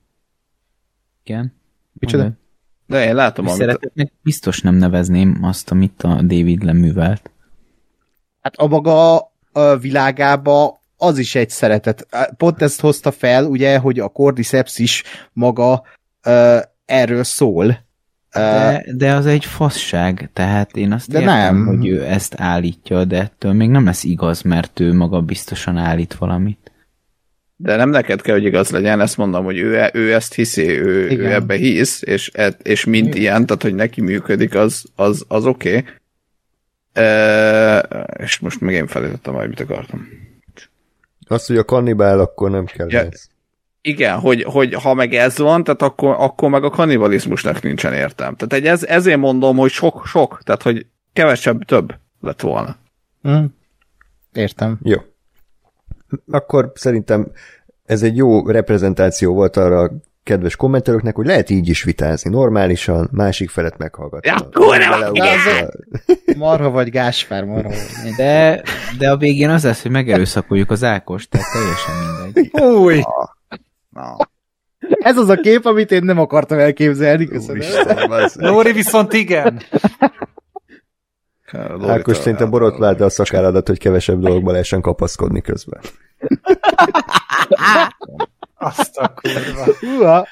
Igen? 1.24 1.54
Micsoda? 1.92 2.30
De 2.86 3.06
én 3.06 3.14
látom, 3.14 3.46
amit... 3.46 3.58
Szeretetnek 3.58 4.12
biztos 4.22 4.60
nem 4.60 4.74
nevezném 4.74 5.38
azt, 5.42 5.70
amit 5.70 6.02
a 6.02 6.14
David 6.14 6.62
leművelt. 6.62 7.30
Hát 8.40 8.56
a 8.56 8.66
maga 8.66 9.16
a 9.52 9.76
világába 9.80 10.80
az 10.96 11.18
is 11.18 11.34
egy 11.34 11.50
szeretet. 11.50 12.06
Pont 12.36 12.62
ezt 12.62 12.80
hozta 12.80 13.10
fel, 13.10 13.44
ugye, 13.44 13.78
hogy 13.78 13.98
a 13.98 14.08
Cordyceps 14.08 14.78
is 14.78 15.02
maga 15.32 15.82
uh, 16.26 16.58
erről 16.84 17.24
szól. 17.24 17.83
De, 18.34 18.84
de 18.96 19.12
az 19.12 19.26
egy 19.26 19.44
fasság, 19.44 20.30
tehát 20.32 20.76
én 20.76 20.92
azt 20.92 21.10
De 21.10 21.20
értem, 21.20 21.56
nem. 21.56 21.66
hogy 21.66 21.86
ő 21.86 22.04
ezt 22.04 22.34
állítja, 22.36 23.04
de 23.04 23.20
ettől 23.20 23.52
még 23.52 23.68
nem 23.68 23.84
lesz 23.84 24.04
igaz, 24.04 24.42
mert 24.42 24.80
ő 24.80 24.92
maga 24.92 25.20
biztosan 25.20 25.76
állít 25.76 26.14
valamit. 26.14 26.72
De 27.56 27.76
nem 27.76 27.90
neked 27.90 28.20
kell, 28.20 28.34
hogy 28.34 28.44
igaz 28.44 28.70
legyen, 28.70 29.00
ezt 29.00 29.16
mondom, 29.16 29.44
hogy 29.44 29.58
ő, 29.58 29.90
ő 29.92 30.14
ezt 30.14 30.34
hiszi, 30.34 30.68
ő, 30.68 31.08
Igen. 31.10 31.24
ő 31.26 31.32
ebbe 31.32 31.54
hisz, 31.54 32.02
és, 32.02 32.30
e- 32.34 32.56
és 32.62 32.84
mint 32.84 33.06
Igen. 33.06 33.20
ilyen, 33.20 33.46
tehát 33.46 33.62
hogy 33.62 33.74
neki 33.74 34.00
működik, 34.00 34.54
az, 34.54 34.84
az, 34.94 35.24
az 35.28 35.46
oké. 35.46 35.76
Okay. 35.76 35.84
E, 36.92 37.78
és 38.22 38.38
most 38.38 38.60
meg 38.60 38.74
én 38.74 38.86
felejtettem, 38.86 39.34
majd 39.34 39.48
mit 39.48 39.60
akartam. 39.60 40.08
Azt, 41.26 41.46
hogy 41.46 41.56
a 41.56 41.64
kannibál, 41.64 42.20
akkor 42.20 42.50
nem 42.50 42.64
kell 42.64 42.86
Ja. 42.90 43.00
ez. 43.00 43.26
Igen, 43.86 44.18
hogy, 44.18 44.42
hogy 44.42 44.74
ha 44.74 44.94
meg 44.94 45.14
ez 45.14 45.38
van, 45.38 45.64
tehát 45.64 45.82
akkor, 45.82 46.16
akkor 46.18 46.50
meg 46.50 46.64
a 46.64 46.70
kannibalizmusnak 46.70 47.62
nincsen 47.62 47.92
értelme. 47.92 48.36
Tehát 48.36 48.52
egy 48.64 48.66
ez, 48.70 48.84
ezért 48.84 49.18
mondom, 49.18 49.56
hogy 49.56 49.70
sok-sok, 49.70 50.40
tehát 50.42 50.62
hogy 50.62 50.86
kevesebb, 51.12 51.64
több 51.64 51.94
lett 52.20 52.40
volna. 52.40 52.76
hm. 53.22 53.44
Értem. 54.32 54.78
Jó. 54.82 54.96
Akkor 56.30 56.72
szerintem 56.74 57.30
ez 57.84 58.02
egy 58.02 58.16
jó 58.16 58.46
reprezentáció 58.46 59.34
volt 59.34 59.56
arra 59.56 59.80
a 59.80 59.90
kedves 60.22 60.56
kommentelőknek, 60.56 61.14
hogy 61.14 61.26
lehet 61.26 61.50
így 61.50 61.68
is 61.68 61.82
vitázni, 61.82 62.30
normálisan, 62.30 63.08
másik 63.12 63.50
felet 63.50 63.78
meghallgatni. 63.78 64.28
Ja, 64.28 64.48
kurva! 64.52 65.70
Marha 66.36 66.70
vagy 66.70 66.90
Gáspár, 66.90 67.44
marha 67.44 67.68
vagy. 67.68 68.12
De, 68.16 68.62
de 68.98 69.10
a 69.10 69.16
végén 69.16 69.50
az 69.50 69.64
lesz, 69.64 69.82
hogy 69.82 69.90
megerőszakoljuk 69.90 70.70
az 70.70 70.84
Ákos, 70.84 71.28
tehát 71.28 71.46
teljesen 71.52 71.94
mindegy. 72.24 72.62
Új! 72.62 73.02
Na. 73.94 74.16
Ez 74.98 75.16
az 75.16 75.28
a 75.28 75.36
kép, 75.36 75.64
amit 75.64 75.90
én 75.90 76.04
nem 76.04 76.18
akartam 76.18 76.58
elképzelni. 76.58 77.26
Köszönöm. 77.26 77.56
Úristen. 77.56 78.50
Lóri 78.50 78.72
viszont 78.72 79.12
igen. 79.12 79.62
Lóri 81.52 81.88
Ákos, 81.88 82.16
szerintem 82.16 82.50
borotváld 82.50 83.00
a 83.00 83.08
szakálladat, 83.08 83.66
hogy 83.66 83.78
kevesebb 83.78 84.20
dologba 84.20 84.50
lehessen 84.50 84.80
kapaszkodni 84.80 85.40
közben. 85.40 85.80
Azt 88.54 88.96
a 88.96 89.14
kurva. 89.14 90.26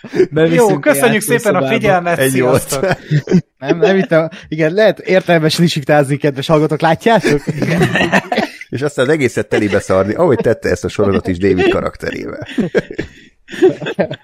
Jó, 0.54 0.78
köszönjük 0.78 1.22
szépen 1.22 1.54
a 1.54 1.68
figyelmet, 1.68 2.18
Egy 2.18 2.30
sziasztok! 2.30 2.86
Nem, 3.58 3.78
nem 3.78 3.96
itt 3.96 4.12
a... 4.12 4.30
Igen, 4.48 4.72
lehet 4.72 4.98
értelmesen 4.98 5.64
is 5.64 5.76
iktázni, 5.76 6.16
kedves 6.16 6.46
hallgatók, 6.46 6.80
látjátok? 6.80 7.40
És 8.68 8.82
aztán 8.82 9.04
az 9.04 9.12
egészet 9.12 9.48
telibe 9.48 9.80
szarni, 9.80 10.14
ahogy 10.14 10.38
tette 10.38 10.68
ezt 10.68 10.84
a 10.84 10.88
sorozat 10.88 11.26
is 11.26 11.38
David 11.38 11.68
karakterével. 11.68 12.46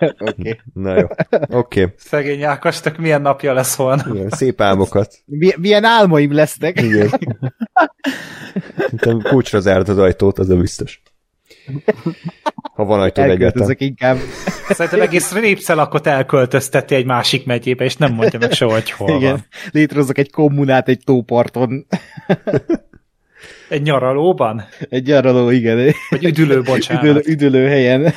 Oké. 0.00 0.14
Okay. 0.18 0.60
Na 0.74 0.98
jó, 0.98 1.06
oké. 1.48 1.82
Okay. 1.82 1.94
Szegény 1.96 2.42
Ákosnak 2.42 2.96
milyen 2.96 3.22
napja 3.22 3.52
lesz 3.52 3.76
holnap. 3.76 4.30
Szép 4.30 4.60
álmokat. 4.60 5.14
Milyen 5.56 5.84
álmaim 5.84 6.32
lesznek? 6.32 6.80
Igen. 6.80 7.08
Szerintem 8.76 9.20
kulcsra 9.22 9.60
zárt 9.60 9.88
az 9.88 9.98
ajtót, 9.98 10.38
az 10.38 10.50
a 10.50 10.56
biztos. 10.56 11.02
Ha 12.74 12.84
van 12.84 13.00
ajtó 13.00 13.22
egyáltalán. 13.22 13.74
Inkább. 13.78 14.16
Szerintem 14.68 15.00
egész 15.00 15.32
répszelakot 15.32 16.06
elköltözteti 16.06 16.94
egy 16.94 17.04
másik 17.04 17.46
megyébe, 17.46 17.84
és 17.84 17.96
nem 17.96 18.12
mondja 18.12 18.38
meg 18.38 18.52
soha, 18.52 18.72
hogy 18.72 18.90
hol 18.90 19.16
Igen. 19.16 19.30
van. 19.30 19.44
Létrehozok 19.70 20.18
egy 20.18 20.30
kommunát 20.30 20.88
egy 20.88 21.00
tóparton. 21.04 21.86
Egy 23.68 23.82
nyaralóban? 23.82 24.64
Egy 24.88 25.06
nyaraló, 25.06 25.50
igen. 25.50 25.94
Vagy 26.10 26.24
üdülő, 26.24 26.62
bocsánat. 26.62 27.04
Üdülő, 27.04 27.22
üdülő 27.26 27.66
helyen. 27.66 28.14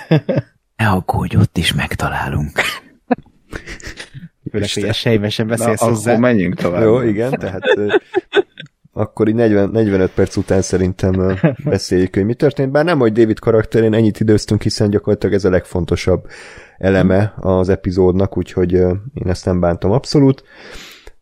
Ne 0.81 0.87
aggódj, 0.87 1.35
ott 1.35 1.57
is 1.57 1.73
megtalálunk. 1.73 2.51
Főleg, 4.51 4.69
hogy 4.73 4.83
a 4.83 4.93
sejmesen 4.93 5.45
Na, 5.45 5.55
beszélsz 5.55 5.81
akkor 5.81 5.93
hozzá. 5.93 6.17
menjünk 6.17 6.55
tovább. 6.55 6.83
Jó, 6.83 7.01
igen, 7.01 7.31
tehát 7.31 7.63
akkor 8.93 9.27
így 9.27 9.35
40, 9.35 9.69
45 9.69 10.11
perc 10.11 10.35
után 10.35 10.61
szerintem 10.61 11.37
beszéljük, 11.63 12.15
hogy 12.15 12.25
mi 12.25 12.33
történt. 12.33 12.71
Bár 12.71 12.85
nem, 12.85 12.99
hogy 12.99 13.11
David 13.11 13.39
karakterén 13.39 13.93
ennyit 13.93 14.19
időztünk, 14.19 14.61
hiszen 14.61 14.89
gyakorlatilag 14.89 15.35
ez 15.35 15.45
a 15.45 15.49
legfontosabb 15.49 16.27
eleme 16.77 17.33
az 17.37 17.69
epizódnak, 17.69 18.37
úgyhogy 18.37 18.71
én 19.13 19.27
ezt 19.27 19.45
nem 19.45 19.59
bántom 19.59 19.91
abszolút. 19.91 20.43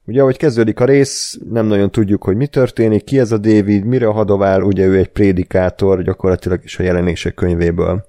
Ugye, 0.06 0.22
ahogy 0.22 0.38
kezdődik 0.38 0.80
a 0.80 0.86
rész, 0.86 1.40
nem 1.50 1.66
nagyon 1.66 1.92
tudjuk, 1.92 2.24
hogy 2.24 2.36
mi 2.36 2.48
történik, 2.48 3.04
ki 3.04 3.20
ez 3.20 3.32
a 3.32 3.38
David, 3.38 3.86
mire 3.86 4.06
hadovál, 4.06 4.62
ugye 4.62 4.86
ő 4.86 4.98
egy 4.98 5.10
prédikátor, 5.10 6.02
gyakorlatilag 6.04 6.64
is 6.64 6.80
a 6.80 6.84
jelenések 6.84 7.34
könyvéből 7.34 8.08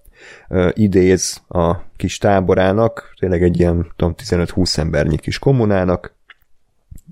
idéz 0.72 1.43
a 1.49 1.76
kis 1.97 2.18
táborának, 2.18 3.14
tényleg 3.18 3.43
egy 3.43 3.59
ilyen, 3.59 3.93
tudom, 3.97 4.14
15-20 4.24 4.78
embernyi 4.78 5.18
kis 5.18 5.39
kommunának, 5.39 6.18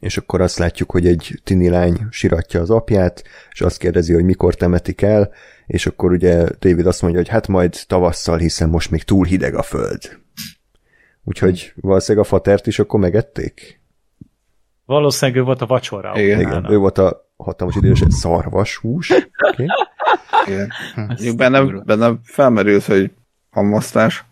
és 0.00 0.16
akkor 0.16 0.40
azt 0.40 0.58
látjuk, 0.58 0.90
hogy 0.90 1.06
egy 1.06 1.40
tini 1.44 1.68
lány 1.68 2.06
siratja 2.10 2.60
az 2.60 2.70
apját, 2.70 3.24
és 3.50 3.60
azt 3.60 3.78
kérdezi, 3.78 4.12
hogy 4.12 4.24
mikor 4.24 4.54
temetik 4.54 5.02
el, 5.02 5.30
és 5.66 5.86
akkor 5.86 6.12
ugye 6.12 6.46
David 6.58 6.86
azt 6.86 7.02
mondja, 7.02 7.20
hogy 7.20 7.28
hát 7.28 7.48
majd 7.48 7.76
tavasszal, 7.86 8.38
hiszen 8.38 8.68
most 8.68 8.90
még 8.90 9.02
túl 9.02 9.24
hideg 9.24 9.54
a 9.54 9.62
föld. 9.62 10.18
Úgyhogy 11.24 11.72
valószínűleg 11.76 12.26
a 12.26 12.28
fatert 12.28 12.66
is 12.66 12.78
akkor 12.78 13.00
megették? 13.00 13.80
Valószínűleg 14.84 15.40
ő 15.40 15.44
volt 15.44 15.62
a 15.62 15.66
vacsora. 15.66 16.20
Igen. 16.20 16.40
Igen, 16.40 16.70
ő 16.70 16.76
volt 16.76 16.98
a 16.98 17.27
hatalmas 17.44 17.76
idős 17.76 18.02
szarvas 18.08 18.76
hús. 18.76 19.10
Okay. 19.10 19.66
Igen. 20.46 20.72
Mondjuk 20.94 21.36
benne, 21.36 21.82
benne 21.84 22.12
felmerült, 22.22 22.84
hogy 22.84 23.12
hamvasztás. 23.50 24.24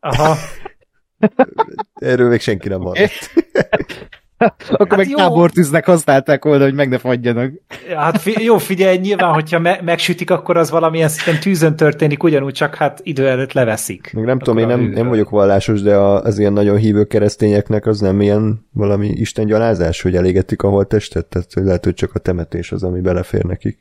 Aha. 0.00 0.36
Erről 1.94 2.28
még 2.28 2.40
senki 2.40 2.68
nem 2.68 2.80
hallott. 2.80 3.30
Akkor 4.70 4.88
Hát 4.88 4.96
meg 4.96 5.08
jó. 5.08 5.16
tábortűznek 5.16 5.84
használták 5.86 6.44
volna, 6.44 6.64
hogy 6.64 6.74
meg 6.74 6.88
ne 6.88 6.98
fagyjanak. 6.98 7.52
Hát 7.96 8.20
fi- 8.20 8.42
jó, 8.42 8.58
figyelj, 8.58 8.96
nyilván, 8.96 9.32
hogyha 9.32 9.58
me- 9.58 9.82
megsütik, 9.82 10.30
akkor 10.30 10.56
az 10.56 10.70
valamilyen 10.70 11.08
szinten 11.08 11.40
tűzön 11.40 11.76
történik, 11.76 12.22
ugyanúgy 12.22 12.52
csak 12.52 12.74
hát 12.74 13.00
idő 13.02 13.28
előtt 13.28 13.52
leveszik. 13.52 14.10
Még 14.12 14.24
nem 14.24 14.38
tudom, 14.38 14.58
én 14.58 14.64
a 14.64 14.68
nem, 14.68 14.80
nem 14.80 15.08
vagyok 15.08 15.30
vallásos, 15.30 15.82
de 15.82 15.96
a, 15.96 16.22
az 16.22 16.38
ilyen 16.38 16.52
nagyon 16.52 16.76
hívő 16.76 17.04
keresztényeknek 17.04 17.86
az 17.86 18.00
nem 18.00 18.20
ilyen 18.20 18.66
valami 18.72 19.08
istengyalázás, 19.08 20.02
hogy 20.02 20.16
elégetik 20.16 20.62
a 20.62 20.68
holttestet? 20.68 21.26
Tehát 21.26 21.52
hogy 21.52 21.64
lehet, 21.64 21.84
hogy 21.84 21.94
csak 21.94 22.14
a 22.14 22.18
temetés 22.18 22.72
az, 22.72 22.82
ami 22.82 23.00
belefér 23.00 23.42
nekik. 23.44 23.78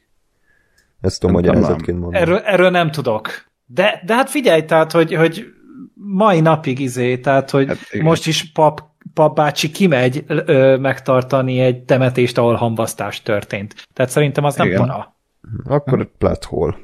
Ezt 1.02 1.20
tudom 1.20 1.36
Nem 1.36 1.44
tudom, 1.44 1.56
magyarázatként 1.60 2.00
mondani. 2.00 2.24
Erről, 2.24 2.38
erről 2.38 2.70
nem 2.70 2.92
tudok. 2.92 3.30
De, 3.66 4.02
de 4.06 4.14
hát 4.14 4.30
figyelj, 4.30 4.66
tehát, 4.66 4.92
hogy, 4.92 5.14
hogy 5.16 5.46
mai 5.94 6.40
napig 6.40 6.80
izé, 6.80 7.18
tehát, 7.18 7.50
hogy 7.50 7.68
Hát 7.68 7.78
hát 7.78 7.88
igen. 7.92 8.06
most 8.06 8.28
is 8.28 8.52
pap, 8.52 8.82
papbácsi 9.14 9.72
kimegy 9.72 10.24
ö, 10.28 10.78
megtartani 10.78 11.60
egy 11.60 11.84
temetést, 11.84 12.38
ahol 12.38 12.56
hamvasztás 12.56 13.22
történt. 13.22 13.88
Tehát 13.94 14.12
szerintem 14.12 14.44
az 14.44 14.56
nem 14.56 14.68
Igen. 14.68 14.80
para. 14.80 15.16
Akkor 15.64 16.12
plot 16.18 16.44
hole. 16.44 16.76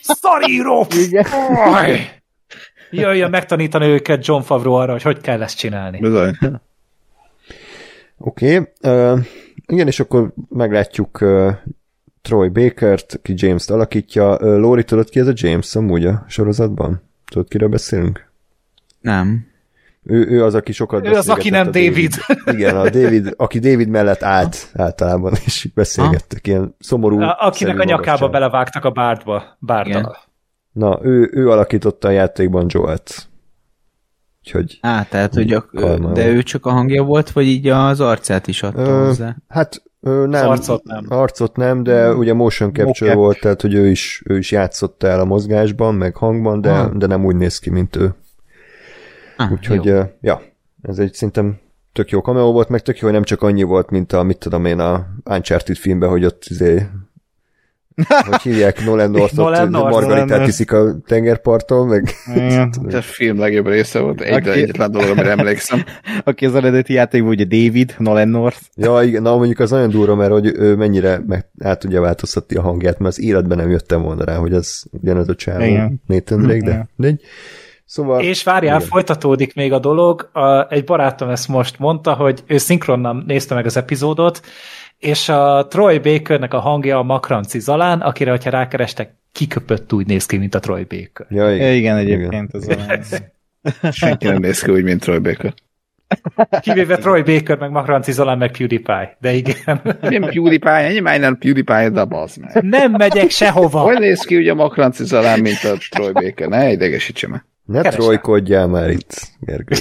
Szaríró! 0.00 0.86
Jöjjön 2.90 3.30
megtanítani 3.30 3.86
őket 3.86 4.26
John 4.26 4.42
Favreau 4.42 4.74
arra, 4.74 4.92
hogy 4.92 5.02
hogy 5.02 5.20
kell 5.20 5.42
ezt 5.42 5.58
csinálni. 5.58 5.98
Bizony. 5.98 6.38
Oké, 8.18 8.56
okay. 8.56 9.12
uh, 9.14 9.24
igen, 9.66 9.86
és 9.86 10.00
akkor 10.00 10.32
meglátjuk 10.48 11.20
uh, 11.20 11.52
Troy 12.22 12.48
Bakert, 12.48 13.14
aki 13.14 13.34
James-t 13.36 13.70
alakítja. 13.70 14.30
Uh, 14.30 14.58
Lori, 14.58 14.84
tudod 14.84 15.08
ki 15.08 15.20
ez 15.20 15.26
a 15.26 15.32
James 15.34 15.74
amúgy 15.74 16.06
a 16.06 16.24
sorozatban? 16.28 17.02
Tudod, 17.24 17.48
kiről 17.48 17.68
beszélünk? 17.68 18.30
Nem. 19.00 19.46
Ő, 20.04 20.26
ő 20.28 20.44
az, 20.44 20.54
aki 20.54 20.72
sokat 20.72 21.06
Ő 21.06 21.12
az, 21.12 21.28
aki 21.28 21.50
nem 21.50 21.66
a 21.66 21.70
David. 21.70 22.12
Igen, 22.44 22.76
a 22.76 22.90
David, 22.90 23.34
aki 23.36 23.58
David 23.58 23.88
mellett 23.88 24.22
állt 24.22 24.70
általában, 24.74 25.32
és 25.44 25.68
beszélgettek, 25.74 26.46
ilyen 26.46 26.74
szomorú. 26.78 27.20
A- 27.20 27.36
Akinek 27.40 27.78
a 27.78 27.84
nyakába 27.84 28.10
magasság. 28.10 28.30
belevágtak 28.30 28.84
a 28.84 28.90
bárdba. 28.90 29.42
Bárdal. 29.58 30.16
Na, 30.72 30.98
ő, 31.02 31.30
ő 31.32 31.50
alakította 31.50 32.08
a 32.08 32.10
játékban 32.10 32.66
Joelt. 32.68 33.26
Úgyhogy, 34.44 34.78
Á, 34.80 35.02
tehát, 35.02 35.34
hogy 35.34 35.52
a, 35.52 35.66
de 36.12 36.26
ő 36.28 36.42
csak 36.42 36.66
a 36.66 36.70
hangja 36.70 37.02
volt, 37.02 37.30
vagy 37.30 37.46
így 37.46 37.68
az 37.68 38.00
arcát 38.00 38.46
is 38.46 38.62
adta 38.62 38.80
Ö, 38.80 39.04
hozzá? 39.04 39.36
hát 39.48 39.82
ö, 40.00 40.26
nem. 40.26 40.48
Az 40.48 40.58
arcot 40.58 40.84
nem. 40.84 41.04
Arcot 41.08 41.56
nem, 41.56 41.82
de 41.82 42.14
ugye 42.14 42.32
motion 42.34 42.72
capture 42.72 43.10
Mocap. 43.14 43.14
volt, 43.24 43.40
tehát 43.40 43.60
hogy 43.60 43.74
ő 43.74 43.86
is, 43.88 44.22
ő 44.24 44.38
is 44.38 44.50
játszott 44.50 45.02
el 45.02 45.20
a 45.20 45.24
mozgásban, 45.24 45.94
meg 45.94 46.16
hangban, 46.16 46.60
de, 46.60 46.70
Ah. 46.70 46.92
de 46.92 47.06
nem 47.06 47.24
úgy 47.24 47.36
néz 47.36 47.58
ki, 47.58 47.70
mint 47.70 47.96
ő. 47.96 48.14
Ah, 49.42 49.52
Úgyhogy, 49.52 49.84
jó. 49.84 50.00
ja, 50.20 50.42
ez 50.82 50.98
egy 50.98 51.14
szerintem 51.14 51.58
tök 51.92 52.10
jó 52.10 52.20
cameo 52.20 52.52
volt, 52.52 52.68
meg 52.68 52.80
tök 52.80 52.98
jó, 52.98 53.04
hogy 53.04 53.12
nem 53.12 53.22
csak 53.24 53.42
annyi 53.42 53.62
volt, 53.62 53.90
mint 53.90 54.12
a, 54.12 54.22
mit 54.22 54.38
tudom 54.38 54.64
én, 54.64 54.78
a 54.78 55.06
Uncharted 55.24 55.76
filmben, 55.76 56.08
hogy 56.08 56.24
ott 56.24 56.44
izé, 56.48 56.86
hogy 58.30 58.40
hívják 58.42 58.84
Nolan 58.84 59.10
North, 59.10 59.34
Nolan 59.34 59.62
ott 59.64 59.70
North, 59.70 59.90
margaritát 59.90 60.46
iszik 60.46 60.72
a 60.72 61.00
tengerparton, 61.06 61.86
meg. 61.86 62.10
Ez 62.88 62.94
a 62.94 63.02
film 63.02 63.38
legjobb 63.38 63.66
része 63.66 63.98
volt. 64.00 64.20
Egy, 64.20 64.32
Aki- 64.32 64.60
egyetlen 64.60 64.90
dolog, 64.90 65.08
amire 65.08 65.30
emlékszem. 65.30 65.84
Aki 66.24 66.46
az 66.46 66.54
eredeti 66.54 66.92
játékban 66.92 67.30
ugye 67.30 67.44
David, 67.44 67.94
Nolan 67.98 68.28
North. 68.28 68.58
Ja, 68.76 69.02
igen, 69.02 69.22
na 69.22 69.36
mondjuk 69.36 69.58
az 69.58 69.70
nagyon 69.70 69.90
durva, 69.90 70.14
mert 70.14 70.32
hogy 70.32 70.52
ő 70.56 70.76
mennyire 70.76 71.22
meg 71.26 71.50
át 71.58 71.78
tudja 71.78 72.00
változtatni 72.00 72.56
a 72.56 72.62
hangját, 72.62 72.98
mert 72.98 73.16
az 73.16 73.20
életben 73.20 73.58
nem 73.58 73.70
jöttem 73.70 74.02
volna 74.02 74.24
rá, 74.24 74.36
hogy 74.36 74.52
ez 74.52 74.82
ugyanaz 74.90 75.28
a 75.28 75.34
csávó. 75.34 75.98
Nathan 76.06 76.38
Drake, 76.42 76.64
de 76.64 76.70
Igen. 76.70 76.88
mindegy. 76.96 77.22
Szóval... 77.92 78.22
És 78.22 78.42
várjál, 78.42 78.76
Igen. 78.76 78.88
folytatódik 78.88 79.54
még 79.54 79.72
a 79.72 79.78
dolog. 79.78 80.30
A, 80.32 80.72
egy 80.72 80.84
barátom 80.84 81.28
ezt 81.28 81.48
most 81.48 81.78
mondta, 81.78 82.14
hogy 82.14 82.42
ő 82.46 82.56
szinkronnal 82.56 83.22
nézte 83.26 83.54
meg 83.54 83.66
az 83.66 83.76
epizódot, 83.76 84.40
és 84.98 85.28
a 85.28 85.66
Troy 85.70 85.98
Bakernek 85.98 86.54
a 86.54 86.58
hangja 86.58 86.98
a 86.98 87.02
Makranci 87.02 87.58
Zalán, 87.58 88.00
akire, 88.00 88.30
hogyha 88.30 88.50
rákerestek, 88.50 89.16
kiköpött 89.32 89.92
úgy 89.92 90.06
néz 90.06 90.26
ki, 90.26 90.36
mint 90.36 90.54
a 90.54 90.58
Troy 90.58 90.82
Baker. 90.82 91.26
Ja, 91.28 91.54
igen. 91.54 91.74
Igen, 91.74 91.76
igen 91.76 91.96
egyébként. 91.96 92.54
Ez 92.54 92.68
a... 92.68 93.90
Senki 93.92 94.26
nem 94.26 94.40
néz 94.40 94.62
ki 94.62 94.70
úgy, 94.70 94.82
mint 94.82 95.00
Troy 95.00 95.18
Baker. 95.18 95.54
Kivéve 96.60 96.96
Troy 96.96 97.22
Baker, 97.22 97.58
meg 97.58 97.70
Makranci 97.70 98.12
Zalán, 98.12 98.38
meg 98.38 98.56
PewDiePie. 98.56 99.16
De 99.20 99.32
igen. 99.32 99.80
Milyen 100.00 100.22
PewDiePie, 100.22 100.72
ennyi 100.72 101.00
már 101.00 101.20
nem 101.20 101.38
PewDiePie, 101.38 101.88
de 101.88 102.04
bazd 102.04 102.38
meg. 102.40 102.62
Nem 102.62 102.90
megyek 102.90 103.30
sehova. 103.30 103.80
Hogy 103.80 103.98
néz 103.98 104.20
ki 104.20 104.36
ugye 104.36 104.50
a 104.50 104.54
Makranci 104.54 105.04
Zalán, 105.04 105.40
mint 105.40 105.64
a 105.64 105.76
Troy 105.90 106.12
Baker? 106.12 106.48
Ne 106.48 106.70
idegesítse 106.70 107.28
meg. 107.28 107.44
Ne 107.72 107.80
Keresem. 107.80 108.00
trojkodjál 108.00 108.66
már 108.66 108.90
itt, 108.90 109.28
Gergő. 109.40 109.76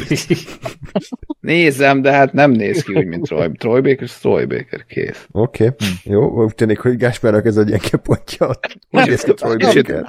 Nézem, 1.39 2.01
de 2.01 2.11
hát 2.11 2.33
nem 2.33 2.51
néz 2.51 2.83
ki 2.83 2.93
úgy, 2.93 3.05
mint 3.05 3.23
Troy, 3.23 3.51
Troy 3.51 3.81
Baker, 3.81 4.09
Troy 4.09 4.45
Baker, 4.45 4.85
kész. 4.85 5.27
Oké, 5.31 5.65
okay. 5.65 5.87
jó, 6.03 6.43
úgy 6.43 6.55
tűnik, 6.55 6.79
hogy 6.79 6.95
Gáspárnak 6.97 7.45
ez 7.45 7.57
a 7.57 7.63
gyenge 7.63 7.97
pontja. 8.03 8.49
Úgy 8.91 9.07
néz 9.07 9.21
ki 9.21 9.33
Troy 9.33 9.57
Baker. 9.57 10.05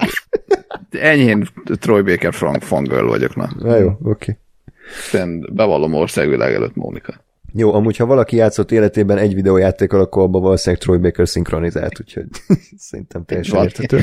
Enyhén 1.10 1.46
Troy 1.64 2.02
Baker 2.02 2.32
Frank 2.32 2.62
fangirl 2.62 3.06
vagyok, 3.06 3.36
na. 3.36 3.50
Na 3.58 3.76
jó, 3.76 3.88
oké. 3.88 3.98
Okay. 4.02 4.36
Aztán 4.98 5.48
bevallom 5.52 5.94
országvilág 5.94 6.54
előtt 6.54 6.74
Mónika. 6.74 7.24
Jó, 7.54 7.74
amúgy 7.74 7.96
ha 7.96 8.06
valaki 8.06 8.36
játszott 8.36 8.72
életében 8.72 9.18
egy 9.18 9.34
videójátékkal, 9.34 10.00
akkor 10.00 10.22
abban 10.22 10.42
valószínűleg 10.42 10.82
Troy 10.82 10.98
Baker 10.98 11.28
szinkronizált, 11.28 12.00
úgyhogy 12.00 12.26
szerintem 12.88 13.24
teljesen 13.24 13.62
érthető. 13.62 14.00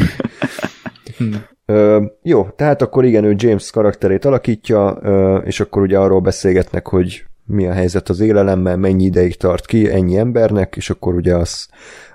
Jó, 2.22 2.48
tehát 2.56 2.82
akkor 2.82 3.06
igen, 3.06 3.24
ő 3.24 3.34
James 3.38 3.72
karakterét 3.72 4.26
alakítja, 4.26 4.98
ö, 5.02 5.38
és 5.38 5.60
akkor 5.60 5.82
ugye 5.82 5.98
arról 5.98 6.20
beszélgetnek, 6.20 6.88
hogy 6.88 7.24
mi 7.46 7.68
a 7.68 7.74
helyzet 7.74 8.10
az 8.10 8.20
élelemmel, 8.20 8.78
mennyi 8.78 9.04
ideig 9.04 9.38
tart 9.38 9.66
ki 9.66 9.90
ennyi 9.92 10.18
embernek, 10.18 10.76
és 10.76 10.90
akkor 10.90 11.16
ugye 11.16 11.36
az, 11.36 11.68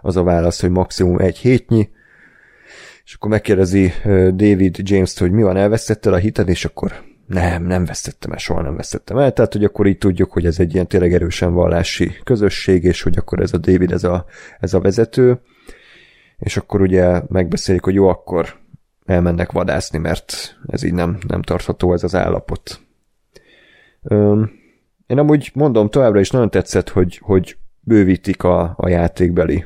az 0.03 0.17
a 0.17 0.23
válasz, 0.23 0.61
hogy 0.61 0.71
maximum 0.71 1.19
egy 1.19 1.37
hétnyi, 1.37 1.91
és 3.05 3.15
akkor 3.15 3.31
megkérdezi 3.31 3.93
David 4.31 4.77
James-t, 4.83 5.19
hogy 5.19 5.31
mi 5.31 5.43
van, 5.43 5.57
elvesztetted 5.57 6.13
a 6.13 6.17
hited, 6.17 6.49
és 6.49 6.65
akkor 6.65 6.93
nem, 7.27 7.63
nem 7.63 7.85
vesztettem 7.85 8.33
el, 8.33 8.39
soha 8.39 8.63
nem 8.63 8.77
vesztettem 8.77 9.19
el, 9.19 9.33
tehát 9.33 9.53
hogy 9.53 9.65
akkor 9.65 9.87
így 9.87 9.99
tudjuk, 9.99 10.33
hogy 10.33 10.47
ez 10.47 10.59
egy 10.59 10.75
ilyen 10.75 10.87
tényleg 10.87 11.13
erősen 11.13 11.53
vallási 11.53 12.13
közösség, 12.25 12.85
és 12.85 13.03
hogy 13.03 13.17
akkor 13.19 13.41
ez 13.41 13.53
a 13.53 13.59
David, 13.59 13.93
ez 13.93 14.05
a, 14.05 14.25
ez 14.61 14.75
a 14.75 14.81
vezető, 14.81 15.41
és 16.39 16.57
akkor 16.57 16.81
ugye 16.81 17.23
megbeszélik, 17.29 17.83
hogy 17.85 17.95
jó, 17.95 18.09
akkor 18.09 18.63
elmennek 19.05 19.53
vadászni, 19.53 19.99
mert 19.99 20.57
ez 20.67 20.83
így 20.83 20.95
nem, 20.95 21.19
nem 21.29 21.43
tartható 21.43 21.93
ez 21.93 22.03
az 22.03 22.15
állapot. 22.15 22.81
Öm, 24.03 24.51
én 25.07 25.19
amúgy 25.19 25.51
mondom, 25.55 25.91
továbbra 25.91 26.21
is 26.21 26.31
nagyon 26.31 26.51
tetszett, 26.51 26.89
hogy, 26.89 27.19
hogy 27.23 27.57
bővítik 27.81 28.43
a, 28.43 28.75
a 28.77 28.89
játékbeli 28.89 29.65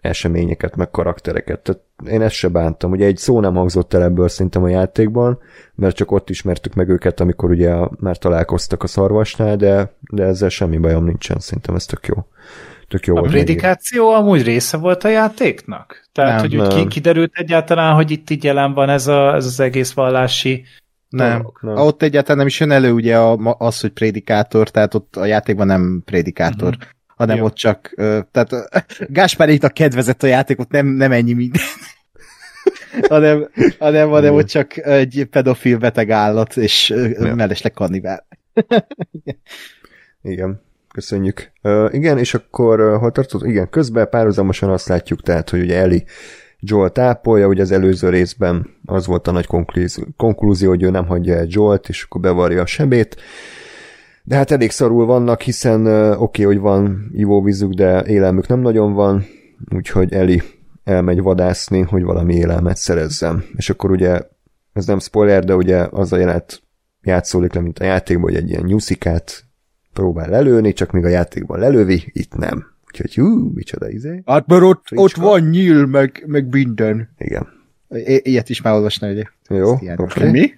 eseményeket, 0.00 0.76
meg 0.76 0.90
karaktereket. 0.90 1.60
Tehát 1.60 1.82
én 2.06 2.22
ezt 2.22 2.34
se 2.34 2.48
bántam. 2.48 2.90
Ugye 2.90 3.06
egy 3.06 3.16
szó 3.16 3.40
nem 3.40 3.54
hangzott 3.54 3.94
el 3.94 4.02
ebből 4.02 4.28
szerintem 4.28 4.62
a 4.62 4.68
játékban, 4.68 5.38
mert 5.74 5.96
csak 5.96 6.10
ott 6.10 6.30
ismertük 6.30 6.74
meg 6.74 6.88
őket, 6.88 7.20
amikor 7.20 7.50
ugye 7.50 7.74
már 7.98 8.18
találkoztak 8.18 8.82
a 8.82 8.86
szarvasnál, 8.86 9.56
de, 9.56 9.94
de 10.00 10.24
ezzel 10.24 10.48
semmi 10.48 10.78
bajom 10.78 11.04
nincsen, 11.04 11.38
szerintem 11.38 11.74
ez 11.74 11.86
tök 11.86 12.06
jó. 12.06 12.26
Tök 12.92 13.06
jó 13.06 13.16
A 13.16 13.20
volt 13.20 13.32
megírni. 13.32 13.52
prédikáció 13.54 14.10
amúgy 14.10 14.42
része 14.42 14.76
volt 14.76 15.04
a 15.04 15.08
játéknak? 15.08 16.08
Tehát, 16.12 16.30
Nem, 16.32 16.40
hogy 16.40 16.56
úgy 16.56 16.74
nem. 16.76 16.88
kiderült 16.88 17.32
egyáltalán, 17.34 17.94
hogy 17.94 18.10
itt 18.10 18.30
így 18.30 18.44
jelen 18.44 18.72
van 18.74 18.88
ez, 18.88 19.06
a, 19.06 19.34
ez 19.34 19.46
az 19.46 19.60
egész 19.60 19.92
vallási 19.92 20.64
Nem. 21.08 21.36
dolog. 21.38 21.58
Nem. 21.60 21.74
nem. 21.74 21.84
Ott 21.84 22.02
egyáltalán 22.02 22.36
nem 22.38 22.46
is 22.46 22.60
jön 22.60 22.70
elő 22.70 22.92
ugye 22.92 23.18
a, 23.18 23.56
az, 23.58 23.80
hogy 23.80 23.90
prédikátor, 23.92 24.68
tehát 24.70 24.94
ott 24.94 25.16
a 25.16 25.24
játékban 25.24 25.66
nem 25.66 26.02
prédikátor, 26.04 26.70
Mhm. 26.76 26.82
hanem 27.16 27.36
Jó. 27.36 27.44
ott 27.44 27.54
csak, 27.54 27.94
tehát 28.30 28.50
Gáspáréknak 29.08 29.72
kedvezett 29.74 30.22
a 30.22 30.26
játékot, 30.26 30.70
nem, 30.70 30.86
nem 30.86 31.12
ennyi 31.12 31.32
minden. 31.32 31.62
hanem, 33.08 33.48
hanem, 33.78 34.08
hanem 34.08 34.34
ott 34.34 34.46
csak 34.48 34.76
egy 34.86 35.26
pedofil 35.30 35.78
beteg 35.78 36.10
állat, 36.10 36.56
és 36.56 36.94
mellesleg 37.18 37.72
kannibál. 37.72 38.26
Igen, 40.22 40.62
köszönjük. 40.92 41.52
Uh, 41.62 41.88
igen, 41.94 42.18
és 42.18 42.34
akkor 42.34 42.80
uh, 42.80 43.00
hol 43.00 43.12
tartott? 43.12 43.44
Igen, 43.44 43.68
közben 43.70 44.08
párhuzamosan 44.08 44.70
azt 44.70 44.88
látjuk, 44.88 45.22
tehát, 45.22 45.50
hogy 45.50 45.60
ugye 45.60 45.76
Eli 45.76 46.04
Joel 46.64 46.90
tápolja, 46.90 47.46
ugye 47.46 47.62
az 47.62 47.70
előző 47.70 48.08
részben 48.08 48.66
az 48.84 49.06
volt 49.06 49.26
a 49.26 49.30
nagy 49.30 49.46
konklúzió, 50.16 50.68
hogy 50.68 50.82
ő 50.82 50.90
nem 50.90 51.06
hagyja 51.06 51.36
el 51.36 51.46
Joelt, 51.48 51.88
és 51.88 52.02
akkor 52.02 52.20
bevarja 52.20 52.62
a 52.62 52.66
sebét. 52.66 53.16
De 54.22 54.36
hát 54.36 54.50
elég 54.50 54.70
szarul 54.70 55.06
vannak, 55.06 55.40
hiszen 55.40 55.86
oké, 55.86 56.14
okay, 56.14 56.44
hogy 56.44 56.58
van 56.58 57.10
ivóvízük, 57.14 57.72
de 57.72 58.04
élelmük 58.04 58.46
nem 58.46 58.60
nagyon 58.60 58.92
van, 58.92 59.24
úgyhogy 59.74 60.12
Eli 60.12 60.42
elmegy 60.84 61.20
vadászni, 61.20 61.80
hogy 61.80 62.02
valami 62.02 62.34
élelmet 62.34 62.76
szerezzem. 62.76 63.44
És 63.56 63.70
akkor 63.70 63.90
ugye, 63.90 64.20
ez 64.72 64.86
nem 64.86 64.98
spoiler, 64.98 65.44
de 65.44 65.54
ugye 65.54 65.86
az 65.90 66.12
a 66.12 66.16
jelenet 66.16 66.62
játszódik 67.02 67.52
le, 67.52 67.60
mint 67.60 67.78
a 67.78 67.84
játékban, 67.84 68.30
hogy 68.30 68.42
egy 68.42 68.50
ilyen 68.50 68.64
nyuszikát 68.64 69.44
próbál 69.92 70.28
lelőni, 70.28 70.72
csak 70.72 70.90
még 70.90 71.04
a 71.04 71.08
játékban 71.08 71.58
lelövi, 71.58 72.02
itt 72.12 72.34
nem. 72.34 72.66
Úgyhogy 72.86 73.14
hú, 73.14 73.50
micsoda 73.54 73.88
izé. 73.88 74.22
Hát 74.26 74.46
mert 74.46 74.62
ott, 74.62 74.82
Fricska. 74.84 75.04
ott 75.04 75.14
van 75.14 75.48
nyíl, 75.48 75.86
meg, 75.86 76.24
meg 76.26 76.48
minden. 76.48 77.14
Igen. 77.18 77.48
I- 77.88 78.30
ilyet 78.30 78.48
is 78.48 78.62
már 78.62 78.74
olvasna, 78.74 79.10
ugye? 79.10 79.24
Jó, 79.48 79.72
oké. 79.72 79.92
Okay. 79.96 80.30
Mi? 80.30 80.52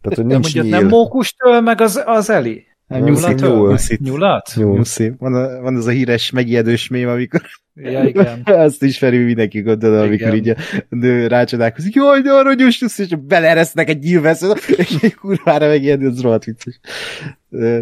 Tehát, 0.00 0.18
hogy 0.18 0.26
nincs 0.26 0.42
mondjuk 0.42 0.64
nyíl. 0.64 0.78
nem 0.78 0.86
mókustől, 0.88 1.60
meg 1.60 1.80
az, 1.80 2.02
az 2.04 2.30
Eli? 2.30 2.66
Nem, 2.86 3.00
Nem, 3.00 3.08
nyuszit, 3.12 3.40
nyúl. 3.40 3.70
nyuszit. 3.70 4.00
Nyulat? 4.00 4.52
Nyuszi. 4.56 5.12
Van, 5.18 5.34
a, 5.34 5.60
van 5.60 5.76
az 5.76 5.86
a 5.86 5.90
híres 5.90 6.30
megijedős 6.30 6.88
mém, 6.88 7.08
amikor 7.08 7.40
Ja, 7.74 8.04
igen. 8.04 8.42
azt 8.66 8.82
ismeri 8.82 9.18
mindenki 9.18 9.60
gondolom, 9.60 9.98
amikor 9.98 10.34
Igen. 10.34 10.34
így 10.34 10.48
a 10.48 10.56
nő 10.88 11.26
rácsodálkozik, 11.26 11.94
jaj, 11.94 12.20
de 12.20 12.30
aranyos 12.30 12.80
nyusz, 12.80 12.98
és 12.98 13.16
beleresznek 13.16 13.88
egy 13.88 13.98
nyílveszőt, 13.98 14.58
és 14.76 14.96
egy 15.00 15.14
kurvára 15.14 15.66
megijedő, 15.66 16.06
az 16.08 16.20
rohadt 16.20 16.44
vicces. 16.44 16.80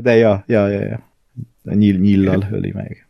De 0.02 0.14
ja, 0.14 0.44
ja, 0.46 0.68
ja, 0.68 0.80
ja. 0.80 1.10
A 1.64 1.74
nyíl, 1.74 1.98
nyíllal 1.98 2.48
öli 2.52 2.72
meg. 2.74 3.06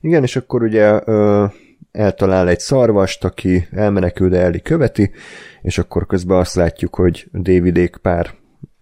Igen, 0.00 0.22
és 0.22 0.36
akkor 0.36 0.62
ugye 0.62 1.00
ö, 1.04 1.44
eltalál 1.92 2.48
egy 2.48 2.60
szarvast, 2.60 3.24
aki 3.24 3.66
elmenekül, 3.70 4.28
de 4.28 4.40
Eli 4.40 4.62
követi, 4.62 5.10
és 5.62 5.78
akkor 5.78 6.06
közben 6.06 6.38
azt 6.38 6.54
látjuk, 6.54 6.94
hogy 6.94 7.28
Davidék 7.32 7.96
pár 7.96 8.34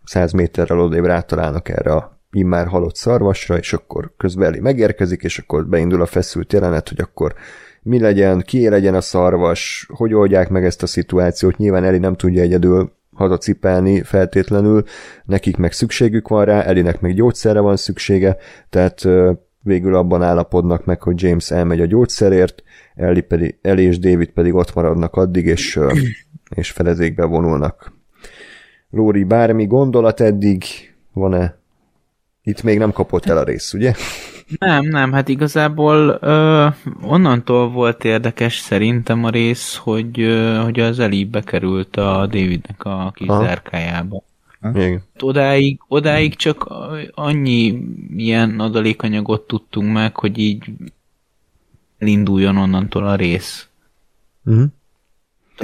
száz 0.04 0.32
méterrel 0.32 0.80
odébb 0.80 1.04
rátalálnak 1.04 1.68
erre 1.68 1.92
a 1.92 2.20
immár 2.30 2.66
halott 2.66 2.96
szarvasra, 2.96 3.58
és 3.58 3.72
akkor 3.72 4.12
közben 4.16 4.46
Eli 4.46 4.60
megérkezik, 4.60 5.22
és 5.22 5.38
akkor 5.38 5.66
beindul 5.66 6.02
a 6.02 6.06
feszült 6.06 6.52
jelenet, 6.52 6.88
hogy 6.88 7.00
akkor 7.00 7.34
mi 7.82 8.00
legyen, 8.00 8.40
ki 8.40 8.68
legyen 8.68 8.94
a 8.94 9.00
szarvas, 9.00 9.88
hogy 9.94 10.14
oldják 10.14 10.48
meg 10.48 10.64
ezt 10.64 10.82
a 10.82 10.86
szituációt. 10.86 11.56
Nyilván 11.56 11.84
Eli 11.84 11.98
nem 11.98 12.14
tudja 12.14 12.42
egyedül 12.42 12.92
hazacipelni 13.14 14.02
feltétlenül, 14.02 14.84
nekik 15.24 15.56
meg 15.56 15.72
szükségük 15.72 16.28
van 16.28 16.44
rá, 16.44 16.62
Elinek 16.62 17.00
meg 17.00 17.14
gyógyszerre 17.14 17.60
van 17.60 17.76
szüksége, 17.76 18.36
tehát 18.70 19.08
végül 19.62 19.94
abban 19.94 20.22
állapodnak 20.22 20.84
meg, 20.84 21.02
hogy 21.02 21.22
James 21.22 21.50
elmegy 21.50 21.80
a 21.80 21.86
gyógyszerért, 21.86 22.62
Ellie, 22.94 23.22
pedig, 23.22 23.58
Ellie 23.62 23.88
és 23.88 23.98
David 23.98 24.30
pedig 24.30 24.54
ott 24.54 24.74
maradnak 24.74 25.14
addig, 25.14 25.46
és, 25.46 25.78
és 26.54 26.70
felezékbe 26.70 27.24
vonulnak. 27.24 27.92
Lóri, 28.92 29.24
bármi 29.24 29.66
gondolat 29.66 30.20
eddig 30.20 30.64
van-e? 31.12 31.56
Itt 32.42 32.62
még 32.62 32.78
nem 32.78 32.92
kapott 32.92 33.26
el 33.26 33.36
a 33.36 33.44
rész, 33.44 33.72
ugye? 33.72 33.94
Nem, 34.58 34.84
nem, 34.84 35.12
hát 35.12 35.28
igazából 35.28 36.18
ö, 36.20 36.66
onnantól 37.02 37.70
volt 37.70 38.04
érdekes 38.04 38.58
szerintem 38.58 39.24
a 39.24 39.30
rész, 39.30 39.76
hogy, 39.76 40.20
ö, 40.20 40.60
hogy 40.62 40.80
az 40.80 40.98
Eli 40.98 41.24
bekerült 41.24 41.96
a 41.96 42.26
Davidnek 42.26 42.84
a 42.84 43.12
kis 43.14 43.28
Aha. 43.28 43.44
zárkájába. 43.44 44.22
Igen. 44.74 45.02
Odáig, 45.20 45.80
odáig 45.88 46.34
csak 46.34 46.74
annyi 47.14 47.84
ilyen 48.16 48.60
adalékanyagot 48.60 49.46
tudtunk 49.46 49.92
meg, 49.92 50.16
hogy 50.16 50.38
így 50.38 50.64
elinduljon 51.98 52.56
onnantól 52.56 53.06
a 53.06 53.14
rész. 53.14 53.68
Uh-huh. 54.44 54.64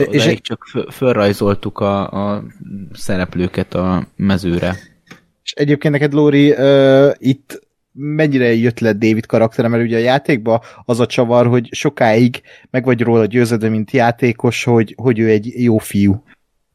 Odáig 0.01 0.15
És 0.15 0.27
egy- 0.27 0.41
csak 0.41 0.65
föl- 0.71 0.93
fölrajzoltuk 0.95 1.79
a, 1.79 2.11
a 2.11 2.45
szereplőket 2.93 3.75
a 3.75 4.07
mezőre. 4.17 4.77
És 5.43 5.53
egyébként 5.53 5.93
neked, 5.95 6.13
Lóri, 6.13 6.51
uh, 6.51 7.11
itt 7.19 7.67
mennyire 7.93 8.55
jött 8.55 8.79
le 8.79 8.93
David 8.93 9.27
karaktere, 9.27 9.69
mert 9.69 9.83
ugye 9.83 9.97
a 9.97 10.01
játékban 10.01 10.61
az 10.85 11.01
a 11.01 11.07
csavar, 11.07 11.47
hogy 11.47 11.69
sokáig 11.73 12.43
meg 12.71 12.85
vagy 12.85 13.01
róla 13.01 13.27
győződve, 13.27 13.69
mint 13.69 13.91
játékos, 13.91 14.65
hogy, 14.65 14.95
hogy 14.97 15.19
ő 15.19 15.29
egy 15.29 15.63
jó 15.63 15.79
fiú, 15.79 16.23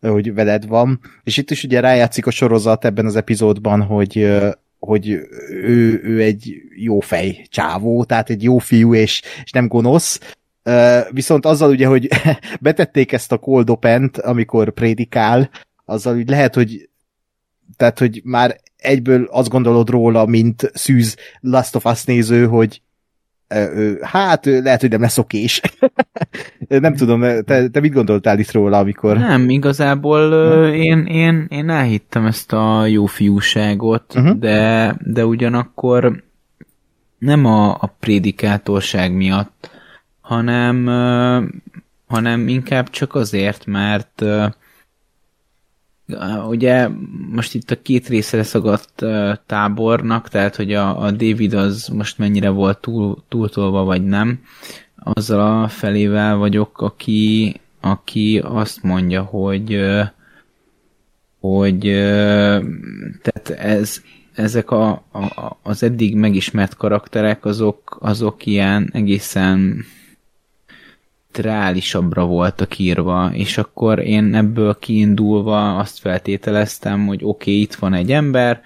hogy 0.02 0.34
veled 0.34 0.68
van. 0.68 1.00
És 1.24 1.38
itt 1.38 1.52
is 1.52 1.64
ugye 1.64 1.80
rájátszik 1.80 2.26
a 2.28 2.32
sorozat 2.32 2.86
ebben 2.86 3.06
az 3.06 3.16
epizódban, 3.16 3.82
hogy 3.82 4.42
hogy 4.80 5.10
ő, 5.50 6.02
ő 6.04 6.22
egy 6.22 6.54
jó 6.76 7.00
fej 7.00 7.46
csávó, 7.50 8.04
tehát 8.04 8.30
egy 8.30 8.44
jó 8.44 8.58
fiú, 8.58 8.94
és, 8.96 9.22
és 9.44 9.52
nem 9.52 9.68
gonosz. 9.68 10.20
Viszont 11.12 11.46
azzal 11.46 11.70
ugye, 11.70 11.88
hogy 11.88 12.08
betették 12.60 13.12
ezt 13.12 13.32
a 13.32 13.38
cold 13.38 13.70
open-t, 13.70 14.18
amikor 14.18 14.72
prédikál, 14.72 15.50
azzal 15.86 16.16
úgy 16.16 16.30
lehet, 16.30 16.56
hogy 16.56 16.90
tehát, 17.78 18.00
hogy 18.00 18.22
már 18.24 18.60
egyből 18.78 19.28
azt 19.32 19.50
gondolod 19.50 19.90
róla, 19.90 20.26
mint 20.26 20.72
szűz 20.74 21.18
Last 21.40 21.76
of 21.76 21.86
Us 21.86 22.04
néző, 22.04 22.46
hogy 22.46 22.82
hát 24.02 24.46
lehet, 24.46 24.82
hogy 24.82 24.90
nem 24.90 25.02
lesz 25.02 25.18
okés. 25.18 25.62
nem 26.68 26.96
tudom, 26.96 27.22
te, 27.22 27.68
te 27.68 27.80
mit 27.80 27.94
gondoltál 27.94 28.40
itt 28.40 28.52
róla, 28.52 28.78
amikor... 28.78 29.18
Nem, 29.18 29.50
igazából 29.50 30.20
ö, 30.20 30.72
én, 30.72 31.06
én, 31.06 31.46
én 31.50 31.70
elhittem 31.70 32.26
ezt 32.26 32.54
a 32.54 32.86
jó 32.86 33.06
fiúságot, 33.06 34.14
uh-huh. 34.16 34.38
de, 34.38 34.96
de 35.00 35.26
ugyanakkor 35.26 36.24
nem 37.18 37.46
a, 37.46 37.70
a 37.72 37.96
prédikátorság 38.00 39.14
miatt, 39.14 39.72
hanem, 40.24 40.88
hanem 42.08 42.48
inkább 42.48 42.90
csak 42.90 43.16
azért, 43.16 43.66
mert 43.66 44.24
ugye 46.48 46.88
most 47.32 47.54
itt 47.54 47.72
a 47.72 47.82
két 47.82 48.08
részre 48.08 48.44
szagadt 48.44 49.02
ö, 49.02 49.32
tábornak, 49.46 50.30
tehát 50.30 50.56
hogy 50.56 50.74
a, 50.74 51.02
a 51.02 51.12
David 51.12 51.54
az 51.54 51.88
most 51.88 52.18
mennyire 52.18 52.50
volt 52.50 52.78
túl, 52.78 53.24
túltolva, 53.28 53.84
vagy 53.84 54.04
nem, 54.04 54.40
azzal 54.96 55.64
a 55.64 55.68
felével 55.68 56.36
vagyok, 56.36 56.82
aki, 56.82 57.56
aki 57.80 58.42
azt 58.44 58.84
mondja, 58.84 59.22
hogy 59.22 59.80
hogy 61.40 61.80
tehát 63.22 63.50
ez, 63.58 64.02
ezek 64.34 64.72
a, 64.72 64.90
a, 65.12 65.58
az 65.64 65.84
eddig 65.84 66.16
megismert 66.16 66.76
karakterek, 66.76 67.46
azok, 67.46 67.98
azok 68.00 68.46
ilyen 68.46 68.90
egészen 68.94 69.86
reálisabbra 71.38 72.26
voltak 72.26 72.78
írva, 72.78 73.32
és 73.34 73.58
akkor 73.58 74.00
én 74.00 74.36
ebből 74.36 74.78
kiindulva 74.80 75.78
azt 75.78 76.00
feltételeztem, 76.00 77.08
hogy 77.08 77.20
oké, 77.24 77.52
okay, 77.52 77.62
itt 77.62 77.76
van 77.76 77.94
egy 77.94 78.12
ember, 78.12 78.62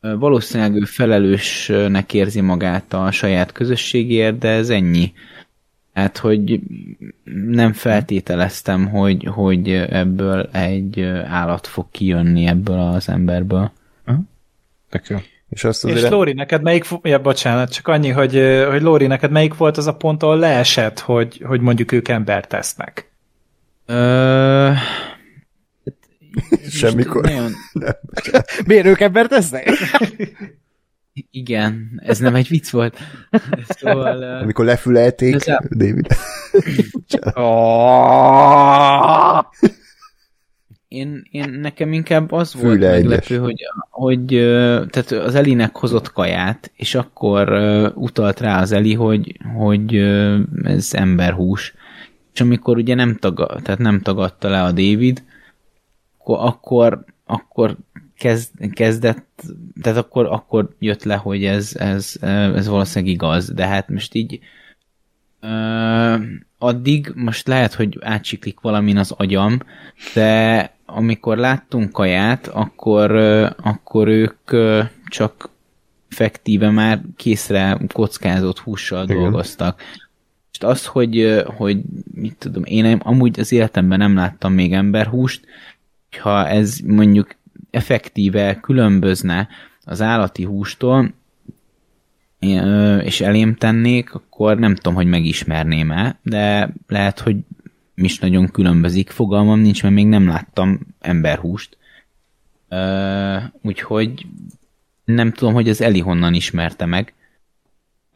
valószínűleg 0.00 0.74
ő 0.74 0.84
felelősnek 0.84 2.14
érzi 2.14 2.40
magát 2.40 2.92
a 2.92 3.10
saját 3.10 3.52
közösségért, 3.52 4.38
de 4.38 4.48
ez 4.48 4.68
ennyi. 4.68 5.12
Hát, 5.92 6.18
hogy 6.18 6.60
nem 7.46 7.72
feltételeztem, 7.72 8.88
hogy, 8.88 9.24
hogy 9.24 9.70
ebből 9.72 10.48
egy 10.52 11.00
állat 11.26 11.66
fog 11.66 11.86
kijönni 11.90 12.46
ebből 12.46 12.78
az 12.78 13.08
emberből. 13.08 13.70
Tök 14.90 15.08
jó. 15.08 15.16
És 15.54 15.64
azt 15.64 15.84
És 15.84 15.94
azért... 15.94 16.12
Lóri, 16.12 16.32
neked 16.32 16.62
melyik, 16.62 16.84
ja, 17.02 17.20
bocsánat, 17.20 17.72
csak 17.72 17.88
annyi, 17.88 18.08
hogy, 18.08 18.64
hogy 18.68 18.82
Lóri, 18.82 19.06
neked 19.06 19.30
melyik 19.30 19.56
volt 19.56 19.76
az 19.76 19.86
a 19.86 19.94
pont, 19.94 20.22
ahol 20.22 20.38
leesett, 20.38 20.98
hogy, 20.98 21.42
hogy 21.44 21.60
mondjuk 21.60 21.92
ők 21.92 22.08
embert 22.08 22.48
tesznek? 22.48 23.10
Ö... 23.86 24.70
Semmikor. 26.70 27.22
Nagyon... 27.22 27.52
Miért 28.66 28.86
ők 28.86 29.00
embert 29.00 29.28
tesznek? 29.28 29.70
Igen, 31.30 32.02
ez 32.04 32.18
nem 32.18 32.34
egy 32.34 32.48
vicc 32.48 32.70
volt. 32.70 32.98
Szóval... 33.68 34.22
Amikor 34.22 34.64
lefülelték 34.64 35.36
David. 35.76 36.06
Én, 40.94 41.26
én 41.30 41.50
nekem 41.50 41.92
inkább 41.92 42.32
az 42.32 42.52
Füle 42.52 42.66
volt 42.66 42.82
egyes. 42.82 43.02
meglepő, 43.02 43.38
hogy, 43.38 43.60
hogy 43.90 44.26
tehát 44.90 45.10
az 45.10 45.34
Elinek 45.34 45.76
hozott 45.76 46.12
kaját, 46.12 46.70
és 46.76 46.94
akkor 46.94 47.52
utalt 47.94 48.40
rá 48.40 48.60
az 48.60 48.72
Eli, 48.72 48.94
hogy, 48.94 49.36
hogy 49.54 49.96
ez 50.62 50.94
emberhús. 50.94 51.74
És 52.34 52.40
amikor 52.40 52.76
ugye 52.76 52.94
nem, 52.94 53.16
taga, 53.16 53.46
tehát 53.62 53.80
nem 53.80 54.00
tagadta 54.00 54.48
le 54.48 54.62
a 54.62 54.72
David, 54.72 55.22
akkor, 56.18 56.38
akkor, 56.40 57.04
akkor 57.26 57.76
kezd, 58.18 58.50
kezdett, 58.72 59.42
tehát 59.82 59.98
akkor, 59.98 60.26
akkor 60.26 60.68
jött 60.78 61.02
le, 61.04 61.14
hogy 61.14 61.44
ez, 61.44 61.76
ez, 61.76 62.16
ez 62.54 62.68
valószínűleg 62.68 63.14
igaz, 63.14 63.52
de 63.52 63.66
hát 63.66 63.88
most 63.88 64.14
így 64.14 64.40
Ö, 65.40 66.16
addig 66.58 67.12
most 67.14 67.46
lehet, 67.46 67.74
hogy 67.74 67.98
átsiklik 68.00 68.60
valamin 68.60 68.96
az 68.96 69.10
agyam, 69.10 69.58
de 70.14 70.73
amikor 70.94 71.36
láttunk 71.36 71.92
kaját, 71.92 72.46
akkor, 72.46 73.10
akkor 73.56 74.08
ők 74.08 74.50
csak 75.08 75.50
effektíve 76.08 76.70
már 76.70 77.00
készre 77.16 77.78
kockázott 77.92 78.58
hússal 78.58 79.04
Igen. 79.04 79.16
dolgoztak. 79.16 79.82
És 80.52 80.58
az, 80.60 80.86
hogy, 80.86 81.42
hogy 81.56 81.80
mit 82.14 82.36
tudom, 82.38 82.64
én 82.64 82.84
amúgy 82.84 83.40
az 83.40 83.52
életemben 83.52 83.98
nem 83.98 84.14
láttam 84.14 84.52
még 84.52 84.72
emberhúst, 84.72 85.44
ha 86.20 86.48
ez 86.48 86.78
mondjuk 86.78 87.34
effektíve 87.70 88.60
különbözne 88.60 89.48
az 89.84 90.00
állati 90.02 90.44
hústól, 90.44 91.12
és 93.02 93.20
elém 93.20 93.54
tennék, 93.54 94.14
akkor 94.14 94.58
nem 94.58 94.74
tudom, 94.74 94.94
hogy 94.94 95.06
megismerném-e, 95.06 96.18
de 96.22 96.72
lehet, 96.86 97.20
hogy 97.20 97.36
is 97.94 98.18
nagyon 98.18 98.50
különbözik, 98.50 99.10
fogalmam 99.10 99.60
nincs, 99.60 99.82
mert 99.82 99.94
még 99.94 100.06
nem 100.06 100.26
láttam 100.26 100.80
emberhúst. 101.00 101.76
Ö, 102.68 103.36
úgyhogy 103.62 104.26
nem 105.04 105.32
tudom, 105.32 105.54
hogy 105.54 105.68
az 105.68 105.80
Eli 105.80 106.00
honnan 106.00 106.34
ismerte 106.34 106.86
meg. 106.86 107.14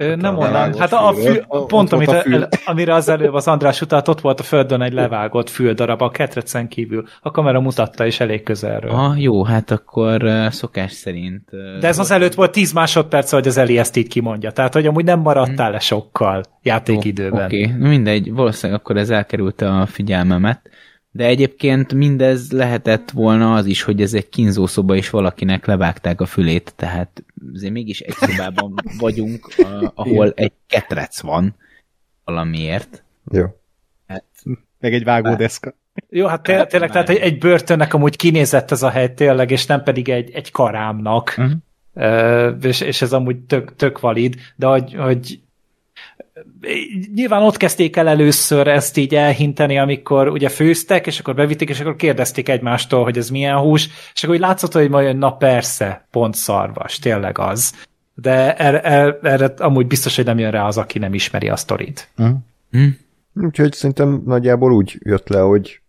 Ö, 0.01 0.17
nem 0.17 0.39
a 0.39 0.47
onnan. 0.47 0.79
Hát 0.79 0.93
a, 0.93 1.13
fül. 1.13 1.45
Ott 1.49 1.69
pont 1.69 1.93
amit, 1.93 2.09
a 2.09 2.21
fül. 2.21 2.49
amire 2.65 2.95
az 2.95 3.09
előbb 3.09 3.35
az 3.35 3.49
András 3.49 3.81
utalt, 3.81 4.09
ott 4.09 4.21
volt 4.21 4.41
a 4.41 4.43
földön 4.43 4.83
egy 4.83 4.93
levágott 4.93 5.51
füldarab 5.51 6.03
a 6.03 6.11
ketrecen 6.11 6.69
kívül. 6.69 7.05
A 7.21 7.31
kamera 7.31 7.61
mutatta 7.61 8.07
is 8.07 8.21
elég 8.21 8.43
közelről. 8.43 8.91
Ah, 8.91 9.23
jó, 9.23 9.45
hát 9.45 9.71
akkor 9.71 10.23
szokás 10.51 10.93
szerint... 10.93 11.51
De 11.81 11.87
ez 11.87 11.99
az 11.99 12.11
előtt 12.11 12.35
volt 12.35 12.53
10 12.53 12.73
másodperc, 12.73 13.31
hogy 13.31 13.47
az 13.47 13.57
Eli 13.57 13.79
ezt 13.79 13.97
így 13.97 14.09
kimondja. 14.09 14.51
Tehát, 14.51 14.75
hogy 14.75 14.87
amúgy 14.87 15.05
nem 15.05 15.21
maradtál 15.21 15.71
le 15.71 15.79
sokkal 15.79 16.43
játékidőben. 16.63 17.45
Oké, 17.45 17.65
okay. 17.65 17.89
mindegy, 17.89 18.33
valószínűleg 18.33 18.81
akkor 18.81 18.97
ez 18.97 19.11
elkerülte 19.11 19.69
a 19.69 19.87
figyelmemet. 19.87 20.71
De 21.19 21.25
egyébként 21.25 21.95
mindez 21.95 22.53
lehetett 22.53 23.11
volna 23.11 23.55
az 23.55 23.67
is, 23.67 23.83
hogy 23.83 24.03
ez 24.03 24.15
egy 24.15 24.29
kínzószoba, 24.29 24.97
és 24.97 25.11
valakinek 25.11 25.67
levágták 25.67 26.21
a 26.21 26.27
fülét, 26.27 26.73
tehát 26.77 27.25
azért 27.55 27.73
mégis 27.73 28.01
egy 28.01 28.15
szobában 28.15 28.75
vagyunk, 28.99 29.49
a- 29.57 29.93
ahol 29.95 30.33
egy 30.37 30.53
ketrec 30.67 31.21
van 31.21 31.55
valamiért. 32.25 33.03
Jó. 33.31 33.45
Meg 34.81 34.95
egy 34.95 35.05
vágódeszka. 35.05 35.75
Jó, 36.09 36.27
hát 36.27 36.43
té- 36.43 36.69
tényleg, 36.69 36.91
tehát 36.91 37.09
egy, 37.09 37.17
egy 37.17 37.39
börtönnek 37.39 37.95
amúgy 37.95 38.17
kinézett 38.17 38.71
ez 38.71 38.83
a 38.83 38.91
hely 38.91 39.15
tényleg, 39.15 39.51
és 39.51 39.67
nem 39.67 39.83
pedig 39.83 40.09
egy, 40.09 40.31
egy 40.31 40.51
karámnak. 40.51 41.37
Mhm. 41.37 41.51
Uh, 41.95 42.57
és, 42.63 42.81
és 42.81 43.03
ez 43.03 43.13
amúgy 43.13 43.39
tök, 43.39 43.77
tök 43.77 44.01
valid, 44.01 44.37
de 44.57 44.67
hogy, 44.67 44.95
hogy 44.95 45.41
nyilván 47.15 47.43
ott 47.43 47.57
kezdték 47.57 47.97
el 47.97 48.09
először 48.09 48.67
ezt 48.67 48.97
így 48.97 49.15
elhinteni, 49.15 49.79
amikor 49.79 50.29
ugye 50.29 50.49
főztek, 50.49 51.07
és 51.07 51.19
akkor 51.19 51.35
bevitték, 51.35 51.69
és 51.69 51.81
akkor 51.81 51.97
kérdezték 51.97 52.49
egymástól, 52.49 53.05
hogy 53.05 53.17
ez 53.17 53.31
milyen 53.31 53.57
hús, 53.57 53.89
és 54.15 54.23
akkor 54.23 54.35
úgy 54.35 54.41
látszott, 54.41 54.73
hogy 54.73 54.91
majd 54.91 55.17
na 55.17 55.37
persze, 55.37 56.07
pont 56.11 56.35
szarvas, 56.35 56.99
tényleg 56.99 57.39
az. 57.39 57.75
De 58.15 58.57
erre, 58.57 58.81
erre, 58.81 59.19
erre 59.23 59.55
amúgy 59.59 59.87
biztos, 59.87 60.17
hogy 60.17 60.25
nem 60.25 60.39
jön 60.39 60.51
rá 60.51 60.67
az, 60.67 60.79
aki 60.79 60.99
nem 60.99 61.15
ismeri 61.15 61.49
a 61.49 61.57
sztorit. 61.57 62.09
Hm? 62.71 62.87
Úgyhogy 63.35 63.73
szerintem 63.73 64.23
nagyjából 64.27 64.73
úgy 64.73 64.99
jött 64.99 65.29
le, 65.29 65.41
hogy, 65.41 65.81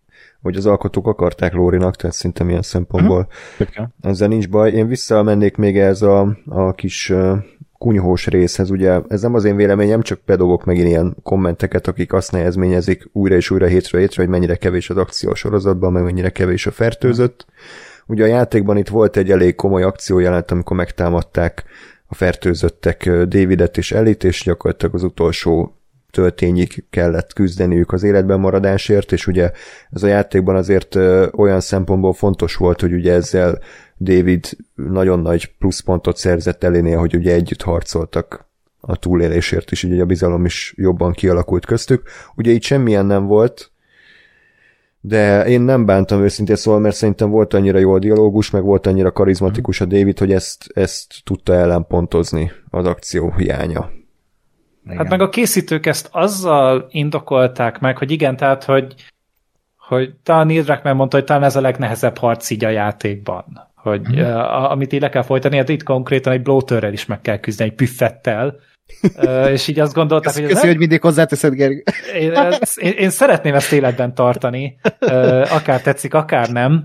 hogy 0.42 0.56
az 0.56 0.66
alkotók 0.66 1.06
akarták 1.06 1.52
Lórinak, 1.52 1.96
tehát 1.96 2.16
szerintem 2.16 2.48
ilyen 2.48 2.62
szempontból 2.62 3.28
ezzel 4.00 4.28
nincs 4.28 4.48
baj. 4.48 4.70
Én 4.70 4.86
visszamennék 4.86 5.56
még 5.56 5.78
ez 5.78 6.02
a, 6.02 6.36
a 6.46 6.72
kis 6.72 7.10
uh, 7.10 7.38
kunyhós 7.80 8.26
részhez, 8.26 8.70
ugye 8.70 9.00
ez 9.08 9.22
nem 9.22 9.34
az 9.34 9.44
én 9.44 9.56
véleményem, 9.56 10.02
csak 10.02 10.20
bedobok 10.26 10.64
megint 10.64 10.88
ilyen 10.88 11.16
kommenteket, 11.22 11.86
akik 11.86 12.12
azt 12.12 12.32
nehezményezik 12.32 13.08
újra 13.12 13.34
és 13.34 13.50
újra 13.50 13.66
hétről 13.66 14.00
hétre, 14.00 14.22
hogy 14.22 14.30
mennyire 14.30 14.56
kevés 14.56 14.90
az 14.90 14.96
akció 14.96 15.34
sorozatban, 15.34 15.92
meg 15.92 16.02
mennyire 16.02 16.30
kevés 16.30 16.66
a 16.66 16.70
fertőzött. 16.70 17.46
Ugye 18.06 18.24
a 18.24 18.26
játékban 18.26 18.76
itt 18.76 18.88
volt 18.88 19.16
egy 19.16 19.30
elég 19.30 19.54
komoly 19.54 19.82
akció 19.82 20.18
jelent, 20.18 20.50
amikor 20.50 20.76
megtámadták 20.76 21.64
a 22.06 22.14
fertőzöttek 22.14 23.10
Davidet 23.10 23.76
és 23.76 23.92
Elit, 23.92 24.24
és 24.24 24.42
gyakorlatilag 24.44 24.94
az 24.94 25.02
utolsó 25.02 25.74
töltényig 26.10 26.84
kellett 26.90 27.32
küzdeniük 27.32 27.92
az 27.92 28.02
életben 28.02 28.40
maradásért, 28.40 29.12
és 29.12 29.26
ugye 29.26 29.50
ez 29.90 30.02
a 30.02 30.06
játékban 30.06 30.56
azért 30.56 30.94
olyan 31.32 31.60
szempontból 31.60 32.12
fontos 32.12 32.54
volt, 32.54 32.80
hogy 32.80 32.92
ugye 32.92 33.12
ezzel 33.12 33.58
David 34.00 34.56
nagyon 34.74 35.20
nagy 35.20 35.56
pluszpontot 35.58 36.16
szerzett 36.16 36.64
elénél, 36.64 36.98
hogy 36.98 37.14
ugye 37.16 37.32
együtt 37.32 37.62
harcoltak 37.62 38.48
a 38.80 38.96
túlélésért 38.96 39.70
is, 39.70 39.84
ugye 39.84 40.02
a 40.02 40.06
bizalom 40.06 40.44
is 40.44 40.74
jobban 40.76 41.12
kialakult 41.12 41.66
köztük. 41.66 42.08
Ugye 42.36 42.50
itt 42.50 42.62
semmilyen 42.62 43.06
nem 43.06 43.26
volt, 43.26 43.70
de 45.00 45.46
én 45.46 45.60
nem 45.60 45.84
bántam 45.84 46.22
őszintén 46.22 46.56
szóval, 46.56 46.80
mert 46.80 46.96
szerintem 46.96 47.30
volt 47.30 47.54
annyira 47.54 47.78
jó 47.78 47.92
a 47.92 47.98
dialógus, 47.98 48.50
meg 48.50 48.62
volt 48.62 48.86
annyira 48.86 49.12
karizmatikus 49.12 49.80
a 49.80 49.84
David, 49.84 50.18
hogy 50.18 50.32
ezt, 50.32 50.70
ezt 50.74 51.14
tudta 51.24 51.54
ellenpontozni 51.54 52.50
az 52.70 52.86
akció 52.86 53.32
hiánya. 53.36 53.90
Hát 54.86 55.08
meg 55.08 55.20
a 55.20 55.28
készítők 55.28 55.86
ezt 55.86 56.08
azzal 56.12 56.86
indokolták 56.90 57.78
meg, 57.78 57.98
hogy 57.98 58.10
igen, 58.10 58.36
tehát, 58.36 58.64
hogy, 58.64 58.94
hogy 59.76 60.14
talán 60.22 60.46
Neil 60.46 60.62
Druckmann 60.62 60.96
mondta, 60.96 61.16
hogy 61.16 61.26
talán 61.26 61.42
ez 61.42 61.56
a 61.56 61.60
legnehezebb 61.60 62.18
harc 62.18 62.50
így 62.50 62.64
a 62.64 62.68
játékban. 62.68 63.69
Hogy 63.82 64.00
Mhm. 64.00 64.20
mm. 64.20 64.24
uh, 64.24 64.70
amit 64.70 64.92
így 64.92 65.00
le 65.00 65.08
kell 65.08 65.22
folytani, 65.22 65.56
hát 65.56 65.68
itt 65.68 65.82
konkrétan 65.82 66.32
egy 66.32 66.42
bloaterrel 66.42 66.92
is 66.92 67.06
meg 67.06 67.20
kell 67.20 67.38
küzdeni, 67.38 67.70
egy 67.70 67.76
püffettel. 67.76 68.56
Uh, 69.16 69.50
és 69.52 69.68
így 69.68 69.78
azt 69.78 69.94
gondolták, 69.94 70.32
Köszi, 70.32 70.42
hogy 70.44 70.52
köszi 70.52 70.66
hogy 70.66 70.78
mindig 70.78 71.00
hozzáteszed, 71.00 71.54
Gergő. 71.54 71.82
én, 72.18 72.32
én, 72.76 72.92
én 72.92 73.10
szeretném 73.10 73.54
ezt 73.54 73.72
életben 73.72 74.14
tartani, 74.14 74.78
ö, 74.98 75.40
akár 75.50 75.82
tetszik, 75.82 76.14
akár 76.14 76.48
nem. 76.48 76.84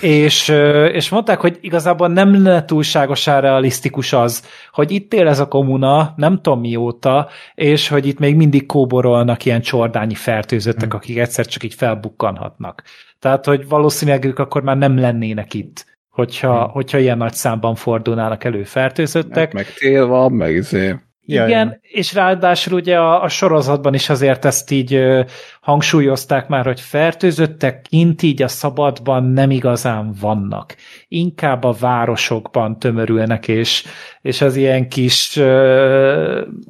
És, 0.00 0.48
ö, 0.48 0.86
és 0.86 1.08
mondták, 1.08 1.40
hogy 1.40 1.58
igazából 1.60 2.08
nem 2.08 2.32
lenne 2.32 2.64
túlságosan 2.64 3.40
realisztikus 3.40 4.12
az, 4.12 4.44
hogy 4.70 4.90
itt 4.90 5.14
él 5.14 5.28
ez 5.28 5.40
a 5.40 5.48
komuna, 5.48 6.12
nem 6.16 6.40
tudom 6.40 6.60
mióta, 6.60 7.28
és 7.54 7.88
hogy 7.88 8.06
itt 8.06 8.18
még 8.18 8.36
mindig 8.36 8.66
kóborolnak 8.66 9.44
ilyen 9.44 9.60
csordányi 9.60 10.14
fertőzöttek, 10.14 10.94
akik 10.94 11.18
egyszer 11.18 11.46
csak 11.46 11.62
így 11.62 11.74
felbukkanhatnak. 11.74 12.82
Tehát, 13.18 13.44
hogy 13.44 13.68
valószínűleg 13.68 14.24
ők 14.24 14.38
akkor 14.38 14.62
már 14.62 14.76
nem 14.76 14.98
lennének 14.98 15.54
itt, 15.54 15.95
hogyha, 16.16 16.64
hogyha 16.64 16.98
ilyen 16.98 17.18
nagy 17.18 17.32
számban 17.32 17.74
fordulnának 17.74 18.44
elő 18.44 18.64
fertőzöttek. 18.64 19.52
Meg 19.52 19.66
tél 19.72 20.06
van, 20.06 20.32
meg 20.32 20.54
izé. 20.54 20.94
Igen, 21.28 21.48
ja. 21.48 21.78
és 21.82 22.14
ráadásul 22.14 22.72
ugye 22.72 22.98
a, 22.98 23.22
a 23.22 23.28
sorozatban 23.28 23.94
is 23.94 24.08
azért 24.08 24.44
ezt 24.44 24.70
így 24.70 24.94
ö, 24.94 25.22
hangsúlyozták 25.60 26.48
már, 26.48 26.64
hogy 26.64 26.80
fertőzöttek 26.80 27.82
kint 27.82 28.22
így 28.22 28.42
a 28.42 28.48
szabadban 28.48 29.24
nem 29.24 29.50
igazán 29.50 30.14
vannak. 30.20 30.76
Inkább 31.08 31.64
a 31.64 31.74
városokban 31.80 32.78
tömörülnek, 32.78 33.48
és, 33.48 33.84
és 34.22 34.40
az 34.40 34.56
ilyen 34.56 34.88
kis 34.88 35.40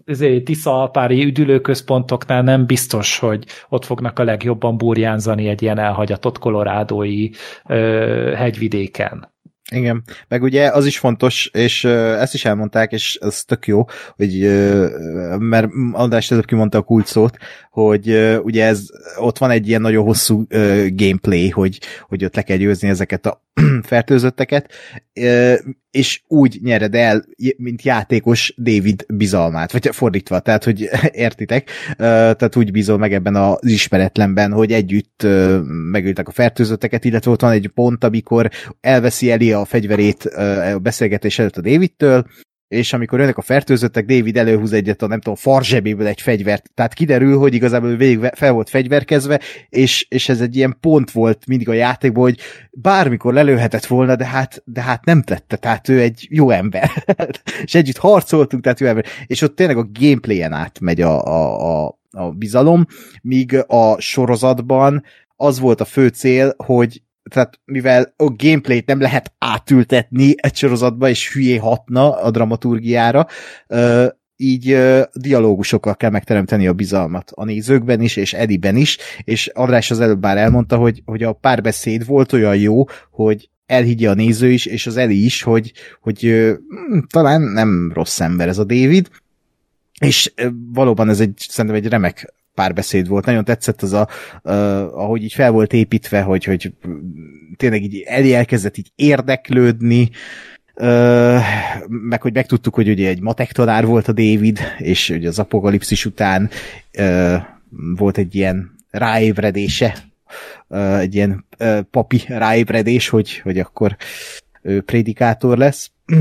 izé, 0.05 0.41
Tisza-alpári 0.41 1.25
üdülőközpontoknál 1.25 2.43
nem 2.43 2.67
biztos, 2.67 3.19
hogy 3.19 3.45
ott 3.69 3.85
fognak 3.85 4.19
a 4.19 4.25
legjobban 4.25 4.77
burjánzani 4.77 5.49
egy 5.49 5.63
ilyen 5.63 5.79
elhagyatott 5.79 6.39
kolorádói 6.39 7.29
ö, 7.69 8.33
hegyvidéken. 8.37 9.35
Igen, 9.73 10.03
meg 10.29 10.43
ugye 10.43 10.69
az 10.69 10.87
is 10.87 10.99
fontos, 10.99 11.51
és 11.53 11.85
ezt 11.85 12.35
is 12.35 12.45
elmondták, 12.45 12.93
és 12.93 13.19
ez 13.21 13.45
tök 13.45 13.67
jó, 13.67 13.85
hogy, 14.17 14.41
mert 15.39 15.69
András 15.93 16.31
előbb 16.31 16.45
kimondta 16.45 16.79
a 16.79 16.83
kult 16.83 17.07
szót, 17.07 17.37
hogy 17.71 18.39
ugye 18.43 18.65
ez, 18.65 18.87
ott 19.19 19.39
van 19.39 19.51
egy 19.51 19.69
ilyen 19.69 19.81
nagyon 19.81 20.05
hosszú 20.05 20.47
gameplay, 20.91 21.51
hogy, 21.51 21.79
hogy 22.09 22.25
ott 22.25 22.37
le 22.37 22.43
kell 22.43 22.57
győzni 22.57 22.89
ezeket 22.89 23.27
a 23.27 23.46
fertőzötteket, 23.83 24.73
és 25.91 26.23
úgy 26.27 26.59
nyered 26.63 26.95
el, 26.95 27.25
mint 27.57 27.83
játékos 27.83 28.55
David 28.57 29.05
bizalmát, 29.09 29.73
vagy 29.73 29.89
fordítva, 29.93 30.41
tehát, 30.41 30.65
hogy 30.65 30.89
értitek, 31.11 31.71
tehát 31.97 32.57
úgy 32.57 32.71
bízol 32.71 32.99
meg 32.99 33.13
ebben 33.13 33.35
az 33.35 33.67
ismeretlenben, 33.67 34.53
hogy 34.53 34.73
együtt 34.73 35.27
megöltek 35.91 36.29
a 36.29 36.33
fertőzötteket, 36.33 37.05
illetve 37.05 37.31
ott 37.31 37.41
van 37.41 37.53
egy 37.53 37.71
pont, 37.75 38.05
amikor 38.05 38.51
elveszi 38.81 39.31
Eli 39.31 39.53
a 39.53 39.65
fegyverét 39.65 40.25
a 40.25 40.79
beszélgetés 40.79 41.39
előtt 41.39 41.57
a 41.57 41.61
Davidtől, 41.61 42.27
és 42.69 42.93
amikor 42.93 43.19
jönnek 43.19 43.37
a 43.37 43.43
fertőzöttek, 43.43 44.05
David 44.05 44.37
előhúz 44.37 44.73
egyet 44.73 45.03
a 45.03 45.07
nem 45.07 45.21
tudom, 45.21 45.35
farzsebéből 45.35 46.07
egy 46.07 46.21
fegyvert. 46.21 46.71
Tehát 46.75 46.95
kiderül, 46.95 47.39
hogy 47.39 47.55
igazából 47.55 47.89
ő 47.89 47.97
végig 47.97 48.31
fel 48.35 48.53
volt 48.53 48.71
fegyverkezve, 48.71 49.41
és, 49.69 50.07
és 50.09 50.29
ez 50.29 50.41
egy 50.41 50.57
ilyen 50.57 50.77
pont 50.81 51.11
volt 51.11 51.47
mindig 51.47 51.69
a 51.69 51.73
játékban, 51.73 52.23
hogy 52.23 52.39
bármikor 52.71 53.33
lelőhetett 53.33 53.87
volna, 53.87 54.17
de 54.17 54.27
hát, 54.27 54.63
de 54.65 54.81
hát 54.83 55.05
nem 55.05 55.23
tette, 55.23 55.57
tehát 55.57 55.89
ő 55.89 56.01
egy 56.01 56.27
jó 56.31 56.51
ember. 56.51 56.91
és 57.65 57.75
együtt 57.75 57.97
harcoltunk, 57.97 58.63
tehát 58.63 58.81
jó 58.81 58.87
ember. 58.87 59.05
És 59.27 59.43
ott 59.43 59.57
tényleg 59.57 59.77
a 59.77 59.89
gameplayen 59.93 60.53
átmegy 60.53 61.01
a, 61.01 61.25
a, 61.25 61.85
a, 61.85 61.99
a 62.11 62.31
bizalom, 62.31 62.87
míg 63.23 63.65
a 63.67 64.01
sorozatban 64.01 65.05
az 65.37 65.59
volt 65.59 65.81
a 65.81 65.85
fő 65.85 66.09
cél, 66.09 66.55
hogy 66.57 67.03
tehát 67.31 67.61
mivel 67.65 68.13
a 68.17 68.31
gameplayt 68.37 68.87
nem 68.87 69.01
lehet 69.01 69.33
átültetni 69.39 70.35
egy 70.37 70.57
sorozatba, 70.57 71.09
és 71.09 71.33
hülyé 71.33 71.57
hatna 71.57 72.21
a 72.21 72.31
dramaturgiára, 72.31 73.27
így 74.37 74.73
uh, 74.73 75.01
dialógusokkal 75.13 75.97
kell 75.97 76.11
megteremteni 76.11 76.67
a 76.67 76.73
bizalmat 76.73 77.33
a 77.35 77.45
nézőkben 77.45 78.01
is, 78.01 78.17
és 78.17 78.33
Ediben 78.33 78.77
is, 78.77 78.99
és 79.25 79.47
András 79.47 79.91
az 79.91 80.01
előbb 80.01 80.23
már 80.23 80.37
elmondta, 80.37 80.77
hogy, 80.77 81.03
hogy 81.05 81.23
a 81.23 81.33
párbeszéd 81.33 82.07
volt 82.07 82.33
olyan 82.33 82.57
jó, 82.57 82.85
hogy 83.11 83.51
elhiggye 83.67 84.11
a 84.11 84.15
néző 84.15 84.51
is, 84.51 84.67
és 84.67 84.87
az 84.87 84.97
Eli 84.97 85.25
is, 85.25 85.43
hogy, 85.43 85.73
hogy 86.01 86.27
uh, 86.27 86.53
talán 87.11 87.41
nem 87.41 87.93
rossz 87.95 88.21
ember 88.21 88.49
ez 88.49 88.59
a 88.59 88.65
David, 88.65 89.09
és 90.01 90.33
valóban 90.73 91.09
ez 91.09 91.21
egy, 91.21 91.45
szerintem 91.49 91.81
egy 91.83 91.89
remek 91.89 92.35
párbeszéd 92.57 93.09
volt. 93.09 93.25
Nagyon 93.25 93.45
tetszett 93.45 93.83
az 93.83 93.93
a, 93.93 94.09
uh, 94.43 94.53
ahogy 94.81 95.23
így 95.23 95.33
fel 95.33 95.51
volt 95.51 95.73
építve, 95.73 96.21
hogy, 96.21 96.45
hogy 96.45 96.73
tényleg 97.57 97.83
így 97.83 98.03
Eli 98.07 98.35
elkezdett 98.35 98.77
így 98.77 98.91
érdeklődni, 98.95 100.11
Uh, 100.79 101.41
meg 101.89 102.23
hogy 102.23 102.35
megtudtuk, 102.35 102.75
hogy 102.75 102.89
ugye 102.89 103.09
egy 103.09 103.21
matek 103.21 103.53
tanár 103.53 103.87
volt 103.87 104.09
a 104.09 104.13
David, 104.13 104.61
és 104.79 105.11
ugye 105.11 105.29
az 105.29 105.39
apokalipszis 105.39 106.05
után 106.05 106.51
uh, 106.99 107.37
volt 107.97 108.19
egy 108.19 108.35
ilyen 108.35 108.77
ráébredése, 108.91 109.97
uh, 110.69 110.99
egy 110.99 111.15
ilyen 111.15 111.45
uh, 111.59 111.81
papi 111.81 112.25
ráébredés, 112.29 113.09
hogy, 113.09 113.39
hogy 113.39 113.59
akkor 113.59 113.97
ő 114.63 114.81
prédikátor 114.81 115.59
lesz. 115.59 115.91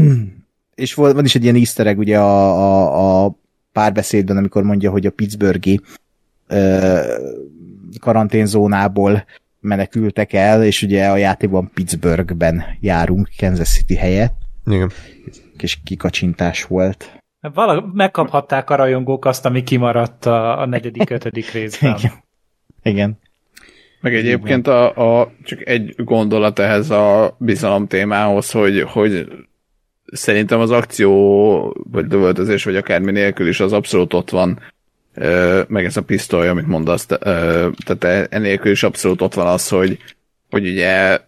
és 0.76 0.94
van 0.94 1.26
is 1.26 1.36
egy 1.36 1.44
ilyen 1.44 1.56
easter 1.56 1.88
egg 1.88 1.98
ugye 1.98 2.20
a, 2.20 2.50
a, 2.60 3.26
a 3.26 3.36
párbeszédben, 3.72 4.38
amikor 4.38 4.64
mondja, 4.64 4.92
hogy 4.92 5.06
a 5.06 5.12
Pittsburghi 5.12 5.82
karanténzónából 8.00 9.26
menekültek 9.60 10.34
el, 10.34 10.64
és 10.64 10.82
ugye 10.82 11.08
a 11.08 11.18
játékban 11.18 11.72
Pittsburghben 11.74 12.64
járunk, 12.80 13.30
Kansas 13.38 13.70
City 13.70 13.96
helyett. 13.96 14.36
Igen. 14.66 14.92
Kis 15.58 15.80
kikacsintás 15.84 16.64
volt. 16.64 17.20
Vala, 17.54 17.92
megkaphatták 17.94 18.70
a 18.70 18.76
rajongók 18.76 19.26
azt, 19.26 19.46
ami 19.46 19.64
kimaradt 19.64 20.26
a, 20.26 20.60
a 20.60 20.66
negyedik, 20.66 21.10
ötödik 21.10 21.52
részben. 21.52 21.96
Igen. 22.00 22.12
Igen. 22.84 23.20
Meg 24.02 24.16
egyébként 24.16 24.68
a, 24.68 25.20
a, 25.20 25.32
csak 25.44 25.68
egy 25.68 25.94
gondolat 25.98 26.60
ehhez 26.60 26.90
a 26.90 27.36
bizalom 27.40 27.88
témához, 27.88 28.52
hogy, 28.52 28.82
hogy 28.82 29.28
szerintem 30.06 30.60
az 30.60 30.72
akció, 30.72 31.86
vagy 31.92 32.12
lövöldözés, 32.12 32.64
vagy 32.64 32.76
akármi 32.76 33.12
nélkül 33.12 33.48
is 33.48 33.60
az 33.60 33.74
abszolút 33.74 34.14
ott 34.14 34.30
van, 34.30 34.60
meg 35.68 35.86
ez 35.86 35.98
a 35.98 36.02
pisztoly, 36.02 36.48
amit 36.48 36.68
mondasz, 36.68 37.06
tehát 37.06 38.28
enélkül 38.30 38.72
is 38.72 38.84
abszolút 38.84 39.22
ott 39.22 39.34
van 39.34 39.48
az, 39.48 39.70
hogy, 39.70 39.98
hogy 40.50 40.68
ugye 40.68 41.20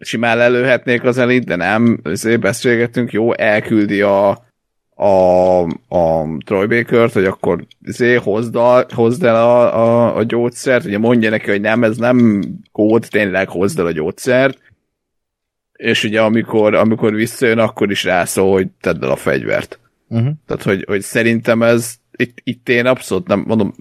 simán 0.00 0.36
lelőhetnék 0.36 1.04
az 1.04 1.18
elit, 1.18 1.44
de 1.44 1.56
nem, 1.56 2.00
ezért 2.04 2.40
beszélgettünk, 2.40 3.12
jó, 3.12 3.34
elküldi 3.34 4.00
a, 4.00 4.28
a, 4.94 5.62
a 5.88 6.26
Troy 6.44 6.66
Baker-t, 6.66 7.12
hogy 7.12 7.24
akkor 7.24 7.64
ezért 7.84 8.22
hozd, 8.22 8.56
a, 8.56 8.86
hozd 8.94 9.24
el 9.24 9.36
a, 9.36 9.78
a, 9.78 10.16
a 10.16 10.22
gyógyszert, 10.22 10.84
ugye 10.84 10.98
mondja 10.98 11.30
neki, 11.30 11.50
hogy 11.50 11.60
nem, 11.60 11.84
ez 11.84 11.96
nem 11.96 12.42
kód, 12.72 13.06
tényleg 13.10 13.48
hozd 13.48 13.78
el 13.78 13.86
a 13.86 13.92
gyógyszert, 13.92 14.58
és 15.72 16.04
ugye 16.04 16.20
amikor, 16.20 16.74
amikor 16.74 17.14
visszajön, 17.14 17.58
akkor 17.58 17.90
is 17.90 18.04
rászól, 18.04 18.52
hogy 18.52 18.68
tedd 18.80 19.04
el 19.04 19.10
a 19.10 19.16
fegyvert. 19.16 19.78
Uh-huh. 20.08 20.32
Tehát, 20.46 20.62
hogy, 20.62 20.84
hogy 20.88 21.00
szerintem 21.00 21.62
ez 21.62 21.94
itt, 22.20 22.38
itt 22.44 22.68
én 22.68 22.86
abszolút 22.86 23.26
nem, 23.26 23.44
mondom, 23.46 23.74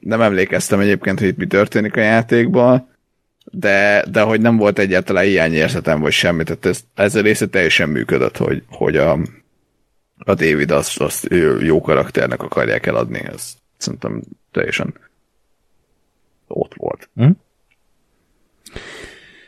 nem 0.00 0.20
emlékeztem 0.20 0.80
egyébként, 0.80 1.18
hogy 1.18 1.28
itt 1.28 1.36
mi 1.36 1.46
történik 1.46 1.96
a 1.96 2.00
játékban, 2.00 2.88
de, 3.44 4.04
de 4.10 4.20
hogy 4.20 4.40
nem 4.40 4.56
volt 4.56 4.78
egyáltalán 4.78 5.24
hiányérzetem, 5.24 6.00
vagy 6.00 6.12
semmi, 6.12 6.42
tehát 6.44 6.66
ez, 6.66 6.80
ez 6.94 7.14
a 7.14 7.20
része 7.20 7.46
teljesen 7.46 7.88
működött, 7.88 8.36
hogy, 8.36 8.62
hogy 8.68 8.96
a, 8.96 9.12
a 10.18 10.34
David 10.34 10.70
azt, 10.70 11.00
azt 11.00 11.28
jó 11.60 11.80
karakternek 11.80 12.42
akarják 12.42 12.86
eladni, 12.86 13.22
ez 13.32 13.52
szerintem 13.76 14.22
teljesen 14.50 14.94
ott 16.46 16.72
volt. 16.76 17.08
Hm? 17.14 17.30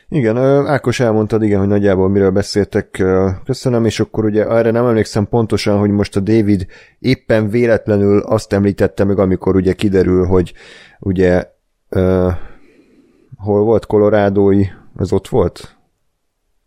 Igen, 0.09 0.37
Ákos 0.67 0.99
elmondtad, 0.99 1.43
igen, 1.43 1.59
hogy 1.59 1.67
nagyjából 1.67 2.09
miről 2.09 2.31
beszéltek, 2.31 3.03
köszönöm, 3.45 3.85
és 3.85 3.99
akkor 3.99 4.25
ugye 4.25 4.47
erre 4.47 4.71
nem 4.71 4.85
emlékszem 4.85 5.27
pontosan, 5.27 5.79
hogy 5.79 5.89
most 5.89 6.15
a 6.15 6.19
David 6.19 6.65
éppen 6.99 7.49
véletlenül 7.49 8.19
azt 8.19 8.53
említette 8.53 9.03
meg, 9.03 9.19
amikor 9.19 9.55
ugye 9.55 9.73
kiderül, 9.73 10.25
hogy 10.25 10.53
ugye 10.99 11.45
hol 13.37 13.63
volt, 13.63 13.85
kolorádói, 13.85 14.63
az 14.95 15.11
ott 15.13 15.27
volt? 15.27 15.74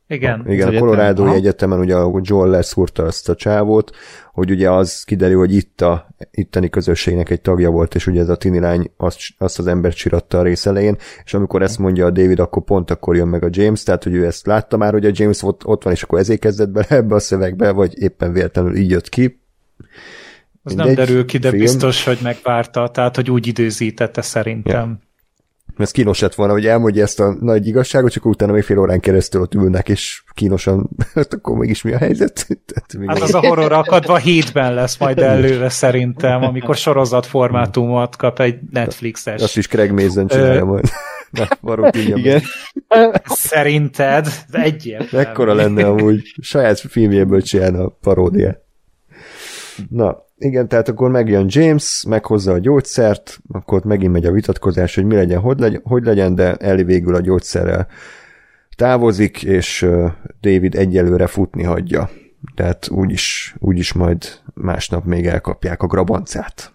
Igen. 0.09 0.45
Igen, 0.47 0.75
a 0.75 0.79
Colorado 0.79 1.27
Egyetemen 1.27 1.79
ugye 1.79 1.95
a 1.95 2.21
Joel 2.23 2.49
leszúrta 2.49 3.03
azt 3.03 3.29
a 3.29 3.35
csávót, 3.35 3.97
hogy 4.33 4.51
ugye 4.51 4.71
az 4.71 5.03
kiderül, 5.03 5.39
hogy 5.39 5.55
itt 5.55 5.81
a 5.81 6.09
itteni 6.31 6.69
közösségnek 6.69 7.31
egy 7.31 7.41
tagja 7.41 7.71
volt, 7.71 7.95
és 7.95 8.07
ugye 8.07 8.21
ez 8.21 8.29
a 8.29 8.37
tini 8.37 8.59
lány 8.59 8.91
azt, 8.97 9.19
azt 9.39 9.59
az 9.59 9.67
embert 9.67 9.97
csiratta 9.97 10.39
a 10.39 10.43
rész 10.43 10.67
elején, 10.67 10.97
és 11.25 11.35
amikor 11.35 11.63
ezt 11.63 11.79
mondja 11.79 12.07
a 12.07 12.11
David, 12.11 12.39
akkor 12.39 12.63
pont 12.65 12.91
akkor 12.91 13.17
jön 13.17 13.29
meg 13.29 13.45
a 13.45 13.49
James, 13.51 13.83
tehát 13.83 14.03
hogy 14.03 14.15
ő 14.15 14.27
ezt 14.27 14.47
látta 14.47 14.77
már, 14.77 14.93
hogy 14.93 15.07
a 15.07 15.11
James 15.13 15.43
ott, 15.43 15.67
ott 15.67 15.83
van, 15.83 15.93
és 15.93 16.03
akkor 16.03 16.19
ezért 16.19 16.41
kezdett 16.41 16.71
bele 16.71 16.87
ebbe 16.89 17.15
a 17.15 17.19
szövegbe, 17.19 17.71
vagy 17.71 18.03
éppen 18.03 18.33
véletlenül 18.33 18.77
így 18.77 18.91
jött 18.91 19.09
ki. 19.09 19.41
Az 20.63 20.75
Mindegy, 20.75 20.97
nem 20.97 21.07
derül 21.07 21.25
ki, 21.25 21.39
de 21.39 21.49
film. 21.49 21.63
biztos, 21.63 22.05
hogy 22.05 22.19
megvárta, 22.23 22.89
tehát 22.89 23.17
hogy 23.17 23.31
úgy 23.31 23.47
időzítette 23.47 24.23
szerintem. 24.23 24.89
Ja 24.89 25.07
ez 25.85 25.91
kínos 25.91 26.21
lett 26.21 26.35
volna, 26.35 26.53
hogy 26.53 26.67
elmondja 26.67 27.03
ezt 27.03 27.21
a 27.21 27.37
nagy 27.41 27.67
igazságot, 27.67 28.11
csak 28.11 28.27
utána 28.27 28.53
még 28.53 28.63
fél 28.63 28.79
órán 28.79 29.01
keresztül 29.01 29.41
ott 29.41 29.55
ülnek, 29.55 29.89
és 29.89 30.23
kínosan, 30.35 30.91
hát 31.15 31.35
akkor 31.35 31.57
mégis 31.57 31.83
mi 31.83 31.93
a 31.93 31.99
helyzet? 31.99 32.47
Tehát, 32.67 33.07
hát 33.07 33.23
az 33.23 33.35
a 33.35 33.47
horror 33.47 33.73
akadva 33.73 34.17
hétben 34.17 34.75
lesz 34.75 34.99
majd 34.99 35.19
előre 35.19 35.69
szerintem, 35.69 36.43
amikor 36.43 36.77
sorozat 36.77 37.27
formátumot 37.27 38.17
kap 38.17 38.41
egy 38.41 38.59
Netflixes. 38.71 39.43
Azt 39.43 39.57
is 39.57 39.67
Craig 39.67 39.91
Mason 39.91 40.27
csinálja 40.27 40.65
majd. 40.65 40.85
Na, 41.61 41.91
Igen. 41.93 42.43
Szerinted? 43.25 44.27
Egyértelmű. 44.51 45.27
Ekkora 45.27 45.55
lenne 45.55 45.87
amúgy 45.87 46.23
saját 46.41 46.81
filmjéből 46.81 47.43
csinálna 47.43 47.85
a 47.85 47.99
paródiát. 48.01 48.61
Na, 49.91 50.28
igen, 50.39 50.69
tehát 50.69 50.89
akkor 50.89 51.11
megjön 51.11 51.47
James, 51.49 52.05
meghozza 52.09 52.53
a 52.53 52.59
gyógyszert, 52.59 53.39
akkor 53.53 53.85
megint 53.85 54.13
megy 54.13 54.27
a 54.27 54.33
vitatkozás, 54.33 54.95
hogy 54.95 55.05
mi 55.05 55.15
legyen, 55.15 55.41
hogy 55.41 55.59
legyen, 55.59 55.81
hogy 55.85 56.05
legyen 56.05 56.35
de 56.35 56.55
Eli 56.55 56.85
végül 56.85 57.15
a 57.15 57.21
gyógyszerrel 57.21 57.87
távozik, 58.77 59.43
és 59.43 59.87
David 60.41 60.75
egyelőre 60.75 61.27
futni 61.27 61.63
hagyja. 61.63 62.11
Tehát 62.55 62.89
úgyis, 62.89 63.55
úgyis 63.59 63.93
majd 63.93 64.25
másnap 64.55 65.05
még 65.05 65.27
elkapják 65.27 65.83
a 65.83 65.87
grabancát. 65.87 66.73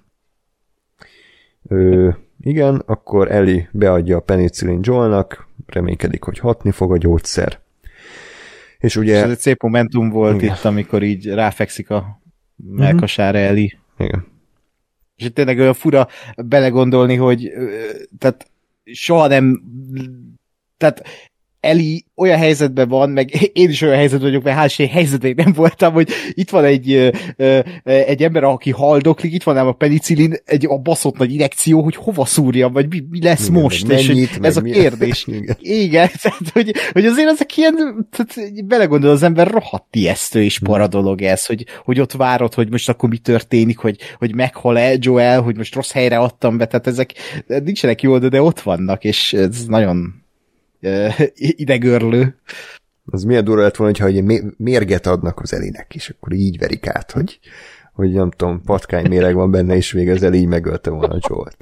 Ö, 1.68 2.10
igen, 2.40 2.84
akkor 2.86 3.32
Eli 3.32 3.68
beadja 3.72 4.18
a 4.18 4.20
penicillin 4.20 4.80
Joelnak, 4.82 5.48
reménykedik, 5.66 6.24
hogy 6.24 6.40
hatni 6.40 6.72
fog 6.72 6.92
a 6.92 6.98
gyógyszer. 6.98 7.60
És 8.78 8.96
ugye... 8.96 9.16
És 9.16 9.22
ez 9.22 9.30
egy 9.30 9.40
szép 9.40 9.62
momentum 9.62 10.10
volt 10.10 10.42
igen. 10.42 10.56
itt, 10.56 10.64
amikor 10.64 11.04
így 11.04 11.28
ráfekszik 11.28 11.90
a 11.90 12.22
melkasára 12.56 13.38
Eli. 13.38 13.78
Igen. 13.98 14.26
És 15.16 15.30
tényleg 15.34 15.60
olyan 15.60 15.74
fura 15.74 16.08
belegondolni, 16.36 17.16
hogy 17.16 17.52
tehát 18.18 18.52
soha 18.84 19.28
nem 19.28 19.64
tehát 20.78 21.04
Eli 21.64 22.06
olyan 22.16 22.38
helyzetben 22.38 22.88
van, 22.88 23.10
meg 23.10 23.30
én 23.54 23.70
is 23.70 23.82
olyan 23.82 23.96
helyzetben 23.96 24.28
vagyok, 24.28 24.44
mert 24.44 24.76
hál' 24.76 24.90
helyzetben 24.92 25.34
nem 25.36 25.54
voltam, 25.54 25.94
hogy 25.94 26.10
itt 26.32 26.50
van 26.50 26.64
egy, 26.64 27.12
egy 27.84 28.24
ember, 28.24 28.44
aki 28.44 28.72
haldoklik, 28.72 29.34
itt 29.34 29.44
van 29.44 29.58
ám 29.58 29.68
a 29.68 29.72
penicillin, 29.72 30.36
egy 30.46 30.66
a 30.66 30.78
baszott 30.78 31.18
nagy 31.18 31.34
inekció, 31.34 31.82
hogy 31.82 31.96
hova 31.96 32.26
szúrjam, 32.26 32.74
vagy 32.74 32.90
mi, 32.90 33.04
mi 33.10 33.22
lesz 33.22 33.48
Igen, 33.48 33.62
most, 33.62 33.90
és 33.90 34.08
mennyit, 34.08 34.40
ez 34.42 34.58
a 34.58 34.62
kérdés. 34.62 35.26
Igen, 35.28 35.56
Igen 35.60 36.10
tehát, 36.22 36.50
hogy, 36.54 36.74
hogy 36.92 37.06
azért 37.06 37.30
ezek 37.30 37.58
ilyen, 37.58 38.08
tehát 38.12 38.66
belegondol 38.66 39.10
az 39.10 39.24
ember 39.24 39.48
rohadt 39.48 39.96
ijesztő 39.96 40.44
és 40.44 40.60
para 40.60 40.88
dolog 40.88 41.22
ez, 41.22 41.46
hogy, 41.46 41.66
hogy 41.84 42.00
ott 42.00 42.12
várod, 42.12 42.54
hogy 42.54 42.70
most 42.70 42.90
akkor 42.90 43.10
mi 43.10 43.18
történik, 43.18 43.78
hogy, 43.78 43.98
hogy 44.18 44.36
meghal-e 44.36 44.96
Joel, 45.00 45.42
hogy 45.42 45.58
most 45.58 45.76
rossz 45.76 45.92
helyre 45.92 46.18
adtam 46.18 46.58
be, 46.58 46.66
tehát 46.66 46.88
ezek 46.88 47.14
nincsenek 47.48 48.02
jól, 48.02 48.20
de, 48.20 48.28
de 48.28 48.42
ott 48.42 48.60
vannak, 48.60 49.04
és 49.04 49.34
ez 49.34 49.66
nagyon 49.66 50.23
idegörlő. 51.36 52.36
Az 53.06 53.24
milyen 53.24 53.44
durva 53.44 53.62
lett 53.62 53.76
volna, 53.76 53.94
hogyha 53.94 54.18
egy 54.18 54.44
mérget 54.58 55.08
adnak 55.08 55.40
az 55.40 55.54
elének, 55.54 55.96
és 55.96 56.10
akkor 56.10 56.34
így 56.34 56.58
verik 56.58 56.88
át, 56.88 57.12
hogy, 57.12 57.40
hogy 57.94 58.12
nem 58.12 58.32
tudom, 58.32 58.62
patkány 58.62 59.08
méreg 59.08 59.36
van 59.36 59.52
benne, 59.52 59.76
és 59.76 59.94
még 59.94 60.10
az 60.10 60.34
így 60.34 60.48
megölte 60.48 60.90
volna 60.90 61.18
Joel-t. 61.28 61.58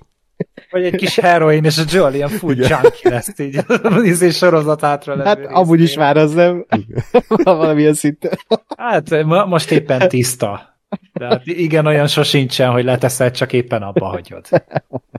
Vagy 0.70 0.84
egy 0.84 0.96
kis 0.96 1.20
heroin, 1.20 1.64
és 1.64 1.78
a 1.78 1.84
Joel 1.90 2.14
ilyen 2.14 2.30
full 2.30 2.56
junkie 2.56 3.10
lesz 3.10 3.40
így, 3.40 3.60
az 3.68 4.04
izé 4.14 4.30
sorozat 4.30 4.82
hátra 4.82 5.24
Hát 5.24 5.46
amúgy 5.46 5.82
is 5.82 5.96
már 5.96 6.18
az 6.18 6.34
nem, 6.34 6.66
valamilyen 7.44 7.94
szinten. 7.94 8.32
Hát 8.78 9.24
most 9.24 9.72
éppen 9.72 10.08
tiszta. 10.08 10.80
Tehát 11.14 11.46
igen, 11.46 11.86
olyan 11.86 12.08
sosincsen, 12.08 12.72
hogy 12.72 12.84
leteszed, 12.84 13.34
csak 13.34 13.54
éppen 13.54 13.82
abba 13.82 14.06
hagyod. 14.06 14.46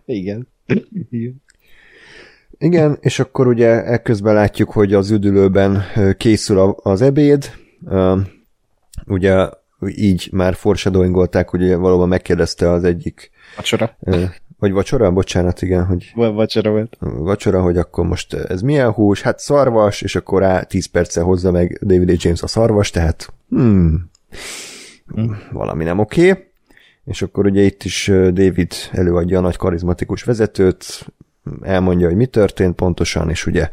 Igen. 0.04 0.48
Igen. 1.10 1.42
Igen, 2.62 2.98
és 3.00 3.18
akkor 3.18 3.46
ugye 3.46 3.84
ekközben 3.84 4.34
látjuk, 4.34 4.70
hogy 4.70 4.94
az 4.94 5.10
üdülőben 5.10 5.82
készül 6.16 6.58
az 6.82 7.02
ebéd. 7.02 7.50
Ugye 9.06 9.48
így 9.86 10.28
már 10.32 10.54
foreshadowingolták, 10.54 11.48
hogy 11.48 11.74
valóban 11.74 12.08
megkérdezte 12.08 12.70
az 12.70 12.84
egyik 12.84 13.30
Vacsora. 13.56 13.96
vagy 14.58 14.72
vacsora, 14.72 15.10
bocsánat, 15.10 15.62
igen, 15.62 15.84
hogy 15.84 16.12
vacsora 16.14 16.70
volt. 16.70 16.96
vacsora, 17.00 17.62
hogy 17.62 17.76
akkor 17.76 18.06
most 18.06 18.34
ez 18.34 18.60
milyen 18.60 18.90
hús, 18.90 19.22
hát 19.22 19.38
szarvas, 19.38 20.02
és 20.02 20.16
akkor 20.16 20.40
rá 20.40 20.62
10 20.62 20.86
perccel 20.86 21.24
hozza 21.24 21.50
meg 21.50 21.78
David 21.82 22.08
A. 22.08 22.14
James 22.16 22.42
a 22.42 22.46
szarvas, 22.46 22.90
tehát 22.90 23.32
hmm, 23.48 24.10
valami 25.52 25.84
nem 25.84 25.98
oké. 25.98 26.30
Okay. 26.30 26.44
És 27.04 27.22
akkor 27.22 27.46
ugye 27.46 27.62
itt 27.62 27.82
is 27.82 28.06
David 28.12 28.72
előadja 28.92 29.38
a 29.38 29.42
nagy 29.42 29.56
karizmatikus 29.56 30.22
vezetőt, 30.22 31.06
elmondja, 31.60 32.06
hogy 32.06 32.16
mi 32.16 32.26
történt 32.26 32.74
pontosan, 32.74 33.30
és 33.30 33.46
ugye, 33.46 33.70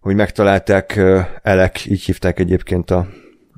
hogy 0.00 0.14
megtalálták 0.14 1.00
Elek, 1.42 1.84
így 1.84 2.02
hívták 2.02 2.38
egyébként 2.38 2.90
a, 2.90 3.06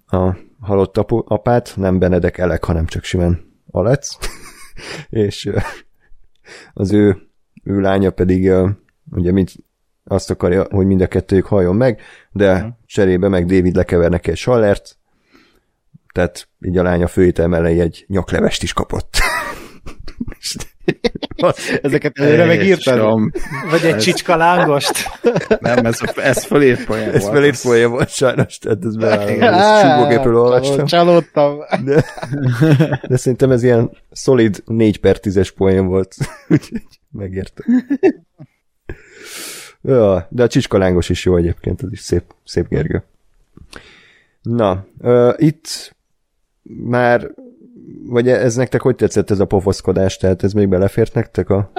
a 0.07 0.37
halott 0.61 0.97
apu, 0.97 1.23
apát, 1.27 1.73
nem 1.77 1.99
Benedek 1.99 2.39
Elek, 2.39 2.65
hanem 2.65 2.87
csak 2.87 3.05
simán 3.05 3.41
Alec, 3.71 4.17
és 5.09 5.51
az 6.73 6.93
ő, 6.93 7.17
ő 7.65 7.81
lánya 7.81 8.11
pedig 8.11 8.53
ugye 9.11 9.33
mint 9.33 9.53
azt 10.05 10.31
akarja, 10.31 10.67
hogy 10.71 10.87
mind 10.87 11.01
a 11.01 11.07
kettőjük 11.07 11.47
halljon 11.47 11.77
meg, 11.77 12.01
de 12.33 12.79
cserébe 12.87 13.29
meg 13.29 13.47
David 13.47 13.75
lekever 13.75 14.11
neki 14.11 14.31
egy 14.31 14.37
sallert, 14.37 14.99
tehát 16.13 16.49
így 16.61 16.79
a 16.79 16.83
lánya 16.83 17.07
főétel 17.07 17.49
mellé 17.49 17.81
egy 17.81 18.05
nyaklevest 18.09 18.63
is 18.63 18.73
kapott. 18.73 19.17
Ezeket 21.83 22.19
előre 22.19 22.45
megírtad? 22.45 22.95
Jézusom. 22.95 23.31
Vagy 23.71 23.85
egy 23.85 23.97
csicska 23.97 24.37
lángost. 24.37 24.93
Nem, 25.61 25.87
ez, 25.87 25.99
ez 26.17 26.45
fölírt 26.45 26.85
poén 26.85 27.09
Ez 27.09 27.23
volt. 27.23 27.35
felét 27.35 27.57
folyja 27.57 27.89
volt 27.89 28.09
sajnos, 28.09 28.59
tehát 28.59 28.85
ez 28.85 28.97
beállom, 28.97 29.43
ezt 29.43 29.81
súgógépről 29.81 30.37
olvastam. 30.37 30.87
Csalódtam. 30.87 31.59
De, 31.85 32.05
de 33.09 33.17
szerintem 33.17 33.51
ez 33.51 33.63
ilyen 33.63 33.91
szolid 34.11 34.63
4 34.67 35.01
per 35.01 35.19
10-es 35.23 35.51
poén 35.57 35.87
volt. 35.87 36.15
Úgyhogy 36.49 36.83
megértem. 37.11 37.85
Ja, 39.83 40.27
de 40.31 40.43
a 40.43 40.49
csicskalángos 40.49 41.09
is 41.09 41.25
jó 41.25 41.37
egyébként, 41.37 41.83
az 41.83 41.93
is 41.93 42.01
szép, 42.01 42.23
szép 42.45 42.69
gergő. 42.69 43.03
Na, 44.43 44.87
uh, 44.99 45.35
itt 45.37 45.97
már, 46.63 47.31
vagy 48.07 48.29
ez 48.29 48.55
nektek 48.55 48.81
hogy 48.81 48.97
tetszett 48.97 49.31
ez 49.31 49.41
a 49.41 49.45
pofoszkodás, 49.45 50.17
tehát 50.17 50.43
ez 50.43 50.53
még 50.53 50.69
belefért 50.69 51.15
nektek 51.15 51.51
a 51.51 51.73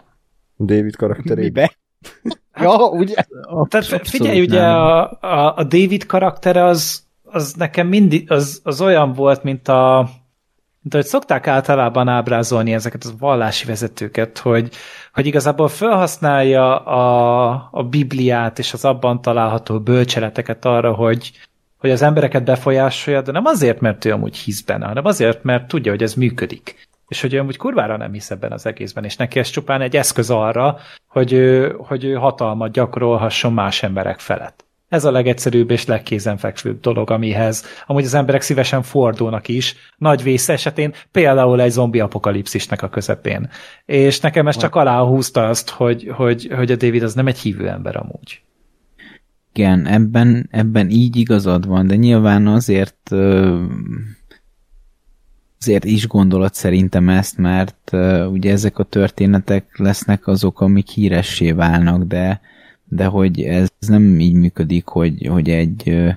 David 0.58 0.96
karakterébe? 0.96 1.44
Mibe? 1.44 1.72
Ja, 2.54 2.90
ugye? 2.90 3.14
Tehát 3.14 3.74
Abszolút 3.74 4.10
figyelj, 4.10 4.42
ugye 4.42 4.62
nem. 4.62 4.76
a, 4.76 5.12
a, 5.12 5.56
a 5.56 5.64
David 5.64 6.06
karaktere 6.06 6.64
az, 6.64 7.04
az 7.24 7.54
nekem 7.54 7.88
mindig, 7.88 8.32
az, 8.32 8.60
az 8.64 8.82
olyan 8.82 9.14
volt, 9.14 9.44
mint 9.44 9.68
a 9.68 10.10
mint 10.82 10.94
ahogy 10.94 11.06
szokták 11.06 11.48
általában 11.48 12.08
ábrázolni 12.08 12.74
ezeket 12.74 13.04
a 13.04 13.10
vallási 13.20 13.66
vezetőket, 13.66 14.38
hogy, 14.38 14.70
hogy 15.14 15.26
igazából 15.26 15.68
felhasználja 15.68 16.80
a, 16.80 17.70
a 17.72 17.84
Bibliát 17.84 18.60
és 18.60 18.74
az 18.74 18.86
abban 18.86 19.22
található 19.22 19.80
bölcseleteket 19.80 20.66
arra, 20.66 20.94
hogy, 20.94 21.32
hogy 21.82 21.92
az 21.92 22.02
embereket 22.02 22.44
befolyásolja, 22.44 23.22
de 23.22 23.32
nem 23.32 23.46
azért, 23.46 23.80
mert 23.80 24.06
ő 24.06 24.12
amúgy 24.12 24.38
hisz 24.38 24.62
benne, 24.62 24.86
hanem 24.86 25.06
azért, 25.06 25.44
mert 25.44 25.68
tudja, 25.68 25.92
hogy 25.92 26.04
ez 26.04 26.14
működik. 26.14 26.88
És 27.08 27.22
hogy 27.22 27.34
ő 27.34 27.40
amúgy 27.40 27.58
kurvára 27.58 27.98
nem 27.98 28.12
hisz 28.12 28.32
ebben 28.32 28.52
az 28.52 28.66
egészben, 28.66 29.04
és 29.04 29.16
neki 29.16 29.40
ez 29.40 29.50
csupán 29.50 29.82
egy 29.82 29.96
eszköz 29.96 30.30
arra, 30.30 30.78
hogy 31.08 31.34
ő, 31.34 31.76
hogy 31.78 32.04
ő 32.04 32.14
hatalmat 32.14 32.72
gyakorolhasson 32.72 33.54
más 33.54 33.84
emberek 33.84 34.20
felett. 34.20 34.66
Ez 34.90 35.06
a 35.06 35.12
legegyszerűbb 35.12 35.72
és 35.72 35.86
legkézenfekvőbb 35.86 36.80
dolog, 36.80 37.12
amihez 37.12 37.66
amúgy 37.86 38.04
az 38.04 38.14
emberek 38.14 38.42
szívesen 38.42 38.82
fordulnak 38.82 39.48
is, 39.48 39.76
nagy 39.98 40.24
vész 40.24 40.50
esetén, 40.50 40.94
például 41.12 41.62
egy 41.62 41.72
zombi 41.72 42.00
apokalipszisnek 42.00 42.82
a 42.82 42.90
közepén. 42.90 43.50
És 43.86 44.20
nekem 44.20 44.48
ez 44.48 44.58
csak 44.58 44.76
aláhúzta 44.76 45.48
azt, 45.48 45.70
hogy, 45.70 46.12
hogy, 46.16 46.50
hogy 46.56 46.72
a 46.72 46.76
David 46.76 47.04
az 47.04 47.14
nem 47.14 47.28
egy 47.28 47.40
hívő 47.40 47.68
ember 47.68 47.96
amúgy. 47.96 48.42
Igen, 49.54 49.86
ebben, 49.86 50.48
ebben 50.52 50.90
így 50.90 51.16
igazad 51.16 51.68
van, 51.68 51.88
de 51.88 51.96
nyilván 51.96 52.48
azért 52.48 53.12
azért 55.60 55.86
is 55.86 56.08
gondolod 56.08 56.54
szerintem 56.54 57.10
ezt, 57.10 57.38
mert 57.38 57.92
ugye 58.32 58.52
ezek 58.52 58.80
a 58.80 58.84
történetek 58.84 59.78
lesznek 59.78 60.28
azok, 60.28 60.62
amik 60.62 60.88
híressé 60.88 61.52
válnak, 61.52 62.04
de, 62.04 62.42
de 62.84 63.06
hogy 63.06 63.42
ez 63.42 63.70
nem 63.88 64.20
így 64.20 64.34
működik, 64.34 64.88
hogy, 64.88 65.28
hogy 65.28 65.50
egy 65.50 66.14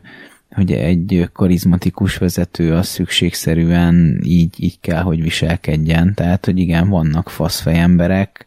hogy 0.55 0.73
egy 0.73 1.29
karizmatikus 1.33 2.17
vezető 2.17 2.75
az 2.75 2.87
szükségszerűen 2.87 4.21
így, 4.23 4.55
így 4.57 4.81
kell, 4.81 5.03
hogy 5.03 5.23
viselkedjen. 5.23 6.15
Tehát, 6.15 6.45
hogy 6.45 6.59
igen, 6.59 6.89
vannak 6.89 7.29
faszfej 7.29 7.79
emberek, 7.79 8.47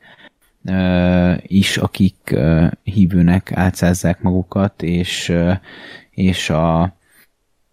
is, 1.41 1.77
akik 1.77 2.35
hívőnek 2.83 3.51
álcázzák 3.51 4.21
magukat, 4.21 4.81
és, 4.81 5.33
és 6.09 6.49
a 6.49 6.95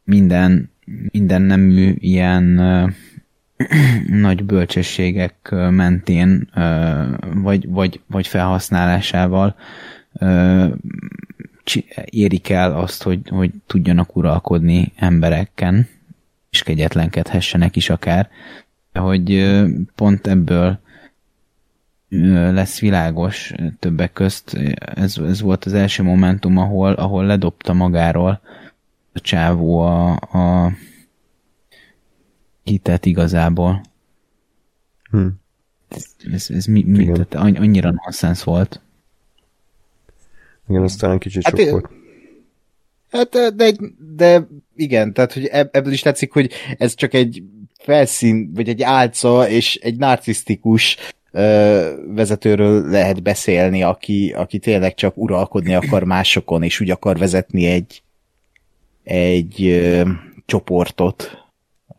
minden, 0.05 0.71
minden 1.11 1.43
nemű 1.43 1.95
ilyen 1.99 2.45
nagy 4.27 4.45
bölcsességek 4.45 5.49
mentén, 5.71 6.51
vagy, 7.35 7.69
vagy, 7.69 8.01
vagy 8.07 8.27
felhasználásával 8.27 9.57
érik 12.05 12.49
el 12.49 12.77
azt, 12.77 13.03
hogy, 13.03 13.21
hogy 13.29 13.51
tudjanak 13.67 14.17
uralkodni 14.17 14.93
embereken, 14.97 15.89
és 16.51 16.63
kegyetlenkedhessenek 16.63 17.77
is 17.77 17.91
akár, 17.91 18.29
hogy 18.93 19.55
pont 19.95 20.27
ebből 20.27 20.79
lesz 22.53 22.81
világos 22.81 23.53
többek 23.79 24.13
közt. 24.13 24.55
Ez, 24.77 25.19
ez 25.19 25.41
volt 25.41 25.65
az 25.65 25.73
első 25.73 26.03
momentum, 26.03 26.57
ahol, 26.57 26.93
ahol 26.93 27.25
ledobta 27.25 27.73
magáról 27.73 28.41
a 29.13 29.21
csávó 29.21 29.81
a, 29.81 30.11
a 30.13 30.73
hitet 32.63 33.07
igazából. 33.07 33.81
Hm. 35.11 35.27
Ez, 36.33 36.47
ez 36.51 36.65
mi, 36.65 36.83
mi 36.83 36.99
Igen. 36.99 37.13
tehát 37.13 37.35
anny- 37.35 37.59
annyira 37.59 37.91
nonsens 37.91 38.45
volt. 38.45 38.81
Igen, 40.69 40.83
az 40.83 40.97
talán 40.97 41.19
kicsit 41.19 41.45
Hát 41.45 41.59
sok 41.59 41.71
volt. 41.71 41.91
Hát, 43.11 43.55
de, 43.57 43.73
de 44.17 44.47
igen, 44.75 45.13
tehát 45.13 45.33
hogy 45.33 45.47
eb- 45.47 45.77
ebből 45.77 45.93
is 45.93 46.03
tetszik, 46.03 46.33
hogy 46.33 46.53
ez 46.79 46.95
csak 46.95 47.15
egy 47.15 47.43
felszín, 47.79 48.53
vagy 48.55 48.69
egy 48.69 48.83
álca, 48.83 49.49
és 49.49 49.77
egy 49.77 49.97
narcisztikus 49.97 50.97
vezetőről 52.07 52.91
lehet 52.91 53.23
beszélni, 53.23 53.83
aki, 53.83 54.33
aki 54.37 54.59
tényleg 54.59 54.95
csak 54.95 55.17
uralkodni 55.17 55.75
akar 55.75 56.05
másokon, 56.05 56.63
és 56.63 56.81
úgy 56.81 56.91
akar 56.91 57.19
vezetni 57.19 57.67
egy, 57.67 58.03
egy 59.03 59.65
ö, 59.65 60.03
csoportot, 60.47 61.31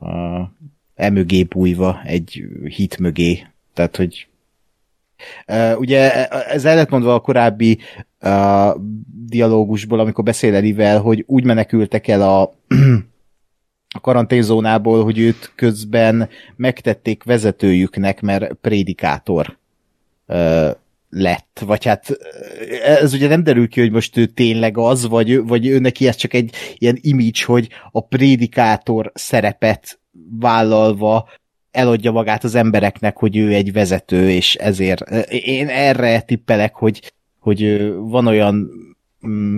ö, 0.02 0.40
emögé 0.95 1.44
bújva, 1.44 2.02
egy 2.06 2.44
hit 2.64 2.98
mögé. 2.98 3.48
Tehát, 3.74 3.95
hogy 3.95 4.28
Uh, 5.48 5.80
ugye 5.80 6.28
ez 6.28 6.66
el 6.66 6.76
lett 6.76 6.90
mondva 6.90 7.14
a 7.14 7.20
korábbi 7.20 7.80
uh, 8.22 8.76
dialógusból, 9.26 9.99
amikor 9.99 10.24
beszél 10.24 10.56
Elivel, 10.56 10.99
hogy 10.99 11.24
úgy 11.28 11.44
menekültek 11.44 12.07
el 12.07 12.22
a, 12.22 12.53
a 13.96 14.00
karanténzónából, 14.00 15.04
hogy 15.04 15.20
őt 15.20 15.52
közben 15.56 16.30
megtették 16.56 17.24
vezetőjüknek, 17.24 18.22
mert 18.22 18.54
prédikátor 18.54 19.58
uh, 20.28 20.70
lett. 21.10 21.64
Vagy 21.66 21.86
hát 21.86 22.18
ez 22.86 23.14
ugye 23.14 23.28
nem 23.28 23.44
derül 23.44 23.68
ki, 23.68 23.80
hogy 23.80 23.92
most 23.92 24.18
ő 24.18 24.26
tényleg 24.26 24.78
az, 24.78 25.08
vagy, 25.08 25.46
vagy 25.46 25.68
ő 25.68 25.80
neki 25.80 26.08
ez 26.08 26.16
csak 26.16 26.34
egy 26.34 26.56
ilyen 26.78 26.98
image, 27.02 27.46
hogy 27.46 27.70
a 27.92 28.02
prédikátor 28.02 29.12
szerepet 29.14 30.00
vállalva 30.40 31.30
eladja 31.72 32.12
magát 32.12 32.44
az 32.44 32.56
embereknek, 32.56 33.18
hogy 33.18 33.38
ő 33.38 33.54
egy 33.54 33.74
vezető, 33.74 34.30
és 34.30 34.56
ezért 34.56 35.10
én 35.30 35.68
erre 35.68 36.22
tippelek, 36.22 36.76
hogy, 36.76 37.14
hogy 37.40 37.64
ö, 37.64 37.96
van 37.96 38.28
olyan 38.28 38.70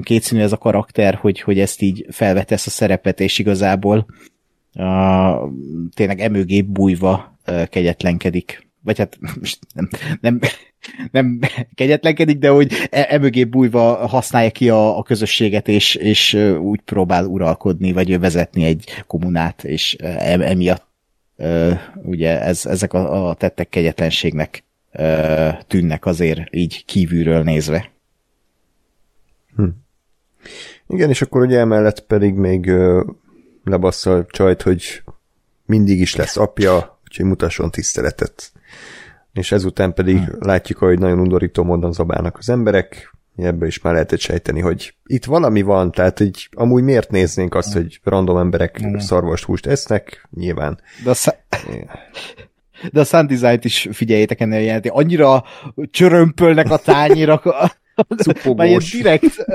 kétszínű 0.03 0.41
ez 0.41 0.51
a 0.51 0.57
karakter, 0.57 1.15
hogy, 1.15 1.39
hogy 1.39 1.59
ezt 1.59 1.81
így 1.81 2.05
felvetesz 2.09 2.67
a 2.67 2.69
szerepet, 2.69 3.19
és 3.19 3.39
igazából 3.39 4.05
uh, 4.73 5.51
tényleg 5.93 6.19
emögé 6.19 6.61
bújva 6.61 7.39
uh, 7.47 7.63
kegyetlenkedik. 7.63 8.67
Vagy 8.83 8.97
hát 8.97 9.17
nem, 9.73 9.89
nem, 10.21 10.39
nem 11.11 11.39
kegyetlenkedik, 11.75 12.37
de 12.37 12.49
hogy 12.49 12.73
e- 12.89 13.07
emögé 13.09 13.43
bújva 13.43 14.07
használja 14.07 14.51
ki 14.51 14.69
a, 14.69 14.97
a 14.97 15.03
közösséget, 15.03 15.67
és, 15.67 15.95
és 15.95 16.33
úgy 16.61 16.79
próbál 16.79 17.25
uralkodni, 17.25 17.91
vagy 17.91 18.19
vezetni 18.19 18.63
egy 18.63 19.03
kommunát, 19.07 19.63
és 19.63 19.93
em- 19.93 20.41
emiatt 20.41 20.87
ö, 21.37 21.71
ugye 22.03 22.41
ez, 22.41 22.65
ezek 22.65 22.93
a, 22.93 23.29
a 23.29 23.33
tettek 23.33 23.69
kegyetlenségnek 23.69 24.63
ö, 24.91 25.49
tűnnek 25.67 26.05
azért 26.05 26.55
így 26.55 26.85
kívülről 26.85 27.43
nézve. 27.43 27.96
Igen, 30.87 31.09
és 31.09 31.21
akkor 31.21 31.41
ugye 31.41 31.59
emellett 31.59 31.99
pedig 31.99 32.33
még 32.33 32.67
ö, 32.67 33.03
lebassza 33.63 34.15
a 34.15 34.25
csajt, 34.25 34.61
hogy 34.61 35.03
mindig 35.65 35.99
is 35.99 36.15
lesz 36.15 36.37
apja, 36.37 36.99
úgyhogy 37.03 37.25
mutasson 37.25 37.71
tiszteletet. 37.71 38.51
És 39.33 39.51
ezután 39.51 39.93
pedig 39.93 40.17
hmm. 40.17 40.35
látjuk, 40.39 40.77
hogy 40.77 40.99
nagyon 40.99 41.19
undorító 41.19 41.63
módon 41.63 41.93
zabálnak 41.93 42.37
az 42.37 42.49
emberek, 42.49 43.15
ebből 43.35 43.67
is 43.67 43.81
már 43.81 43.93
lehetett 43.93 44.19
sejteni, 44.19 44.59
hogy 44.59 44.93
itt 45.05 45.25
valami 45.25 45.61
van, 45.61 45.91
tehát 45.91 46.19
így 46.19 46.49
amúgy 46.51 46.83
miért 46.83 47.11
néznénk 47.11 47.55
azt, 47.55 47.73
hogy 47.73 47.99
random 48.03 48.37
emberek 48.37 48.85
mm. 48.85 48.97
szarvast 48.97 49.43
húst 49.43 49.65
esznek, 49.65 50.27
nyilván. 50.35 50.79
De 51.03 51.09
a, 51.09 51.13
sz- 51.13 51.37
de 52.91 52.99
a 52.99 53.03
Sun 53.03 53.27
Design-t 53.27 53.65
is 53.65 53.87
figyeljétek 53.91 54.39
ennél 54.39 54.59
jelenti. 54.59 54.87
Annyira 54.87 55.43
csörömpölnek 55.91 56.71
a 56.71 56.77
tányérak, 56.77 57.45
Cupogós. 58.17 58.91
direkt, 58.91 59.45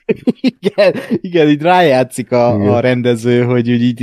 igen, 0.60 0.94
igen, 1.10 1.48
így 1.48 1.62
rájátszik 1.62 2.32
a, 2.32 2.54
igen. 2.58 2.72
a 2.72 2.80
rendező, 2.80 3.42
hogy 3.42 3.70
úgy 3.70 3.82
így, 3.82 4.00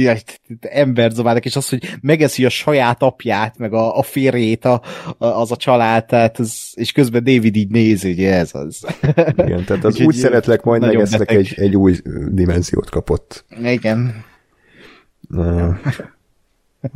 zabálnak, 1.13 1.45
és 1.45 1.55
az, 1.55 1.69
hogy 1.69 1.97
megeszi 2.01 2.45
a 2.45 2.49
saját 2.49 3.01
apját, 3.01 3.57
meg 3.57 3.73
a, 3.73 3.97
a 3.97 4.01
férjét, 4.01 4.65
a, 4.65 4.81
a, 5.17 5.25
az 5.25 5.51
a 5.51 5.55
család, 5.55 6.05
tehát 6.05 6.39
ez, 6.39 6.53
és 6.73 6.91
közben 6.91 7.23
David 7.23 7.55
így 7.55 7.69
néz, 7.69 8.01
hogy 8.01 8.23
ez 8.23 8.49
az. 8.53 8.85
Igen, 9.45 9.63
tehát 9.65 9.83
az 9.83 9.99
úgy 9.99 10.15
szeretlek, 10.15 10.63
majd 10.63 10.81
megeszlek 10.81 11.31
egy, 11.31 11.53
egy 11.55 11.75
új 11.75 11.95
dimenziót 12.27 12.89
kapott. 12.89 13.45
Igen. 13.63 14.25
Uh, 15.29 15.75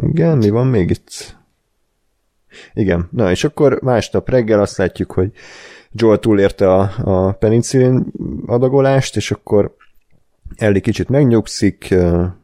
igen, 0.02 0.38
mi 0.38 0.50
van 0.50 0.68
még 0.68 0.90
itt? 0.90 1.40
Igen, 2.74 3.08
na 3.12 3.32
és 3.32 3.44
akkor 3.44 3.80
másnap 3.82 4.30
reggel 4.30 4.62
azt 4.62 4.78
látjuk, 4.78 5.12
hogy 5.12 5.32
Joel 5.94 6.18
túlérte 6.18 6.74
a, 6.74 6.92
a 6.98 7.32
penicillin 7.32 8.06
adagolást, 8.46 9.16
és 9.16 9.32
akkor 9.32 9.76
Ellie 10.56 10.80
kicsit 10.80 11.10
megnyugszik, 11.10 11.96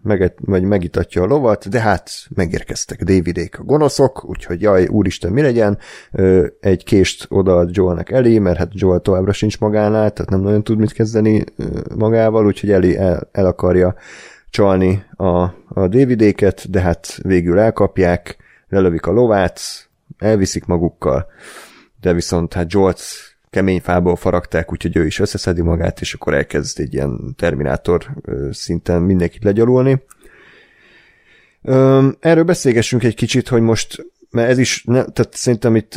meg, 0.03 0.33
vagy 0.39 0.63
megitatja 0.63 1.21
a 1.21 1.25
lovat, 1.25 1.69
de 1.69 1.79
hát 1.79 2.11
megérkeztek 2.35 3.03
Davidék 3.03 3.59
a 3.59 3.63
gonoszok, 3.63 4.25
úgyhogy 4.25 4.61
jaj, 4.61 4.87
úristen, 4.87 5.31
mi 5.31 5.41
legyen? 5.41 5.77
Egy 6.59 6.83
kést 6.83 7.25
odaad 7.29 7.69
Joelnek 7.75 8.11
Ellie, 8.11 8.39
mert 8.39 8.57
hát 8.57 8.71
Joel 8.73 8.99
továbbra 8.99 9.33
sincs 9.33 9.59
magánál, 9.59 10.11
tehát 10.11 10.31
nem 10.31 10.41
nagyon 10.41 10.63
tud 10.63 10.77
mit 10.77 10.91
kezdeni 10.91 11.43
magával, 11.95 12.45
úgyhogy 12.45 12.71
Ellie 12.71 12.99
el, 12.99 13.29
el 13.31 13.45
akarja 13.45 13.95
csalni 14.49 15.03
a, 15.15 15.27
a 15.67 15.87
Davidéket, 15.87 16.69
de 16.69 16.81
hát 16.81 17.19
végül 17.21 17.59
elkapják, 17.59 18.37
lelövik 18.69 19.05
a 19.05 19.11
lovát, 19.11 19.59
elviszik 20.17 20.65
magukkal, 20.65 21.25
de 22.01 22.13
viszont 22.13 22.53
hát 22.53 22.71
Jolt 22.73 23.01
kemény 23.49 23.81
fából 23.81 24.15
faragták, 24.15 24.71
úgyhogy 24.71 24.97
ő 24.97 25.05
is 25.05 25.19
összeszedi 25.19 25.61
magát, 25.61 26.01
és 26.01 26.13
akkor 26.13 26.33
elkezd 26.33 26.79
egy 26.79 26.93
ilyen 26.93 27.35
terminátor 27.37 28.05
szinten 28.51 29.01
mindenkit 29.01 29.43
legyalulni. 29.43 30.03
Erről 32.19 32.43
beszélgessünk 32.43 33.03
egy 33.03 33.15
kicsit, 33.15 33.47
hogy 33.47 33.61
most 33.61 34.05
mert 34.31 34.49
ez 34.49 34.57
is, 34.57 34.83
ne, 34.83 35.05
tehát 35.05 35.29
szerintem 35.31 35.75
itt 35.75 35.93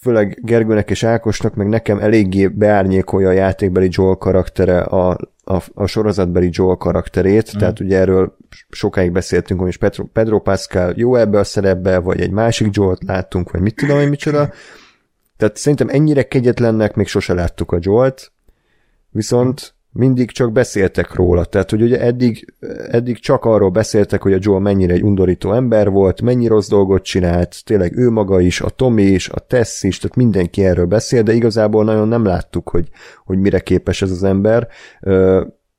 főleg 0.00 0.38
Gergőnek 0.42 0.90
és 0.90 1.02
Ákosnak, 1.02 1.54
meg 1.54 1.68
nekem 1.68 1.98
eléggé 1.98 2.46
beárnyékolja 2.46 3.28
a 3.28 3.32
játékbeli 3.32 3.88
Joel 3.90 4.14
karaktere 4.14 4.80
a, 4.80 5.18
a, 5.44 5.62
a 5.74 5.86
sorozatbeli 5.86 6.48
Joel 6.52 6.76
karakterét, 6.76 7.56
mm. 7.56 7.58
tehát 7.58 7.80
ugye 7.80 7.98
erről 7.98 8.36
sokáig 8.70 9.12
beszéltünk, 9.12 9.60
hogy 9.60 9.78
Pedro, 9.78 10.04
Pedro 10.04 10.40
Pascal 10.40 10.92
jó 10.96 11.16
ebbe 11.16 11.38
a 11.38 11.44
szerepbe, 11.44 11.98
vagy 11.98 12.20
egy 12.20 12.30
másik 12.30 12.68
Joel-t 12.70 13.02
láttunk, 13.02 13.50
vagy 13.50 13.60
mit 13.60 13.74
tudom 13.74 13.98
én 13.98 14.08
micsoda, 14.08 14.50
tehát 15.42 15.56
szerintem 15.56 15.88
ennyire 15.88 16.22
kegyetlennek 16.22 16.94
még 16.94 17.06
sose 17.06 17.34
láttuk 17.34 17.72
a 17.72 17.78
Jolt, 17.80 18.32
viszont 19.10 19.74
mindig 19.92 20.30
csak 20.30 20.52
beszéltek 20.52 21.14
róla. 21.14 21.44
Tehát, 21.44 21.70
hogy 21.70 21.82
ugye 21.82 22.00
eddig, 22.00 22.54
eddig 22.90 23.18
csak 23.18 23.44
arról 23.44 23.70
beszéltek, 23.70 24.22
hogy 24.22 24.32
a 24.32 24.38
Joel 24.40 24.60
mennyire 24.60 24.92
egy 24.92 25.02
undorító 25.02 25.52
ember 25.52 25.90
volt, 25.90 26.22
mennyi 26.22 26.46
rossz 26.46 26.68
dolgot 26.68 27.02
csinált, 27.02 27.64
tényleg 27.64 27.96
ő 27.96 28.10
maga 28.10 28.40
is, 28.40 28.60
a 28.60 28.68
Tommy 28.68 29.02
is, 29.02 29.28
a 29.28 29.38
Tess 29.38 29.82
is, 29.82 29.98
tehát 29.98 30.16
mindenki 30.16 30.64
erről 30.64 30.86
beszél, 30.86 31.22
de 31.22 31.32
igazából 31.32 31.84
nagyon 31.84 32.08
nem 32.08 32.24
láttuk, 32.24 32.68
hogy, 32.68 32.88
hogy 33.24 33.38
mire 33.38 33.60
képes 33.60 34.02
ez 34.02 34.10
az 34.10 34.24
ember. 34.24 34.68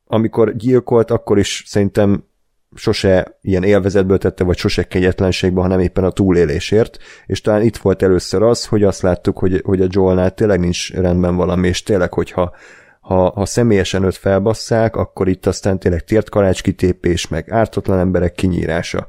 Amikor 0.06 0.56
gyilkolt, 0.56 1.12
akkor 1.12 1.40
is 1.40 1.64
szerintem 1.68 2.24
sose 2.76 3.38
ilyen 3.42 3.64
élvezetből 3.64 4.18
tette, 4.18 4.44
vagy 4.44 4.58
sose 4.58 4.84
kegyetlenségbe, 4.84 5.62
hanem 5.62 5.80
éppen 5.80 6.04
a 6.04 6.12
túlélésért, 6.12 6.98
és 7.26 7.42
talán 7.42 7.62
itt 7.62 7.78
volt 7.78 8.02
először 8.02 8.44
az, 8.44 8.66
hogy 8.66 8.84
azt 8.84 9.02
láttuk, 9.02 9.38
hogy, 9.38 9.62
hogy 9.64 9.82
a 9.82 9.88
Joelnál 9.90 10.34
tényleg 10.34 10.60
nincs 10.60 10.94
rendben 10.94 11.36
valami, 11.36 11.68
és 11.68 11.84
tényleg, 11.84 12.14
hogyha 12.14 12.56
ha, 13.00 13.30
ha 13.30 13.46
személyesen 13.46 14.04
őt 14.04 14.16
felbasszák, 14.16 14.96
akkor 14.96 15.28
itt 15.28 15.46
aztán 15.46 15.80
tényleg 15.80 16.04
tért 16.04 16.62
kitépés, 16.62 17.28
meg 17.28 17.52
ártatlan 17.52 18.00
emberek 18.00 18.34
kinyírása, 18.34 19.08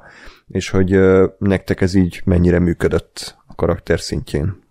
és 0.48 0.70
hogy 0.70 0.92
ö, 0.92 1.26
nektek 1.38 1.80
ez 1.80 1.94
így 1.94 2.20
mennyire 2.24 2.58
működött 2.58 3.36
a 3.46 3.54
karakter 3.54 4.00
szintjén. 4.00 4.62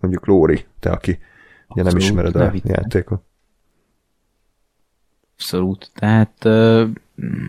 Mondjuk 0.00 0.26
Lóri, 0.26 0.64
te, 0.80 0.90
aki 0.90 1.18
ugye 1.68 1.82
nem 1.82 1.96
ismered 1.96 2.36
a 2.36 2.52
játékot. 2.64 3.22
Abszolút. 5.34 5.90
Tehát 5.94 6.44
uh, 6.44 6.88
Mm, 7.22 7.44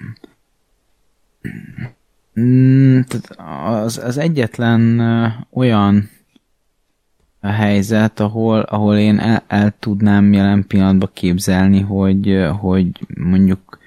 az, 3.66 3.98
az 3.98 4.18
egyetlen 4.18 5.02
olyan 5.50 6.10
a 7.40 7.48
helyzet, 7.48 8.20
ahol, 8.20 8.60
ahol 8.60 8.98
én 8.98 9.20
el, 9.20 9.44
el 9.48 9.74
tudnám 9.80 10.34
jelen 10.34 10.68
pillanatban 10.68 11.10
képzelni, 11.14 11.82
hogy, 11.82 12.48
hogy 12.60 12.90
mondjuk 13.16 13.80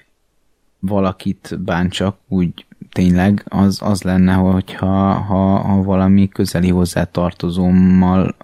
valakit 0.78 1.58
bántsak 1.64 2.16
úgy 2.28 2.66
tényleg, 2.92 3.44
az, 3.48 3.78
az 3.82 4.02
lenne, 4.02 4.32
hogyha 4.32 5.12
ha, 5.12 5.58
ha 5.58 5.82
valami 5.82 6.28
közeli 6.28 6.68
hozzátartozómmal 6.68 8.36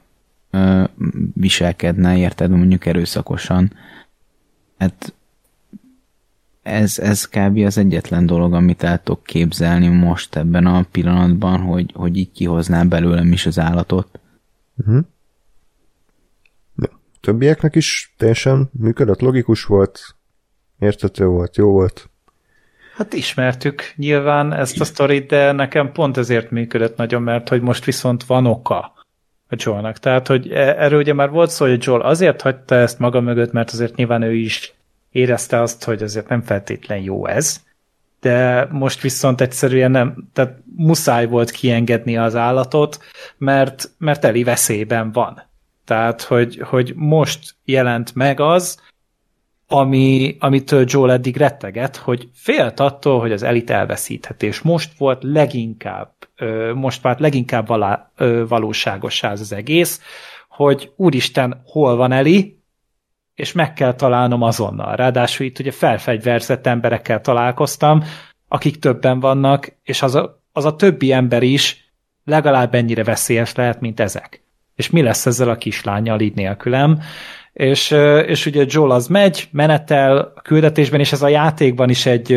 ö, 0.51 0.85
viselkedne, 1.35 2.17
érted, 2.17 2.51
mondjuk 2.51 2.87
erőszakosan. 2.87 3.73
Hát 4.79 5.15
ez, 6.67 6.99
ez 6.99 7.29
kb. 7.29 7.59
az 7.59 7.79
egyetlen 7.79 8.27
dolog, 8.27 8.55
amit 8.55 8.83
el 8.83 9.03
tudok 9.03 9.25
képzelni 9.25 9.89
most 9.89 10.37
ebben 10.37 10.67
a 10.67 10.85
pillanatban, 10.91 11.61
hogy, 11.61 11.93
hogy 11.95 12.17
így 12.17 12.33
kihozná 12.33 12.83
belőlem 12.83 13.33
is 13.33 13.47
az 13.47 13.59
állatot. 13.59 14.21
Uh-huh. 14.77 15.05
De 16.75 16.89
többieknek 17.21 17.75
is 17.75 18.15
teljesen 18.17 18.71
működött, 18.73 19.21
logikus 19.21 19.65
volt, 19.65 20.17
értető 20.79 21.27
volt, 21.27 21.57
jó 21.57 21.71
volt. 21.71 22.11
Hát 22.97 23.13
ismertük 23.13 23.83
nyilván 23.97 24.53
ezt 24.53 24.81
a 24.81 24.85
sztorit, 24.85 25.29
de 25.29 25.53
nekem 25.53 25.93
pont 25.93 26.17
ezért 26.17 26.51
működött 26.51 26.97
nagyon, 26.97 27.23
mert 27.23 27.49
hogy 27.49 27.61
most 27.61 27.85
viszont 27.85 28.25
van 28.25 28.47
oka 28.47 28.93
a 29.49 29.57
Joelnak. 29.59 29.99
Tehát, 29.99 30.27
hogy 30.27 30.51
e- 30.51 30.75
erről 30.79 31.01
ugye 31.01 31.13
már 31.13 31.31
volt 31.31 31.51
szó, 31.51 31.67
hogy 31.67 31.85
Joel 31.85 32.01
azért 32.01 32.41
hagyta 32.41 32.75
ezt 32.75 32.99
maga 32.99 33.21
mögött, 33.21 33.53
mert 33.53 33.71
azért 33.71 33.97
nyilván 33.97 34.23
ő 34.23 34.35
is 34.35 34.76
érezte 35.17 35.61
azt, 35.61 35.85
hogy 35.85 36.03
azért 36.03 36.29
nem 36.29 36.43
feltétlen 36.43 36.99
jó 36.99 37.27
ez, 37.27 37.65
de 38.21 38.69
most 38.71 39.01
viszont 39.01 39.41
egyszerűen 39.41 39.91
nem, 39.91 40.29
tehát 40.33 40.59
muszáj 40.77 41.27
volt 41.27 41.51
kiengedni 41.51 42.17
az 42.17 42.35
állatot, 42.35 42.99
mert, 43.39 43.91
mert 43.99 44.25
Eli 44.25 44.45
veszélyben 44.45 45.13
van. 45.13 45.43
Tehát, 45.85 46.23
hogy, 46.23 46.61
hogy 46.65 46.93
most 46.97 47.55
jelent 47.65 48.15
meg 48.15 48.41
az, 48.41 48.85
ami, 49.69 50.37
amitől 50.39 50.85
Joel 50.89 51.13
eddig 51.13 51.37
retteget, 51.37 51.97
hogy 51.97 52.29
félt 52.35 52.81
attól, 52.81 53.21
hogy 53.21 53.33
az 53.33 53.43
elit 53.43 53.71
elveszíthet, 53.71 54.43
és 54.43 54.61
most 54.61 54.99
volt 54.99 55.23
leginkább, 55.23 56.13
most 56.75 57.03
vált 57.03 57.21
leginkább 57.21 57.67
valá, 57.67 58.11
valóságosá 58.49 59.31
az 59.31 59.53
egész, 59.53 60.01
hogy 60.49 60.93
úristen, 60.97 61.63
hol 61.65 61.97
van 61.97 62.13
Eli, 62.13 62.56
és 63.37 63.53
meg 63.53 63.73
kell 63.73 63.95
találnom 63.95 64.43
azonnal. 64.43 64.97
Ráadásul 64.97 65.47
itt 65.47 65.59
ugye 65.59 65.71
felfegyverzett 65.71 66.67
emberekkel 66.67 67.21
találkoztam, 67.21 68.03
akik 68.49 68.79
többen 68.79 69.21
vannak, 69.21 69.77
és 69.83 70.03
az 70.03 70.15
a, 70.15 70.43
az 70.53 70.65
a 70.65 70.77
többi 70.77 71.13
ember 71.13 71.43
is 71.43 71.91
legalább 72.25 72.75
ennyire 72.75 73.05
veszélyes 73.05 73.55
lehet, 73.55 73.81
mint 73.81 74.01
ezek. 74.01 74.43
És 74.75 74.91
mi 74.91 75.03
lesz 75.03 75.27
ezzel 75.27 75.49
a 75.49 75.57
kislányjal 75.57 76.21
így 76.21 76.35
nélkülem? 76.35 77.01
És, 77.53 77.91
és 78.27 78.47
ugye 78.47 78.65
Joel 78.69 78.91
az 78.91 79.07
megy, 79.07 79.49
menetel 79.51 80.17
a 80.17 80.41
küldetésben, 80.41 81.01
és 81.01 81.13
ez 81.13 81.23
a 81.23 81.29
játékban 81.29 81.91
is 81.91 82.07
egy, 82.07 82.33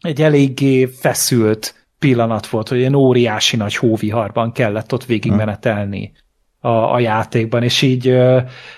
egy 0.00 0.22
eléggé 0.22 0.86
feszült 0.86 1.86
pillanat 1.98 2.46
volt, 2.46 2.68
hogy 2.68 2.82
egy 2.82 2.94
óriási 2.96 3.56
nagy 3.56 3.76
hóviharban 3.76 4.52
kellett 4.52 4.92
ott 4.92 5.04
végigmenetelni 5.04 6.12
a, 6.60 6.68
a 6.68 6.98
játékban, 6.98 7.62
és 7.62 7.82
így, 7.82 8.16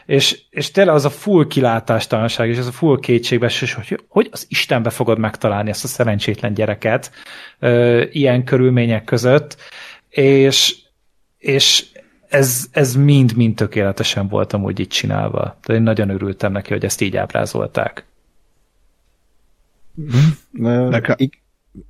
és, 0.06 0.42
és 0.50 0.70
tényleg 0.70 0.94
az 0.94 1.04
a 1.04 1.10
full 1.10 1.46
kilátástalanság, 1.46 2.48
és 2.48 2.58
az 2.58 2.66
a 2.66 2.72
full 2.72 3.00
kétségbeesés, 3.00 3.74
hogy 3.74 4.00
hogy 4.08 4.28
az 4.32 4.46
Istenbe 4.48 4.90
fogod 4.90 5.18
megtalálni 5.18 5.70
ezt 5.70 5.84
a 5.84 5.88
szerencsétlen 5.88 6.54
gyereket 6.54 7.10
ilyen 8.10 8.44
körülmények 8.44 9.04
között, 9.04 9.56
és, 10.08 10.76
és 11.38 11.86
ez, 12.28 12.66
ez 12.70 12.96
mind-mind 12.96 13.54
tökéletesen 13.54 14.28
volt 14.28 14.52
amúgy 14.52 14.80
így 14.80 14.88
csinálva. 14.88 15.40
Tehát 15.40 15.68
én 15.68 15.82
nagyon 15.82 16.08
örültem 16.08 16.52
neki, 16.52 16.72
hogy 16.72 16.84
ezt 16.84 17.00
így 17.00 17.16
ábrázolták. 17.16 18.04
Nekem... 20.50 21.16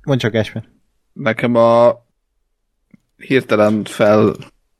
Mondd 0.03 0.19
csak, 0.19 0.33
Esmer. 0.33 0.63
nekem 1.13 1.55
a 1.55 2.03
hirtelen 3.17 3.83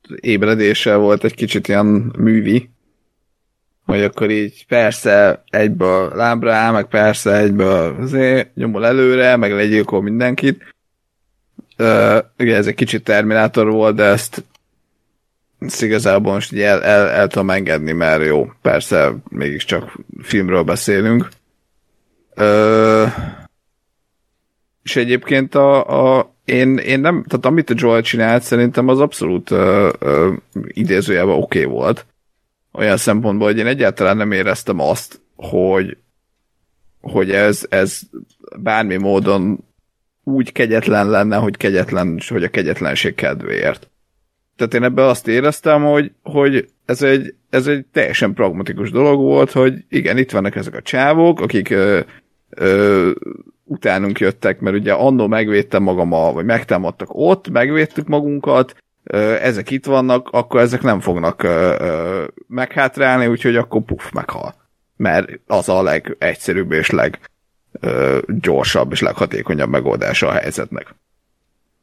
felébredése 0.08 0.94
volt 0.94 1.24
egy 1.24 1.34
kicsit 1.34 1.68
ilyen 1.68 1.86
művi, 2.18 2.70
hogy 3.84 4.02
akkor 4.02 4.30
így 4.30 4.66
persze 4.66 5.42
egyből 5.50 6.14
lábra 6.14 6.52
áll, 6.52 6.72
meg 6.72 6.86
persze 6.86 7.36
egyből 7.36 7.96
azért 8.00 8.54
nyomol 8.54 8.86
előre, 8.86 9.36
meg 9.36 9.52
legyilkol 9.52 10.02
mindenkit. 10.02 10.74
Uh, 11.78 12.18
ugye 12.38 12.56
ez 12.56 12.66
egy 12.66 12.74
kicsit 12.74 13.04
Terminátor 13.04 13.70
volt, 13.70 13.96
de 13.96 14.04
ezt, 14.04 14.44
ezt 15.58 15.82
igazából 15.82 16.32
most 16.32 16.52
el, 16.52 16.82
el, 16.82 17.08
el 17.08 17.28
tudom 17.28 17.50
engedni, 17.50 17.92
mert 17.92 18.24
jó, 18.24 18.52
persze 18.62 19.14
mégiscsak 19.28 19.98
filmről 20.22 20.62
beszélünk. 20.62 21.28
Uh, 22.36 23.12
és 24.82 24.96
egyébként 24.96 25.54
a, 25.54 26.18
a 26.18 26.33
én, 26.44 26.76
én 26.76 27.00
nem, 27.00 27.24
tehát 27.28 27.46
amit 27.46 27.70
a 27.70 27.74
Joel 27.76 28.02
csinált, 28.02 28.42
szerintem 28.42 28.88
az 28.88 29.00
abszolút 29.00 29.50
uh, 29.50 29.88
uh, 30.00 30.34
idézőjelben 30.66 31.34
oké 31.34 31.64
okay 31.64 31.72
volt. 31.72 32.06
Olyan 32.72 32.96
szempontból, 32.96 33.46
hogy 33.46 33.58
én 33.58 33.66
egyáltalán 33.66 34.16
nem 34.16 34.32
éreztem 34.32 34.80
azt, 34.80 35.20
hogy, 35.36 35.96
hogy 37.00 37.30
ez, 37.30 37.66
ez 37.68 38.00
bármi 38.58 38.96
módon 38.96 39.64
úgy 40.24 40.52
kegyetlen 40.52 41.10
lenne, 41.10 41.36
hogy 41.36 41.56
kegyetlen, 41.56 42.20
hogy 42.28 42.44
a 42.44 42.48
kegyetlenség 42.48 43.14
kedvéért. 43.14 43.90
Tehát 44.56 44.74
én 44.74 44.82
ebben 44.82 45.08
azt 45.08 45.28
éreztem, 45.28 45.82
hogy, 45.84 46.12
hogy 46.22 46.68
ez, 46.84 47.02
egy, 47.02 47.34
ez 47.50 47.66
egy 47.66 47.86
teljesen 47.92 48.34
pragmatikus 48.34 48.90
dolog 48.90 49.20
volt, 49.20 49.50
hogy 49.52 49.84
igen, 49.88 50.18
itt 50.18 50.30
vannak 50.30 50.56
ezek 50.56 50.74
a 50.74 50.82
csávok, 50.82 51.40
akik 51.40 51.74
ö, 52.54 52.64
ö, 52.64 53.10
utánunk 53.64 54.18
jöttek, 54.18 54.60
mert 54.60 54.76
ugye 54.76 54.92
annó 54.92 55.26
megvédtem 55.26 55.82
magam, 55.82 56.12
a, 56.12 56.32
vagy 56.32 56.44
megtámadtak 56.44 57.08
ott, 57.10 57.50
megvédtük 57.50 58.06
magunkat, 58.06 58.74
ezek 59.40 59.70
itt 59.70 59.86
vannak, 59.86 60.28
akkor 60.30 60.60
ezek 60.60 60.82
nem 60.82 61.00
fognak 61.00 61.46
meghátrálni, 62.48 63.26
úgyhogy 63.26 63.56
akkor 63.56 63.82
puf, 63.82 64.10
meghal. 64.12 64.54
Mert 64.96 65.40
az 65.46 65.68
a 65.68 65.82
legegyszerűbb 65.82 66.72
és 66.72 66.90
leggyorsabb 67.80 68.92
és 68.92 69.00
leghatékonyabb 69.00 69.68
megoldása 69.68 70.28
a 70.28 70.32
helyzetnek. 70.32 70.94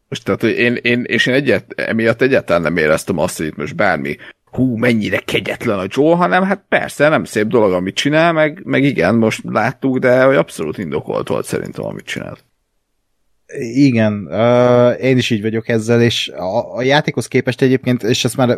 Most 0.09 0.25
tehát, 0.25 0.41
hogy 0.41 0.49
én, 0.49 0.75
én, 0.75 1.03
és 1.03 1.25
én 1.25 1.33
egyet, 1.33 1.73
emiatt 1.75 2.21
egyáltalán 2.21 2.61
nem 2.61 2.77
éreztem 2.77 3.17
azt, 3.17 3.37
hogy 3.37 3.45
itt 3.45 3.55
most 3.55 3.75
bármi 3.75 4.17
hú, 4.51 4.77
mennyire 4.77 5.17
kegyetlen 5.17 5.79
a 5.79 5.85
Joe, 5.87 6.15
hanem 6.15 6.43
hát 6.43 6.65
persze, 6.69 7.09
nem 7.09 7.23
szép 7.23 7.47
dolog, 7.47 7.73
amit 7.73 7.95
csinál, 7.95 8.31
meg, 8.33 8.61
meg 8.63 8.83
igen, 8.83 9.15
most 9.15 9.41
láttuk, 9.43 9.97
de 9.97 10.23
hogy 10.23 10.35
abszolút 10.35 10.77
indokolt 10.77 11.27
volt 11.27 11.45
szerintem, 11.45 11.85
amit 11.85 12.05
csinált. 12.05 12.45
Igen, 13.73 14.27
én 15.01 15.17
is 15.17 15.29
így 15.29 15.41
vagyok 15.41 15.67
ezzel, 15.67 16.01
és 16.01 16.27
a, 16.27 16.75
a 16.75 16.81
játékhoz 16.81 17.27
képest 17.27 17.61
egyébként, 17.61 18.03
és 18.03 18.25
ezt 18.25 18.37
már 18.37 18.57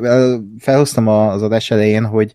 felhoztam 0.60 1.08
az 1.08 1.42
adás 1.42 1.72
elején, 1.72 2.06
hogy 2.06 2.34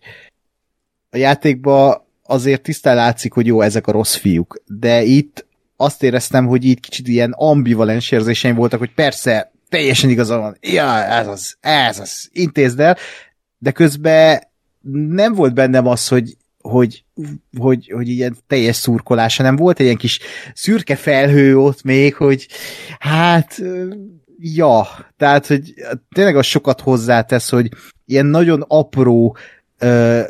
a 1.09 1.17
játékban 1.17 2.01
azért 2.23 2.61
tisztán 2.61 2.95
látszik, 2.95 3.33
hogy 3.33 3.45
jó, 3.45 3.61
ezek 3.61 3.87
a 3.87 3.91
rossz 3.91 4.15
fiúk, 4.15 4.61
de 4.65 5.01
itt 5.03 5.45
azt 5.77 6.03
éreztem, 6.03 6.45
hogy 6.45 6.65
itt 6.65 6.79
kicsit 6.79 7.07
ilyen 7.07 7.31
ambivalens 7.37 8.11
érzéseim 8.11 8.55
voltak, 8.55 8.79
hogy 8.79 8.93
persze, 8.93 9.51
teljesen 9.69 10.09
igaza 10.09 10.37
van, 10.37 10.57
ja, 10.61 11.03
ez 11.03 11.27
az, 11.27 11.57
ez 11.59 11.99
az, 11.99 12.29
intézd 12.31 12.79
el, 12.79 12.97
de 13.59 13.71
közben 13.71 14.41
nem 15.09 15.33
volt 15.33 15.53
bennem 15.53 15.87
az, 15.87 16.07
hogy 16.07 16.37
hogy, 16.61 17.03
hogy, 17.57 17.91
hogy 17.93 18.07
ilyen 18.07 18.37
teljes 18.47 18.75
szurkolás, 18.75 19.37
hanem 19.37 19.55
volt 19.55 19.79
egy 19.79 19.85
ilyen 19.85 19.97
kis 19.97 20.19
szürke 20.53 20.95
felhő 20.95 21.57
ott 21.57 21.83
még, 21.83 22.15
hogy 22.15 22.47
hát 22.99 23.61
ja, 24.39 24.87
tehát, 25.17 25.47
hogy 25.47 25.73
tényleg 26.13 26.35
az 26.35 26.45
sokat 26.45 26.81
hozzátesz, 26.81 27.49
hogy 27.49 27.69
ilyen 28.05 28.25
nagyon 28.25 28.65
apró 28.67 29.37
ö, 29.77 30.21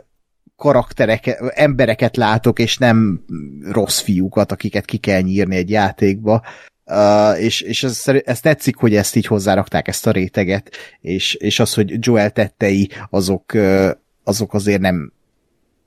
karakterek, 0.55 1.41
embereket 1.53 2.17
látok, 2.17 2.59
és 2.59 2.77
nem 2.77 3.25
rossz 3.71 3.99
fiúkat, 3.99 4.51
akiket 4.51 4.85
ki 4.85 4.97
kell 4.97 5.21
nyírni 5.21 5.55
egy 5.55 5.69
játékba. 5.69 6.41
Uh, 6.91 7.41
és, 7.43 7.61
és 7.61 7.83
ez, 7.83 8.03
ez 8.25 8.39
tetszik, 8.39 8.75
hogy 8.75 8.95
ezt 8.95 9.15
így 9.15 9.25
hozzárakták, 9.25 9.87
ezt 9.87 10.07
a 10.07 10.11
réteget, 10.11 10.75
és, 11.01 11.33
és 11.33 11.59
az, 11.59 11.73
hogy 11.73 12.05
Joel 12.05 12.31
tettei, 12.31 12.89
azok, 13.09 13.53
uh, 13.53 13.89
azok 14.23 14.53
azért 14.53 14.81
nem 14.81 15.13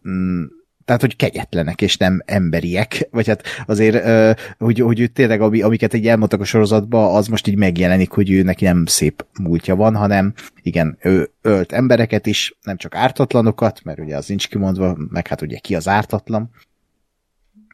mm, 0.09 0.45
tehát, 0.85 1.01
hogy 1.01 1.17
kegyetlenek, 1.17 1.83
és 1.83 1.97
nem 1.97 2.23
emberiek, 2.25 3.07
vagy 3.11 3.27
hát 3.27 3.43
azért, 3.67 4.05
uh, 4.05 4.45
hogy, 4.59 4.79
hogy 4.79 5.11
tényleg, 5.13 5.41
ami, 5.41 5.63
amiket 5.63 5.95
egy 5.95 6.07
elmondtak 6.07 6.41
a 6.41 6.45
sorozatban, 6.45 7.15
az 7.15 7.27
most 7.27 7.47
így 7.47 7.57
megjelenik, 7.57 8.11
hogy 8.11 8.31
ő 8.31 8.43
neki 8.43 8.65
nem 8.65 8.87
szép 8.87 9.27
múltja 9.41 9.77
van, 9.77 9.97
hanem 9.97 10.33
igen, 10.63 10.99
ő 11.01 11.31
ölt 11.41 11.73
embereket 11.73 12.27
is, 12.27 12.57
nem 12.63 12.77
csak 12.77 12.95
ártatlanokat, 12.95 13.81
mert 13.85 13.99
ugye 13.99 14.17
az 14.17 14.27
nincs 14.27 14.49
kimondva, 14.49 14.97
meg 15.09 15.27
hát 15.27 15.43
ugye 15.43 15.59
ki 15.59 15.75
az 15.75 15.89
ártatlan, 15.89 16.51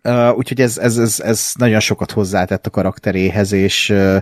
Uh, 0.09 0.37
úgyhogy 0.37 0.61
ez, 0.61 0.79
ez, 0.79 0.99
ez, 0.99 1.21
ez 1.21 1.53
nagyon 1.59 1.81
sokat 1.81 2.11
hozzátett 2.11 2.67
a 2.67 2.71
karakteréhez, 2.71 3.53
és 3.53 3.91
uh, 3.91 4.17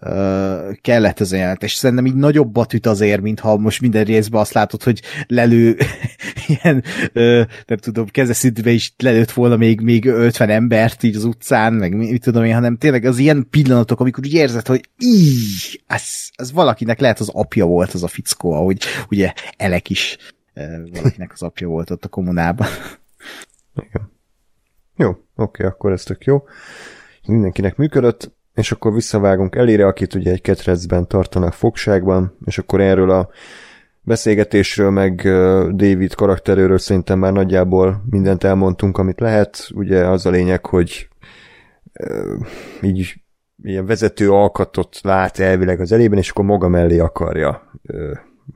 uh, 0.00 0.74
kellett 0.80 1.20
ez 1.20 1.32
jelent. 1.32 1.62
És 1.62 1.72
szerintem 1.72 2.06
így 2.06 2.14
nagyobbat 2.14 2.72
üt 2.72 2.86
azért, 2.86 3.20
mintha 3.20 3.56
most 3.56 3.80
minden 3.80 4.04
részben 4.04 4.40
azt 4.40 4.52
látod, 4.52 4.82
hogy 4.82 5.02
lelő 5.26 5.76
ilyen, 6.46 6.84
uh, 7.14 7.46
nem 7.66 7.78
tudom, 7.78 8.06
kezdeszintben 8.06 8.72
is 8.72 8.92
lelőtt 8.98 9.30
volna 9.30 9.56
még, 9.56 9.80
még 9.80 10.06
50 10.06 10.50
embert 10.50 11.02
így 11.02 11.16
az 11.16 11.24
utcán, 11.24 11.72
meg 11.72 11.96
mit 11.96 12.22
tudom 12.22 12.44
én, 12.44 12.54
hanem 12.54 12.76
tényleg 12.76 13.04
az 13.04 13.18
ilyen 13.18 13.46
pillanatok, 13.50 14.00
amikor 14.00 14.24
úgy 14.24 14.34
érzed, 14.34 14.66
hogy 14.66 14.88
így, 14.98 15.82
ez, 15.86 16.04
ez 16.34 16.52
valakinek 16.52 17.00
lehet 17.00 17.20
az 17.20 17.28
apja 17.28 17.66
volt 17.66 17.92
az 17.92 18.02
a 18.02 18.08
fickó, 18.08 18.52
ahogy 18.52 18.82
ugye 19.10 19.32
Elek 19.56 19.90
is 19.90 20.16
uh, 20.54 20.90
valakinek 20.92 21.32
az 21.32 21.42
apja 21.42 21.68
volt 21.68 21.90
ott 21.90 22.04
a 22.04 22.08
kommunában. 22.08 22.68
Igen. 23.74 24.16
Jó, 25.00 25.16
oké, 25.36 25.64
akkor 25.64 25.92
ez 25.92 26.02
tök 26.02 26.24
jó. 26.24 26.44
Mindenkinek 27.26 27.76
működött, 27.76 28.36
és 28.54 28.72
akkor 28.72 28.92
visszavágunk 28.92 29.56
elére, 29.56 29.86
akit 29.86 30.14
ugye 30.14 30.30
egy 30.30 30.40
ketrecben 30.40 31.08
tartanak 31.08 31.52
fogságban, 31.52 32.36
és 32.44 32.58
akkor 32.58 32.80
erről 32.80 33.10
a 33.10 33.28
beszélgetésről, 34.00 34.90
meg 34.90 35.22
David 35.74 36.14
karakteréről 36.14 36.78
szerintem 36.78 37.18
már 37.18 37.32
nagyjából 37.32 38.04
mindent 38.10 38.44
elmondtunk, 38.44 38.98
amit 38.98 39.20
lehet. 39.20 39.68
Ugye 39.74 40.06
az 40.06 40.26
a 40.26 40.30
lényeg, 40.30 40.66
hogy 40.66 41.08
így 42.80 43.14
ilyen 43.62 43.86
vezető 43.86 44.30
alkatot 44.30 44.98
lát 45.02 45.38
elvileg 45.38 45.80
az 45.80 45.92
elében, 45.92 46.18
és 46.18 46.30
akkor 46.30 46.44
maga 46.44 46.68
mellé 46.68 46.98
akarja 46.98 47.70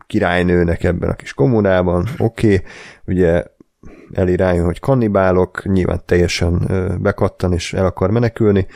királynőnek 0.07 0.85
ebben 0.85 1.11
a 1.11 1.15
kis 1.15 1.35
kommunában. 1.35 2.07
Oké, 2.19 2.55
okay. 2.55 2.67
ugye 3.05 3.45
Eli 4.13 4.37
rájön, 4.37 4.65
hogy 4.65 4.81
kannibálok, 4.81 5.65
nyilván 5.65 6.03
teljesen 6.05 6.69
bekattan, 7.01 7.53
és 7.53 7.73
el 7.73 7.87
akar 7.87 8.11
menekülni, 8.11 8.67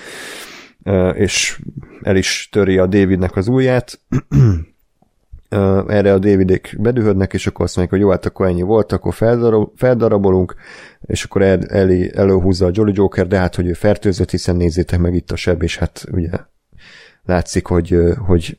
és 1.12 1.60
el 2.02 2.16
is 2.16 2.48
töri 2.52 2.78
a 2.78 2.86
Davidnek 2.86 3.36
az 3.36 3.48
ujját, 3.48 4.00
erre 5.86 6.12
a 6.12 6.18
Davidék 6.18 6.76
bedühödnek, 6.78 7.32
és 7.32 7.46
akkor 7.46 7.64
azt 7.64 7.76
mondják, 7.76 7.98
hogy 7.98 8.08
jó, 8.08 8.14
hát 8.14 8.26
akkor 8.26 8.46
ennyi 8.46 8.62
volt, 8.62 8.92
akkor 8.92 9.14
feldarabolunk, 9.76 10.54
és 11.00 11.24
akkor 11.24 11.42
Eli 11.42 12.10
előhúzza 12.14 12.66
a 12.66 12.70
Jolly 12.72 12.92
Joker, 12.94 13.26
de 13.26 13.38
hát, 13.38 13.54
hogy 13.54 13.66
ő 13.66 13.72
fertőzött, 13.72 14.30
hiszen 14.30 14.56
nézzétek 14.56 14.98
meg 14.98 15.14
itt 15.14 15.30
a 15.30 15.36
seb, 15.36 15.62
és 15.62 15.78
hát 15.78 16.04
ugye 16.12 16.30
látszik, 17.24 17.66
hogy, 17.66 17.98
hogy 18.26 18.58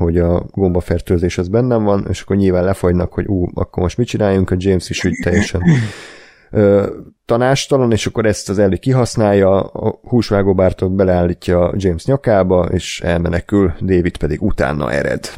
hogy 0.00 0.18
a 0.18 0.44
gombafertőzés 0.50 1.38
az 1.38 1.48
bennem 1.48 1.84
van, 1.84 2.06
és 2.08 2.20
akkor 2.20 2.36
nyilván 2.36 2.64
lefagynak, 2.64 3.12
hogy 3.12 3.26
ú, 3.26 3.48
akkor 3.54 3.82
most 3.82 3.96
mit 3.96 4.06
csináljunk, 4.06 4.50
a 4.50 4.56
James 4.58 4.90
is 4.90 5.04
úgy 5.04 5.18
teljesen 5.22 5.62
ö, 6.50 6.86
tanástalan, 7.24 7.92
és 7.92 8.06
akkor 8.06 8.26
ezt 8.26 8.48
az 8.48 8.58
Ellie 8.58 8.78
kihasználja, 8.78 9.60
a 9.60 9.98
húsvágóbártot 10.02 10.94
beleállítja 10.94 11.72
James 11.76 12.04
nyakába, 12.04 12.64
és 12.64 13.00
elmenekül, 13.00 13.72
David 13.80 14.16
pedig 14.16 14.42
utána 14.42 14.92
ered. 14.92 15.30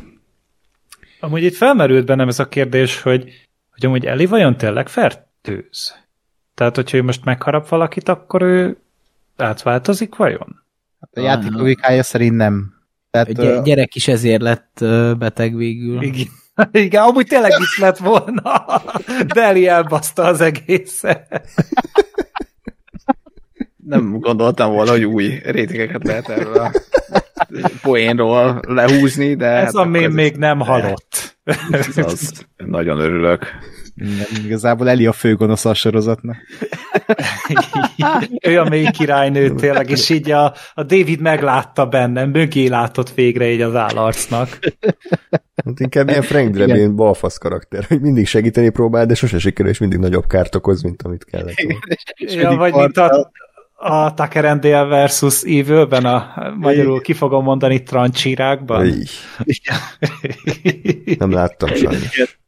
Amúgy 1.21 1.43
itt 1.43 1.55
felmerült 1.55 2.07
bennem 2.07 2.29
ez 2.29 2.39
a 2.39 2.49
kérdés, 2.49 3.03
hogy, 3.03 3.25
hogy 3.71 3.87
amúgy 3.87 4.05
Ellie 4.05 4.29
vajon 4.29 4.57
tényleg 4.57 4.89
fertőz? 4.89 5.95
Tehát, 6.55 6.77
hogyha 6.77 6.97
ő 6.97 7.03
most 7.03 7.25
megharap 7.25 7.69
valakit, 7.69 8.09
akkor 8.09 8.43
ő 8.43 8.77
átváltozik 9.37 10.17
vajon? 10.17 10.63
Hát 11.01 11.11
a 11.13 11.21
játék 11.21 11.53
logikája 11.53 12.03
szerint 12.03 12.37
nem. 12.37 12.82
Tehát, 13.13 13.39
a 13.39 13.63
gyerek 13.63 13.95
is 13.95 14.09
ezért 14.09 14.43
lett 14.43 14.85
beteg 15.19 15.57
végül. 15.57 16.03
Igen. 16.03 16.27
Igen, 16.73 17.03
amúgy 17.03 17.27
tényleg 17.27 17.53
is 17.61 17.79
lett 17.79 17.99
volna. 17.99 18.67
Deli 19.35 19.67
elbaszta 19.67 20.23
az 20.25 20.41
egészet. 20.41 21.51
Nem 23.87 24.19
gondoltam 24.19 24.73
volna, 24.73 24.91
hogy 24.91 25.05
új 25.05 25.41
rétegeket 25.45 26.05
lehet 26.05 26.29
erről 26.29 26.59
a 26.59 26.71
poénról 27.83 28.61
lehúzni, 28.67 29.35
de... 29.35 29.47
Ez 29.47 29.65
hát 29.65 29.75
a 29.75 29.85
mém 29.85 30.13
még 30.13 30.37
nem 30.37 30.59
halott. 30.59 31.37
az, 31.97 32.47
nagyon 32.57 32.99
örülök. 32.99 33.47
Igen, 33.95 34.45
igazából 34.45 34.89
Eli 34.89 35.07
a 35.07 35.13
főgonosz 35.13 35.65
a 35.65 35.75
sorozatnak. 35.75 36.37
ő 38.43 38.61
a 38.61 38.69
mély 38.69 38.91
királynő 38.91 39.55
tényleg, 39.55 39.91
és 39.91 40.09
így 40.09 40.31
a, 40.31 40.55
a 40.75 40.83
David 40.83 41.21
meglátta 41.21 41.87
bennem, 41.87 42.31
mögé 42.31 42.67
látott 42.67 43.11
végre 43.11 43.51
így 43.51 43.61
az 43.61 43.75
állarcnak. 43.75 44.59
Hát 45.65 45.81
inkább 45.81 46.09
ilyen 46.09 46.23
Frank 46.23 46.51
Drebin 46.51 46.97
balfasz 46.97 47.39
karakter, 47.39 47.85
hogy 47.85 48.01
mindig 48.01 48.27
segíteni 48.27 48.69
próbál, 48.69 49.07
de 49.07 49.15
sose 49.15 49.39
sikerül, 49.39 49.71
és 49.71 49.79
mindig 49.79 49.99
nagyobb 49.99 50.27
kárt 50.27 50.55
okoz, 50.55 50.83
mint 50.83 51.03
amit 51.03 51.25
kellett. 51.25 51.55
Ja, 52.17 52.57
vagy 52.57 52.75
mint 52.75 52.97
a, 52.97 53.33
a 53.75 54.15
Tucker 54.15 54.45
and 54.45 54.61
Dale 54.61 54.85
versus 54.85 55.43
Evil-ben, 55.43 56.05
a 56.05 56.53
magyarul 56.59 57.01
ki 57.01 57.13
fogom 57.13 57.45
mondani 57.45 57.83
trancsírákban. 57.83 58.87
Nem 61.19 61.33
láttam 61.33 61.75
sajnos. 61.75 62.41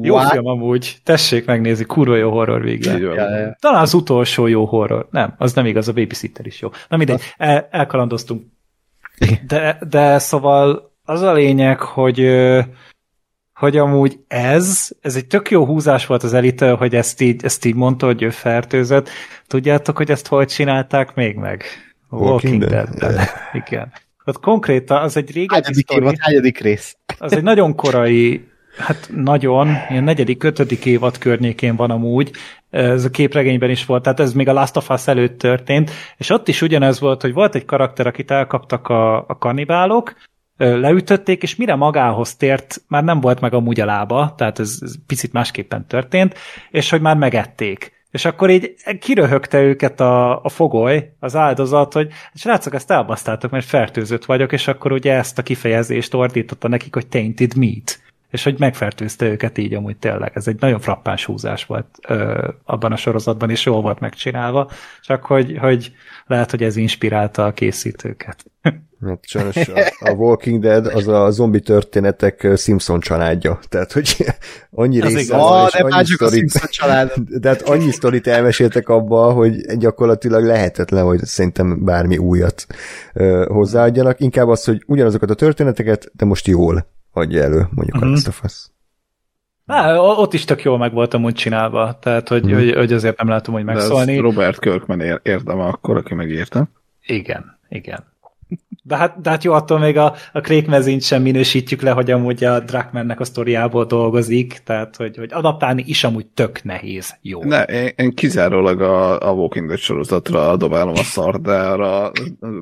Jó 0.00 0.14
What? 0.14 0.30
film 0.30 0.46
amúgy, 0.46 0.98
tessék 1.04 1.46
megnézni, 1.46 1.84
kurva 1.84 2.16
jó 2.16 2.30
horror 2.30 2.60
van. 2.62 3.00
Ja, 3.00 3.14
ja. 3.14 3.56
Talán 3.60 3.82
az 3.82 3.94
utolsó 3.94 4.46
jó 4.46 4.64
horror. 4.64 5.08
Nem, 5.10 5.34
az 5.38 5.52
nem 5.52 5.66
igaz, 5.66 5.88
a 5.88 5.92
Babysitter 5.92 6.46
is 6.46 6.60
jó. 6.60 6.70
Na 6.88 6.96
mindegy, 6.96 7.22
el, 7.36 7.68
elkalandoztunk. 7.70 8.42
De, 9.46 9.78
de 9.88 10.18
szóval 10.18 10.92
az 11.04 11.20
a 11.20 11.32
lényeg, 11.32 11.80
hogy 11.80 12.20
hogy 13.54 13.76
amúgy 13.76 14.18
ez, 14.28 14.90
ez 15.00 15.16
egy 15.16 15.26
tök 15.26 15.50
jó 15.50 15.64
húzás 15.64 16.06
volt 16.06 16.22
az 16.22 16.34
elitől, 16.34 16.76
hogy 16.76 16.94
ezt 16.94 17.20
így, 17.20 17.44
ezt 17.44 17.64
így 17.64 17.74
mondta, 17.74 18.06
hogy 18.06 18.22
ő 18.22 18.30
fertőzött. 18.30 19.08
Tudjátok, 19.46 19.96
hogy 19.96 20.10
ezt 20.10 20.26
hogy 20.26 20.48
csinálták 20.48 21.14
még 21.14 21.36
meg? 21.36 21.64
Walking 22.10 22.30
Walking 22.30 22.64
Dead? 22.64 22.88
Dead-ben. 22.88 23.26
Igen. 23.52 23.92
Hát 24.24 24.40
konkrétan, 24.40 25.02
az 25.02 25.16
egy 25.16 25.30
régebbi 25.32 25.62
Hányadik 25.62 25.90
évad, 25.90 26.14
hányadik 26.18 26.58
rész? 26.58 26.96
Az 27.18 27.32
egy 27.32 27.42
nagyon 27.42 27.74
korai, 27.74 28.48
hát 28.78 29.10
nagyon, 29.14 29.68
ilyen 29.88 30.04
negyedik, 30.04 30.42
ötödik 30.42 30.86
évad 30.86 31.18
környékén 31.18 31.76
van 31.76 31.90
amúgy, 31.90 32.30
ez 32.70 33.04
a 33.04 33.10
képregényben 33.10 33.70
is 33.70 33.84
volt, 33.84 34.02
tehát 34.02 34.20
ez 34.20 34.32
még 34.32 34.48
a 34.48 34.52
Last 34.52 34.76
of 34.76 34.90
Us 34.90 35.06
előtt 35.06 35.38
történt, 35.38 35.90
és 36.16 36.30
ott 36.30 36.48
is 36.48 36.62
ugyanez 36.62 37.00
volt, 37.00 37.22
hogy 37.22 37.32
volt 37.32 37.54
egy 37.54 37.64
karakter, 37.64 38.06
akit 38.06 38.30
elkaptak 38.30 38.88
a, 38.88 39.16
a 39.16 39.38
kannibálok, 39.38 40.14
ö, 40.56 40.80
leütötték, 40.80 41.42
és 41.42 41.56
mire 41.56 41.74
magához 41.74 42.36
tért, 42.36 42.82
már 42.88 43.04
nem 43.04 43.20
volt 43.20 43.40
meg 43.40 43.54
amúgy 43.54 43.80
a 43.80 43.84
lába, 43.84 44.34
tehát 44.36 44.58
ez, 44.58 44.78
ez 44.80 44.94
picit 45.06 45.32
másképpen 45.32 45.86
történt, 45.86 46.34
és 46.70 46.90
hogy 46.90 47.00
már 47.00 47.16
megették. 47.16 47.94
És 48.10 48.24
akkor 48.24 48.50
így 48.50 48.74
kiröhögte 49.00 49.62
őket 49.62 50.00
a, 50.00 50.42
a 50.42 50.48
fogoly, 50.48 51.12
az 51.20 51.36
áldozat, 51.36 51.92
hogy 51.92 52.08
srácok, 52.34 52.74
ezt 52.74 52.90
elbasztátok, 52.90 53.50
mert 53.50 53.66
fertőzött 53.66 54.24
vagyok, 54.24 54.52
és 54.52 54.68
akkor 54.68 54.92
ugye 54.92 55.12
ezt 55.12 55.38
a 55.38 55.42
kifejezést 55.42 56.14
ordította 56.14 56.68
nekik, 56.68 56.94
hogy 56.94 57.06
tainted 57.06 57.56
meat. 57.56 57.98
És 58.30 58.44
hogy 58.44 58.58
megfertőzte 58.58 59.26
őket 59.26 59.58
így 59.58 59.74
amúgy 59.74 59.96
tényleg. 59.96 60.30
Ez 60.34 60.46
egy 60.48 60.60
nagyon 60.60 60.80
frappáns 60.80 61.24
húzás 61.24 61.64
volt 61.64 61.86
ö, 62.08 62.48
abban 62.64 62.92
a 62.92 62.96
sorozatban, 62.96 63.50
és 63.50 63.64
jól 63.64 63.80
volt 63.82 64.00
megcsinálva, 64.00 64.70
csak 65.02 65.24
hogy, 65.24 65.56
hogy 65.60 65.92
lehet, 66.26 66.50
hogy 66.50 66.62
ez 66.62 66.76
inspirálta 66.76 67.44
a 67.44 67.52
készítőket. 67.52 68.44
Hát 69.06 69.18
sajnos 69.22 69.56
a, 69.68 69.92
a 69.98 70.10
Walking 70.10 70.62
Dead 70.62 70.86
az 70.86 71.08
a 71.08 71.30
zombi 71.30 71.60
történetek 71.60 72.48
Simpson 72.56 73.00
családja. 73.00 73.58
Tehát, 73.68 73.92
hogy 73.92 74.16
annyi 74.70 75.00
Az 75.00 75.08
része 75.08 75.20
igaz. 75.20 75.40
van, 75.40 75.64
Ah, 75.64 75.66
és 75.66 75.80
annyi 75.80 76.04
sztorit, 76.06 76.70
család. 76.70 77.12
de 77.40 77.48
hát 77.48 77.62
annyi 77.62 77.90
sztorit 77.90 78.26
elmeséltek 78.26 78.88
abba, 78.88 79.32
hogy 79.32 79.76
gyakorlatilag 79.78 80.44
lehetetlen, 80.44 81.04
hogy 81.04 81.24
szerintem 81.24 81.84
bármi 81.84 82.18
újat 82.18 82.66
ö, 83.14 83.46
hozzáadjanak. 83.48 84.20
Inkább 84.20 84.48
az, 84.48 84.64
hogy 84.64 84.82
ugyanazokat 84.86 85.30
a 85.30 85.34
történeteket, 85.34 86.10
de 86.12 86.24
most 86.24 86.46
jól 86.46 86.86
adja 87.16 87.42
elő, 87.42 87.66
mondjuk 87.70 87.96
Mhm. 87.96 87.96
uh-huh. 87.96 88.08
a 88.08 88.10
Last 88.10 88.28
of 88.28 88.42
Us. 88.44 88.66
Á, 89.66 89.96
ott 89.98 90.32
is 90.32 90.44
tök 90.44 90.62
jól 90.62 90.78
meg 90.78 90.92
volt 90.92 91.14
amúgy 91.14 91.34
csinálva, 91.34 91.98
tehát 92.00 92.28
hogy, 92.28 92.44
Mhm. 92.44 92.54
hogy, 92.54 92.74
hogy 92.74 92.92
azért 92.92 93.18
nem 93.18 93.28
látom, 93.28 93.54
hogy 93.54 93.64
De 93.64 93.72
ez 93.72 93.76
megszólni. 93.78 94.16
Robert 94.18 94.58
Kirkman 94.60 95.00
ér- 95.00 95.20
érdeme 95.22 95.64
akkor, 95.64 95.96
aki 95.96 96.14
megírta. 96.14 96.68
Igen, 97.06 97.58
igen. 97.68 98.14
De 98.82 98.96
hát, 98.96 99.20
de 99.20 99.30
hát 99.30 99.44
jó, 99.44 99.52
attól 99.52 99.78
még 99.78 99.96
a, 99.96 100.14
a 100.32 100.62
Mazin 100.66 101.00
sem 101.00 101.22
minősítjük 101.22 101.80
le, 101.80 101.90
hogy 101.90 102.10
amúgy 102.10 102.44
a 102.44 102.60
Druckmannnek 102.60 103.20
a 103.20 103.24
sztoriából 103.24 103.84
dolgozik, 103.84 104.60
tehát 104.64 104.96
hogy, 104.96 105.16
hogy 105.16 105.32
adaptálni 105.32 105.82
is 105.86 106.04
amúgy 106.04 106.26
tök 106.26 106.62
nehéz. 106.64 107.14
Jó. 107.22 107.44
Ne, 107.44 107.62
én, 107.62 107.92
én 107.96 108.14
kizárólag 108.14 108.80
a, 108.80 109.28
a 109.28 109.32
Walking 109.32 109.66
Dead 109.66 109.78
sorozatra 109.78 110.56
dobálom 110.56 110.92
a 110.94 111.02
szart, 111.02 111.42
de 111.42 111.52
arra 111.58 112.10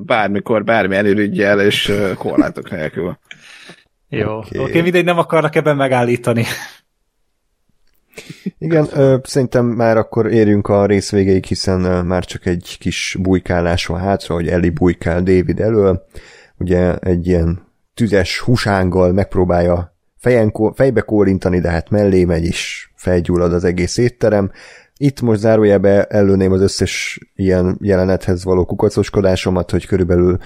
bármikor, 0.05 0.63
bármi 0.63 0.95
előrügyel 0.95 1.61
és 1.61 1.93
korlátok 2.17 2.71
nélkül. 2.71 3.17
Jó. 4.17 4.37
Oké. 4.37 4.57
Oké, 4.57 4.69
okay, 4.69 4.81
mindegy, 4.81 5.05
nem 5.05 5.17
akarnak 5.17 5.55
ebben 5.55 5.75
megállítani. 5.75 6.43
Igen, 8.57 8.87
ö, 8.93 9.17
szerintem 9.23 9.65
már 9.65 9.97
akkor 9.97 10.31
érjünk 10.31 10.67
a 10.67 10.85
rész 10.85 11.11
végéig, 11.11 11.45
hiszen 11.45 11.83
ö, 11.83 12.01
már 12.01 12.25
csak 12.25 12.45
egy 12.45 12.77
kis 12.79 13.17
bujkálás 13.19 13.85
van 13.85 13.99
hátra, 13.99 14.35
hogy 14.35 14.47
Ellie 14.47 14.71
bujkál 14.71 15.23
David 15.23 15.59
elől. 15.59 16.05
Ugye 16.57 16.95
egy 16.95 17.27
ilyen 17.27 17.67
tüzes 17.93 18.39
husánggal 18.39 19.11
megpróbálja 19.11 19.95
fejen, 20.17 20.53
fejbe 20.73 21.01
kólintani, 21.01 21.59
de 21.59 21.69
hát 21.69 21.89
mellé 21.89 22.23
megy 22.23 22.43
is, 22.43 22.91
felgyullad 22.95 23.53
az 23.53 23.63
egész 23.63 23.97
étterem. 23.97 24.51
Itt 24.97 25.21
most 25.21 25.39
zárójelbe 25.39 26.03
előném 26.03 26.51
az 26.51 26.61
összes 26.61 27.19
ilyen 27.35 27.77
jelenethez 27.81 28.43
való 28.43 28.65
kukacoskodásomat, 28.65 29.71
hogy 29.71 29.85
körülbelül 29.85 30.37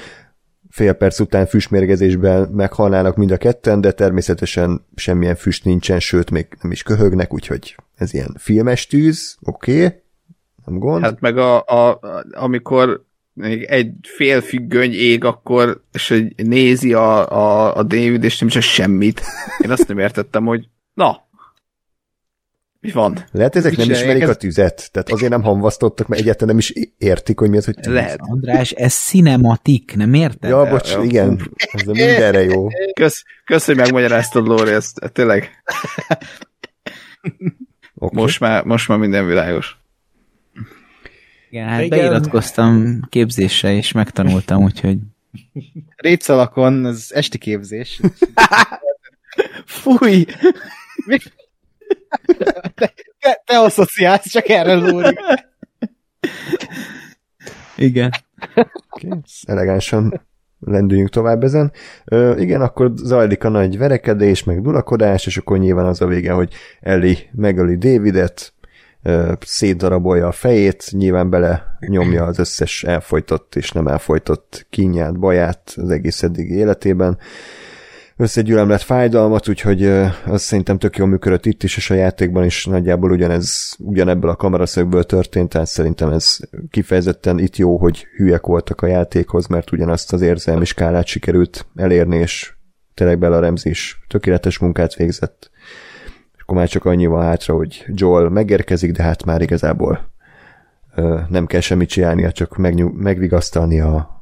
fél 0.69 0.93
perc 0.93 1.19
után 1.19 1.45
füstmérgezésben 1.45 2.49
meghalnának 2.49 3.15
mind 3.15 3.31
a 3.31 3.37
ketten, 3.37 3.81
de 3.81 3.91
természetesen 3.91 4.85
semmilyen 4.95 5.35
füst 5.35 5.65
nincsen, 5.65 5.99
sőt, 5.99 6.31
még 6.31 6.47
nem 6.61 6.71
is 6.71 6.83
köhögnek, 6.83 7.33
úgyhogy 7.33 7.75
ez 7.95 8.13
ilyen 8.13 8.35
filmes 8.37 8.87
tűz, 8.87 9.37
oké, 9.41 9.85
okay, 9.85 10.01
nem 10.65 10.79
gond. 10.79 11.03
Hát, 11.03 11.19
meg 11.19 11.37
a, 11.37 11.65
a, 11.65 11.99
amikor 12.31 13.03
még 13.33 13.63
egy 13.63 13.91
fél 14.01 14.41
függöny 14.41 14.93
ég, 14.93 15.23
akkor 15.23 15.83
és 15.91 16.25
nézi 16.35 16.93
a, 16.93 17.31
a, 17.31 17.75
a 17.75 17.83
David, 17.83 18.23
és 18.23 18.39
nem 18.39 18.49
csak 18.49 18.61
semmit. 18.61 19.21
Én 19.63 19.71
azt 19.71 19.87
nem 19.87 19.99
értettem, 19.99 20.45
hogy 20.45 20.67
na, 20.93 21.28
mi 22.81 22.91
van? 22.91 23.25
Lehet 23.31 23.55
ezek 23.55 23.71
nem 23.75 23.81
Csinálják 23.85 24.05
ismerik 24.05 24.27
a 24.27 24.29
ezt- 24.29 24.39
tüzet, 24.39 24.89
tehát 24.91 25.09
azért 25.11 25.31
nem 25.31 25.41
hamvasztottak, 25.41 26.07
mert 26.07 26.21
egyáltalán 26.21 26.55
nem 26.55 26.57
is 26.57 26.73
értik, 26.97 27.39
hogy 27.39 27.49
mi 27.49 27.57
az, 27.57 27.65
hogy 27.65 27.75
tűz. 27.75 27.93
Lehet. 27.93 28.19
András, 28.21 28.71
ez 28.71 28.93
cinematik, 28.93 29.95
nem 29.95 30.13
érted? 30.13 30.49
Ja, 30.49 30.65
bocs, 30.69 30.91
Ja, 30.91 31.03
igen, 31.03 31.51
ez 31.71 31.87
a 31.87 31.91
mindenre 31.91 32.43
jó. 32.43 32.67
Kösz, 32.93 33.23
kösz 33.45 33.65
hogy 33.65 33.75
megmagyaráztad, 33.75 34.47
Lóri, 34.47 34.71
ezt 34.71 35.11
tényleg 35.13 35.49
Okay. 37.95 38.21
most 38.23 38.39
már, 38.39 38.63
most 38.63 38.87
már 38.87 38.97
minden 38.97 39.25
világos. 39.27 39.77
Igen, 41.49 41.67
hát 41.67 41.83
Igen. 41.83 41.99
beiratkoztam 41.99 42.99
képzésre, 43.09 43.73
és 43.73 43.91
megtanultam, 43.91 44.63
úgyhogy 44.63 44.97
Rétszalakon, 45.95 46.85
ez 46.85 47.07
esti 47.09 47.37
képzés. 47.37 47.99
Fúj! 49.65 50.25
Te, 53.19 53.41
te 53.45 53.59
asszociálsz 53.59 54.29
csak 54.29 54.49
erre, 54.49 54.73
Lóri. 54.73 55.17
Igen. 57.75 58.11
Okay. 58.89 59.19
Elegánsan 59.45 60.27
lendüljünk 60.59 61.09
tovább 61.09 61.43
ezen. 61.43 61.71
Ö, 62.05 62.37
igen, 62.37 62.61
akkor 62.61 62.91
zajlik 62.95 63.43
a 63.43 63.49
nagy 63.49 63.77
verekedés, 63.77 64.43
meg 64.43 64.61
dulakodás, 64.61 65.25
és 65.25 65.37
akkor 65.37 65.57
nyilván 65.57 65.85
az 65.85 66.01
a 66.01 66.07
vége, 66.07 66.31
hogy 66.31 66.53
Ellie 66.79 67.17
megöli 67.31 67.77
Davidet, 67.77 68.53
ö, 69.03 69.33
szétdarabolja 69.45 70.27
a 70.27 70.31
fejét, 70.31 70.85
nyilván 70.91 71.29
bele 71.29 71.77
nyomja 71.79 72.23
az 72.23 72.39
összes 72.39 72.83
elfolytott 72.83 73.55
és 73.55 73.71
nem 73.71 73.87
elfolytott 73.87 74.65
kínját, 74.69 75.19
baját 75.19 75.73
az 75.75 75.89
egész 75.89 76.23
eddigi 76.23 76.53
életében. 76.53 77.17
Összegyűlemlett 78.21 78.81
fájdalmat, 78.81 79.47
úgyhogy 79.47 79.85
az 80.25 80.41
szerintem 80.41 80.77
tök 80.77 80.97
jól 80.97 81.07
működött 81.07 81.45
itt 81.45 81.63
is, 81.63 81.77
és 81.77 81.89
a 81.89 81.93
játékban 81.93 82.43
is 82.43 82.65
nagyjából 82.65 83.11
ugyanez, 83.11 83.75
ugyanebből 83.77 84.29
a 84.29 84.35
kameraszögből 84.35 85.03
történt, 85.03 85.49
tehát 85.49 85.67
szerintem 85.67 86.09
ez 86.09 86.37
kifejezetten 86.69 87.39
itt 87.39 87.57
jó, 87.57 87.77
hogy 87.77 88.07
hülyek 88.15 88.45
voltak 88.45 88.81
a 88.81 88.87
játékhoz, 88.87 89.47
mert 89.47 89.71
ugyanazt 89.71 90.13
az 90.13 90.21
érzelmi 90.21 90.65
skálát 90.65 91.05
sikerült 91.05 91.65
elérni, 91.75 92.17
és 92.17 92.53
tényleg 92.93 93.19
Bella 93.19 93.39
Ramsey 93.39 93.71
is 93.71 93.99
tökéletes 94.07 94.57
munkát 94.57 94.95
végzett. 94.95 95.51
És 96.35 96.41
akkor 96.41 96.57
már 96.57 96.67
csak 96.67 96.85
annyi 96.85 97.05
van 97.05 97.23
hátra, 97.23 97.53
hogy 97.55 97.85
Joel 97.87 98.29
megérkezik, 98.29 98.91
de 98.91 99.03
hát 99.03 99.25
már 99.25 99.41
igazából 99.41 100.11
nem 101.29 101.45
kell 101.45 101.61
semmit 101.61 101.89
csinálnia, 101.89 102.31
csak 102.31 102.57
megnyug, 102.57 102.93
megvigasztalni 103.01 103.79
a, 103.79 104.18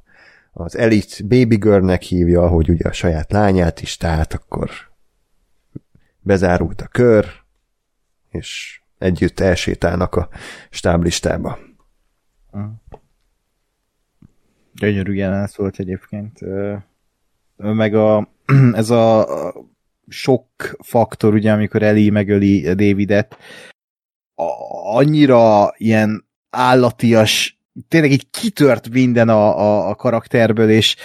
az 0.59 0.77
elit 0.77 1.27
baby 1.27 1.55
girlnek 1.55 2.01
hívja, 2.01 2.47
hogy 2.47 2.69
ugye 2.69 2.88
a 2.88 2.93
saját 2.93 3.31
lányát 3.31 3.81
is, 3.81 3.97
tehát 3.97 4.34
akkor 4.34 4.69
bezárult 6.19 6.81
a 6.81 6.88
kör, 6.88 7.25
és 8.29 8.81
együtt 8.97 9.39
elsétálnak 9.39 10.15
a 10.15 10.29
stáblistába. 10.69 11.59
Gyönyörű 14.73 15.13
jelenet 15.13 15.55
volt 15.55 15.79
egyébként. 15.79 16.39
Meg 17.55 17.95
a, 17.95 18.29
ez 18.73 18.89
a, 18.89 19.27
sok 20.07 20.47
faktor, 20.79 21.34
ugye, 21.34 21.51
amikor 21.51 21.84
Eli 21.84 22.09
megöli 22.09 22.61
Davidet, 22.61 23.38
annyira 24.84 25.73
ilyen 25.77 26.25
állatias, 26.49 27.56
tényleg 27.88 28.12
így 28.12 28.30
kitört 28.30 28.90
minden 28.90 29.30
a, 29.30 29.60
a, 29.60 29.90
a 29.90 29.95
karakterből, 29.95 30.70
és, 30.70 30.95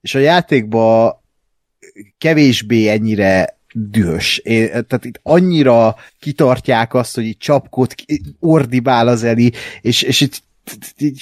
és 0.00 0.14
a 0.14 0.18
játékban 0.18 1.16
kevésbé 2.18 2.88
ennyire 2.88 3.58
dühös. 3.74 4.38
Én, 4.38 4.66
tehát 4.66 5.04
itt 5.04 5.20
annyira 5.22 5.96
kitartják 6.18 6.94
azt, 6.94 7.14
hogy 7.14 7.24
itt 7.24 7.38
csapkod, 7.38 7.94
ordibál 8.40 9.08
az 9.08 9.22
Eli, 9.22 9.52
és, 9.80 10.02
és 10.02 10.20
itt, 10.20 10.42
itt 10.96 11.16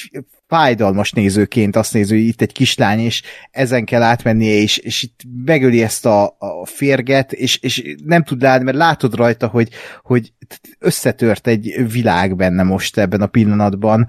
fájdalmas 0.49 1.13
nézőként 1.13 1.77
azt 1.77 1.93
néző, 1.93 2.17
hogy 2.17 2.27
itt 2.27 2.41
egy 2.41 2.53
kislány, 2.53 2.99
és 2.99 3.23
ezen 3.51 3.85
kell 3.85 4.03
átmennie, 4.03 4.55
és, 4.55 4.77
és 4.77 5.03
itt 5.03 5.21
megöli 5.45 5.83
ezt 5.83 6.07
a, 6.07 6.25
a 6.39 6.67
férget, 6.67 7.33
és, 7.33 7.57
és 7.57 7.95
nem 8.05 8.25
tud 8.25 8.43
látni, 8.43 8.65
mert 8.65 8.77
látod 8.77 9.15
rajta, 9.15 9.47
hogy, 9.47 9.69
hogy 10.03 10.33
összetört 10.79 11.47
egy 11.47 11.91
világ 11.93 12.37
benne 12.37 12.63
most 12.63 12.99
ebben 12.99 13.21
a 13.21 13.27
pillanatban, 13.27 14.01
uh, 14.01 14.09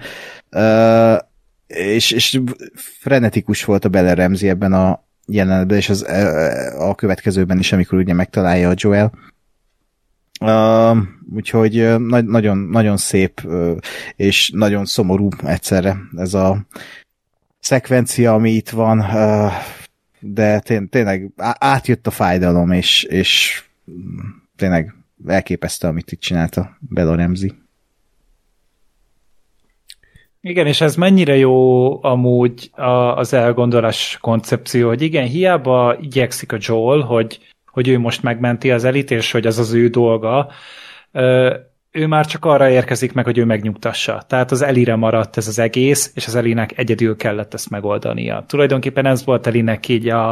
és, 1.68 2.12
és 2.12 2.42
frenetikus 3.00 3.66
volt 3.66 3.86
a 3.86 3.90
beleremzi 3.90 4.50
ebben 4.50 4.74
a 4.74 5.06
jelenetben, 5.28 5.78
és 5.78 5.90
az, 5.90 6.02
a 6.78 6.96
következőben 6.96 7.60
is, 7.60 7.72
amikor 7.72 7.98
ugye 7.98 8.14
megtalálja 8.14 8.70
a 8.70 8.76
Joel. 8.76 9.12
Uh, 10.40 10.98
úgyhogy 11.36 11.80
uh, 11.80 11.98
nagyon, 12.22 12.58
nagyon 12.58 12.98
szép 12.98 13.42
uh, 13.44 13.78
és 14.16 14.52
nagyon 14.54 14.86
szomorú 14.86 15.30
egyszerre 15.46 15.98
ez 16.18 16.34
a 16.34 16.66
szekvencia, 17.60 18.34
ami 18.34 18.52
itt 18.52 18.70
van, 18.70 19.00
uh, 19.00 19.52
de 20.20 20.60
té- 20.60 20.90
tényleg 20.90 21.32
átjött 21.58 22.08
a 22.08 22.12
fájdalom, 22.12 22.72
és, 22.72 23.04
és 23.04 23.64
tényleg 24.56 24.94
elképesztő, 25.28 25.88
amit 25.88 26.12
itt 26.12 26.20
csinálta 26.20 26.78
Bella 26.80 27.16
Ramsey. 27.16 27.50
Igen, 30.48 30.68
és 30.68 30.82
ez 30.82 30.96
mennyire 30.96 31.36
jó 31.36 32.04
amúgy 32.04 32.70
az 33.16 33.34
elgondolás 33.34 34.18
koncepció, 34.22 34.88
hogy 34.88 35.02
igen, 35.02 35.28
hiába 35.28 35.98
igyekszik 36.02 36.52
a 36.52 36.58
Joel, 36.60 37.00
hogy, 37.00 37.40
hogy 37.66 37.88
ő 37.88 38.00
most 38.00 38.24
megmenti 38.24 38.72
az 38.72 38.84
elit, 38.84 39.12
és 39.12 39.32
hogy 39.32 39.48
az 39.48 39.60
az 39.60 39.74
ő 39.74 39.88
dolga, 39.88 40.52
ő 41.92 42.08
már 42.08 42.26
csak 42.26 42.46
arra 42.46 42.70
érkezik 42.70 43.14
meg, 43.14 43.26
hogy 43.26 43.38
ő 43.38 43.46
megnyugtassa. 43.46 44.24
Tehát 44.28 44.52
az 44.52 44.62
Elire 44.62 44.96
maradt 44.96 45.38
ez 45.38 45.48
az 45.48 45.60
egész, 45.60 46.12
és 46.16 46.28
az 46.28 46.36
Elinek 46.36 46.78
egyedül 46.78 47.16
kellett 47.16 47.54
ezt 47.54 47.70
megoldania. 47.70 48.44
Tulajdonképpen 48.48 49.06
ez 49.06 49.26
volt 49.26 49.48
Elinek 49.48 49.88
így 49.88 50.10
a, 50.10 50.30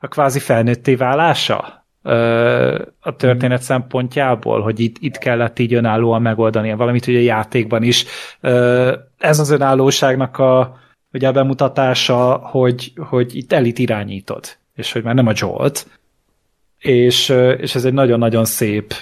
a 0.00 0.08
kvázi 0.08 0.38
felnőtté 0.38 0.94
válása 0.94 1.87
a 3.00 3.16
történet 3.16 3.62
szempontjából, 3.62 4.60
hogy 4.60 4.80
itt, 4.80 4.96
itt 5.00 5.18
kellett 5.18 5.58
így 5.58 5.74
önállóan 5.74 6.22
megoldania 6.22 6.76
valamit, 6.76 7.06
ugye 7.06 7.18
a 7.18 7.22
játékban 7.22 7.82
is. 7.82 8.04
Ez 9.18 9.38
az 9.38 9.50
önállóságnak 9.50 10.38
a, 10.38 10.78
ugye 11.12 11.28
a 11.28 11.32
bemutatása, 11.32 12.36
hogy, 12.36 12.92
hogy 12.96 13.36
itt 13.36 13.52
elit 13.52 13.78
irányítod, 13.78 14.44
és 14.74 14.92
hogy 14.92 15.02
már 15.02 15.14
nem 15.14 15.26
a 15.26 15.32
Jolt, 15.34 15.86
és, 16.78 17.28
és 17.58 17.74
ez 17.74 17.84
egy 17.84 17.92
nagyon-nagyon 17.92 18.44
szép 18.44 18.94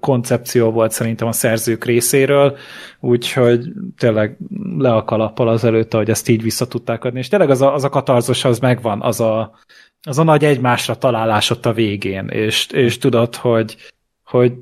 koncepció 0.00 0.70
volt 0.70 0.90
szerintem 0.90 1.28
a 1.28 1.32
szerzők 1.32 1.84
részéről, 1.84 2.56
úgyhogy 3.00 3.72
tényleg 3.98 4.36
le 4.78 4.94
a 4.94 5.04
kalappal 5.04 5.48
az 5.48 5.64
előtt, 5.64 5.92
hogy 5.92 6.10
ezt 6.10 6.28
így 6.28 6.42
vissza 6.42 6.66
tudták 6.66 7.04
adni, 7.04 7.18
és 7.18 7.28
tényleg 7.28 7.50
az 7.50 7.62
a, 7.62 7.74
az 7.74 7.84
a 7.84 7.88
katarzos 7.88 8.44
az 8.44 8.58
megvan, 8.58 9.02
az 9.02 9.20
a, 9.20 9.52
az 10.02 10.18
a 10.18 10.22
nagy 10.22 10.44
egymásra 10.44 10.98
találás 10.98 11.50
ott 11.50 11.66
a 11.66 11.72
végén, 11.72 12.28
és, 12.28 12.66
és 12.66 12.98
tudod, 12.98 13.34
hogy, 13.34 13.76
hogy 14.24 14.52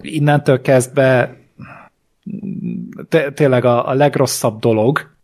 innentől 0.00 0.60
kezdve 0.60 1.36
tényleg 3.34 3.64
a, 3.64 3.88
a 3.88 3.94
legrosszabb 3.94 4.60
dolog, 4.60 5.16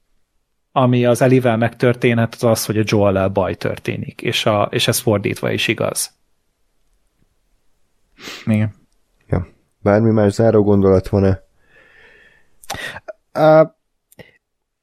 ami 0.72 1.04
az 1.04 1.22
Elivel 1.22 1.56
megtörténhet, 1.56 2.34
az 2.34 2.44
az, 2.44 2.64
hogy 2.64 2.78
a 2.78 2.84
joel 2.84 3.28
baj 3.28 3.54
történik, 3.54 4.22
és, 4.22 4.46
a, 4.46 4.68
és 4.70 4.88
ez 4.88 4.98
fordítva 4.98 5.50
is 5.50 5.68
igaz. 5.68 6.14
Igen. 8.44 8.74
Ja. 9.28 9.46
Bármi 9.82 10.10
más 10.10 10.32
záró 10.32 10.62
gondolat 10.62 11.08
van-e? 11.08 11.42
Uh, 13.34 13.70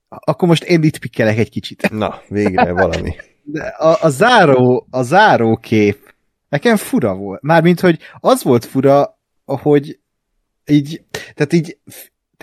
akkor 0.07 0.47
most 0.47 0.63
én 0.63 0.84
itt 0.84 0.97
pikkelek 0.97 1.38
egy 1.38 1.49
kicsit. 1.49 1.89
Na, 1.89 2.21
végre 2.27 2.71
valami. 2.71 3.15
De 3.44 3.64
a, 3.64 3.98
a, 4.02 4.10
záró, 4.10 4.88
a 4.90 5.02
záró 5.02 5.57
kép 5.57 6.14
nekem 6.49 6.76
fura 6.76 7.15
volt. 7.15 7.41
Mármint, 7.41 7.80
hogy 7.80 7.99
az 8.20 8.44
volt 8.44 8.65
fura, 8.65 9.20
hogy 9.45 9.99
így, 10.65 11.03
tehát 11.34 11.53
így 11.53 11.78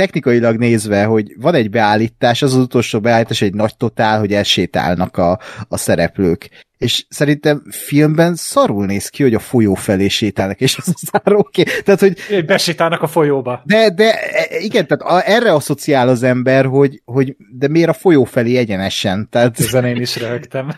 technikailag 0.01 0.57
nézve, 0.57 1.05
hogy 1.05 1.35
van 1.41 1.55
egy 1.55 1.71
beállítás, 1.71 2.43
az 2.43 2.55
az 2.55 2.63
utolsó 2.63 3.01
beállítás 3.01 3.43
egy 3.43 3.55
nagy 3.55 3.77
totál, 3.77 4.19
hogy 4.19 4.33
elsétálnak 4.33 5.17
a, 5.17 5.39
a 5.69 5.77
szereplők. 5.77 6.49
És 6.79 7.05
szerintem 7.09 7.63
filmben 7.71 8.35
szarul 8.35 8.87
néz 8.87 9.09
ki, 9.09 9.23
hogy 9.23 9.35
a 9.35 9.39
folyó 9.39 9.75
felé 9.75 10.09
sétálnak, 10.09 10.61
és 10.61 10.77
az 10.77 10.89
a 10.89 11.11
záró 11.13 11.39
oké. 11.39 11.63
Tehát, 11.85 12.01
hogy... 12.01 12.45
Besétálnak 12.47 13.03
a 13.03 13.07
folyóba. 13.07 13.63
De, 13.65 13.91
de 13.91 14.15
igen, 14.61 14.87
tehát 14.87 15.03
a, 15.03 15.31
erre 15.31 15.53
asszociál 15.53 16.09
az 16.09 16.23
ember, 16.23 16.65
hogy, 16.65 17.03
hogy 17.05 17.37
de 17.59 17.69
miért 17.69 17.89
a 17.89 17.93
folyó 17.93 18.25
felé 18.25 18.57
egyenesen? 18.57 19.29
Tehát... 19.31 19.61
Ezen 19.61 19.85
én 19.85 20.01
is 20.01 20.17
rögtem. 20.17 20.73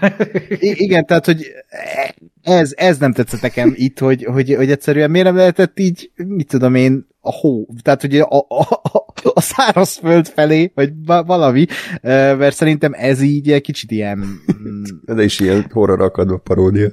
igen, 0.58 1.06
tehát, 1.06 1.24
hogy 1.26 1.46
ez, 2.42 2.72
ez 2.76 2.98
nem 2.98 3.12
tetszett 3.12 3.40
nekem 3.40 3.72
itt, 3.76 3.98
hogy, 3.98 4.24
hogy, 4.24 4.54
hogy 4.54 4.70
egyszerűen 4.70 5.10
miért 5.10 5.26
nem 5.26 5.36
lehetett 5.36 5.78
így, 5.78 6.10
mit 6.14 6.48
tudom 6.48 6.74
én, 6.74 7.10
a 7.24 7.32
hó, 7.32 7.66
tehát 7.82 8.00
hogy 8.00 8.18
a, 8.18 8.46
a, 8.48 8.66
a, 9.34 9.40
szárazföld 9.40 10.26
felé, 10.26 10.72
vagy 10.74 10.92
valami, 11.04 11.66
mert 12.02 12.56
szerintem 12.56 12.92
ez 12.94 13.20
így 13.20 13.50
egy 13.50 13.62
kicsit 13.62 13.90
ilyen... 13.90 14.40
De 15.04 15.22
is 15.22 15.40
ilyen 15.40 15.66
horror 15.72 16.00
akadva 16.00 16.36
paródia. 16.36 16.88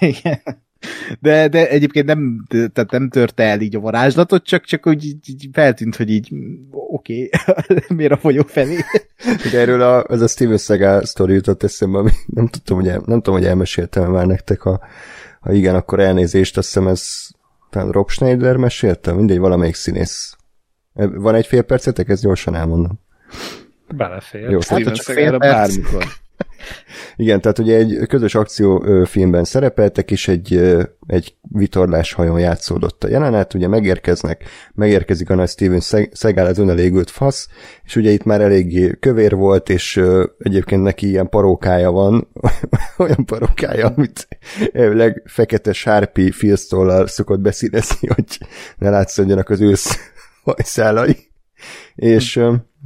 Igen. 0.00 0.40
De, 1.20 1.48
de 1.48 1.68
egyébként 1.68 2.06
nem, 2.06 2.44
tehát 2.48 2.90
nem 2.90 3.08
törte 3.08 3.42
el 3.42 3.60
így 3.60 3.76
a 3.76 3.80
varázslatot, 3.80 4.44
csak, 4.44 4.64
csak 4.64 4.86
úgy 4.86 5.04
így, 5.04 5.28
így 5.28 5.48
feltűnt, 5.52 5.96
hogy 5.96 6.10
így 6.10 6.32
oké, 6.70 7.30
okay, 7.48 7.78
miért 7.96 8.12
a 8.12 8.16
folyó 8.16 8.42
felé. 8.46 8.76
De 9.52 9.58
erről 9.58 9.82
a, 9.82 10.06
ez 10.08 10.20
a 10.20 10.28
Steven 10.28 10.58
Seagal 10.58 11.04
sztori 11.04 11.32
jutott 11.32 11.62
eszembe, 11.62 11.98
ami 11.98 12.10
nem 12.26 12.46
tudom, 12.46 12.78
hogy, 12.78 12.88
el, 12.88 13.02
nem 13.06 13.20
tudom, 13.20 13.38
hogy 13.38 13.48
elmeséltem 13.48 14.10
már 14.10 14.26
nektek, 14.26 14.60
ha, 14.60 14.80
ha 15.40 15.52
igen, 15.52 15.74
akkor 15.74 16.00
elnézést, 16.00 16.56
azt 16.56 16.66
hiszem 16.66 16.88
ez 16.88 17.28
talán 17.70 17.90
Rob 17.90 18.10
Schneider 18.10 18.56
mesélte, 18.56 19.12
mindegy, 19.12 19.38
valamelyik 19.38 19.74
színész. 19.74 20.36
Van 20.94 21.34
egy 21.34 21.46
fél 21.46 21.62
percetek, 21.62 22.08
ezt 22.08 22.22
gyorsan 22.22 22.54
elmondom. 22.54 23.00
Belefér. 23.96 24.50
Jó, 24.50 24.58
hát, 24.66 24.96
Seagal 24.96 25.38
bármikor. 25.38 26.04
Igen, 27.16 27.40
tehát 27.40 27.58
ugye 27.58 27.76
egy 27.76 28.06
közös 28.08 28.34
akciófilmben 28.34 29.44
szerepeltek, 29.44 30.10
és 30.10 30.28
egy, 30.28 30.54
egy 31.06 31.34
vitorlás 31.42 32.12
hajón 32.12 32.38
játszódott 32.38 33.04
a 33.04 33.08
jelenet, 33.08 33.54
ugye 33.54 33.68
megérkeznek, 33.68 34.44
megérkezik 34.74 35.30
a 35.30 35.34
nagy 35.34 35.48
Steven 35.48 35.80
Seagal, 36.12 36.46
az 36.46 36.58
önelégült 36.58 37.10
fasz, 37.10 37.48
és 37.84 37.96
ugye 37.96 38.10
itt 38.10 38.24
már 38.24 38.40
eléggé 38.40 38.96
kövér 39.00 39.34
volt, 39.34 39.68
és 39.68 40.02
egyébként 40.38 40.82
neki 40.82 41.08
ilyen 41.08 41.28
parókája 41.28 41.90
van, 41.90 42.28
olyan 42.98 43.24
parókája, 43.24 43.86
amit 43.86 44.28
elvileg 44.72 45.22
fekete 45.26 45.72
sárpi 45.72 46.30
filztollal 46.30 47.06
szokott 47.06 47.40
beszínezni, 47.40 48.08
hogy 48.14 48.38
ne 48.76 48.90
látszódjanak 48.90 49.48
az 49.48 49.60
ősz 49.60 49.98
hajszálai. 50.44 51.16
És 51.94 52.40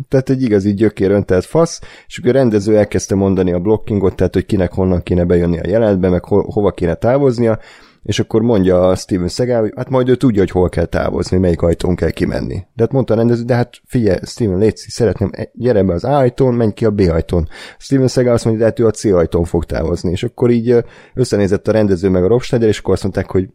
tehát 0.08 0.30
egy 0.30 0.42
igazi 0.42 0.74
gyökéröntelt 0.74 1.44
fasz, 1.44 1.80
és 2.06 2.18
akkor 2.18 2.30
a 2.30 2.38
rendező 2.38 2.76
elkezdte 2.76 3.14
mondani 3.14 3.52
a 3.52 3.58
blockingot, 3.58 4.16
tehát 4.16 4.34
hogy 4.34 4.46
kinek 4.46 4.72
honnan 4.72 5.02
kéne 5.02 5.24
bejönni 5.24 5.58
a 5.58 5.68
jelenetbe, 5.68 6.08
meg 6.08 6.24
ho- 6.24 6.52
hova 6.52 6.70
kéne 6.70 6.94
távoznia, 6.94 7.58
és 8.02 8.18
akkor 8.18 8.42
mondja 8.42 8.88
a 8.88 8.94
Steven 8.94 9.28
Seagal, 9.28 9.60
hogy 9.60 9.72
hát 9.76 9.88
majd 9.88 10.08
ő 10.08 10.14
tudja, 10.14 10.40
hogy 10.40 10.50
hol 10.50 10.68
kell 10.68 10.84
távozni, 10.84 11.38
melyik 11.38 11.62
ajtón 11.62 11.96
kell 11.96 12.10
kimenni. 12.10 12.54
De 12.54 12.82
hát 12.82 12.92
mondta 12.92 13.14
a 13.14 13.16
rendező, 13.16 13.42
de 13.42 13.54
hát 13.54 13.80
figyelj, 13.84 14.18
Steven, 14.22 14.58
légy 14.58 14.76
szeretném, 14.76 15.30
e, 15.32 15.50
gyere 15.52 15.82
be 15.82 15.92
az 15.92 16.04
A 16.04 16.16
ajtón, 16.16 16.54
menj 16.54 16.72
ki 16.72 16.84
a 16.84 16.90
B 16.90 17.00
ajtón. 17.00 17.48
Steven 17.78 18.08
Seagal 18.08 18.32
azt 18.32 18.44
mondja, 18.44 18.62
de 18.62 18.68
hát 18.68 18.78
ő 18.78 18.86
a 18.86 18.90
C 18.90 19.04
ajtón 19.04 19.44
fog 19.44 19.64
távozni, 19.64 20.10
és 20.10 20.22
akkor 20.22 20.50
így 20.50 20.76
összenézett 21.14 21.68
a 21.68 21.72
rendező 21.72 22.08
meg 22.08 22.24
a 22.24 22.28
Rob 22.28 22.42
Schneider, 22.42 22.68
és 22.68 22.78
akkor 22.78 22.92
azt 22.92 23.02
mondták, 23.02 23.30
hogy 23.30 23.48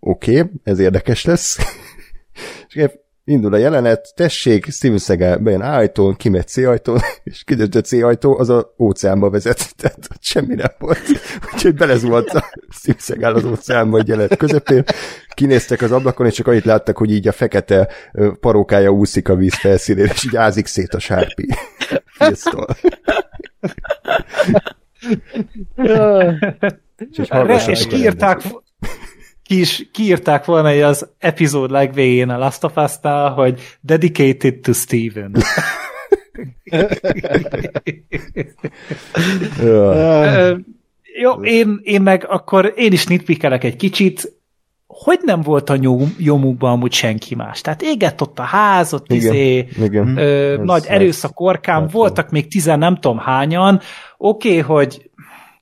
oké, 0.00 0.40
okay, 0.40 0.52
ez 0.64 0.78
érdekes 0.78 1.24
lesz. 1.24 1.58
és 2.68 2.88
indul 3.24 3.54
a 3.54 3.56
jelenet, 3.56 4.12
tessék, 4.14 4.66
Steven 4.70 4.98
Seagal 4.98 5.36
bejön 5.36 5.60
A 5.60 5.76
ajtón, 5.76 6.16
kimegy 6.16 6.46
C 6.46 6.56
ajtón, 6.56 6.98
és 7.24 7.44
kiderült, 7.44 7.74
a 7.74 7.80
C 7.80 7.92
ajtó 7.92 8.38
az 8.38 8.48
a 8.48 8.74
óceánba 8.78 9.30
vezet, 9.30 9.68
tehát 9.78 10.08
semmi 10.20 10.54
nem 10.54 10.72
volt. 10.78 11.02
Úgyhogy 11.52 11.74
belezuhant 11.74 12.28
a 12.28 12.44
Steven 12.70 13.00
Seagal 13.00 13.34
az 13.34 13.44
óceánba 13.44 13.98
egy 13.98 14.08
jelenet 14.08 14.36
közepén, 14.36 14.84
kinéztek 15.34 15.82
az 15.82 15.92
ablakon, 15.92 16.26
és 16.26 16.34
csak 16.34 16.46
annyit 16.46 16.64
láttak, 16.64 16.96
hogy 16.96 17.10
így 17.10 17.28
a 17.28 17.32
fekete 17.32 17.88
parókája 18.40 18.90
úszik 18.90 19.28
a 19.28 19.34
víz 19.34 19.54
felszínén, 19.54 20.04
és 20.04 20.24
így 20.24 20.36
ázik 20.36 20.66
szét 20.66 20.94
a 20.94 20.98
sárpi. 20.98 21.46
És 27.10 27.28
a 27.28 27.86
kiírták, 27.88 28.40
ki 29.52 29.60
is, 29.60 29.88
kiírták 29.92 30.44
volna 30.44 30.68
hogy 30.68 30.80
az 30.80 31.08
epizód 31.18 31.70
legvégén 31.70 32.28
a 32.28 32.38
Last 32.38 32.64
of 32.64 32.76
Us-nál, 32.76 33.30
hogy 33.30 33.60
dedicated 33.80 34.54
to 34.54 34.72
Steven. 34.72 35.32
Jó, 41.20 41.32
én, 41.42 41.80
én 41.82 42.02
meg 42.02 42.26
akkor 42.28 42.72
én 42.76 42.92
is 42.92 43.06
nitpikelek 43.06 43.64
egy 43.64 43.76
kicsit, 43.76 44.32
hogy 44.86 45.18
nem 45.22 45.40
volt 45.42 45.70
a 45.70 45.76
nyom, 45.76 46.14
nyomukban 46.18 46.72
amúgy 46.72 46.92
senki 46.92 47.34
más. 47.34 47.60
Tehát 47.60 47.82
égett 47.82 48.20
ott 48.20 48.38
a 48.38 48.42
ház, 48.42 48.94
ott 48.94 49.12
Igen, 49.12 49.34
izé, 49.34 49.68
igen. 49.82 50.16
ö, 50.16 50.52
Ez 50.52 50.58
nagy 50.64 50.84
erőszak 50.86 51.40
orkán, 51.40 51.88
voltak 51.92 52.30
még 52.30 52.48
tizen 52.48 52.78
nem 52.78 52.94
tudom 52.94 53.18
hányan. 53.18 53.80
Oké, 54.16 54.48
okay, 54.48 54.60
hogy 54.60 55.10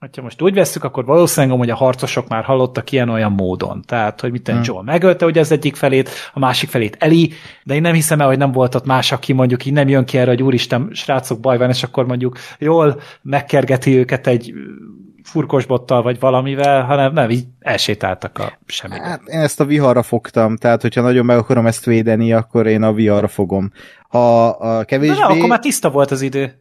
ha 0.01 0.23
most 0.23 0.43
úgy 0.43 0.55
vesszük, 0.55 0.85
akkor 0.85 1.05
valószínűleg 1.05 1.59
hogy 1.59 1.71
a 1.71 1.75
harcosok 1.75 2.29
már 2.29 2.45
hallottak 2.45 2.93
ilyen-olyan 2.93 3.33
módon. 3.33 3.83
Tehát, 3.87 4.21
hogy 4.21 4.31
mit 4.31 4.49
hmm. 4.49 4.61
Joel 4.65 4.83
megölte 4.83 5.25
ugye 5.27 5.41
az 5.41 5.53
egyik 5.53 5.77
felét, 5.77 6.11
a 6.33 6.39
másik 6.39 6.69
felét 6.69 6.97
Eli, 6.99 7.33
de 7.63 7.75
én 7.75 7.81
nem 7.81 7.95
hiszem 7.95 8.21
el, 8.21 8.27
hogy 8.27 8.39
nem 8.39 8.53
volt 8.53 8.75
ott 8.75 8.87
más, 8.87 9.13
aki 9.13 9.33
mondjuk 9.33 9.65
így 9.65 9.73
nem 9.73 9.89
jön 9.89 10.05
ki 10.05 10.19
erre, 10.19 10.31
hogy 10.31 10.43
úristen, 10.43 10.91
srácok, 10.93 11.41
baj 11.41 11.59
van, 11.59 11.69
és 11.69 11.83
akkor 11.83 12.07
mondjuk 12.07 12.37
jól 12.59 13.01
megkergeti 13.23 13.97
őket 13.97 14.27
egy 14.27 14.55
furkosbottal 15.23 16.03
vagy 16.03 16.21
valamivel, 16.21 16.83
hanem 16.83 17.13
nem, 17.13 17.31
így 17.31 17.45
elsétáltak 17.59 18.39
a 18.39 18.59
semmibe. 18.67 19.03
Hát 19.03 19.21
én 19.27 19.41
ezt 19.41 19.61
a 19.61 19.65
viharra 19.65 20.03
fogtam, 20.03 20.57
tehát 20.57 20.83
hogyha 20.83 21.01
nagyon 21.01 21.25
meg 21.25 21.37
akarom 21.37 21.67
ezt 21.67 21.85
védeni, 21.85 22.33
akkor 22.33 22.67
én 22.67 22.83
a 22.83 22.93
viharra 22.93 23.29
fogom. 23.29 23.73
Ha 24.09 24.49
a 24.49 24.79
De 24.79 24.85
kevésbé... 24.85 25.19
nem, 25.19 25.31
akkor 25.31 25.49
már 25.49 25.59
tiszta 25.59 25.91
volt 25.91 26.11
az 26.11 26.23
idő. 26.23 26.60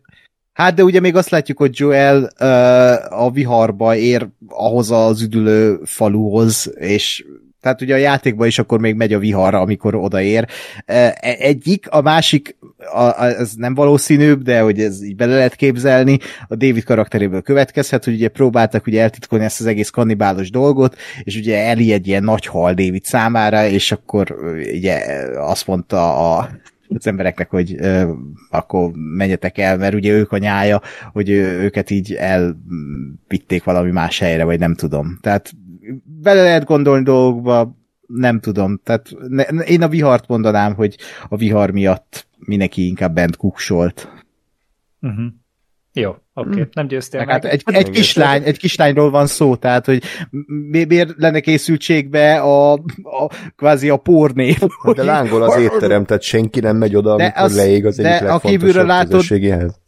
Hát 0.59 0.73
de 0.73 0.83
ugye 0.83 0.99
még 0.99 1.15
azt 1.15 1.29
látjuk, 1.29 1.57
hogy 1.57 1.71
Joel 1.73 2.29
uh, 2.39 3.21
a 3.23 3.31
viharba 3.31 3.95
ér 3.95 4.27
ahhoz 4.47 4.91
az 4.91 5.21
üdülő 5.21 5.79
faluhoz, 5.83 6.73
és 6.75 7.25
tehát 7.61 7.81
ugye 7.81 7.93
a 7.93 7.97
játékban 7.97 8.47
is 8.47 8.59
akkor 8.59 8.79
még 8.79 8.95
megy 8.95 9.13
a 9.13 9.19
viharra, 9.19 9.59
amikor 9.59 9.95
odaér. 9.95 10.47
Uh, 10.87 11.09
egyik, 11.21 11.89
a 11.89 12.01
másik, 12.01 12.55
a, 12.93 13.23
ez 13.23 13.53
nem 13.55 13.73
valószínűbb, 13.73 14.41
de 14.41 14.59
hogy 14.59 14.79
ez 14.79 15.03
így 15.03 15.15
bele 15.15 15.35
lehet 15.35 15.55
képzelni, 15.55 16.17
a 16.47 16.55
David 16.55 16.83
karakteréből 16.83 17.41
következhet, 17.41 18.03
hogy 18.03 18.13
ugye 18.13 18.27
próbáltak 18.27 18.87
ugye 18.87 19.01
eltitkolni 19.01 19.45
ezt 19.45 19.59
az 19.59 19.65
egész 19.65 19.89
kannibálos 19.89 20.49
dolgot, 20.49 20.95
és 21.23 21.35
ugye 21.35 21.65
Eli 21.65 21.91
egy 21.91 22.07
ilyen 22.07 22.23
nagy 22.23 22.45
hal 22.45 22.73
David 22.73 23.03
számára, 23.03 23.67
és 23.67 23.91
akkor 23.91 24.37
ö, 24.41 24.59
ugye 24.73 25.03
azt 25.37 25.67
mondta 25.67 26.35
a 26.35 26.49
az 26.97 27.07
embereknek, 27.07 27.49
hogy 27.49 27.75
ö, 27.79 28.11
akkor 28.49 28.91
menjetek 28.93 29.57
el, 29.57 29.77
mert 29.77 29.93
ugye 29.93 30.11
ők 30.11 30.31
a 30.31 30.37
nyája, 30.37 30.81
hogy 31.11 31.29
ő, 31.29 31.59
őket 31.59 31.89
így 31.89 32.13
elvitték 32.13 33.63
valami 33.63 33.91
más 33.91 34.19
helyre, 34.19 34.43
vagy 34.43 34.59
nem 34.59 34.75
tudom. 34.75 35.17
Tehát 35.21 35.53
bele 36.03 36.43
lehet 36.43 36.65
gondolni 36.65 37.03
dolgokba, 37.03 37.77
nem 38.07 38.39
tudom. 38.39 38.79
Tehát 38.83 39.11
ne, 39.27 39.43
én 39.43 39.81
a 39.81 39.87
vihart 39.87 40.27
mondanám, 40.27 40.73
hogy 40.73 40.97
a 41.29 41.37
vihar 41.37 41.71
miatt 41.71 42.27
mindenki 42.37 42.87
inkább 42.87 43.13
bent 43.13 43.35
kuksolt. 43.35 44.23
Uh-huh. 45.01 45.25
Jó, 45.99 46.09
oké, 46.33 46.49
okay. 46.49 46.67
nem 46.73 46.87
győztél 46.87 47.19
Meg 47.19 47.29
hát 47.29 47.45
egy, 47.45 47.61
egy, 47.65 47.89
kislány, 47.89 48.43
egy 48.43 48.57
kislányról 48.57 49.09
van 49.09 49.27
szó, 49.27 49.55
tehát, 49.55 49.85
hogy 49.85 50.03
mi- 50.71 50.83
miért 50.85 51.13
lenne 51.17 51.39
készültségbe 51.39 52.39
a, 52.39 52.73
a 52.73 52.79
kvázi 53.55 53.89
a 53.89 53.97
porné. 53.97 54.55
Hát 54.83 54.95
De 54.95 55.03
lángol 55.03 55.41
az 55.43 55.57
étterem, 55.57 56.05
tehát 56.05 56.21
senki 56.21 56.59
nem 56.59 56.77
megy 56.77 56.95
oda, 56.95 57.15
De 57.15 57.23
amikor 57.23 57.41
az- 57.43 57.55
leég 57.55 57.85
az 57.85 57.95
de 57.95 58.07
egyik 58.15 58.27
legfontosabb 58.27 58.85
látod- 58.85 59.11
közösségihez. 59.11 59.79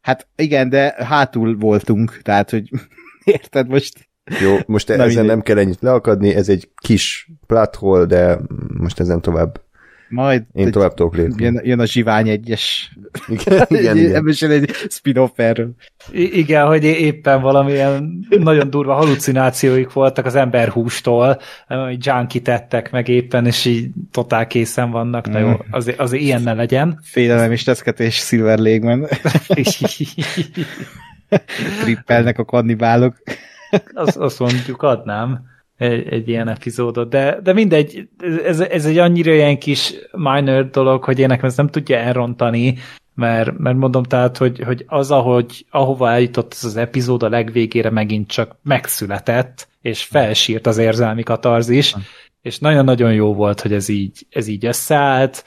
Hát 0.00 0.26
igen, 0.36 0.68
de 0.68 0.94
hátul 0.98 1.56
voltunk, 1.58 2.18
tehát, 2.22 2.50
hogy 2.50 2.68
érted 3.24 3.68
most? 3.68 4.08
Jó, 4.40 4.56
most 4.66 4.88
Na 4.88 4.94
ezen 4.94 5.06
mindegy. 5.06 5.26
nem 5.26 5.40
kell 5.42 5.58
ennyit 5.58 5.80
leakadni, 5.80 6.34
ez 6.34 6.48
egy 6.48 6.68
kis 6.76 7.30
plathol, 7.46 8.04
de 8.06 8.38
most 8.78 9.00
ezen 9.00 9.20
tovább, 9.20 9.60
Majd 10.14 10.42
én 10.52 10.70
tovább 10.70 10.94
tudok 10.94 11.16
lépni. 11.16 11.44
jön, 11.44 11.60
jön 11.64 11.80
a 11.80 11.86
Zsivány 11.86 12.28
egyes. 12.28 12.96
Igen, 13.28 13.66
igen, 13.68 13.96
igen. 13.96 14.28
Egy 14.50 14.70
spin-off 14.88 15.30
erről. 15.38 15.74
I- 16.12 16.38
igen, 16.38 16.66
hogy 16.66 16.84
éppen 16.84 17.40
valamilyen 17.40 18.26
nagyon 18.28 18.70
durva 18.70 18.94
halucinációik 18.94 19.92
voltak 19.92 20.26
az 20.26 20.34
emberhústól, 20.34 21.40
hogy 21.66 22.06
junkie 22.06 22.40
tettek 22.40 22.90
meg 22.90 23.08
éppen, 23.08 23.46
és 23.46 23.64
így 23.64 23.88
totál 24.10 24.46
készen 24.46 24.90
vannak. 24.90 25.28
Na 25.30 25.38
jó, 25.38 25.48
Mm. 25.48 25.54
azért, 25.70 25.98
azért 26.00 26.22
ilyen 26.22 26.42
ne 26.42 26.52
legyen. 26.52 26.98
Félelem 27.02 27.52
és 27.52 27.62
teszketés 27.62 28.14
Silver 28.16 28.58
Lake-ben. 28.58 29.06
Trippelnek 31.82 32.38
a 32.38 32.44
kannibálok. 32.44 33.16
azt, 33.92 34.16
azt 34.16 34.38
mondjuk 34.38 34.82
adnám 34.82 35.52
egy, 35.84 36.08
egy 36.12 36.28
ilyen 36.28 36.48
epizódot, 36.48 37.08
de, 37.08 37.40
de 37.42 37.52
mindegy, 37.52 38.08
ez, 38.44 38.60
ez 38.60 38.86
egy 38.86 38.98
annyira 38.98 39.32
ilyen 39.32 39.58
kis 39.58 39.94
minor 40.12 40.70
dolog, 40.70 41.04
hogy 41.04 41.18
én 41.18 41.26
nekem 41.26 41.44
ezt 41.44 41.56
nem 41.56 41.68
tudja 41.68 41.96
elrontani, 41.96 42.78
mert, 43.14 43.58
mert 43.58 43.76
mondom 43.76 44.02
tehát, 44.02 44.36
hogy, 44.36 44.60
hogy 44.60 44.84
az, 44.86 45.10
ahogy, 45.10 45.66
ahova 45.70 46.10
eljutott 46.10 46.52
ez 46.52 46.64
az 46.64 46.76
epizód 46.76 47.22
a 47.22 47.28
legvégére 47.28 47.90
megint 47.90 48.28
csak 48.28 48.56
megszületett, 48.62 49.68
és 49.80 50.04
felsírt 50.04 50.66
az 50.66 50.78
érzelmi 50.78 51.22
katarzis, 51.22 51.94
és 52.42 52.58
nagyon-nagyon 52.58 53.12
jó 53.12 53.34
volt, 53.34 53.60
hogy 53.60 53.72
ez 53.72 53.88
így, 53.88 54.26
ez 54.30 54.46
így 54.46 54.66
összeállt, 54.66 55.44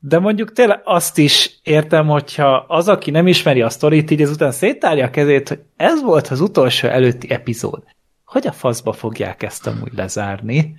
de 0.00 0.18
mondjuk 0.18 0.52
tényleg 0.52 0.80
azt 0.84 1.18
is 1.18 1.60
értem, 1.62 2.06
hogyha 2.06 2.64
az, 2.68 2.88
aki 2.88 3.10
nem 3.10 3.26
ismeri 3.26 3.62
a 3.62 3.68
sztorit, 3.70 4.10
így 4.10 4.22
ezután 4.22 4.50
széttárja 4.50 5.04
a 5.04 5.10
kezét, 5.10 5.48
hogy 5.48 5.60
ez 5.76 6.02
volt 6.02 6.26
az 6.28 6.40
utolsó 6.40 6.88
előtti 6.88 7.30
epizód. 7.30 7.82
Hogy 8.28 8.46
a 8.46 8.52
faszba 8.52 8.92
fogják 8.92 9.42
ezt 9.42 9.66
amúgy 9.66 9.92
lezárni? 9.94 10.76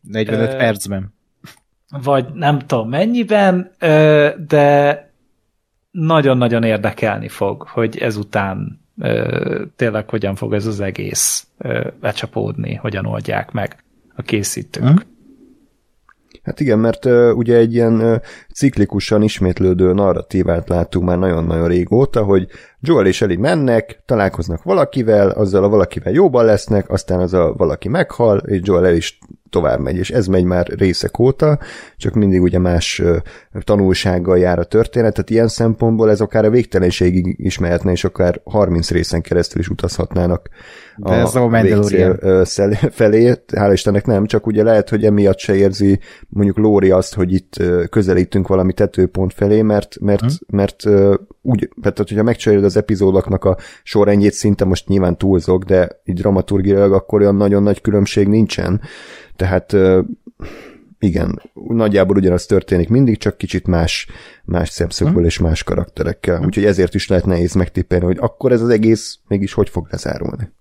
45 0.00 0.52
Ö, 0.52 0.56
percben. 0.56 1.14
Vagy 2.02 2.32
nem 2.32 2.58
tudom 2.58 2.88
mennyiben, 2.88 3.70
ö, 3.78 4.28
de 4.46 5.10
nagyon-nagyon 5.90 6.62
érdekelni 6.62 7.28
fog, 7.28 7.62
hogy 7.62 7.98
ezután 7.98 8.80
ö, 8.98 9.64
tényleg 9.76 10.10
hogyan 10.10 10.34
fog 10.34 10.54
ez 10.54 10.66
az 10.66 10.80
egész 10.80 11.46
ö, 11.58 11.88
lecsapódni, 12.00 12.74
hogyan 12.74 13.06
oldják 13.06 13.50
meg 13.50 13.84
a 14.14 14.22
készítők. 14.22 14.84
Hm? 14.84 14.96
Hát 16.42 16.60
igen, 16.60 16.78
mert 16.78 17.04
uh, 17.04 17.36
ugye 17.36 17.56
egy 17.56 17.74
ilyen 17.74 18.00
uh, 18.00 18.20
ciklikusan 18.54 19.22
ismétlődő 19.22 19.92
narratívát 19.92 20.68
láttunk 20.68 21.04
már 21.04 21.18
nagyon-nagyon 21.18 21.68
régóta, 21.68 22.22
hogy 22.22 22.46
Joel 22.80 23.06
és 23.06 23.22
Ellie 23.22 23.38
mennek, 23.38 24.02
találkoznak 24.06 24.62
valakivel, 24.62 25.30
azzal 25.30 25.64
a 25.64 25.68
valakivel 25.68 26.12
jóban 26.12 26.44
lesznek, 26.44 26.90
aztán 26.90 27.20
az 27.20 27.34
a 27.34 27.52
valaki 27.56 27.88
meghal, 27.88 28.38
és 28.38 28.60
Joel 28.62 28.86
el 28.86 28.94
is 28.94 29.18
tovább 29.52 29.80
megy, 29.80 29.96
és 29.96 30.10
ez 30.10 30.26
megy 30.26 30.44
már 30.44 30.66
részek 30.66 31.18
óta, 31.18 31.58
csak 31.96 32.14
mindig 32.14 32.42
ugye 32.42 32.58
más 32.58 33.02
tanulsággal 33.60 34.38
jár 34.38 34.58
a 34.58 34.64
történet, 34.64 35.14
tehát 35.14 35.30
ilyen 35.30 35.48
szempontból 35.48 36.10
ez 36.10 36.20
akár 36.20 36.44
a 36.44 36.50
végtelenségig 36.50 37.34
is 37.38 37.58
mehetne, 37.58 37.90
és 37.90 38.04
akár 38.04 38.40
30 38.44 38.90
részen 38.90 39.20
keresztül 39.20 39.60
is 39.60 39.68
utazhatnának 39.68 40.48
De 40.96 41.12
ez 41.12 41.34
a 41.34 41.48
Mandalorian. 41.48 42.18
felé, 42.90 43.34
hál' 43.52 43.70
Istennek 43.72 44.06
nem, 44.06 44.26
csak 44.26 44.46
ugye 44.46 44.62
lehet, 44.62 44.88
hogy 44.88 45.04
emiatt 45.04 45.38
se 45.38 45.54
érzi 45.54 46.00
mondjuk 46.28 46.58
Lóri 46.58 46.90
azt, 46.90 47.14
hogy 47.14 47.32
itt 47.32 47.56
közelítünk 47.90 48.48
valami 48.48 48.72
tetőpont 48.72 49.32
felé, 49.32 49.62
mert, 49.62 50.00
mert, 50.00 50.20
Hm. 50.20 50.56
mert 50.56 50.84
úgy, 51.42 51.68
tehát 51.82 51.98
hogyha 51.98 52.22
megcseréled 52.22 52.64
az 52.64 52.76
epizódoknak 52.76 53.44
a 53.44 53.56
sorrendjét, 53.82 54.32
szinte 54.32 54.64
most 54.64 54.88
nyilván 54.88 55.18
túlzok, 55.18 55.64
de 55.64 56.00
így 56.04 56.16
dramaturgiailag 56.16 56.92
akkor 56.92 57.20
olyan 57.20 57.36
nagyon 57.36 57.62
nagy 57.62 57.80
különbség 57.80 58.28
nincsen. 58.28 58.80
Tehát 59.36 59.76
igen, 60.98 61.42
nagyjából 61.68 62.16
ugyanaz 62.16 62.46
történik 62.46 62.88
mindig, 62.88 63.18
csak 63.18 63.36
kicsit 63.36 63.66
más, 63.66 64.06
más 64.44 64.68
szemszögből 64.68 65.24
és 65.24 65.38
más 65.38 65.62
karakterekkel. 65.62 66.44
Úgyhogy 66.44 66.64
ezért 66.64 66.94
is 66.94 67.08
lehet 67.08 67.26
nehéz 67.26 67.54
megtippelni, 67.54 68.04
hogy 68.04 68.18
akkor 68.20 68.52
ez 68.52 68.60
az 68.60 68.68
egész 68.68 69.18
mégis 69.28 69.52
hogy 69.52 69.68
fog 69.68 69.86
lezárulni. 69.90 70.52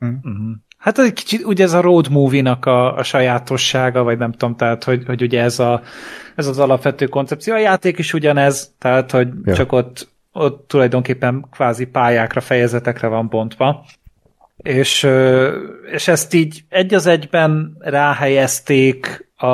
Uh-huh. 0.00 0.56
Hát 0.78 0.98
ez 0.98 1.04
egy 1.04 1.12
kicsit 1.12 1.44
ugye 1.44 1.64
ez 1.64 1.72
a 1.72 1.80
road 1.80 2.10
movie-nak 2.10 2.66
a, 2.66 2.96
a 2.96 3.02
sajátossága, 3.02 4.02
vagy 4.02 4.18
nem 4.18 4.32
tudom, 4.32 4.56
tehát 4.56 4.84
hogy, 4.84 5.04
hogy 5.06 5.22
ugye 5.22 5.42
ez, 5.42 5.58
a, 5.58 5.82
ez 6.36 6.46
az 6.46 6.58
alapvető 6.58 7.06
koncepció. 7.06 7.54
A 7.54 7.58
játék 7.58 7.98
is 7.98 8.12
ugyanez, 8.12 8.74
tehát 8.78 9.10
hogy 9.10 9.28
ja. 9.44 9.54
csak 9.54 9.72
ott, 9.72 10.08
ott 10.32 10.68
tulajdonképpen 10.68 11.46
kvázi 11.50 11.84
pályákra, 11.84 12.40
fejezetekre 12.40 13.06
van 13.06 13.28
bontva. 13.28 13.84
És, 14.62 15.08
és 15.92 16.08
ezt 16.08 16.34
így 16.34 16.64
egy 16.68 16.94
az 16.94 17.06
egyben 17.06 17.76
ráhelyezték 17.78 19.28
a, 19.36 19.46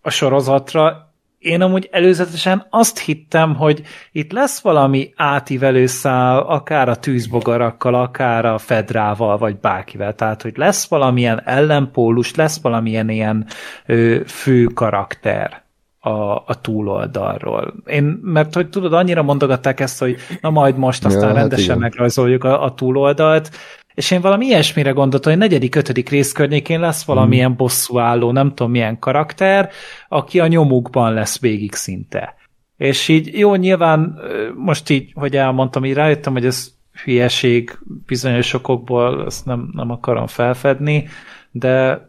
a 0.00 0.10
sorozatra. 0.10 1.04
Én 1.38 1.60
amúgy 1.60 1.88
előzetesen 1.92 2.66
azt 2.70 2.98
hittem, 2.98 3.54
hogy 3.54 3.82
itt 4.12 4.32
lesz 4.32 4.60
valami 4.60 5.12
átívelő 5.16 5.86
szál, 5.86 6.38
akár 6.38 6.88
a 6.88 6.96
tűzbogarakkal, 6.96 7.94
akár 7.94 8.44
a 8.44 8.58
Fedrával, 8.58 9.38
vagy 9.38 9.56
bárkivel. 9.56 10.14
Tehát, 10.14 10.42
hogy 10.42 10.56
lesz 10.56 10.88
valamilyen 10.88 11.42
ellenpólus, 11.44 12.34
lesz 12.34 12.60
valamilyen 12.60 13.08
ilyen 13.08 13.46
ö, 13.86 14.20
fő 14.26 14.64
karakter 14.64 15.65
a, 16.06 16.42
a 16.46 16.60
túloldalról. 16.60 17.74
Én, 17.86 18.18
mert 18.22 18.54
hogy 18.54 18.68
tudod, 18.68 18.92
annyira 18.92 19.22
mondogatták 19.22 19.80
ezt, 19.80 19.98
hogy 19.98 20.16
na 20.40 20.50
majd 20.50 20.76
most 20.76 21.04
aztán 21.04 21.20
Ja, 21.22 21.28
hát 21.28 21.36
rendesen 21.36 21.64
igen. 21.64 21.78
megrajzoljuk 21.78 22.44
a, 22.44 22.62
a 22.62 22.74
túloldalt, 22.74 23.50
és 23.94 24.10
én 24.10 24.20
valami 24.20 24.46
ilyesmire 24.46 24.90
gondoltam, 24.90 25.32
hogy 25.32 25.40
negyedik, 25.40 25.74
ötödik 25.74 26.08
rész 26.08 26.32
környékén 26.32 26.80
lesz 26.80 27.04
valamilyen 27.04 27.46
hmm. 27.46 27.56
bosszúálló, 27.56 28.32
nem 28.32 28.48
tudom 28.48 28.70
milyen 28.70 28.98
karakter, 28.98 29.70
aki 30.08 30.40
a 30.40 30.46
nyomukban 30.46 31.12
lesz 31.12 31.40
végig 31.40 31.74
szinte. 31.74 32.34
És 32.76 33.08
így 33.08 33.38
jó, 33.38 33.54
nyilván 33.54 34.18
most 34.54 34.90
így, 34.90 35.12
hogy 35.14 35.36
elmondtam, 35.36 35.84
így 35.84 35.94
rájöttem, 35.94 36.32
hogy 36.32 36.46
ez 36.46 36.72
hülyeség 37.04 37.78
bizonyos 38.06 38.52
okokból, 38.52 39.24
ezt 39.26 39.46
nem, 39.46 39.70
nem 39.72 39.90
akarom 39.90 40.26
felfedni, 40.26 41.08
de 41.50 42.06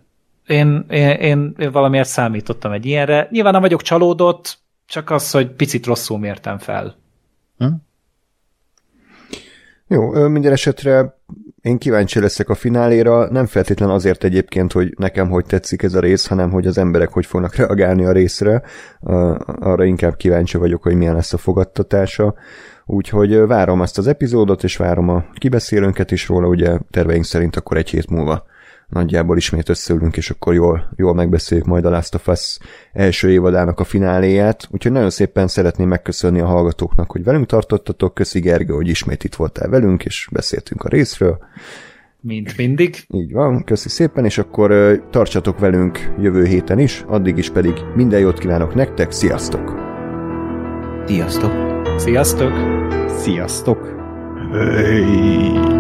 én, 0.47 0.85
én, 0.89 1.09
én, 1.09 1.55
én 1.57 1.71
valamiért 1.71 2.07
számítottam 2.07 2.71
egy 2.71 2.85
ilyenre. 2.85 3.27
Nyilván 3.31 3.51
nem 3.51 3.61
vagyok 3.61 3.81
csalódott, 3.81 4.57
csak 4.85 5.09
az, 5.09 5.31
hogy 5.31 5.51
picit 5.51 5.85
rosszul 5.85 6.19
mértem 6.19 6.57
fel. 6.57 6.95
Hm? 7.57 7.65
Jó, 9.87 10.27
minden 10.27 10.51
esetre 10.51 11.17
én 11.61 11.77
kíváncsi 11.77 12.19
leszek 12.19 12.49
a 12.49 12.55
fináléra, 12.55 13.31
nem 13.31 13.45
feltétlen 13.45 13.89
azért 13.89 14.23
egyébként, 14.23 14.71
hogy 14.71 14.93
nekem 14.97 15.29
hogy 15.29 15.45
tetszik 15.45 15.83
ez 15.83 15.93
a 15.93 15.99
rész, 15.99 16.27
hanem 16.27 16.51
hogy 16.51 16.67
az 16.67 16.77
emberek 16.77 17.09
hogy 17.09 17.25
fognak 17.25 17.55
reagálni 17.55 18.05
a 18.05 18.11
részre. 18.11 18.61
Arra 19.59 19.83
inkább 19.83 20.15
kíváncsi 20.15 20.57
vagyok, 20.57 20.83
hogy 20.83 20.95
milyen 20.95 21.15
lesz 21.15 21.33
a 21.33 21.37
fogadtatása. 21.37 22.35
Úgyhogy 22.85 23.35
várom 23.35 23.81
ezt 23.81 23.97
az 23.97 24.07
epizódot, 24.07 24.63
és 24.63 24.77
várom 24.77 25.09
a 25.09 25.25
kibeszélőnket 25.33 26.11
is 26.11 26.27
róla, 26.27 26.47
ugye 26.47 26.77
terveink 26.91 27.23
szerint 27.23 27.55
akkor 27.55 27.77
egy 27.77 27.89
hét 27.89 28.09
múlva 28.09 28.45
nagyjából 28.89 29.37
ismét 29.37 29.69
összeülünk, 29.69 30.17
és 30.17 30.29
akkor 30.29 30.53
jól, 30.53 30.89
jól 30.95 31.13
megbeszéljük 31.13 31.67
majd 31.67 31.85
a 31.85 31.89
Last 31.89 32.15
of 32.15 32.27
Us 32.27 32.57
első 32.93 33.31
évadának 33.31 33.79
a 33.79 33.83
fináléját. 33.83 34.67
Úgyhogy 34.71 34.91
nagyon 34.91 35.09
szépen 35.09 35.47
szeretném 35.47 35.87
megköszönni 35.87 36.39
a 36.39 36.45
hallgatóknak, 36.45 37.11
hogy 37.11 37.23
velünk 37.23 37.45
tartottatok. 37.45 38.13
Köszi 38.13 38.39
Gergő, 38.39 38.73
hogy 38.73 38.87
ismét 38.87 39.23
itt 39.23 39.35
voltál 39.35 39.69
velünk, 39.69 40.05
és 40.05 40.27
beszéltünk 40.31 40.83
a 40.83 40.89
részről. 40.89 41.37
Mint 42.21 42.57
mindig. 42.57 43.05
Így 43.07 43.31
van, 43.31 43.63
köszi 43.63 43.89
szépen, 43.89 44.25
és 44.25 44.37
akkor 44.37 44.71
tartsatok 45.09 45.59
velünk 45.59 46.13
jövő 46.19 46.45
héten 46.45 46.79
is, 46.79 47.03
addig 47.07 47.37
is 47.37 47.49
pedig 47.49 47.73
minden 47.95 48.19
jót 48.19 48.39
kívánok 48.39 48.75
nektek, 48.75 49.11
sziasztok! 49.11 49.73
Sziasztok! 51.05 51.51
Sziasztok! 51.97 52.51
Sziasztok! 53.09 53.95
Hey. 54.51 55.76